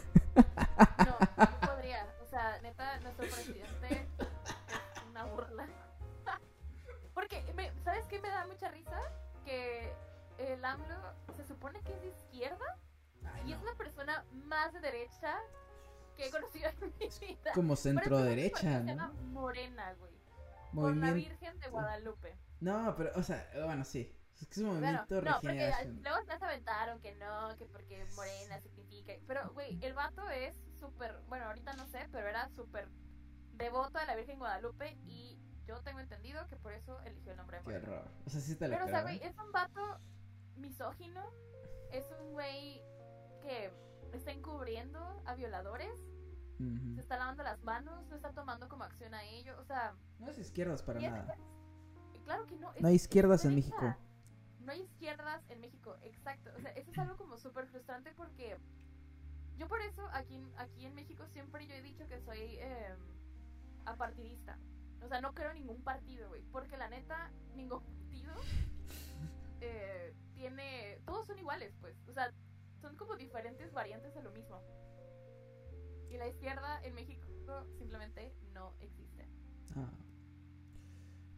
[10.53, 12.79] El AMLO se supone que es de izquierda
[13.45, 15.39] y es la persona más de derecha
[16.17, 17.53] que he conocido en mi vida.
[17.55, 19.13] Como centro derecha, ¿no?
[19.33, 20.13] Morena, güey.
[20.75, 22.37] Por la Virgen de Guadalupe.
[22.61, 24.15] No, pero, o sea, bueno, sí.
[24.41, 28.07] Es que es un movimiento bueno, no, porque luego se aventaron que no, que porque
[28.17, 29.13] morena significa.
[29.27, 31.19] Pero, güey, el vato es súper.
[31.29, 32.89] Bueno, ahorita no sé, pero era súper
[33.55, 37.59] devoto a la Virgen Guadalupe y yo tengo entendido que por eso eligió el nombre
[37.59, 37.85] de Morena.
[37.85, 38.11] Qué raro.
[38.25, 40.01] O sea, sí te Pero, o sea, güey, es un vato
[40.57, 41.23] misógino,
[41.93, 42.83] es un güey
[43.43, 43.73] que
[44.13, 45.99] está encubriendo a violadores,
[46.95, 49.95] se está lavando las manos, no está tomando como acción a ello, o sea...
[50.19, 51.37] No es izquierdas para nada.
[52.25, 52.71] claro que no.
[52.79, 53.97] no hay izquierdas en México.
[54.61, 56.51] No hay izquierdas en México, exacto.
[56.59, 58.59] O sea, eso es algo como súper frustrante porque
[59.61, 62.95] yo por eso aquí, aquí en México siempre yo he dicho que soy eh,
[63.85, 64.59] apartidista.
[65.03, 66.43] O sea, no creo ningún partido, güey.
[66.53, 68.33] Porque la neta, ningún partido
[69.61, 70.99] eh, tiene.
[71.05, 71.95] Todos son iguales, pues.
[72.09, 72.33] O sea,
[72.81, 74.61] son como diferentes variantes de lo mismo.
[76.09, 79.29] Y la izquierda en México simplemente no existe.
[79.77, 79.91] Ah.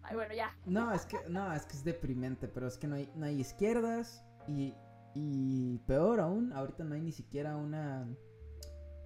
[0.05, 0.57] Ay, bueno, ya.
[0.65, 3.41] No, es que, no, es que es deprimente, pero es que no hay, no hay
[3.41, 4.75] izquierdas y,
[5.15, 8.09] y peor aún, ahorita no hay ni siquiera una,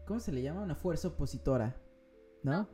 [0.06, 0.62] ¿cómo se le llama?
[0.62, 1.76] Una fuerza opositora,
[2.42, 2.68] ¿no?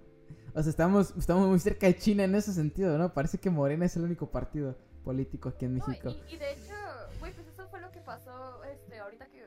[0.54, 3.12] O sea, estamos, estamos muy cerca de China en ese sentido, ¿no?
[3.12, 6.14] Parece que Morena es el único partido político aquí en México.
[6.28, 6.74] y, de hecho,
[7.18, 9.42] güey, pues eso fue lo que pasó este, ahorita que.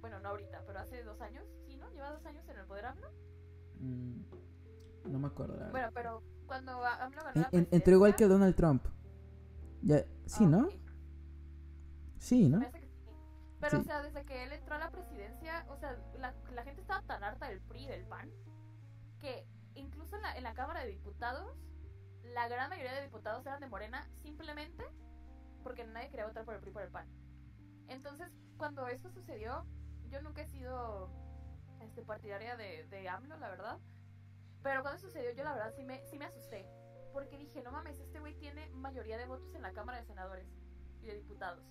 [0.00, 1.90] Bueno, no ahorita, pero hace dos años, ¿sí, no?
[1.90, 3.10] ¿Lleva dos años en el poder AMLO?
[3.80, 4.22] Mm,
[5.12, 5.70] no me acuerdo.
[5.70, 7.48] Bueno, pero cuando AMLO ganó.
[7.52, 8.86] entró igual que Donald Trump.
[9.82, 10.68] Ya, sí, ¿no?
[12.18, 12.60] Sí, ¿no?
[13.60, 16.80] Pero, o sea, desde que él entró a la presidencia, o sea, la, la gente
[16.80, 18.30] estaba tan harta del PRI, del PAN,
[19.20, 21.56] que incluso en la, en la Cámara de Diputados
[22.34, 24.84] la gran mayoría de diputados eran de Morena simplemente
[25.62, 27.06] porque nadie quería votar por el PRI por el PAN.
[27.88, 29.66] Entonces, cuando esto sucedió,
[30.10, 31.10] yo nunca he sido
[31.80, 33.78] este, partidaria de, de AMLO, la verdad.
[34.62, 36.68] Pero cuando sucedió, yo la verdad sí me, sí me asusté.
[37.12, 40.46] Porque dije, no mames, este güey tiene mayoría de votos en la Cámara de Senadores
[41.02, 41.64] y de Diputados.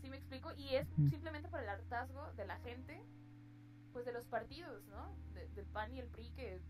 [0.00, 0.52] ¿Sí me explico?
[0.54, 3.04] Y es simplemente por el hartazgo de la gente,
[3.92, 5.16] pues de los partidos, ¿no?
[5.32, 6.60] del PAN y el PRI, que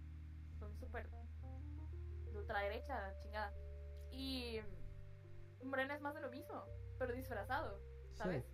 [0.58, 1.10] son súper
[2.34, 3.52] ultraderecha, chingada.
[4.10, 4.60] Y
[5.64, 6.64] Morena es más de lo mismo,
[6.98, 7.80] pero disfrazado,
[8.16, 8.44] ¿sabes?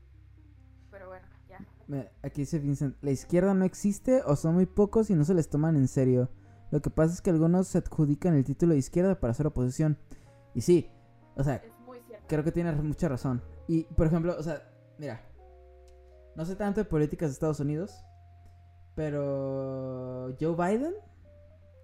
[0.90, 2.10] Pero bueno, ya.
[2.22, 5.48] Aquí dice Vincent, la izquierda no existe o son muy pocos y no se les
[5.48, 6.30] toman en serio.
[6.70, 9.98] Lo que pasa es que algunos se adjudican el título de izquierda para hacer oposición.
[10.54, 10.90] Y sí,
[11.36, 11.62] o sea,
[12.26, 13.42] creo que tienes mucha razón.
[13.68, 14.62] Y, por ejemplo, o sea,
[14.98, 15.20] mira,
[16.34, 18.04] no sé tanto de políticas de Estados Unidos,
[18.94, 20.94] pero Joe Biden,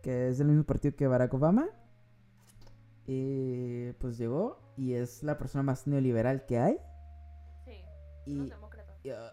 [0.03, 1.69] que es del mismo partido que Barack Obama,
[3.07, 6.79] eh, pues llegó y es la persona más neoliberal que hay.
[8.29, 8.53] Y,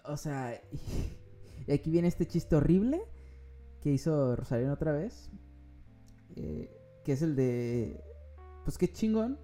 [0.06, 0.62] o sea,
[1.68, 3.02] y, aquí viene este chiste horrible
[3.82, 5.30] que hizo Rosario otra vez,
[6.36, 6.72] eh,
[7.04, 8.02] que es el de,
[8.64, 9.38] pues qué chingón,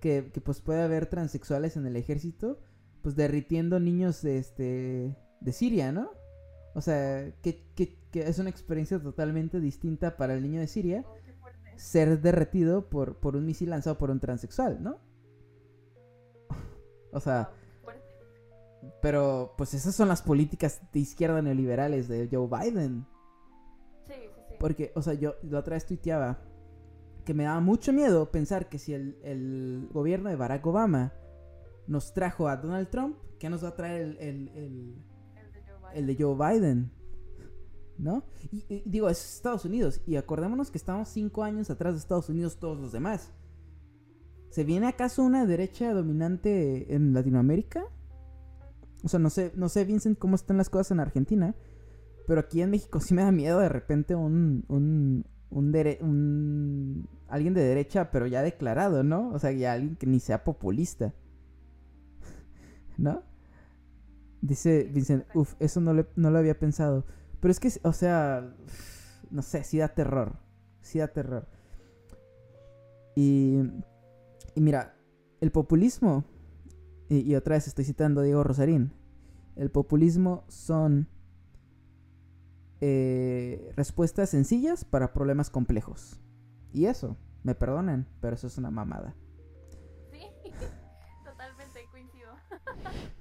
[0.00, 2.60] que, que, pues puede haber transexuales en el ejército,
[3.02, 6.10] pues derritiendo niños de, este, de Siria, ¿no?
[6.74, 11.04] O sea, que, que, que es una experiencia totalmente distinta para el niño de Siria
[11.76, 14.98] ser derretido por, por un misil lanzado por un transexual, ¿no?
[17.12, 17.50] o sea...
[19.02, 23.06] Pero, pues esas son las políticas de izquierda neoliberales de Joe Biden.
[24.06, 24.54] Sí, sí, sí.
[24.58, 26.38] Porque, o sea, yo la otra vez tuiteaba
[27.24, 31.12] que me daba mucho miedo pensar que si el, el gobierno de Barack Obama
[31.86, 35.04] nos trajo a Donald Trump, ¿qué nos va a traer el, el, el,
[35.94, 36.90] El de Joe Biden.
[37.98, 38.24] ¿No?
[38.50, 40.00] Y, y digo, es Estados Unidos.
[40.06, 43.30] Y acordémonos que estamos cinco años atrás de Estados Unidos todos los demás.
[44.48, 47.84] ¿Se viene acaso una derecha dominante en Latinoamérica?
[49.04, 51.54] O sea, no sé, no sé, Vincent, cómo están las cosas en Argentina.
[52.26, 57.08] Pero aquí en México sí me da miedo de repente un, un, un, dere- un-
[57.28, 59.30] alguien de derecha, pero ya declarado, ¿no?
[59.30, 61.12] O sea, ya alguien que ni sea populista.
[62.98, 63.22] ¿No?
[64.42, 67.04] Dice Vincent, uff, eso no, le- no lo había pensado.
[67.40, 68.54] Pero es que, o sea,
[69.30, 70.36] no sé, sí da terror.
[70.82, 71.46] Sí da terror.
[73.16, 73.58] Y,
[74.54, 74.94] y mira,
[75.40, 76.24] el populismo,
[77.10, 78.92] y, otra vez estoy citando a Diego Rosarín,
[79.56, 81.08] el populismo son
[82.80, 86.20] eh, respuestas sencillas para problemas complejos.
[86.72, 89.16] Y eso, me perdonen, pero eso es una mamada.
[90.12, 90.20] Sí,
[91.24, 92.30] totalmente coincido.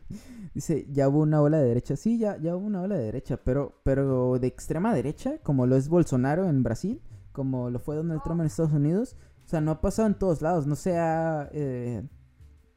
[0.53, 1.95] Dice, ya hubo una ola de derecha.
[1.95, 5.75] Sí, ya, ya hubo una ola de derecha, pero, pero de extrema derecha, como lo
[5.75, 7.01] es Bolsonaro en Brasil,
[7.31, 8.23] como lo fue Donald Oh.
[8.23, 9.15] Trump en Estados Unidos.
[9.45, 10.67] O sea, no ha pasado en todos lados.
[10.67, 12.07] No se ha, eh,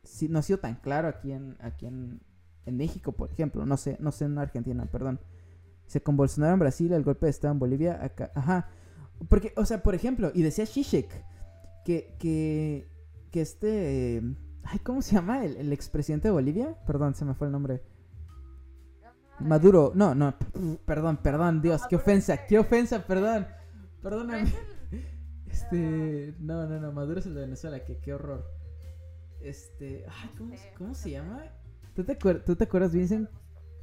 [0.03, 2.21] sí, no ha sido tan claro aquí en, aquí en,
[2.67, 3.67] en México, por ejemplo.
[3.67, 5.21] No sé, no sé en Argentina, perdón.
[5.85, 8.31] Dice, con Bolsonaro en Brasil, el golpe de Estado en Bolivia, acá.
[8.35, 8.69] Ajá.
[9.29, 11.09] Porque, o sea, por ejemplo, y decía Zizek
[11.85, 12.89] que, que,
[13.31, 14.17] que este...
[14.17, 14.23] eh,
[14.65, 15.45] Ay, ¿cómo se llama?
[15.45, 16.77] El, el expresidente de Bolivia.
[16.87, 17.83] Perdón, se me fue el nombre.
[19.41, 19.91] Maduro.
[19.95, 20.35] No, no.
[20.85, 21.83] Perdón, perdón, Dios.
[21.89, 23.47] Qué ofensa, qué ofensa, perdón.
[24.03, 24.53] Perdóname.
[25.51, 26.35] Este.
[26.39, 26.93] No, no, no.
[26.93, 27.85] Maduro es el de Venezuela.
[27.85, 28.47] Que, qué horror.
[29.43, 30.05] Este.
[30.09, 31.45] Ay, ¿cómo, cómo se llama?
[31.95, 33.29] ¿Tú te, ¿Tú te acuerdas, Vincent?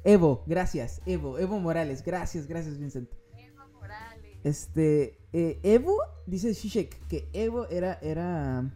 [0.04, 1.02] Evo, gracias.
[1.06, 2.02] Evo, Evo Morales.
[2.04, 3.10] Gracias, gracias, Vincent.
[3.36, 4.38] Evo Morales.
[4.44, 8.70] Este, eh, Evo, dice Zizek, que Evo era, era,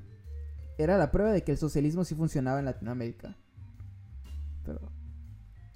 [0.78, 3.36] era la prueba de que el socialismo sí funcionaba en Latinoamérica.
[4.64, 4.80] Pero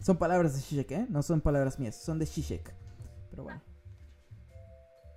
[0.00, 1.06] son palabras de Zizek, ¿eh?
[1.08, 2.74] No son palabras mías, son de Zizek.
[3.30, 3.62] Pero bueno.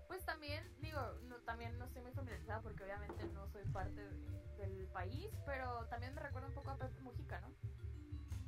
[0.08, 4.68] Pues también, digo, no, también no estoy muy familiarizada porque obviamente no soy parte de-
[4.68, 7.50] del país, pero también me recuerda un poco a Pepe Mujica, ¿no?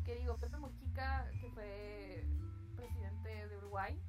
[0.03, 2.25] Que digo, Pepe Mujica, que fue
[2.75, 3.99] presidente de Uruguay,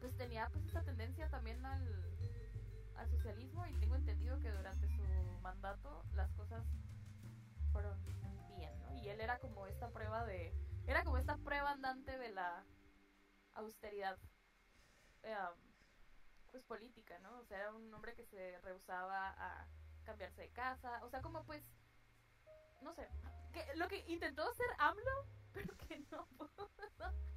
[0.00, 2.14] pues tenía pues esta tendencia también al,
[2.96, 5.02] al socialismo y tengo entendido que durante su
[5.42, 6.64] mandato las cosas
[7.72, 7.98] fueron
[8.56, 8.92] bien, ¿no?
[8.96, 10.52] Y él era como esta prueba de,
[10.86, 12.64] era como esta prueba andante de la
[13.54, 14.18] austeridad.
[15.22, 15.34] eh,
[16.50, 17.38] pues política, ¿no?
[17.38, 19.66] O sea, era un hombre que se rehusaba a
[20.04, 21.62] cambiarse de casa, o sea, como pues,
[22.82, 23.06] no sé,
[23.52, 26.26] que lo que intentó hacer AMLO, pero que no.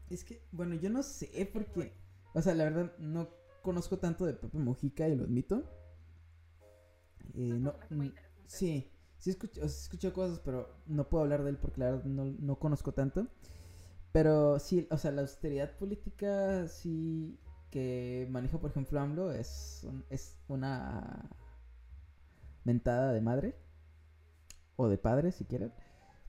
[0.09, 1.93] Es que, bueno, yo no sé porque,
[2.33, 3.29] o sea, la verdad no
[3.61, 5.63] conozco tanto de Pepe Mujica y lo admito.
[7.33, 8.13] Eh, no, muy.
[8.47, 12.05] Sí, sí escucho, o sea, cosas, pero no puedo hablar de él porque la verdad
[12.05, 13.27] no, no conozco tanto.
[14.11, 17.37] Pero sí, o sea, la austeridad política sí
[17.71, 21.29] que maneja, por ejemplo, AMLO es, un- es una
[22.65, 23.55] mentada de madre.
[24.75, 25.71] O de padre, si quieren.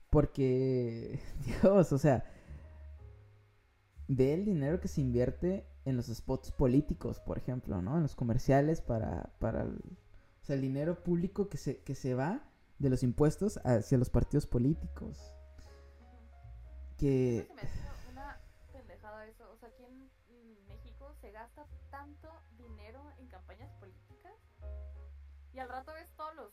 [0.09, 1.19] Porque,
[1.61, 2.23] Dios, o sea,
[4.07, 7.97] ve el dinero que se invierte en los spots políticos, por ejemplo, ¿no?
[7.97, 9.75] En los comerciales para, para el,
[10.41, 12.41] o sea, el dinero público que se, que se va
[12.79, 15.33] de los impuestos hacia los partidos políticos.
[16.97, 17.47] Que...
[17.55, 18.39] Me una
[18.71, 19.49] pendejada eso.
[19.51, 24.06] O sea, aquí en México se gasta tanto dinero en campañas políticas
[25.53, 26.51] y al rato ves todos los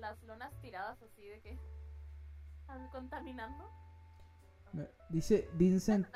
[0.00, 1.58] las lonas tiradas así de que
[2.60, 3.70] están contaminando.
[5.10, 6.06] Dice Vincent...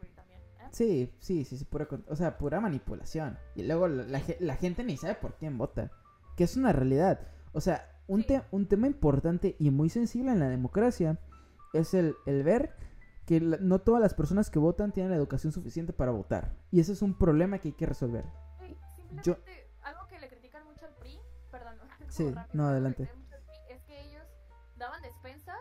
[0.00, 0.40] Güey, también.
[0.40, 0.68] ¿eh?
[0.72, 3.38] Sí, sí, sí, sí, pura, o sea, pura manipulación.
[3.54, 5.90] Y luego la, la ge- la gente ni sabe por quién vota.
[6.36, 7.20] Que es una realidad.
[7.52, 8.28] O sea, un, Sí.
[8.28, 11.18] te- un tema importante y muy sensible en la democracia
[11.74, 12.74] es el, el ver
[13.26, 16.56] que la- no todas las personas que votan tienen la educación suficiente para votar.
[16.70, 18.24] Y ese es un problema que hay que resolver.
[18.58, 18.76] Güey,
[19.22, 19.66] Yo- simplemente
[20.08, 21.18] que le critican mucho al PRI,
[21.50, 23.10] perdón, como Sí, rápido, no, adelante.
[23.68, 24.24] es que ellos
[24.76, 25.58] daban despensas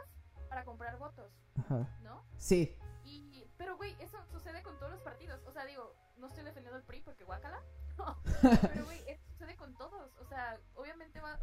[0.49, 1.87] para comprar votos, Ajá.
[2.01, 2.23] ¿no?
[2.37, 5.41] Sí, Y, pero güey, eso sucede con todos los partidos.
[5.47, 7.59] O sea, digo, no estoy defendiendo al PRI porque guácala.
[7.97, 10.11] No, pero güey, eso sucede con todos.
[10.19, 11.39] O sea, obviamente va.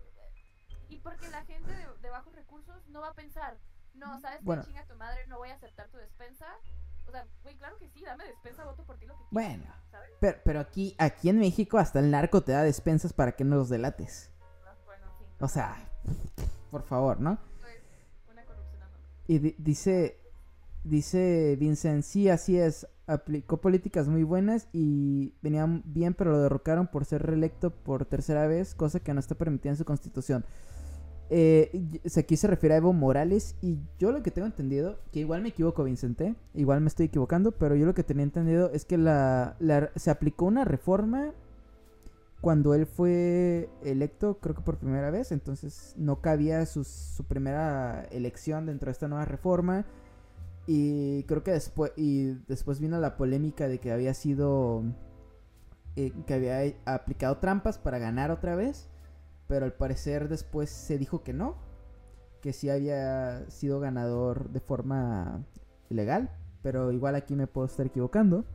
[0.90, 3.56] Y porque la gente de, de bajos recursos no va a pensar,
[3.94, 4.44] no, ¿sabes qué?
[4.44, 4.62] Bueno.
[4.64, 6.46] Chinga tu madre, no voy a aceptar tu despensa.
[7.06, 9.32] O sea, güey, claro que sí, dame despensa, voto por ti lo que quieras.
[9.58, 9.74] Bueno.
[9.90, 10.10] ¿Sabes?
[10.20, 13.56] pero, pero aquí, aquí en México hasta el narco te da despensas para que no
[13.56, 14.31] los delates.
[15.42, 15.76] O sea,
[16.70, 17.38] por favor, ¿no?
[19.28, 20.18] Y di- dice,
[20.84, 22.86] dice Vincent, sí, así es.
[23.08, 28.46] aplicó políticas muy buenas y venían bien, pero lo derrocaron por ser reelecto por tercera
[28.46, 30.44] vez, cosa que no está permitida en su constitución.
[31.34, 35.42] Eh, aquí se refiere a Evo Morales y yo lo que tengo entendido, que igual
[35.42, 38.98] me equivoco Vicente, igual me estoy equivocando, pero yo lo que tenía entendido es que
[38.98, 39.56] la,
[39.96, 41.32] se aplicó una reforma
[42.42, 48.04] cuando él fue electo, creo que por primera vez, entonces no cabía su, su primera
[48.10, 49.86] elección dentro de esta nueva reforma
[50.66, 54.82] y creo que después, y después vino la polémica de que había sido,
[55.96, 58.90] eh, que había aplicado trampas para ganar otra vez
[59.52, 61.56] pero al parecer después se dijo que no,
[62.40, 65.44] que sí había sido ganador de forma
[65.90, 66.30] ilegal,
[66.62, 68.46] pero igual aquí me puedo estar equivocando.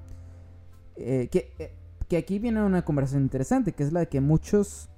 [0.95, 1.76] Eh, que, eh,
[2.07, 4.89] que, aquí viene una conversación interesante, que es la de que muchos,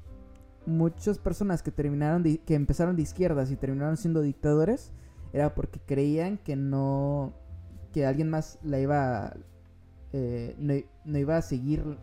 [0.66, 4.92] muchas personas que terminaron, que empezaron de izquierdas y terminaron siendo dictadores,
[5.34, 7.34] era porque creían que no,
[7.94, 9.34] que alguien más la iba,
[10.14, 10.74] eh, no,
[11.06, 11.98] no iba a seguir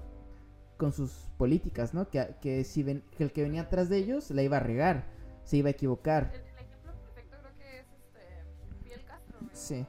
[0.76, 2.08] con sus políticas, ¿no?
[2.08, 5.06] Que, que si ven, que el que venía atrás de ellos la iba a regar,
[5.44, 6.32] se iba a equivocar.
[6.34, 9.48] El, ejemplo perfecto creo que es este Fidel Castro, ¿no?
[9.52, 9.86] Sí.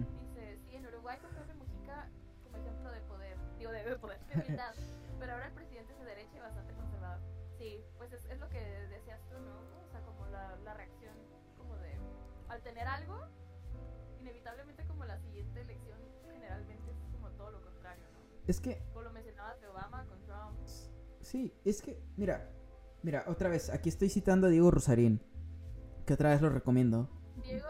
[0.00, 2.08] Dice, sí, en Uruguay con Pepe Mujica
[2.44, 4.74] como ejemplo de poder, digo de, de poder, de humildad,
[5.18, 7.20] pero ahora el presidente es de derecha y bastante conservador.
[7.58, 9.72] Sí, pues es, es lo que decías tú, ¿no?
[10.64, 11.14] la, reacción
[11.56, 11.92] como de,
[12.48, 13.20] al tener algo,
[14.20, 15.98] inevitablemente como la siguiente elección
[16.32, 18.20] generalmente es como todo lo contrario, ¿no?
[18.46, 18.82] Es que...
[18.92, 20.58] Como lo mencionabas de Obama con Trump.
[21.20, 22.50] Sí, es que, mira,
[23.02, 25.22] mira, otra vez, aquí estoy citando a Diego Rosarín,
[26.06, 27.08] que otra vez lo recomiendo.
[27.42, 27.68] Diego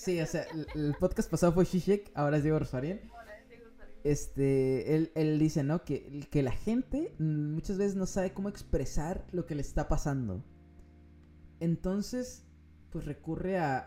[0.00, 3.00] Sí, o sea, el, podcast pasado fue Shishik, ahora es Diego Rosarín
[4.02, 5.84] este, él, él dice, ¿no?
[5.84, 10.42] Que, que la gente muchas veces no sabe cómo expresar lo que le está pasando.
[11.60, 12.46] Entonces,
[12.90, 13.84] pues recurre a,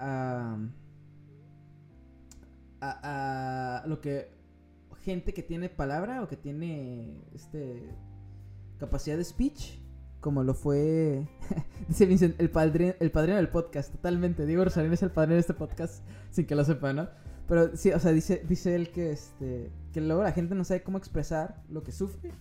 [2.79, 4.29] a, a, lo que
[5.01, 7.89] gente que tiene palabra o que tiene este
[8.77, 9.79] capacidad de speech,
[10.23, 11.27] como lo fue,
[11.89, 14.45] dice Vincent, el padrino, el padrino del podcast, totalmente.
[14.45, 17.09] Diego Rosalín es el padrino de este podcast, sin que lo sepa, ¿no?
[17.45, 20.81] Pero sí, o sea, dice, dice él que este que luego la gente no sabe
[20.81, 22.31] cómo expresar lo que sufre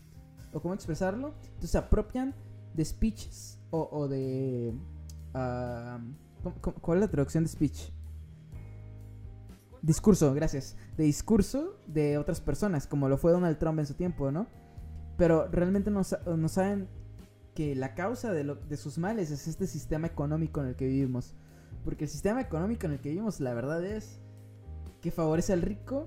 [0.52, 1.34] o cómo expresarlo.
[1.42, 2.36] Entonces se apropian
[2.72, 4.72] de speeches o, de...
[5.34, 5.98] Ah,
[6.60, 7.90] ¿Cuál es la traducción de speech?
[9.82, 10.76] Discurso, gracias.
[10.96, 14.46] De discurso de otras personas, como lo fue Donald Trump en su tiempo, ¿no?
[15.16, 16.02] Pero realmente no,
[16.36, 16.88] no saben
[17.54, 20.86] que la causa de, lo, de sus males es este sistema económico en el que
[20.86, 21.34] vivimos.
[21.84, 24.20] Porque el sistema económico en el que vivimos, la verdad es
[25.00, 26.06] que favorece al rico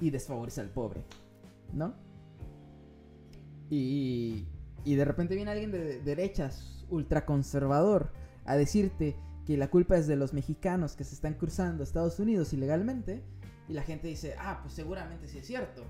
[0.00, 1.04] y desfavorece al pobre,
[1.72, 1.94] ¿no?
[3.70, 4.46] Y,
[4.84, 8.12] y de repente viene alguien de derechas, ultraconservador,
[8.44, 12.18] a decirte que la culpa es de los mexicanos que se están cruzando a Estados
[12.18, 13.22] Unidos ilegalmente,
[13.68, 15.82] y la gente dice, ah, pues seguramente sí es cierto.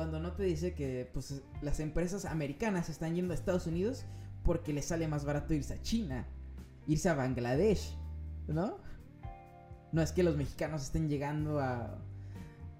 [0.00, 4.06] Cuando no te dice que pues, las empresas americanas están yendo a Estados Unidos
[4.44, 6.26] porque les sale más barato irse a China,
[6.86, 7.98] irse a Bangladesh,
[8.48, 8.78] ¿no?
[9.92, 11.98] No es que los mexicanos estén llegando a,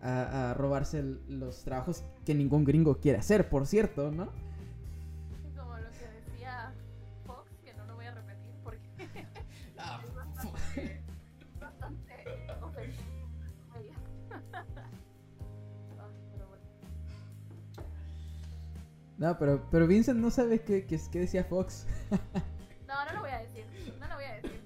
[0.00, 4.32] a, robarse los trabajos que ningún gringo quiere hacer, por cierto, ¿no?
[19.20, 21.86] No, pero, pero Vincent no sabe qué, qué, qué decía Fox.
[22.88, 23.66] no, no lo voy a decir.
[24.00, 24.62] No lo voy a decir.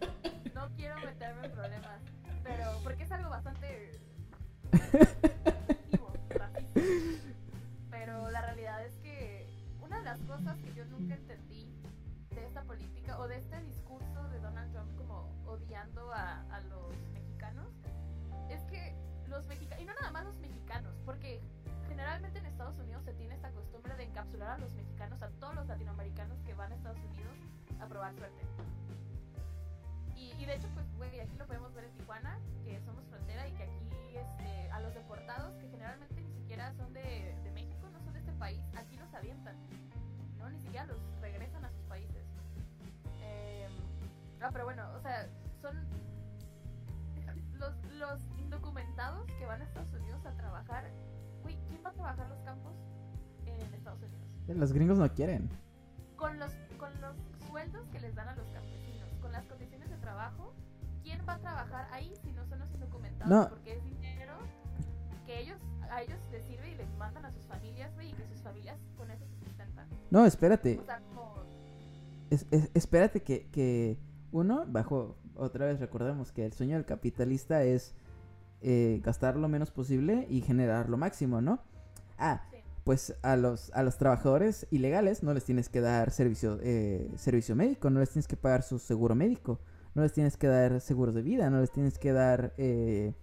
[0.54, 2.00] No quiero meterme en problemas.
[2.44, 3.90] Pero porque es algo bastante
[7.90, 9.48] Pero la realidad es que
[9.82, 11.68] una de las cosas que yo nunca entendí
[12.30, 13.56] de esta política o de este
[28.04, 28.42] probar suerte.
[30.14, 33.48] Y, y de hecho, pues, güey, aquí lo podemos ver en Tijuana, que somos frontera
[33.48, 37.88] y que aquí este, a los deportados, que generalmente ni siquiera son de, de México,
[37.92, 39.56] no son de este país, aquí los avientan,
[40.38, 40.50] ¿no?
[40.50, 42.24] Ni siquiera los regresan a sus países.
[43.22, 43.68] Eh,
[44.40, 45.26] ah, pero bueno, o sea,
[45.62, 45.76] son
[47.54, 50.90] los, los indocumentados que van a Estados Unidos a trabajar.
[51.44, 52.74] Uy, ¿quién va a trabajar los campos
[53.46, 54.28] en Estados Unidos?
[54.48, 55.48] Los gringos no quieren.
[56.16, 57.16] Con los, con los
[57.70, 60.52] sueldos que les dan a los campesinos, con las condiciones de trabajo,
[61.02, 63.28] ¿quién va a trabajar ahí si no son los indocumentados?
[63.30, 63.48] No.
[63.48, 64.34] Porque es dinero
[65.26, 65.58] que ellos
[65.90, 68.78] a ellos les sirve y les mandan a sus familias, güey, y que sus familias
[68.96, 69.86] con eso se sustentan.
[70.10, 70.78] No, espérate.
[70.78, 71.34] O sea, como...
[72.30, 73.98] Es- es- espérate que, que
[74.32, 77.94] uno, bajo, otra vez recordemos que el sueño del capitalista es
[78.60, 81.60] eh, gastar lo menos posible y generar lo máximo, ¿no?
[82.18, 82.53] Ah, Sí.
[82.84, 87.56] Pues a los, a los trabajadores ilegales no les tienes que dar servicio, eh, servicio
[87.56, 89.58] médico, no les tienes que pagar su seguro médico,
[89.94, 93.14] no les tienes que dar seguros de vida, no les tienes que dar eh,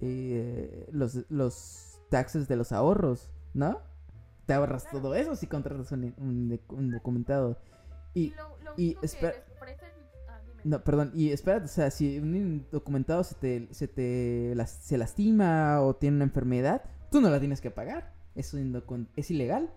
[0.00, 3.80] eh, los, los taxes de los ahorros, ¿no?
[4.46, 4.98] Te ahorras Claro.
[5.00, 7.58] todo eso si contratas un, un documentado.
[8.14, 9.34] Y, lo, lo y espera-.
[10.28, 14.70] Ah, no, perdón, y espérate, o sea, si un indocumentado se te, se te las-
[14.70, 18.12] se lastima o tiene una enfermedad, tú no la tienes que pagar.
[18.34, 18.54] Es,
[19.16, 19.72] es ilegal.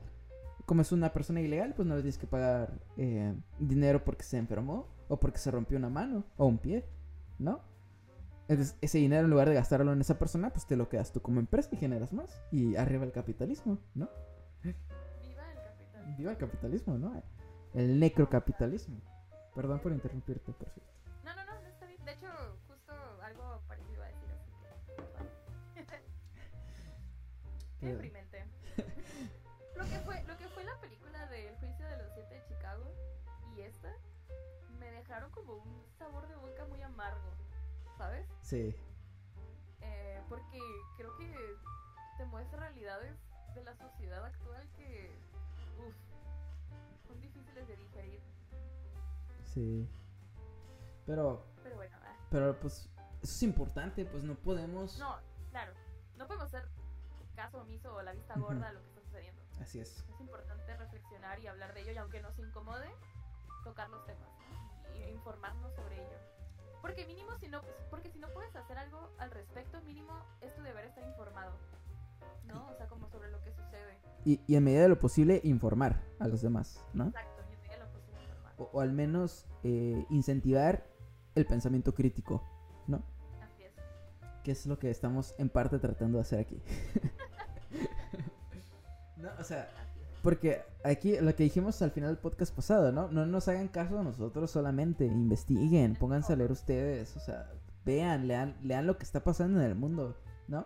[0.65, 4.37] Como es una persona ilegal, pues no le tienes que pagar eh, dinero porque se
[4.37, 6.85] enfermó o porque se rompió una mano o un pie,
[7.37, 7.61] ¿no?
[8.47, 11.21] Entonces, ese dinero en lugar de gastarlo en esa persona, pues te lo quedas tú
[11.21, 12.41] como empresa y generas más.
[12.51, 14.09] Y arriba el capitalismo, ¿no?
[14.61, 16.15] Viva el capital.
[16.17, 17.23] Viva el capitalismo, ¿no?
[17.73, 19.01] El necrocapitalismo.
[19.55, 20.91] Perdón por interrumpirte, por cierto.
[21.23, 22.03] No, no, no, no está bien.
[22.03, 22.27] De hecho,
[22.67, 24.51] justo algo parecido a decir, así
[25.75, 25.85] que...
[27.79, 28.32] Qué deprimente.
[35.13, 37.29] Dejaron como un sabor de boca muy amargo,
[37.99, 38.27] ¿sabes?
[38.41, 38.75] Sí.
[39.81, 40.59] Eh, porque
[40.97, 41.55] creo que
[42.17, 43.15] te muestra realidades
[43.53, 45.11] de la sociedad actual que,
[45.77, 45.95] uff,
[47.07, 48.21] son difíciles de digerir.
[49.43, 49.87] Sí.
[51.05, 52.89] Pero, Pero bueno, ah, pero pues,
[53.21, 54.97] eso es importante, pues no podemos...
[54.97, 55.19] no,
[55.51, 55.73] claro,
[56.17, 56.67] no podemos hacer
[57.35, 59.43] caso omiso o la vista gorda a lo que está sucediendo.
[59.61, 59.95] Así es.
[60.09, 62.89] Es importante reflexionar y hablar de ello y aunque nos incomode,
[63.63, 64.33] tocar los temas
[65.09, 66.17] informarnos sobre ello.
[66.81, 70.61] Porque mínimo si no, porque si no puedes hacer algo al respecto, mínimo es tu
[70.61, 71.53] deber estar informado.
[72.45, 72.67] ¿No?
[72.69, 73.97] O sea, como sobre lo que sucede.
[74.25, 77.07] Y, y en medida de lo posible, informar a los demás, ¿no?
[77.07, 78.53] Exacto, y en medida de lo posible informar.
[78.57, 80.85] O, o al menos eh, incentivar
[81.35, 82.43] el pensamiento crítico,
[82.87, 83.03] ¿no?
[83.41, 83.73] Así es.
[84.43, 86.61] Que es lo que estamos en parte tratando de hacer aquí.
[89.17, 89.69] no, o sea.
[90.23, 93.09] Porque aquí lo que dijimos al final del podcast pasado, ¿no?
[93.09, 97.51] No nos hagan caso a nosotros solamente, investiguen, pónganse a leer ustedes, o sea,
[97.85, 100.15] vean, lean, lean lo que está pasando en el mundo,
[100.47, 100.65] ¿no?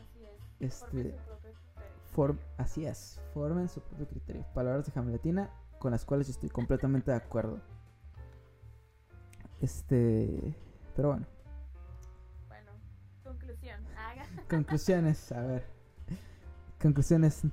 [0.00, 0.24] Así
[0.60, 0.82] es.
[0.82, 1.16] Este.
[2.12, 4.44] Form, así es, formen su propio criterio.
[4.52, 7.58] Palabras de Hamletina con las cuales yo estoy completamente de acuerdo.
[9.62, 10.54] Este,
[10.94, 11.26] pero bueno,
[12.48, 12.70] Bueno,
[13.24, 13.80] conclusión.
[13.96, 14.26] Haga.
[14.50, 15.66] conclusiones, a ver.
[16.78, 17.46] Conclusiones,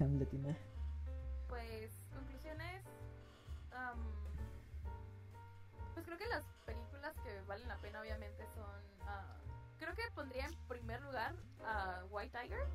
[0.00, 0.56] Hamletina.
[1.48, 2.82] Pues, conclusiones.
[3.72, 3.98] am,
[5.94, 8.64] pues creo que las películas que valen la pena, obviamente, son.
[9.06, 9.36] ah,
[9.78, 12.66] creo que pondría en primer lugar a White Tiger.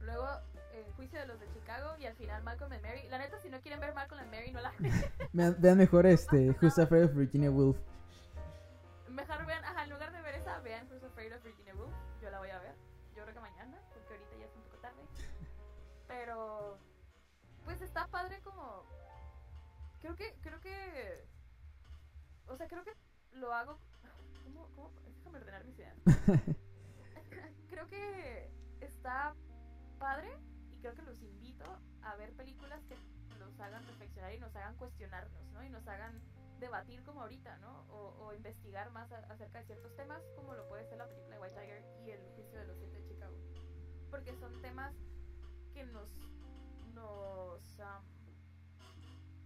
[0.00, 0.26] Luego,
[0.74, 1.94] El juicio de los de Chicago.
[2.00, 3.02] Y al final, Malcolm and Mary.
[3.08, 4.72] La neta, si no quieren ver Malcolm and Mary, no la
[5.32, 7.76] Vean, vean mejor este, Who's Afraid of Virginia Woolf.
[18.12, 18.84] Padre como.
[20.00, 21.24] Creo que, creo que.
[22.46, 22.92] O sea, creo que
[23.32, 23.78] lo hago.
[24.44, 24.68] ¿Cómo?
[24.76, 24.92] cómo?
[25.16, 25.96] Déjame ordenar mis ideas.
[27.68, 28.50] creo que
[28.80, 29.34] está
[29.98, 30.30] padre
[30.70, 31.64] y creo que los invito
[32.02, 32.96] a ver películas que
[33.38, 35.64] nos hagan reflexionar y nos hagan cuestionarnos, ¿no?
[35.64, 36.20] Y nos hagan
[36.58, 37.84] debatir como ahorita, ¿no?
[37.90, 41.36] O, o investigar más a- acerca de ciertos temas, como lo puede ser la película
[41.36, 43.36] de White Tiger y el juicio de los siete de Chicago.
[44.10, 44.94] Porque son temas
[45.72, 46.08] que nos,
[46.92, 48.02] nos, am,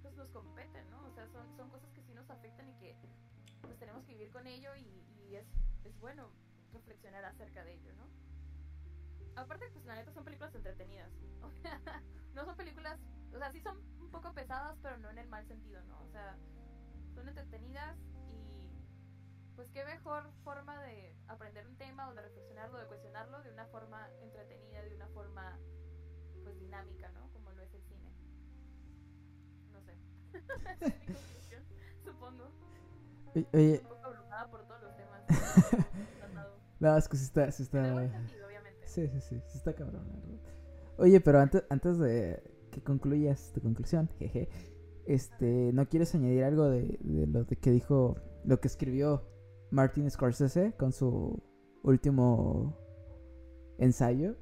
[0.03, 1.05] pues nos competen, ¿no?
[1.07, 2.97] O sea, son, son cosas que sí nos afectan y que
[3.63, 5.47] pues tenemos que vivir con ello y, es,
[5.85, 6.31] es bueno
[6.73, 8.05] reflexionar acerca de ello, ¿no?
[9.35, 11.11] Aparte, pues la neta son películas entretenidas.
[12.35, 13.01] No son películas,
[13.35, 16.03] o sea, sí son un poco pesadas, pero no en el mal sentido, ¿no?
[16.03, 16.37] O sea,
[17.15, 17.97] son entretenidas
[18.31, 18.71] y
[19.55, 23.65] pues qué mejor forma de aprender un tema o de reflexionarlo, de cuestionarlo de una
[23.69, 25.59] forma entretenida, de una forma
[26.47, 27.29] pues dinámica, ¿no?
[27.33, 28.13] Como lo es el cine.
[29.73, 29.93] No sé.
[30.81, 31.63] Es mi conclusión,
[32.05, 32.45] supongo.
[33.35, 35.27] Oye, Oye, Un poco abrumada por todos los temas
[35.71, 36.27] que
[36.79, 37.93] no, es que sí está, sí está...
[37.93, 38.87] buen sentido, obviamente.
[38.87, 40.39] Sí, sí, sí, sí está cabrón, la verdad.
[40.99, 44.49] Oye, pero antes, antes de que concluyas tu conclusión, jeje,
[45.07, 49.29] este, ¿no quieres añadir algo de, de lo de que dijo, lo que escribió
[49.73, 51.43] Martin Scorsese con su
[51.83, 52.79] último
[53.79, 54.37] ensayo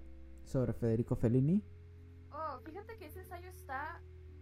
[0.44, 1.64] sobre Federico Fellini?
[2.60, 4.00] Fíjate que ese ensayo está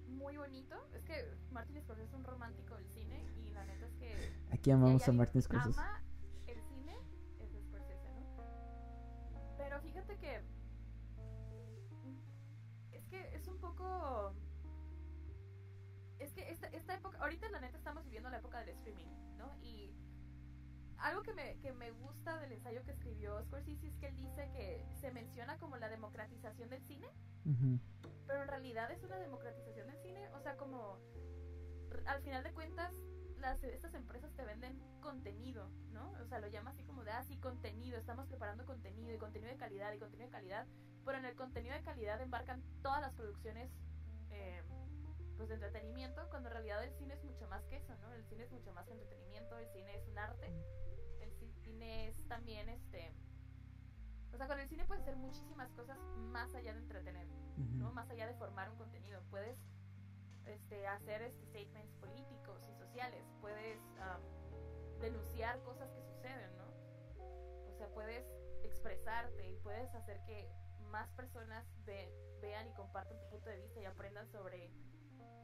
[0.09, 0.77] muy bonito.
[0.95, 4.71] Es que Martin Scorsese es un romántico del cine y la neta es que Aquí
[4.71, 5.79] amamos a Martin Scorsese.
[5.81, 6.03] ama
[6.47, 6.97] el cine
[7.41, 9.57] es Scorsese, ¿no?
[9.57, 10.43] Pero fíjate que
[12.93, 14.35] es que es un poco
[16.19, 19.57] es que esta, esta época, ahorita la neta estamos viviendo la época del streaming, ¿no?
[19.61, 19.93] Y
[20.99, 24.49] algo que me, que me gusta del ensayo que escribió Scorsese es que él dice
[24.53, 27.09] que se menciona como la democratización del cine,
[28.33, 30.99] pero en realidad es una democratización del cine, o sea, como
[32.07, 32.95] al final de cuentas
[33.37, 36.13] las, estas empresas te venden contenido, ¿no?
[36.13, 39.59] O sea, lo llama así como de, ah, contenido, estamos preparando contenido y contenido de
[39.59, 40.67] calidad y contenido de calidad,
[41.05, 43.71] pero en el contenido de calidad embarcan todas las producciones
[44.31, 44.63] eh,
[45.37, 48.15] pues de entretenimiento, cuando en realidad el cine es mucho más que eso, ¿no?
[48.15, 50.47] El cine es mucho más que entretenimiento, el cine es un arte,
[51.21, 53.13] el cine es también este...
[54.33, 57.93] O sea, con el cine puedes hacer muchísimas cosas más allá de entretener, ¿no?
[57.93, 59.21] Más allá de formar un contenido.
[59.31, 59.59] Puedes
[60.47, 63.79] este, hacer este, statements políticos y sociales, puedes
[65.01, 66.65] denunciar cosas que suceden, ¿no?
[67.69, 68.25] O sea, puedes
[68.63, 70.49] expresarte y puedes hacer que
[70.91, 71.67] más personas
[72.41, 74.71] vean y compartan tu punto de vista y aprendan sobre,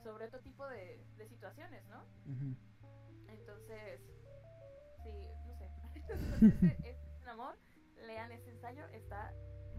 [0.02, 2.04] sobre otro tipo de, situaciones, ¿no?
[3.28, 4.00] Entonces,
[5.02, 5.70] sí, no sé.
[6.84, 7.56] es un amor,
[8.08, 9.32] lean ese ensayo, está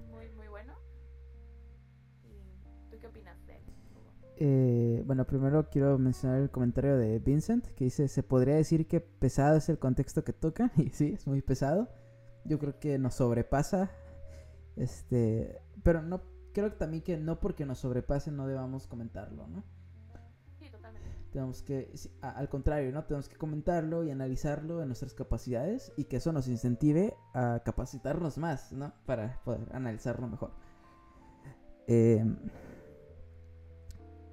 [0.09, 0.73] muy, muy bueno.
[2.23, 3.61] ¿Y tú qué opinas de él?
[4.37, 9.01] Eh, bueno, primero quiero mencionar el comentario de Vincent que dice, se podría decir que
[9.01, 11.89] pesado es el contexto que toca, y sí, es muy pesado.
[12.45, 13.91] Yo creo que nos sobrepasa,
[14.77, 16.21] este, pero no,
[16.53, 19.63] creo también que no porque nos sobrepase no debamos comentarlo, ¿no?
[21.31, 23.03] Tenemos que, al contrario, ¿no?
[23.05, 28.37] Tenemos que comentarlo y analizarlo en nuestras capacidades y que eso nos incentive a capacitarnos
[28.37, 28.93] más, ¿no?
[29.05, 30.51] Para poder analizarlo mejor.
[31.87, 32.23] Eh,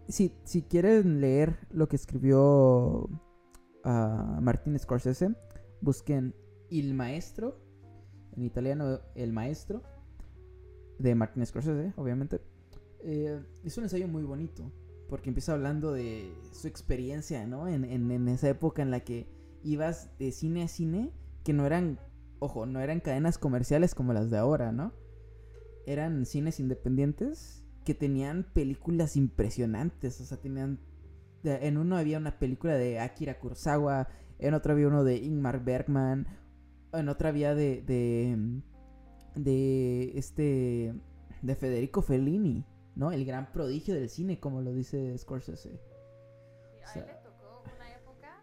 [0.08, 5.34] si, si quieren leer lo que escribió uh, Martin Scorsese,
[5.80, 6.34] busquen
[6.70, 7.60] Il Maestro,
[8.36, 9.82] en italiano El Maestro,
[10.98, 12.40] de Martin Scorsese, obviamente.
[13.00, 14.72] Eh, es un ensayo muy bonito,
[15.08, 17.68] porque empieza hablando de su experiencia, ¿no?
[17.68, 19.28] En, en, en esa época en la que
[19.62, 21.12] ibas de cine a cine,
[21.44, 21.98] que no eran,
[22.38, 24.92] ojo, no eran cadenas comerciales como las de ahora, ¿no?
[25.86, 30.20] Eran cines independientes que tenían películas impresionantes.
[30.20, 30.80] O sea, tenían.
[31.44, 34.08] En uno había una película de Akira Kurosawa.
[34.38, 36.26] En otro había uno de Ingmar Bergman.
[36.92, 37.80] En otra había de.
[37.82, 38.60] de.
[39.36, 40.94] de este.
[41.40, 42.66] de Federico Fellini.
[42.96, 43.12] ¿No?
[43.12, 45.80] El gran prodigio del cine, como lo dice Scorsese.
[46.92, 48.42] Sí, a él le tocó una época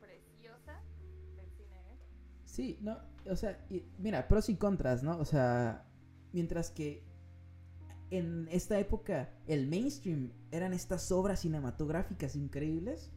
[0.00, 0.80] preciosa
[1.36, 1.98] del cine, ¿eh?
[2.44, 3.66] Sí, no, o sea,
[3.98, 5.18] mira, pros y contras, ¿no?
[5.18, 5.86] O sea,
[6.32, 7.04] mientras que
[8.10, 13.12] en esta época el mainstream eran estas obras cinematográficas increíbles.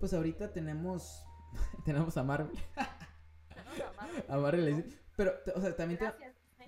[0.00, 1.26] Pues ahorita tenemos
[1.84, 2.58] tenemos a Marvel.
[4.28, 4.84] a Marvel.
[5.16, 5.98] Pero, o sea, también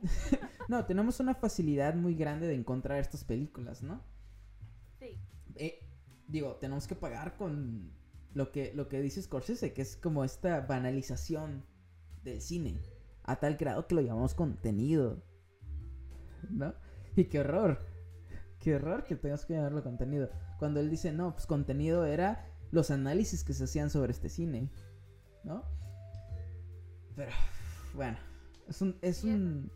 [0.68, 4.02] No, tenemos una facilidad muy grande de encontrar estas películas, ¿no?
[4.98, 5.18] Sí.
[5.54, 5.80] Eh,
[6.26, 7.90] digo, tenemos que pagar con
[8.34, 11.64] lo que, lo que dice Scorsese, que es como esta banalización
[12.22, 12.78] del cine.
[13.24, 15.22] A tal grado que lo llamamos contenido.
[16.50, 16.74] ¿No?
[17.16, 17.78] Y qué horror.
[18.60, 20.30] Qué horror que tengas que llamarlo contenido.
[20.58, 24.70] Cuando él dice, no, pues contenido era los análisis que se hacían sobre este cine.
[25.44, 25.64] ¿No?
[27.16, 27.32] Pero,
[27.94, 28.18] bueno.
[28.68, 28.98] Es un.
[29.00, 29.70] Es un...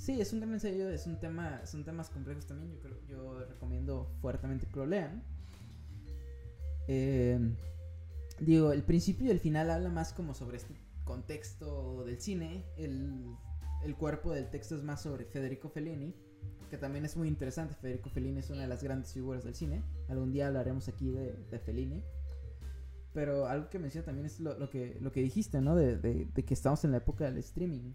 [0.00, 0.88] Sí, es un gran ensayo.
[0.88, 2.72] Es un tema, son temas complejos también.
[2.72, 5.22] Yo, creo, yo recomiendo fuertemente que lo lean.
[6.88, 7.38] Eh,
[8.40, 12.64] digo, el principio y el final habla más como sobre este contexto del cine.
[12.78, 13.36] El,
[13.98, 16.14] cuerpo del texto es más sobre Federico Fellini
[16.70, 17.74] que también es muy interesante.
[17.74, 19.82] Federico Fellini es una de las grandes figuras del cine.
[20.08, 22.02] Algún día hablaremos aquí de, de Fellini.
[23.12, 25.74] Pero algo que menciona también es lo, que, lo que dijiste, ¿no?
[25.74, 27.92] De, que estamos en la época del streaming.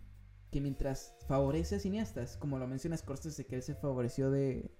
[0.51, 4.71] Que mientras favorece a cineastas, como lo menciona Scorsese, que él se favoreció de,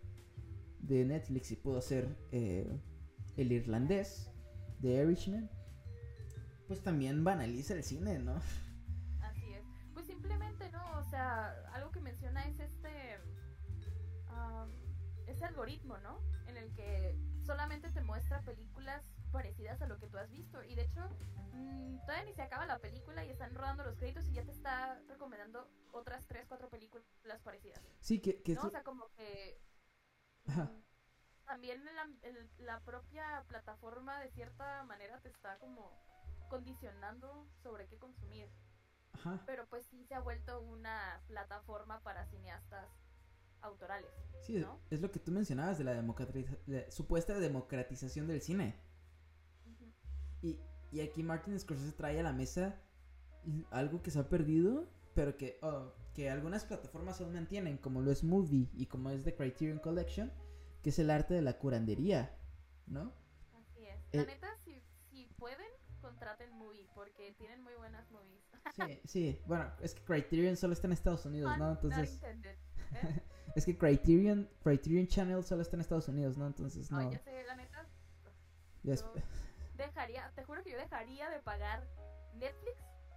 [0.80, 2.80] de Netflix y pudo ser eh,
[3.36, 4.32] el irlandés
[4.80, 5.50] de Irishman,
[6.68, 8.36] pues también banaliza el cine, ¿no?
[9.22, 9.64] Así es.
[9.94, 10.82] Pues simplemente, ¿no?
[10.98, 13.06] O sea, algo que menciona es este
[15.46, 16.20] algoritmo, ¿no?
[16.48, 19.04] En el que solamente te muestra películas
[19.36, 20.64] parecidas a lo que tú has visto.
[20.64, 21.02] Y de hecho,
[21.52, 24.52] mm, todavía ni se acaba la película y están rodando los créditos y ya te
[24.52, 27.82] está recomendando otras 3, 4 películas parecidas.
[28.00, 28.42] Sí, que...
[28.42, 29.62] que O sea, como que...
[31.46, 32.08] Mm, también la,
[32.60, 35.92] la propia plataforma de cierta manera te está como
[36.50, 38.48] condicionando sobre qué consumir.
[39.14, 39.42] Ajá.
[39.46, 42.88] Pero pues sí se ha vuelto una plataforma para cineastas
[43.62, 44.12] autorales.
[44.42, 48.80] Sí, es lo que tú mencionabas de la, supuesta democratización del cine.
[50.46, 50.60] Y,
[50.92, 52.80] y, aquí Martin Scorsese trae a la mesa
[53.72, 58.12] algo que se ha perdido pero que, oh, que algunas plataformas aún mantienen, como lo
[58.12, 60.32] es Movie y como es The Criterion Collection,
[60.84, 62.38] que es el arte de la curandería,
[62.86, 63.14] ¿no?
[63.54, 63.96] Así es.
[64.12, 65.66] La Eh, neta, si, si pueden,
[66.02, 68.44] contraten Movie, porque tienen muy buenas movies.
[68.76, 71.72] Sí, sí, bueno, es que Criterion solo está en Estados Unidos, Pun ¿no?
[71.72, 73.24] Entonces, ¿eh?
[73.56, 76.46] es que Criterion, Criterion Channel solo está en Estados Unidos, ¿no?
[76.46, 77.12] Entonces, No, no.
[77.12, 77.88] ya sé, la neta,
[78.84, 78.94] yo
[79.96, 81.88] dejaría, te juro que yo dejaría de pagar
[82.36, 82.76] Netflix.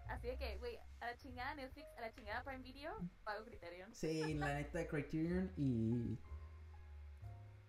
[0.09, 3.95] Así de que, güey, a la chingada Netflix, a la chingada Prime Video, pago Criterion.
[3.95, 6.19] Sí, la neta Criterion y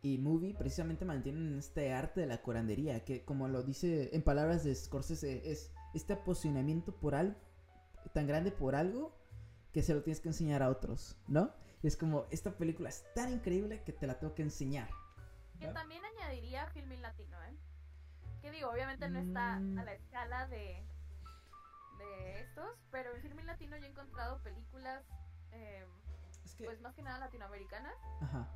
[0.01, 4.63] y Movie precisamente mantienen este arte de la curandería, que como lo dice en palabras
[4.63, 7.35] de Scorsese, es este apasionamiento por algo,
[8.13, 9.13] tan grande por algo,
[9.73, 11.53] que se lo tienes que enseñar a otros, ¿no?
[11.83, 14.89] Y es como, esta película es tan increíble que te la tengo que enseñar.
[15.59, 17.57] Que también añadiría Filmin Latino, ¿eh?
[18.41, 20.85] Que digo, obviamente no está a la escala de,
[21.97, 25.03] de estos, pero en Filmin Latino yo he encontrado películas,
[25.51, 25.85] eh,
[26.45, 28.47] Es que, pues más que nada latinoamericanas, ajá.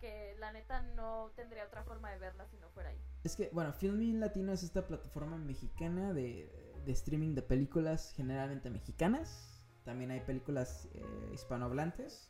[0.00, 3.00] que la neta no tendría otra forma de verlas si no fuera ahí.
[3.22, 6.50] Es que, bueno, Filmin Latino es esta plataforma mexicana de,
[6.84, 9.62] de streaming de películas generalmente mexicanas.
[9.84, 12.28] También hay películas eh, hispanohablantes.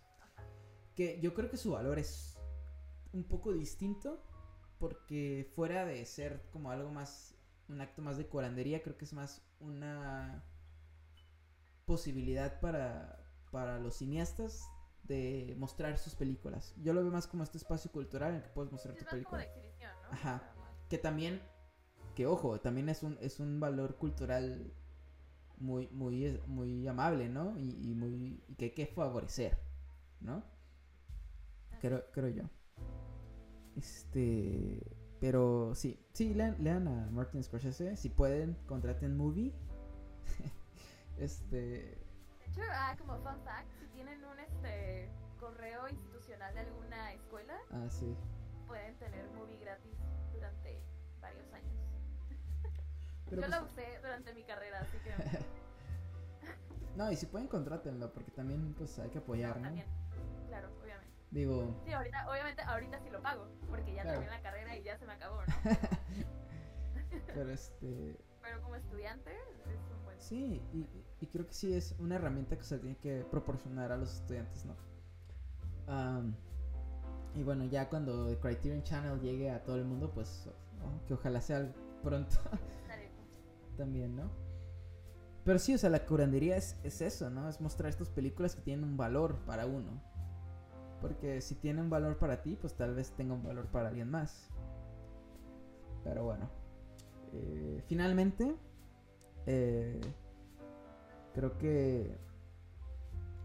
[0.94, 2.38] Que yo creo que su valor es
[3.12, 4.22] un poco distinto.
[4.82, 7.36] Porque fuera de ser como algo más,
[7.68, 10.42] un acto más de curandería, creo que es más una
[11.84, 14.68] posibilidad para, para los cineastas
[15.04, 16.74] de mostrar sus películas.
[16.82, 19.04] Yo lo veo más como este espacio cultural en el que puedes mostrar Es tu
[19.04, 19.38] más como película.
[19.38, 20.08] de ¿no?
[20.10, 20.42] Ajá.
[20.88, 21.40] Que también,
[22.16, 24.74] que ojo, también es un, es un valor cultural
[25.58, 27.56] muy, muy, muy amable, ¿no?
[27.56, 29.60] Y, y muy, y que hay que favorecer,
[30.18, 30.42] ¿no?
[31.80, 32.50] Creo, creo yo.
[33.76, 34.80] Este,
[35.20, 39.54] pero sí, sí, lean, lean a Martin Scorsese, si pueden, contraten Movie.
[41.18, 47.12] este, De hecho, ah, como fun fact, si tienen un este correo institucional de alguna
[47.12, 48.16] escuela, ah, sí.
[48.66, 49.96] pueden tener movie gratis
[50.32, 50.82] durante
[51.20, 51.72] varios años.
[53.26, 55.12] Pero Yo pues- la usé durante mi carrera, así que
[56.96, 59.62] no, y si pueden, contrátenlo, porque también, pues, hay que apoyar, ¿no?
[59.62, 59.86] también.
[60.48, 60.68] Claro.
[61.32, 64.20] Digo, Sí, ahorita, obviamente, ahorita sí lo pago, porque ya Claro.
[64.20, 65.46] terminé la carrera y ya se me acabó, ¿no?
[67.34, 68.16] pero este...
[68.42, 70.20] Pero como estudiante es un buen...
[70.20, 70.80] Sí, y,
[71.20, 74.66] y- creo que sí es una herramienta que se tiene que proporcionar a los estudiantes,
[74.66, 74.76] ¿no?
[75.86, 76.34] Am,
[77.34, 80.48] y bueno, ya cuando el Criterion Channel llegue a todo el mundo, pues
[80.84, 82.36] oh, que ojalá sea pronto
[83.78, 84.30] también, ¿no?
[85.44, 87.48] Pero sí, o sea, la curandería es, es eso, ¿no?
[87.48, 90.00] Es mostrar estas películas que tienen un valor para uno.
[91.02, 94.08] Porque si tienen un valor para ti, pues tal vez tenga un valor para alguien
[94.08, 94.48] más.
[96.04, 96.48] Pero bueno.
[97.32, 98.54] Eh, finalmente,
[99.46, 100.00] eh,
[101.34, 102.16] creo que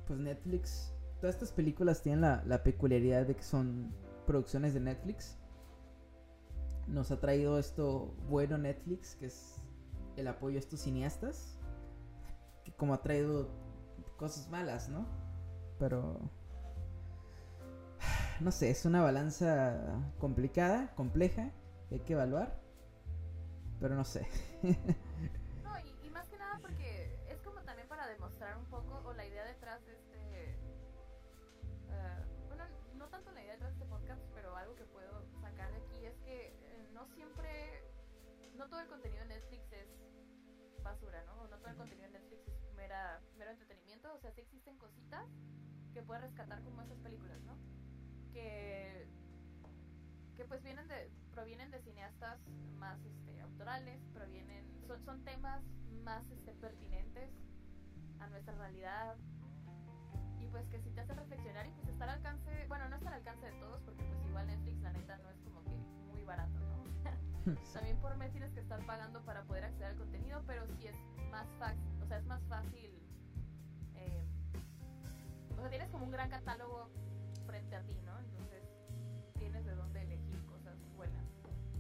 [0.06, 3.92] pues Netflix, todas estas películas tienen la, la peculiaridad de que son
[4.26, 5.38] producciones de Netflix.
[6.88, 9.56] Nos ha traído esto bueno Netflix, que es
[10.16, 11.58] el apoyo a estos cineastas.
[12.64, 13.50] Que como ha traído
[14.18, 15.08] cosas malas, ¿no?
[15.80, 16.20] Pero...
[18.40, 21.52] No sé, es una balanza complicada, compleja,
[21.90, 22.60] que hay que evaluar.
[23.80, 24.28] Pero no sé.
[25.64, 29.14] No, y, y más que nada porque es como también para demostrar un poco, o
[29.14, 30.52] la idea detrás de este...
[31.90, 32.64] eh, bueno,
[32.96, 36.06] no tanto la idea detrás de este podcast, pero algo que puedo sacar de aquí
[36.06, 37.84] es que eh, no siempre...
[38.56, 39.90] No todo el contenido de Netflix es
[40.84, 41.48] basura, ¿no?
[41.48, 44.14] No todo el contenido de Netflix es mera, mero entretenimiento.
[44.14, 45.26] O sea, sí existen cositas
[45.94, 47.56] que puedes rescatar como esas películas, ¿no?
[48.38, 49.08] Que
[50.36, 52.40] que pues vienen de provienen de cineastas
[52.78, 55.64] más este, autorales provienen son, son temas
[56.04, 57.32] más este, pertinentes
[58.20, 59.16] a nuestra realidad.
[60.40, 63.10] Y pues que si te hace reflexionar y pues está al alcance bueno no está
[63.10, 65.76] al alcance de todos porque pues igual Netflix la neta no es como que
[66.14, 70.44] muy barato no también por mes tienes que estar pagando para poder acceder al contenido
[70.46, 70.96] pero sí es
[71.32, 72.92] más fácil o sea es más fácil
[73.96, 74.24] eh,
[75.58, 76.92] o sea tienes como un gran catálogo
[77.58, 78.64] frente a ti no entonces
[79.40, 81.26] tienes de dónde elegir cosas buenas.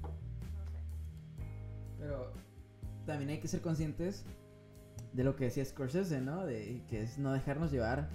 [0.01, 0.79] No sé.
[1.99, 2.31] Pero
[3.05, 4.25] también hay que ser conscientes
[5.13, 6.45] de lo que decía Scorsese, ¿no?
[6.45, 8.09] De que es no dejarnos llevar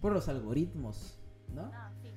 [0.00, 1.18] por los algoritmos,
[1.54, 1.70] ¿no?
[1.72, 2.10] Ah, sí.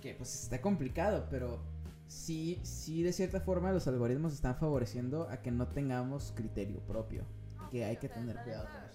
[0.00, 1.60] Que pues está complicado, pero
[2.06, 7.24] sí, sí de cierta forma los algoritmos están favoreciendo a que no tengamos criterio propio.
[7.56, 8.85] No, Que hay o que sea, tener cuidado neta,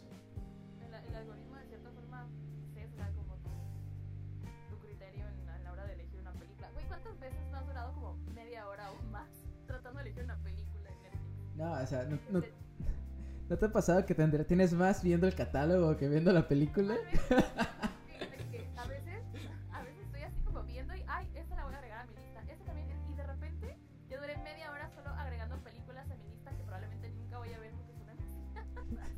[11.62, 12.42] No, o sea, no, no-
[13.48, 16.96] ¿No te ha pasado que te tienes más viendo el catálogo que viendo la película?
[18.78, 19.22] a veces,
[19.72, 22.16] a veces estoy así como viendo y, ay, esta la voy a agregar a mi
[22.16, 23.78] lista, esta también, y de repente
[24.10, 27.60] yo duré media hora solo agregando películas a mi lista que probablemente nunca voy a
[27.60, 29.12] ver porque son demasiadas.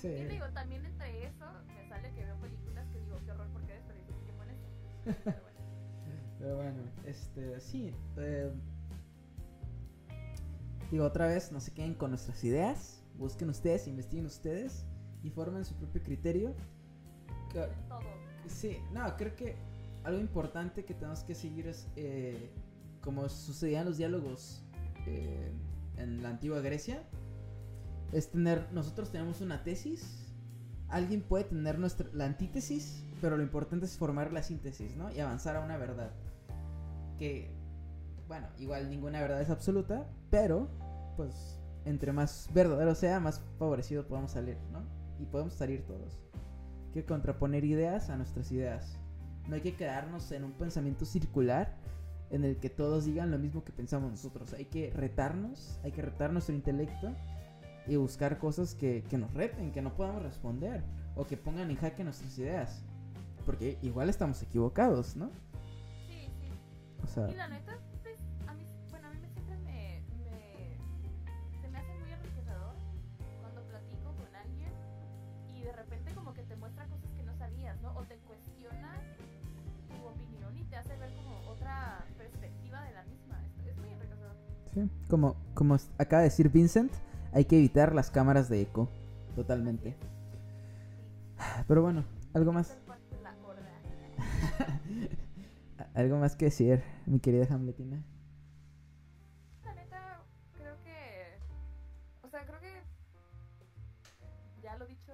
[0.00, 0.08] Sí.
[0.22, 1.44] Y digo, también entre eso
[1.76, 3.78] me sale que veo películas que digo, qué horror, ¿por qué?
[3.86, 4.52] Pero bueno.
[6.38, 7.94] Pero bueno, este, sí.
[8.16, 8.50] Eh,
[10.92, 13.02] digo, otra vez, no se queden con nuestras ideas.
[13.16, 14.84] Busquen ustedes, investiguen ustedes
[15.22, 16.54] y formen su propio criterio.
[18.46, 19.56] Sí, no, creo que
[20.04, 22.50] algo importante que tenemos que seguir es eh,
[23.00, 24.64] como sucedían los diálogos
[25.06, 25.50] eh,
[25.96, 27.02] en la antigua Grecia.
[28.12, 30.30] Es tener, nosotros tenemos una tesis,
[30.88, 35.10] alguien puede tener nuestra, la antítesis, pero lo importante es formar la síntesis, ¿no?
[35.10, 36.12] Y avanzar a una verdad
[37.18, 37.50] que,
[38.28, 40.68] bueno, igual ninguna verdad es absoluta, pero
[41.16, 44.82] pues entre más verdadero sea, más favorecido podemos salir, ¿no?
[45.18, 46.20] Y podemos salir todos.
[46.86, 48.98] Hay que contraponer ideas a nuestras ideas.
[49.48, 51.76] No hay que quedarnos en un pensamiento circular
[52.30, 54.52] en el que todos digan lo mismo que pensamos nosotros.
[54.54, 57.14] Hay que retarnos, hay que retar nuestro intelecto
[57.86, 60.82] y buscar cosas que, que nos reten, que no podamos responder
[61.16, 62.84] o que pongan en jaque nuestras ideas.
[63.44, 65.30] Porque igual estamos equivocados, ¿no?
[67.02, 67.28] O sea...
[67.28, 67.76] Y la neta,
[84.74, 86.92] Sí, como, como acaba de decir Vincent,
[87.32, 88.88] hay que evitar las cámaras de eco,
[89.34, 89.96] totalmente.
[91.66, 92.78] Pero bueno, algo más.
[95.94, 98.02] ¿Algo más que decir, mi querida Hamletina?
[99.64, 100.22] La neta,
[100.56, 101.38] creo que.
[102.22, 102.72] O sea, creo que.
[104.62, 105.12] Ya lo dicho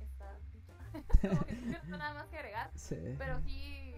[0.00, 0.74] está dicho.
[1.28, 1.56] Como que
[1.88, 2.70] no nada más que agregar.
[2.74, 2.96] Sí.
[3.16, 3.94] Pero sí.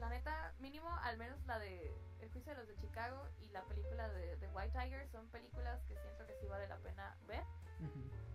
[0.00, 3.28] La neta, mínimo, al menos la de El juicio de los de Chicago
[3.60, 7.16] la película de, de White Tiger son películas que siento que sí vale la pena
[7.26, 7.44] ver.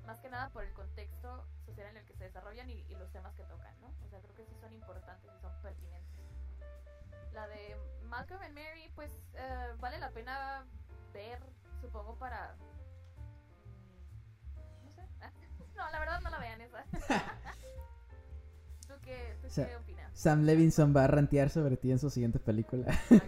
[0.05, 3.11] Más que nada por el contexto social en el que se desarrollan y, y los
[3.11, 3.87] temas que tocan, ¿no?
[4.05, 6.15] O sea, creo que sí son importantes y son pertinentes
[7.35, 7.75] la de
[8.09, 10.65] Malcolm and Mary, pues eh, vale la pena
[11.13, 11.39] ver,
[11.81, 12.55] supongo, para...
[14.55, 15.01] Mm, no sé.
[15.75, 16.85] no, la verdad no la vean esa.
[18.87, 20.11] ¿Tú, qué, tú qué opinas?
[20.17, 22.85] Sam Levinson va a rantear sobre ti en su siguiente película.
[23.09, 23.19] Voy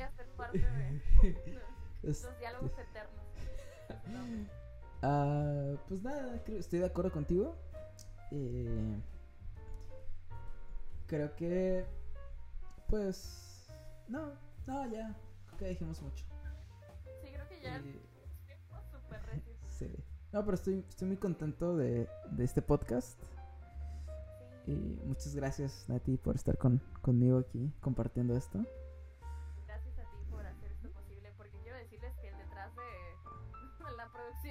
[0.00, 0.39] a ser parte de
[2.02, 3.24] los diálogos eternos.
[5.02, 7.56] Uh, pues nada, estoy de acuerdo contigo.
[8.30, 9.00] Eh,
[11.06, 11.84] creo que
[12.90, 13.68] pues.
[14.08, 14.32] No,
[14.66, 15.16] no, ya.
[15.46, 16.24] Creo que dijimos mucho.
[17.22, 17.78] Sí, creo que ya.
[17.78, 18.00] Y...
[18.90, 19.20] Súper
[19.68, 19.88] Sí.
[20.32, 23.18] No, pero estoy, estoy muy contento de, de este podcast.
[24.64, 24.72] Sí.
[24.72, 28.64] Y muchas gracias, Nati, por estar con, conmigo aquí compartiendo esto.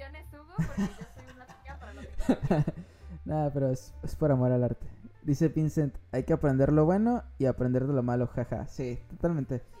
[0.00, 2.72] La producción es Hugo, porque yo soy una chica para lo que
[3.24, 4.86] Nada, pero es, es por amor al arte.
[5.22, 8.66] Dice Vincent, hay que aprender lo bueno y aprender de lo malo, jaja.
[8.66, 9.58] Sí, totalmente.
[9.58, 9.80] Sí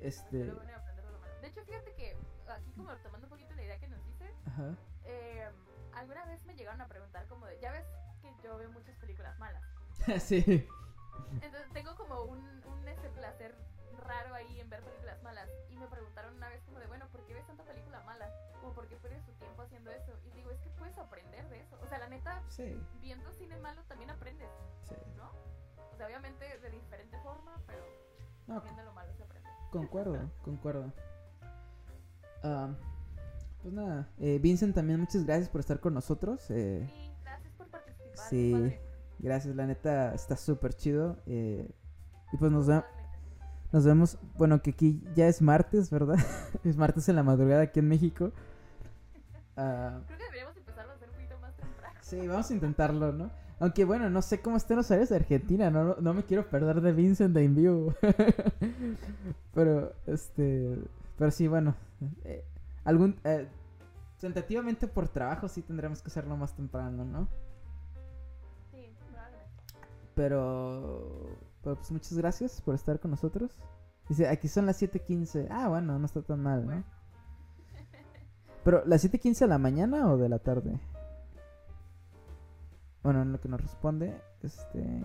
[0.00, 0.16] es.
[0.16, 0.46] Este...
[0.46, 1.34] Lo bueno y aprender de lo malo.
[1.40, 2.16] De hecho, fíjate que
[2.48, 4.74] aquí como tomando un poquito la idea que nos dice, Ajá.
[5.04, 5.48] Eh,
[5.94, 7.84] alguna vez me llegaron a preguntar como de, ya ves
[8.22, 9.62] que yo veo muchas películas malas.
[10.22, 10.66] sí.
[11.42, 12.40] Entonces tengo como un,
[19.90, 20.12] eso?
[20.24, 21.78] Y digo, es que puedes aprender de eso.
[21.82, 22.42] O sea, la neta,
[23.00, 24.48] viendo cine malo también aprendes.
[24.88, 24.94] Sí.
[25.16, 25.30] ¿No?
[25.92, 27.82] O sea, obviamente de diferente forma, pero
[28.62, 29.48] viendo lo malo se aprende.
[29.70, 30.92] Concuerdo, concuerdo.
[32.44, 32.74] Uh,
[33.62, 36.50] pues nada, eh, Vincent también muchas gracias por estar con nosotros.
[36.50, 38.28] Eh, sí, gracias por participar.
[38.28, 38.76] Sí,
[39.20, 41.16] gracias, la neta está súper chido.
[41.26, 41.70] Eh,
[42.32, 42.84] y pues nos vemos
[43.72, 46.16] nos vemos, bueno, que aquí ya es martes, ¿verdad?
[46.64, 48.32] es martes en la madrugada aquí en México.
[49.56, 51.98] Uh, Creo que deberíamos empezarlo a hacer un poquito más temprano.
[52.00, 53.30] Sí, vamos a intentarlo, ¿no?
[53.60, 56.80] Aunque bueno, no sé cómo estén los horarios de Argentina, no, no me quiero perder
[56.80, 57.94] de Vincent de vivo.
[59.54, 60.78] pero, este,
[61.16, 61.76] pero sí, bueno,
[62.24, 62.44] eh,
[62.84, 63.46] algún, eh,
[64.18, 67.28] tentativamente por trabajo sí tendremos que hacerlo más temprano, ¿no?
[68.72, 69.62] Sí, probablemente.
[70.14, 73.52] Pero pues muchas gracias por estar con nosotros.
[74.08, 75.46] Dice, aquí son las 7.15.
[75.50, 76.84] Ah, bueno, no está tan mal, ¿no?
[78.64, 80.80] Pero, ¿las 7.15 de la mañana o de la tarde?
[83.02, 85.02] Bueno, en lo que nos responde, este...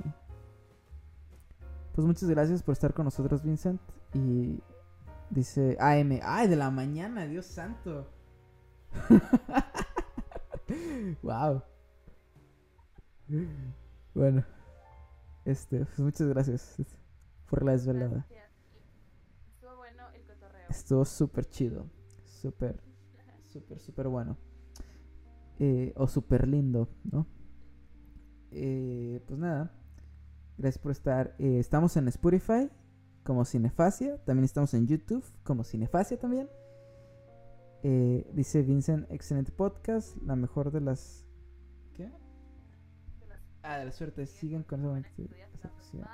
[1.93, 3.81] Pues muchas gracias por estar con nosotros, Vincent.
[4.13, 4.61] Y
[5.31, 6.19] dice AM.
[6.21, 7.25] ¡Ay, de la mañana!
[7.25, 8.07] ¡Dios santo!
[11.23, 11.63] wow.
[14.13, 14.45] Bueno,
[15.43, 16.75] este, pues muchas gracias
[17.49, 18.25] por la desvelada.
[18.29, 18.51] Gracias.
[19.55, 20.67] Estuvo bueno el cotorreo.
[20.69, 21.89] Estuvo súper chido.
[22.25, 22.79] Súper,
[23.59, 24.37] súper, súper bueno.
[25.59, 27.25] Eh, o súper lindo, ¿no?
[28.51, 29.71] Eh, pues nada.
[30.57, 31.35] Gracias por estar.
[31.39, 32.69] Eh, estamos en Spotify
[33.23, 34.23] como Cinefacia.
[34.25, 36.49] También estamos en YouTube como Cinefacia también.
[37.83, 40.15] Eh, dice Vincent, excelente podcast.
[40.23, 41.25] La mejor de las...
[41.93, 42.11] ¿Qué?
[43.63, 44.25] Ah, de la suerte.
[44.25, 45.11] Sigan con esa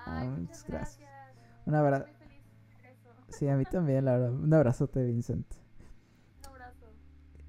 [0.06, 1.10] Ah, muchas gracias.
[1.66, 2.06] Un abrazo.
[3.30, 4.34] Sí, a mí también, la verdad.
[4.34, 5.63] Un abrazote, Vincent.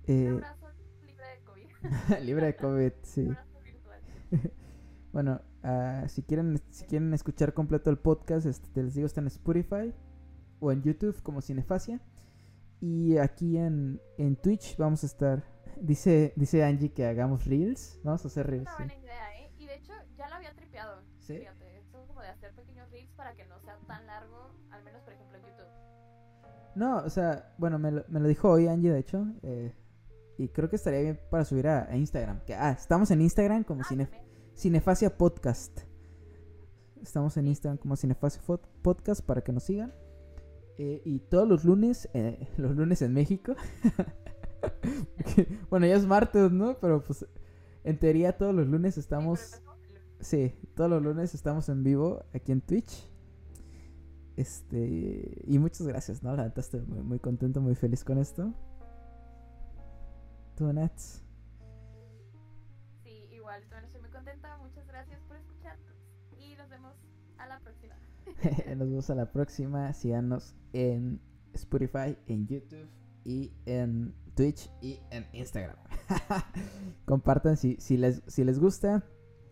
[0.07, 0.12] Abrazo.
[0.12, 0.66] Un Eh, abrazo
[1.07, 1.66] libre de COVID.
[2.24, 3.23] libre de COVID, Un sí.
[3.26, 4.00] abrazo virtual.
[5.12, 9.28] Bueno, ah, si quieren si quieren escuchar completo el podcast, este, les digo, está en
[9.28, 9.94] Spotify
[10.58, 12.00] o en YouTube como Cinefacia.
[12.81, 15.44] Y aquí en, en Twitch vamos a estar.
[15.81, 18.00] Dice, dice Angie que hagamos reels.
[18.05, 18.62] Vamos a hacer Es reels.
[18.66, 18.83] una sí.
[18.84, 19.52] buena idea, ¿eh?
[19.58, 21.02] Y de hecho, ya lo había tripeado.
[21.18, 21.39] ¿Sí?
[21.39, 25.02] Fíjate, esto como de hacer pequeños reels para que no sea tan largo, al menos
[25.02, 25.66] por ejemplo en YouTube.
[26.74, 29.26] No, o sea, bueno, me lo, me lo dijo hoy Angie, de hecho.
[29.42, 29.73] eh,
[30.39, 32.41] y creo que estaría bien para subir a, a Instagram.
[32.45, 34.25] Que, ah, estamos en Instagram como Ah, Cine, también.
[34.57, 35.81] Cinefacia Podcast.
[37.03, 39.93] Estamos en Instagram como Cinefacia Fo- Podcast para que nos sigan.
[40.79, 43.55] Eh, y todos los lunes, eh, los lunes en México.
[45.71, 46.79] bueno, ya es martes, ¿no?
[46.81, 47.27] Pero pues
[47.85, 49.61] en teoría todos los lunes estamos...
[50.21, 53.11] Sí, todos los lunes estamos en vivo aquí en Twitch.
[54.37, 56.35] Este, y muchas gracias, ¿no?
[56.35, 58.53] La neta estoy muy, muy contento, muy feliz con esto.
[60.57, 61.23] ¿Tú, Nats?
[63.02, 64.57] Sí, igual, también estoy muy contenta.
[64.58, 65.94] Muchas gracias por escucharnos.
[66.39, 66.94] Y nos vemos
[67.39, 67.94] a la próxima.
[68.76, 69.92] Nos vemos a la próxima.
[69.92, 71.20] Síganos en
[71.52, 72.89] Spotify, en YouTube
[73.24, 75.76] y en Twitch y en Instagram.
[77.05, 79.05] Compartan si, si, les, si les gusta.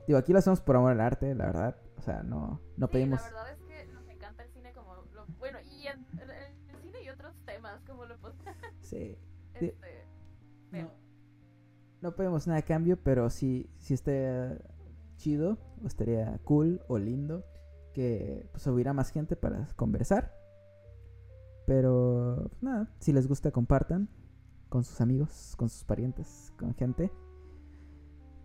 [0.07, 1.77] Digo, aquí lo hacemos por amor al arte, la verdad.
[1.97, 3.21] O sea, no, no Sí, pedimos...
[3.21, 5.27] La verdad es que nos encanta el cine como lo.
[5.39, 8.17] Bueno, y el, el- cine y otros temas como lo
[8.81, 9.17] Sí.
[9.55, 9.77] este,
[10.73, 10.91] No,
[12.01, 14.59] no pedimos nada a cambio, pero sí, sí estaría
[15.17, 17.45] chido, o estaría cool o lindo
[17.93, 20.35] que pues hubiera más gente para conversar.
[21.67, 24.09] Pero pues, nada, si les gusta compartan
[24.69, 27.13] con sus amigos, con sus parientes, con gente.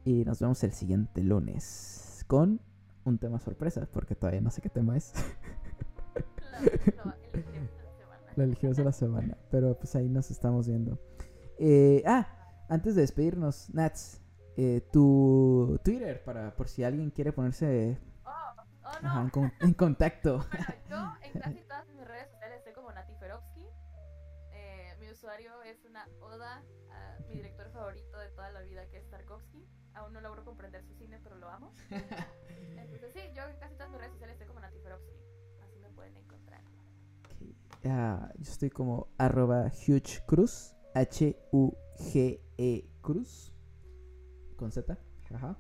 [0.06, 2.62] Y nos vemos el siguiente lunes con
[3.06, 5.14] un tema sorpresa, porque todavía no sé qué tema es.
[6.86, 7.18] De la semana.
[8.36, 9.38] Lo elegimos de la semana.
[9.52, 11.00] Pero pues ahí nos estamos viendo.
[11.60, 12.28] Eh, ah,
[12.70, 14.22] antes de despedirnos, Nats,
[14.58, 18.30] eh, tu Twitter para por si alguien quiere ponerse Oh,
[18.84, 19.08] oh no.
[19.08, 20.46] ajá, en, con- en contacto.
[20.50, 20.98] Bueno, yo
[21.34, 23.66] en casi todas mis redes sociales estoy como Nati Ferovsky.
[24.52, 28.98] Eh, mi usuario es una oda a mi director favorito de toda la vida, que
[28.98, 29.66] es Tarkovsky.
[29.94, 31.72] Aún no logro comprender su cine, pero lo amo.
[32.78, 35.12] Entonces, sí, yo en casi todas mis redes sociales estoy como Nati Ferovsky.
[35.64, 36.62] Así me pueden encontrar.
[37.86, 43.54] Ah, yo estoy como arroba Huge Cruz, H-U-G-E Cruz,
[44.56, 44.98] con Z,
[45.32, 45.58] ajá.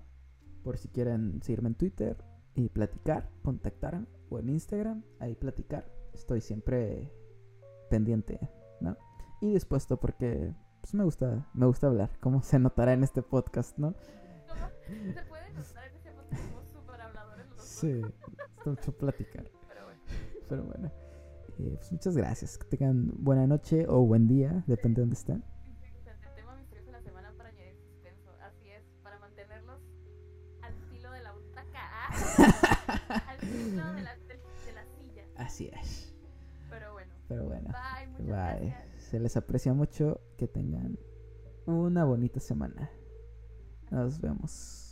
[0.63, 2.17] Por si quieren seguirme en Twitter
[2.55, 5.89] y platicar, contactarme, o en Instagram, ahí platicar.
[6.13, 7.11] Estoy siempre
[7.89, 8.39] pendiente,
[8.81, 8.97] ¿no?
[9.41, 13.77] Y dispuesto porque pues, me gusta, me gusta hablar, como se notará en este podcast,
[13.77, 13.93] ¿no?
[14.47, 17.61] ¿Cómo se puede notar en ese podcast como súper habladores los?
[17.61, 18.01] Sí,
[18.65, 19.49] mucho platicar.
[19.67, 20.01] Pero bueno,
[20.49, 20.91] Pero bueno,
[21.59, 22.57] eh, pues muchas gracias.
[22.57, 25.43] Que tengan buena noche o buen día, depende de dónde estén.
[31.11, 31.33] de la.
[33.27, 35.23] Así es, de de la, silla.
[35.37, 35.71] Así.
[36.69, 38.69] Pero bueno, Pero bueno, bye, muchas bye.
[38.69, 39.03] gracias.
[39.03, 40.21] Se les aprecia mucho.
[40.37, 40.97] Que tengan
[41.65, 42.91] una bonita semana.
[43.89, 44.83] Nos vemos.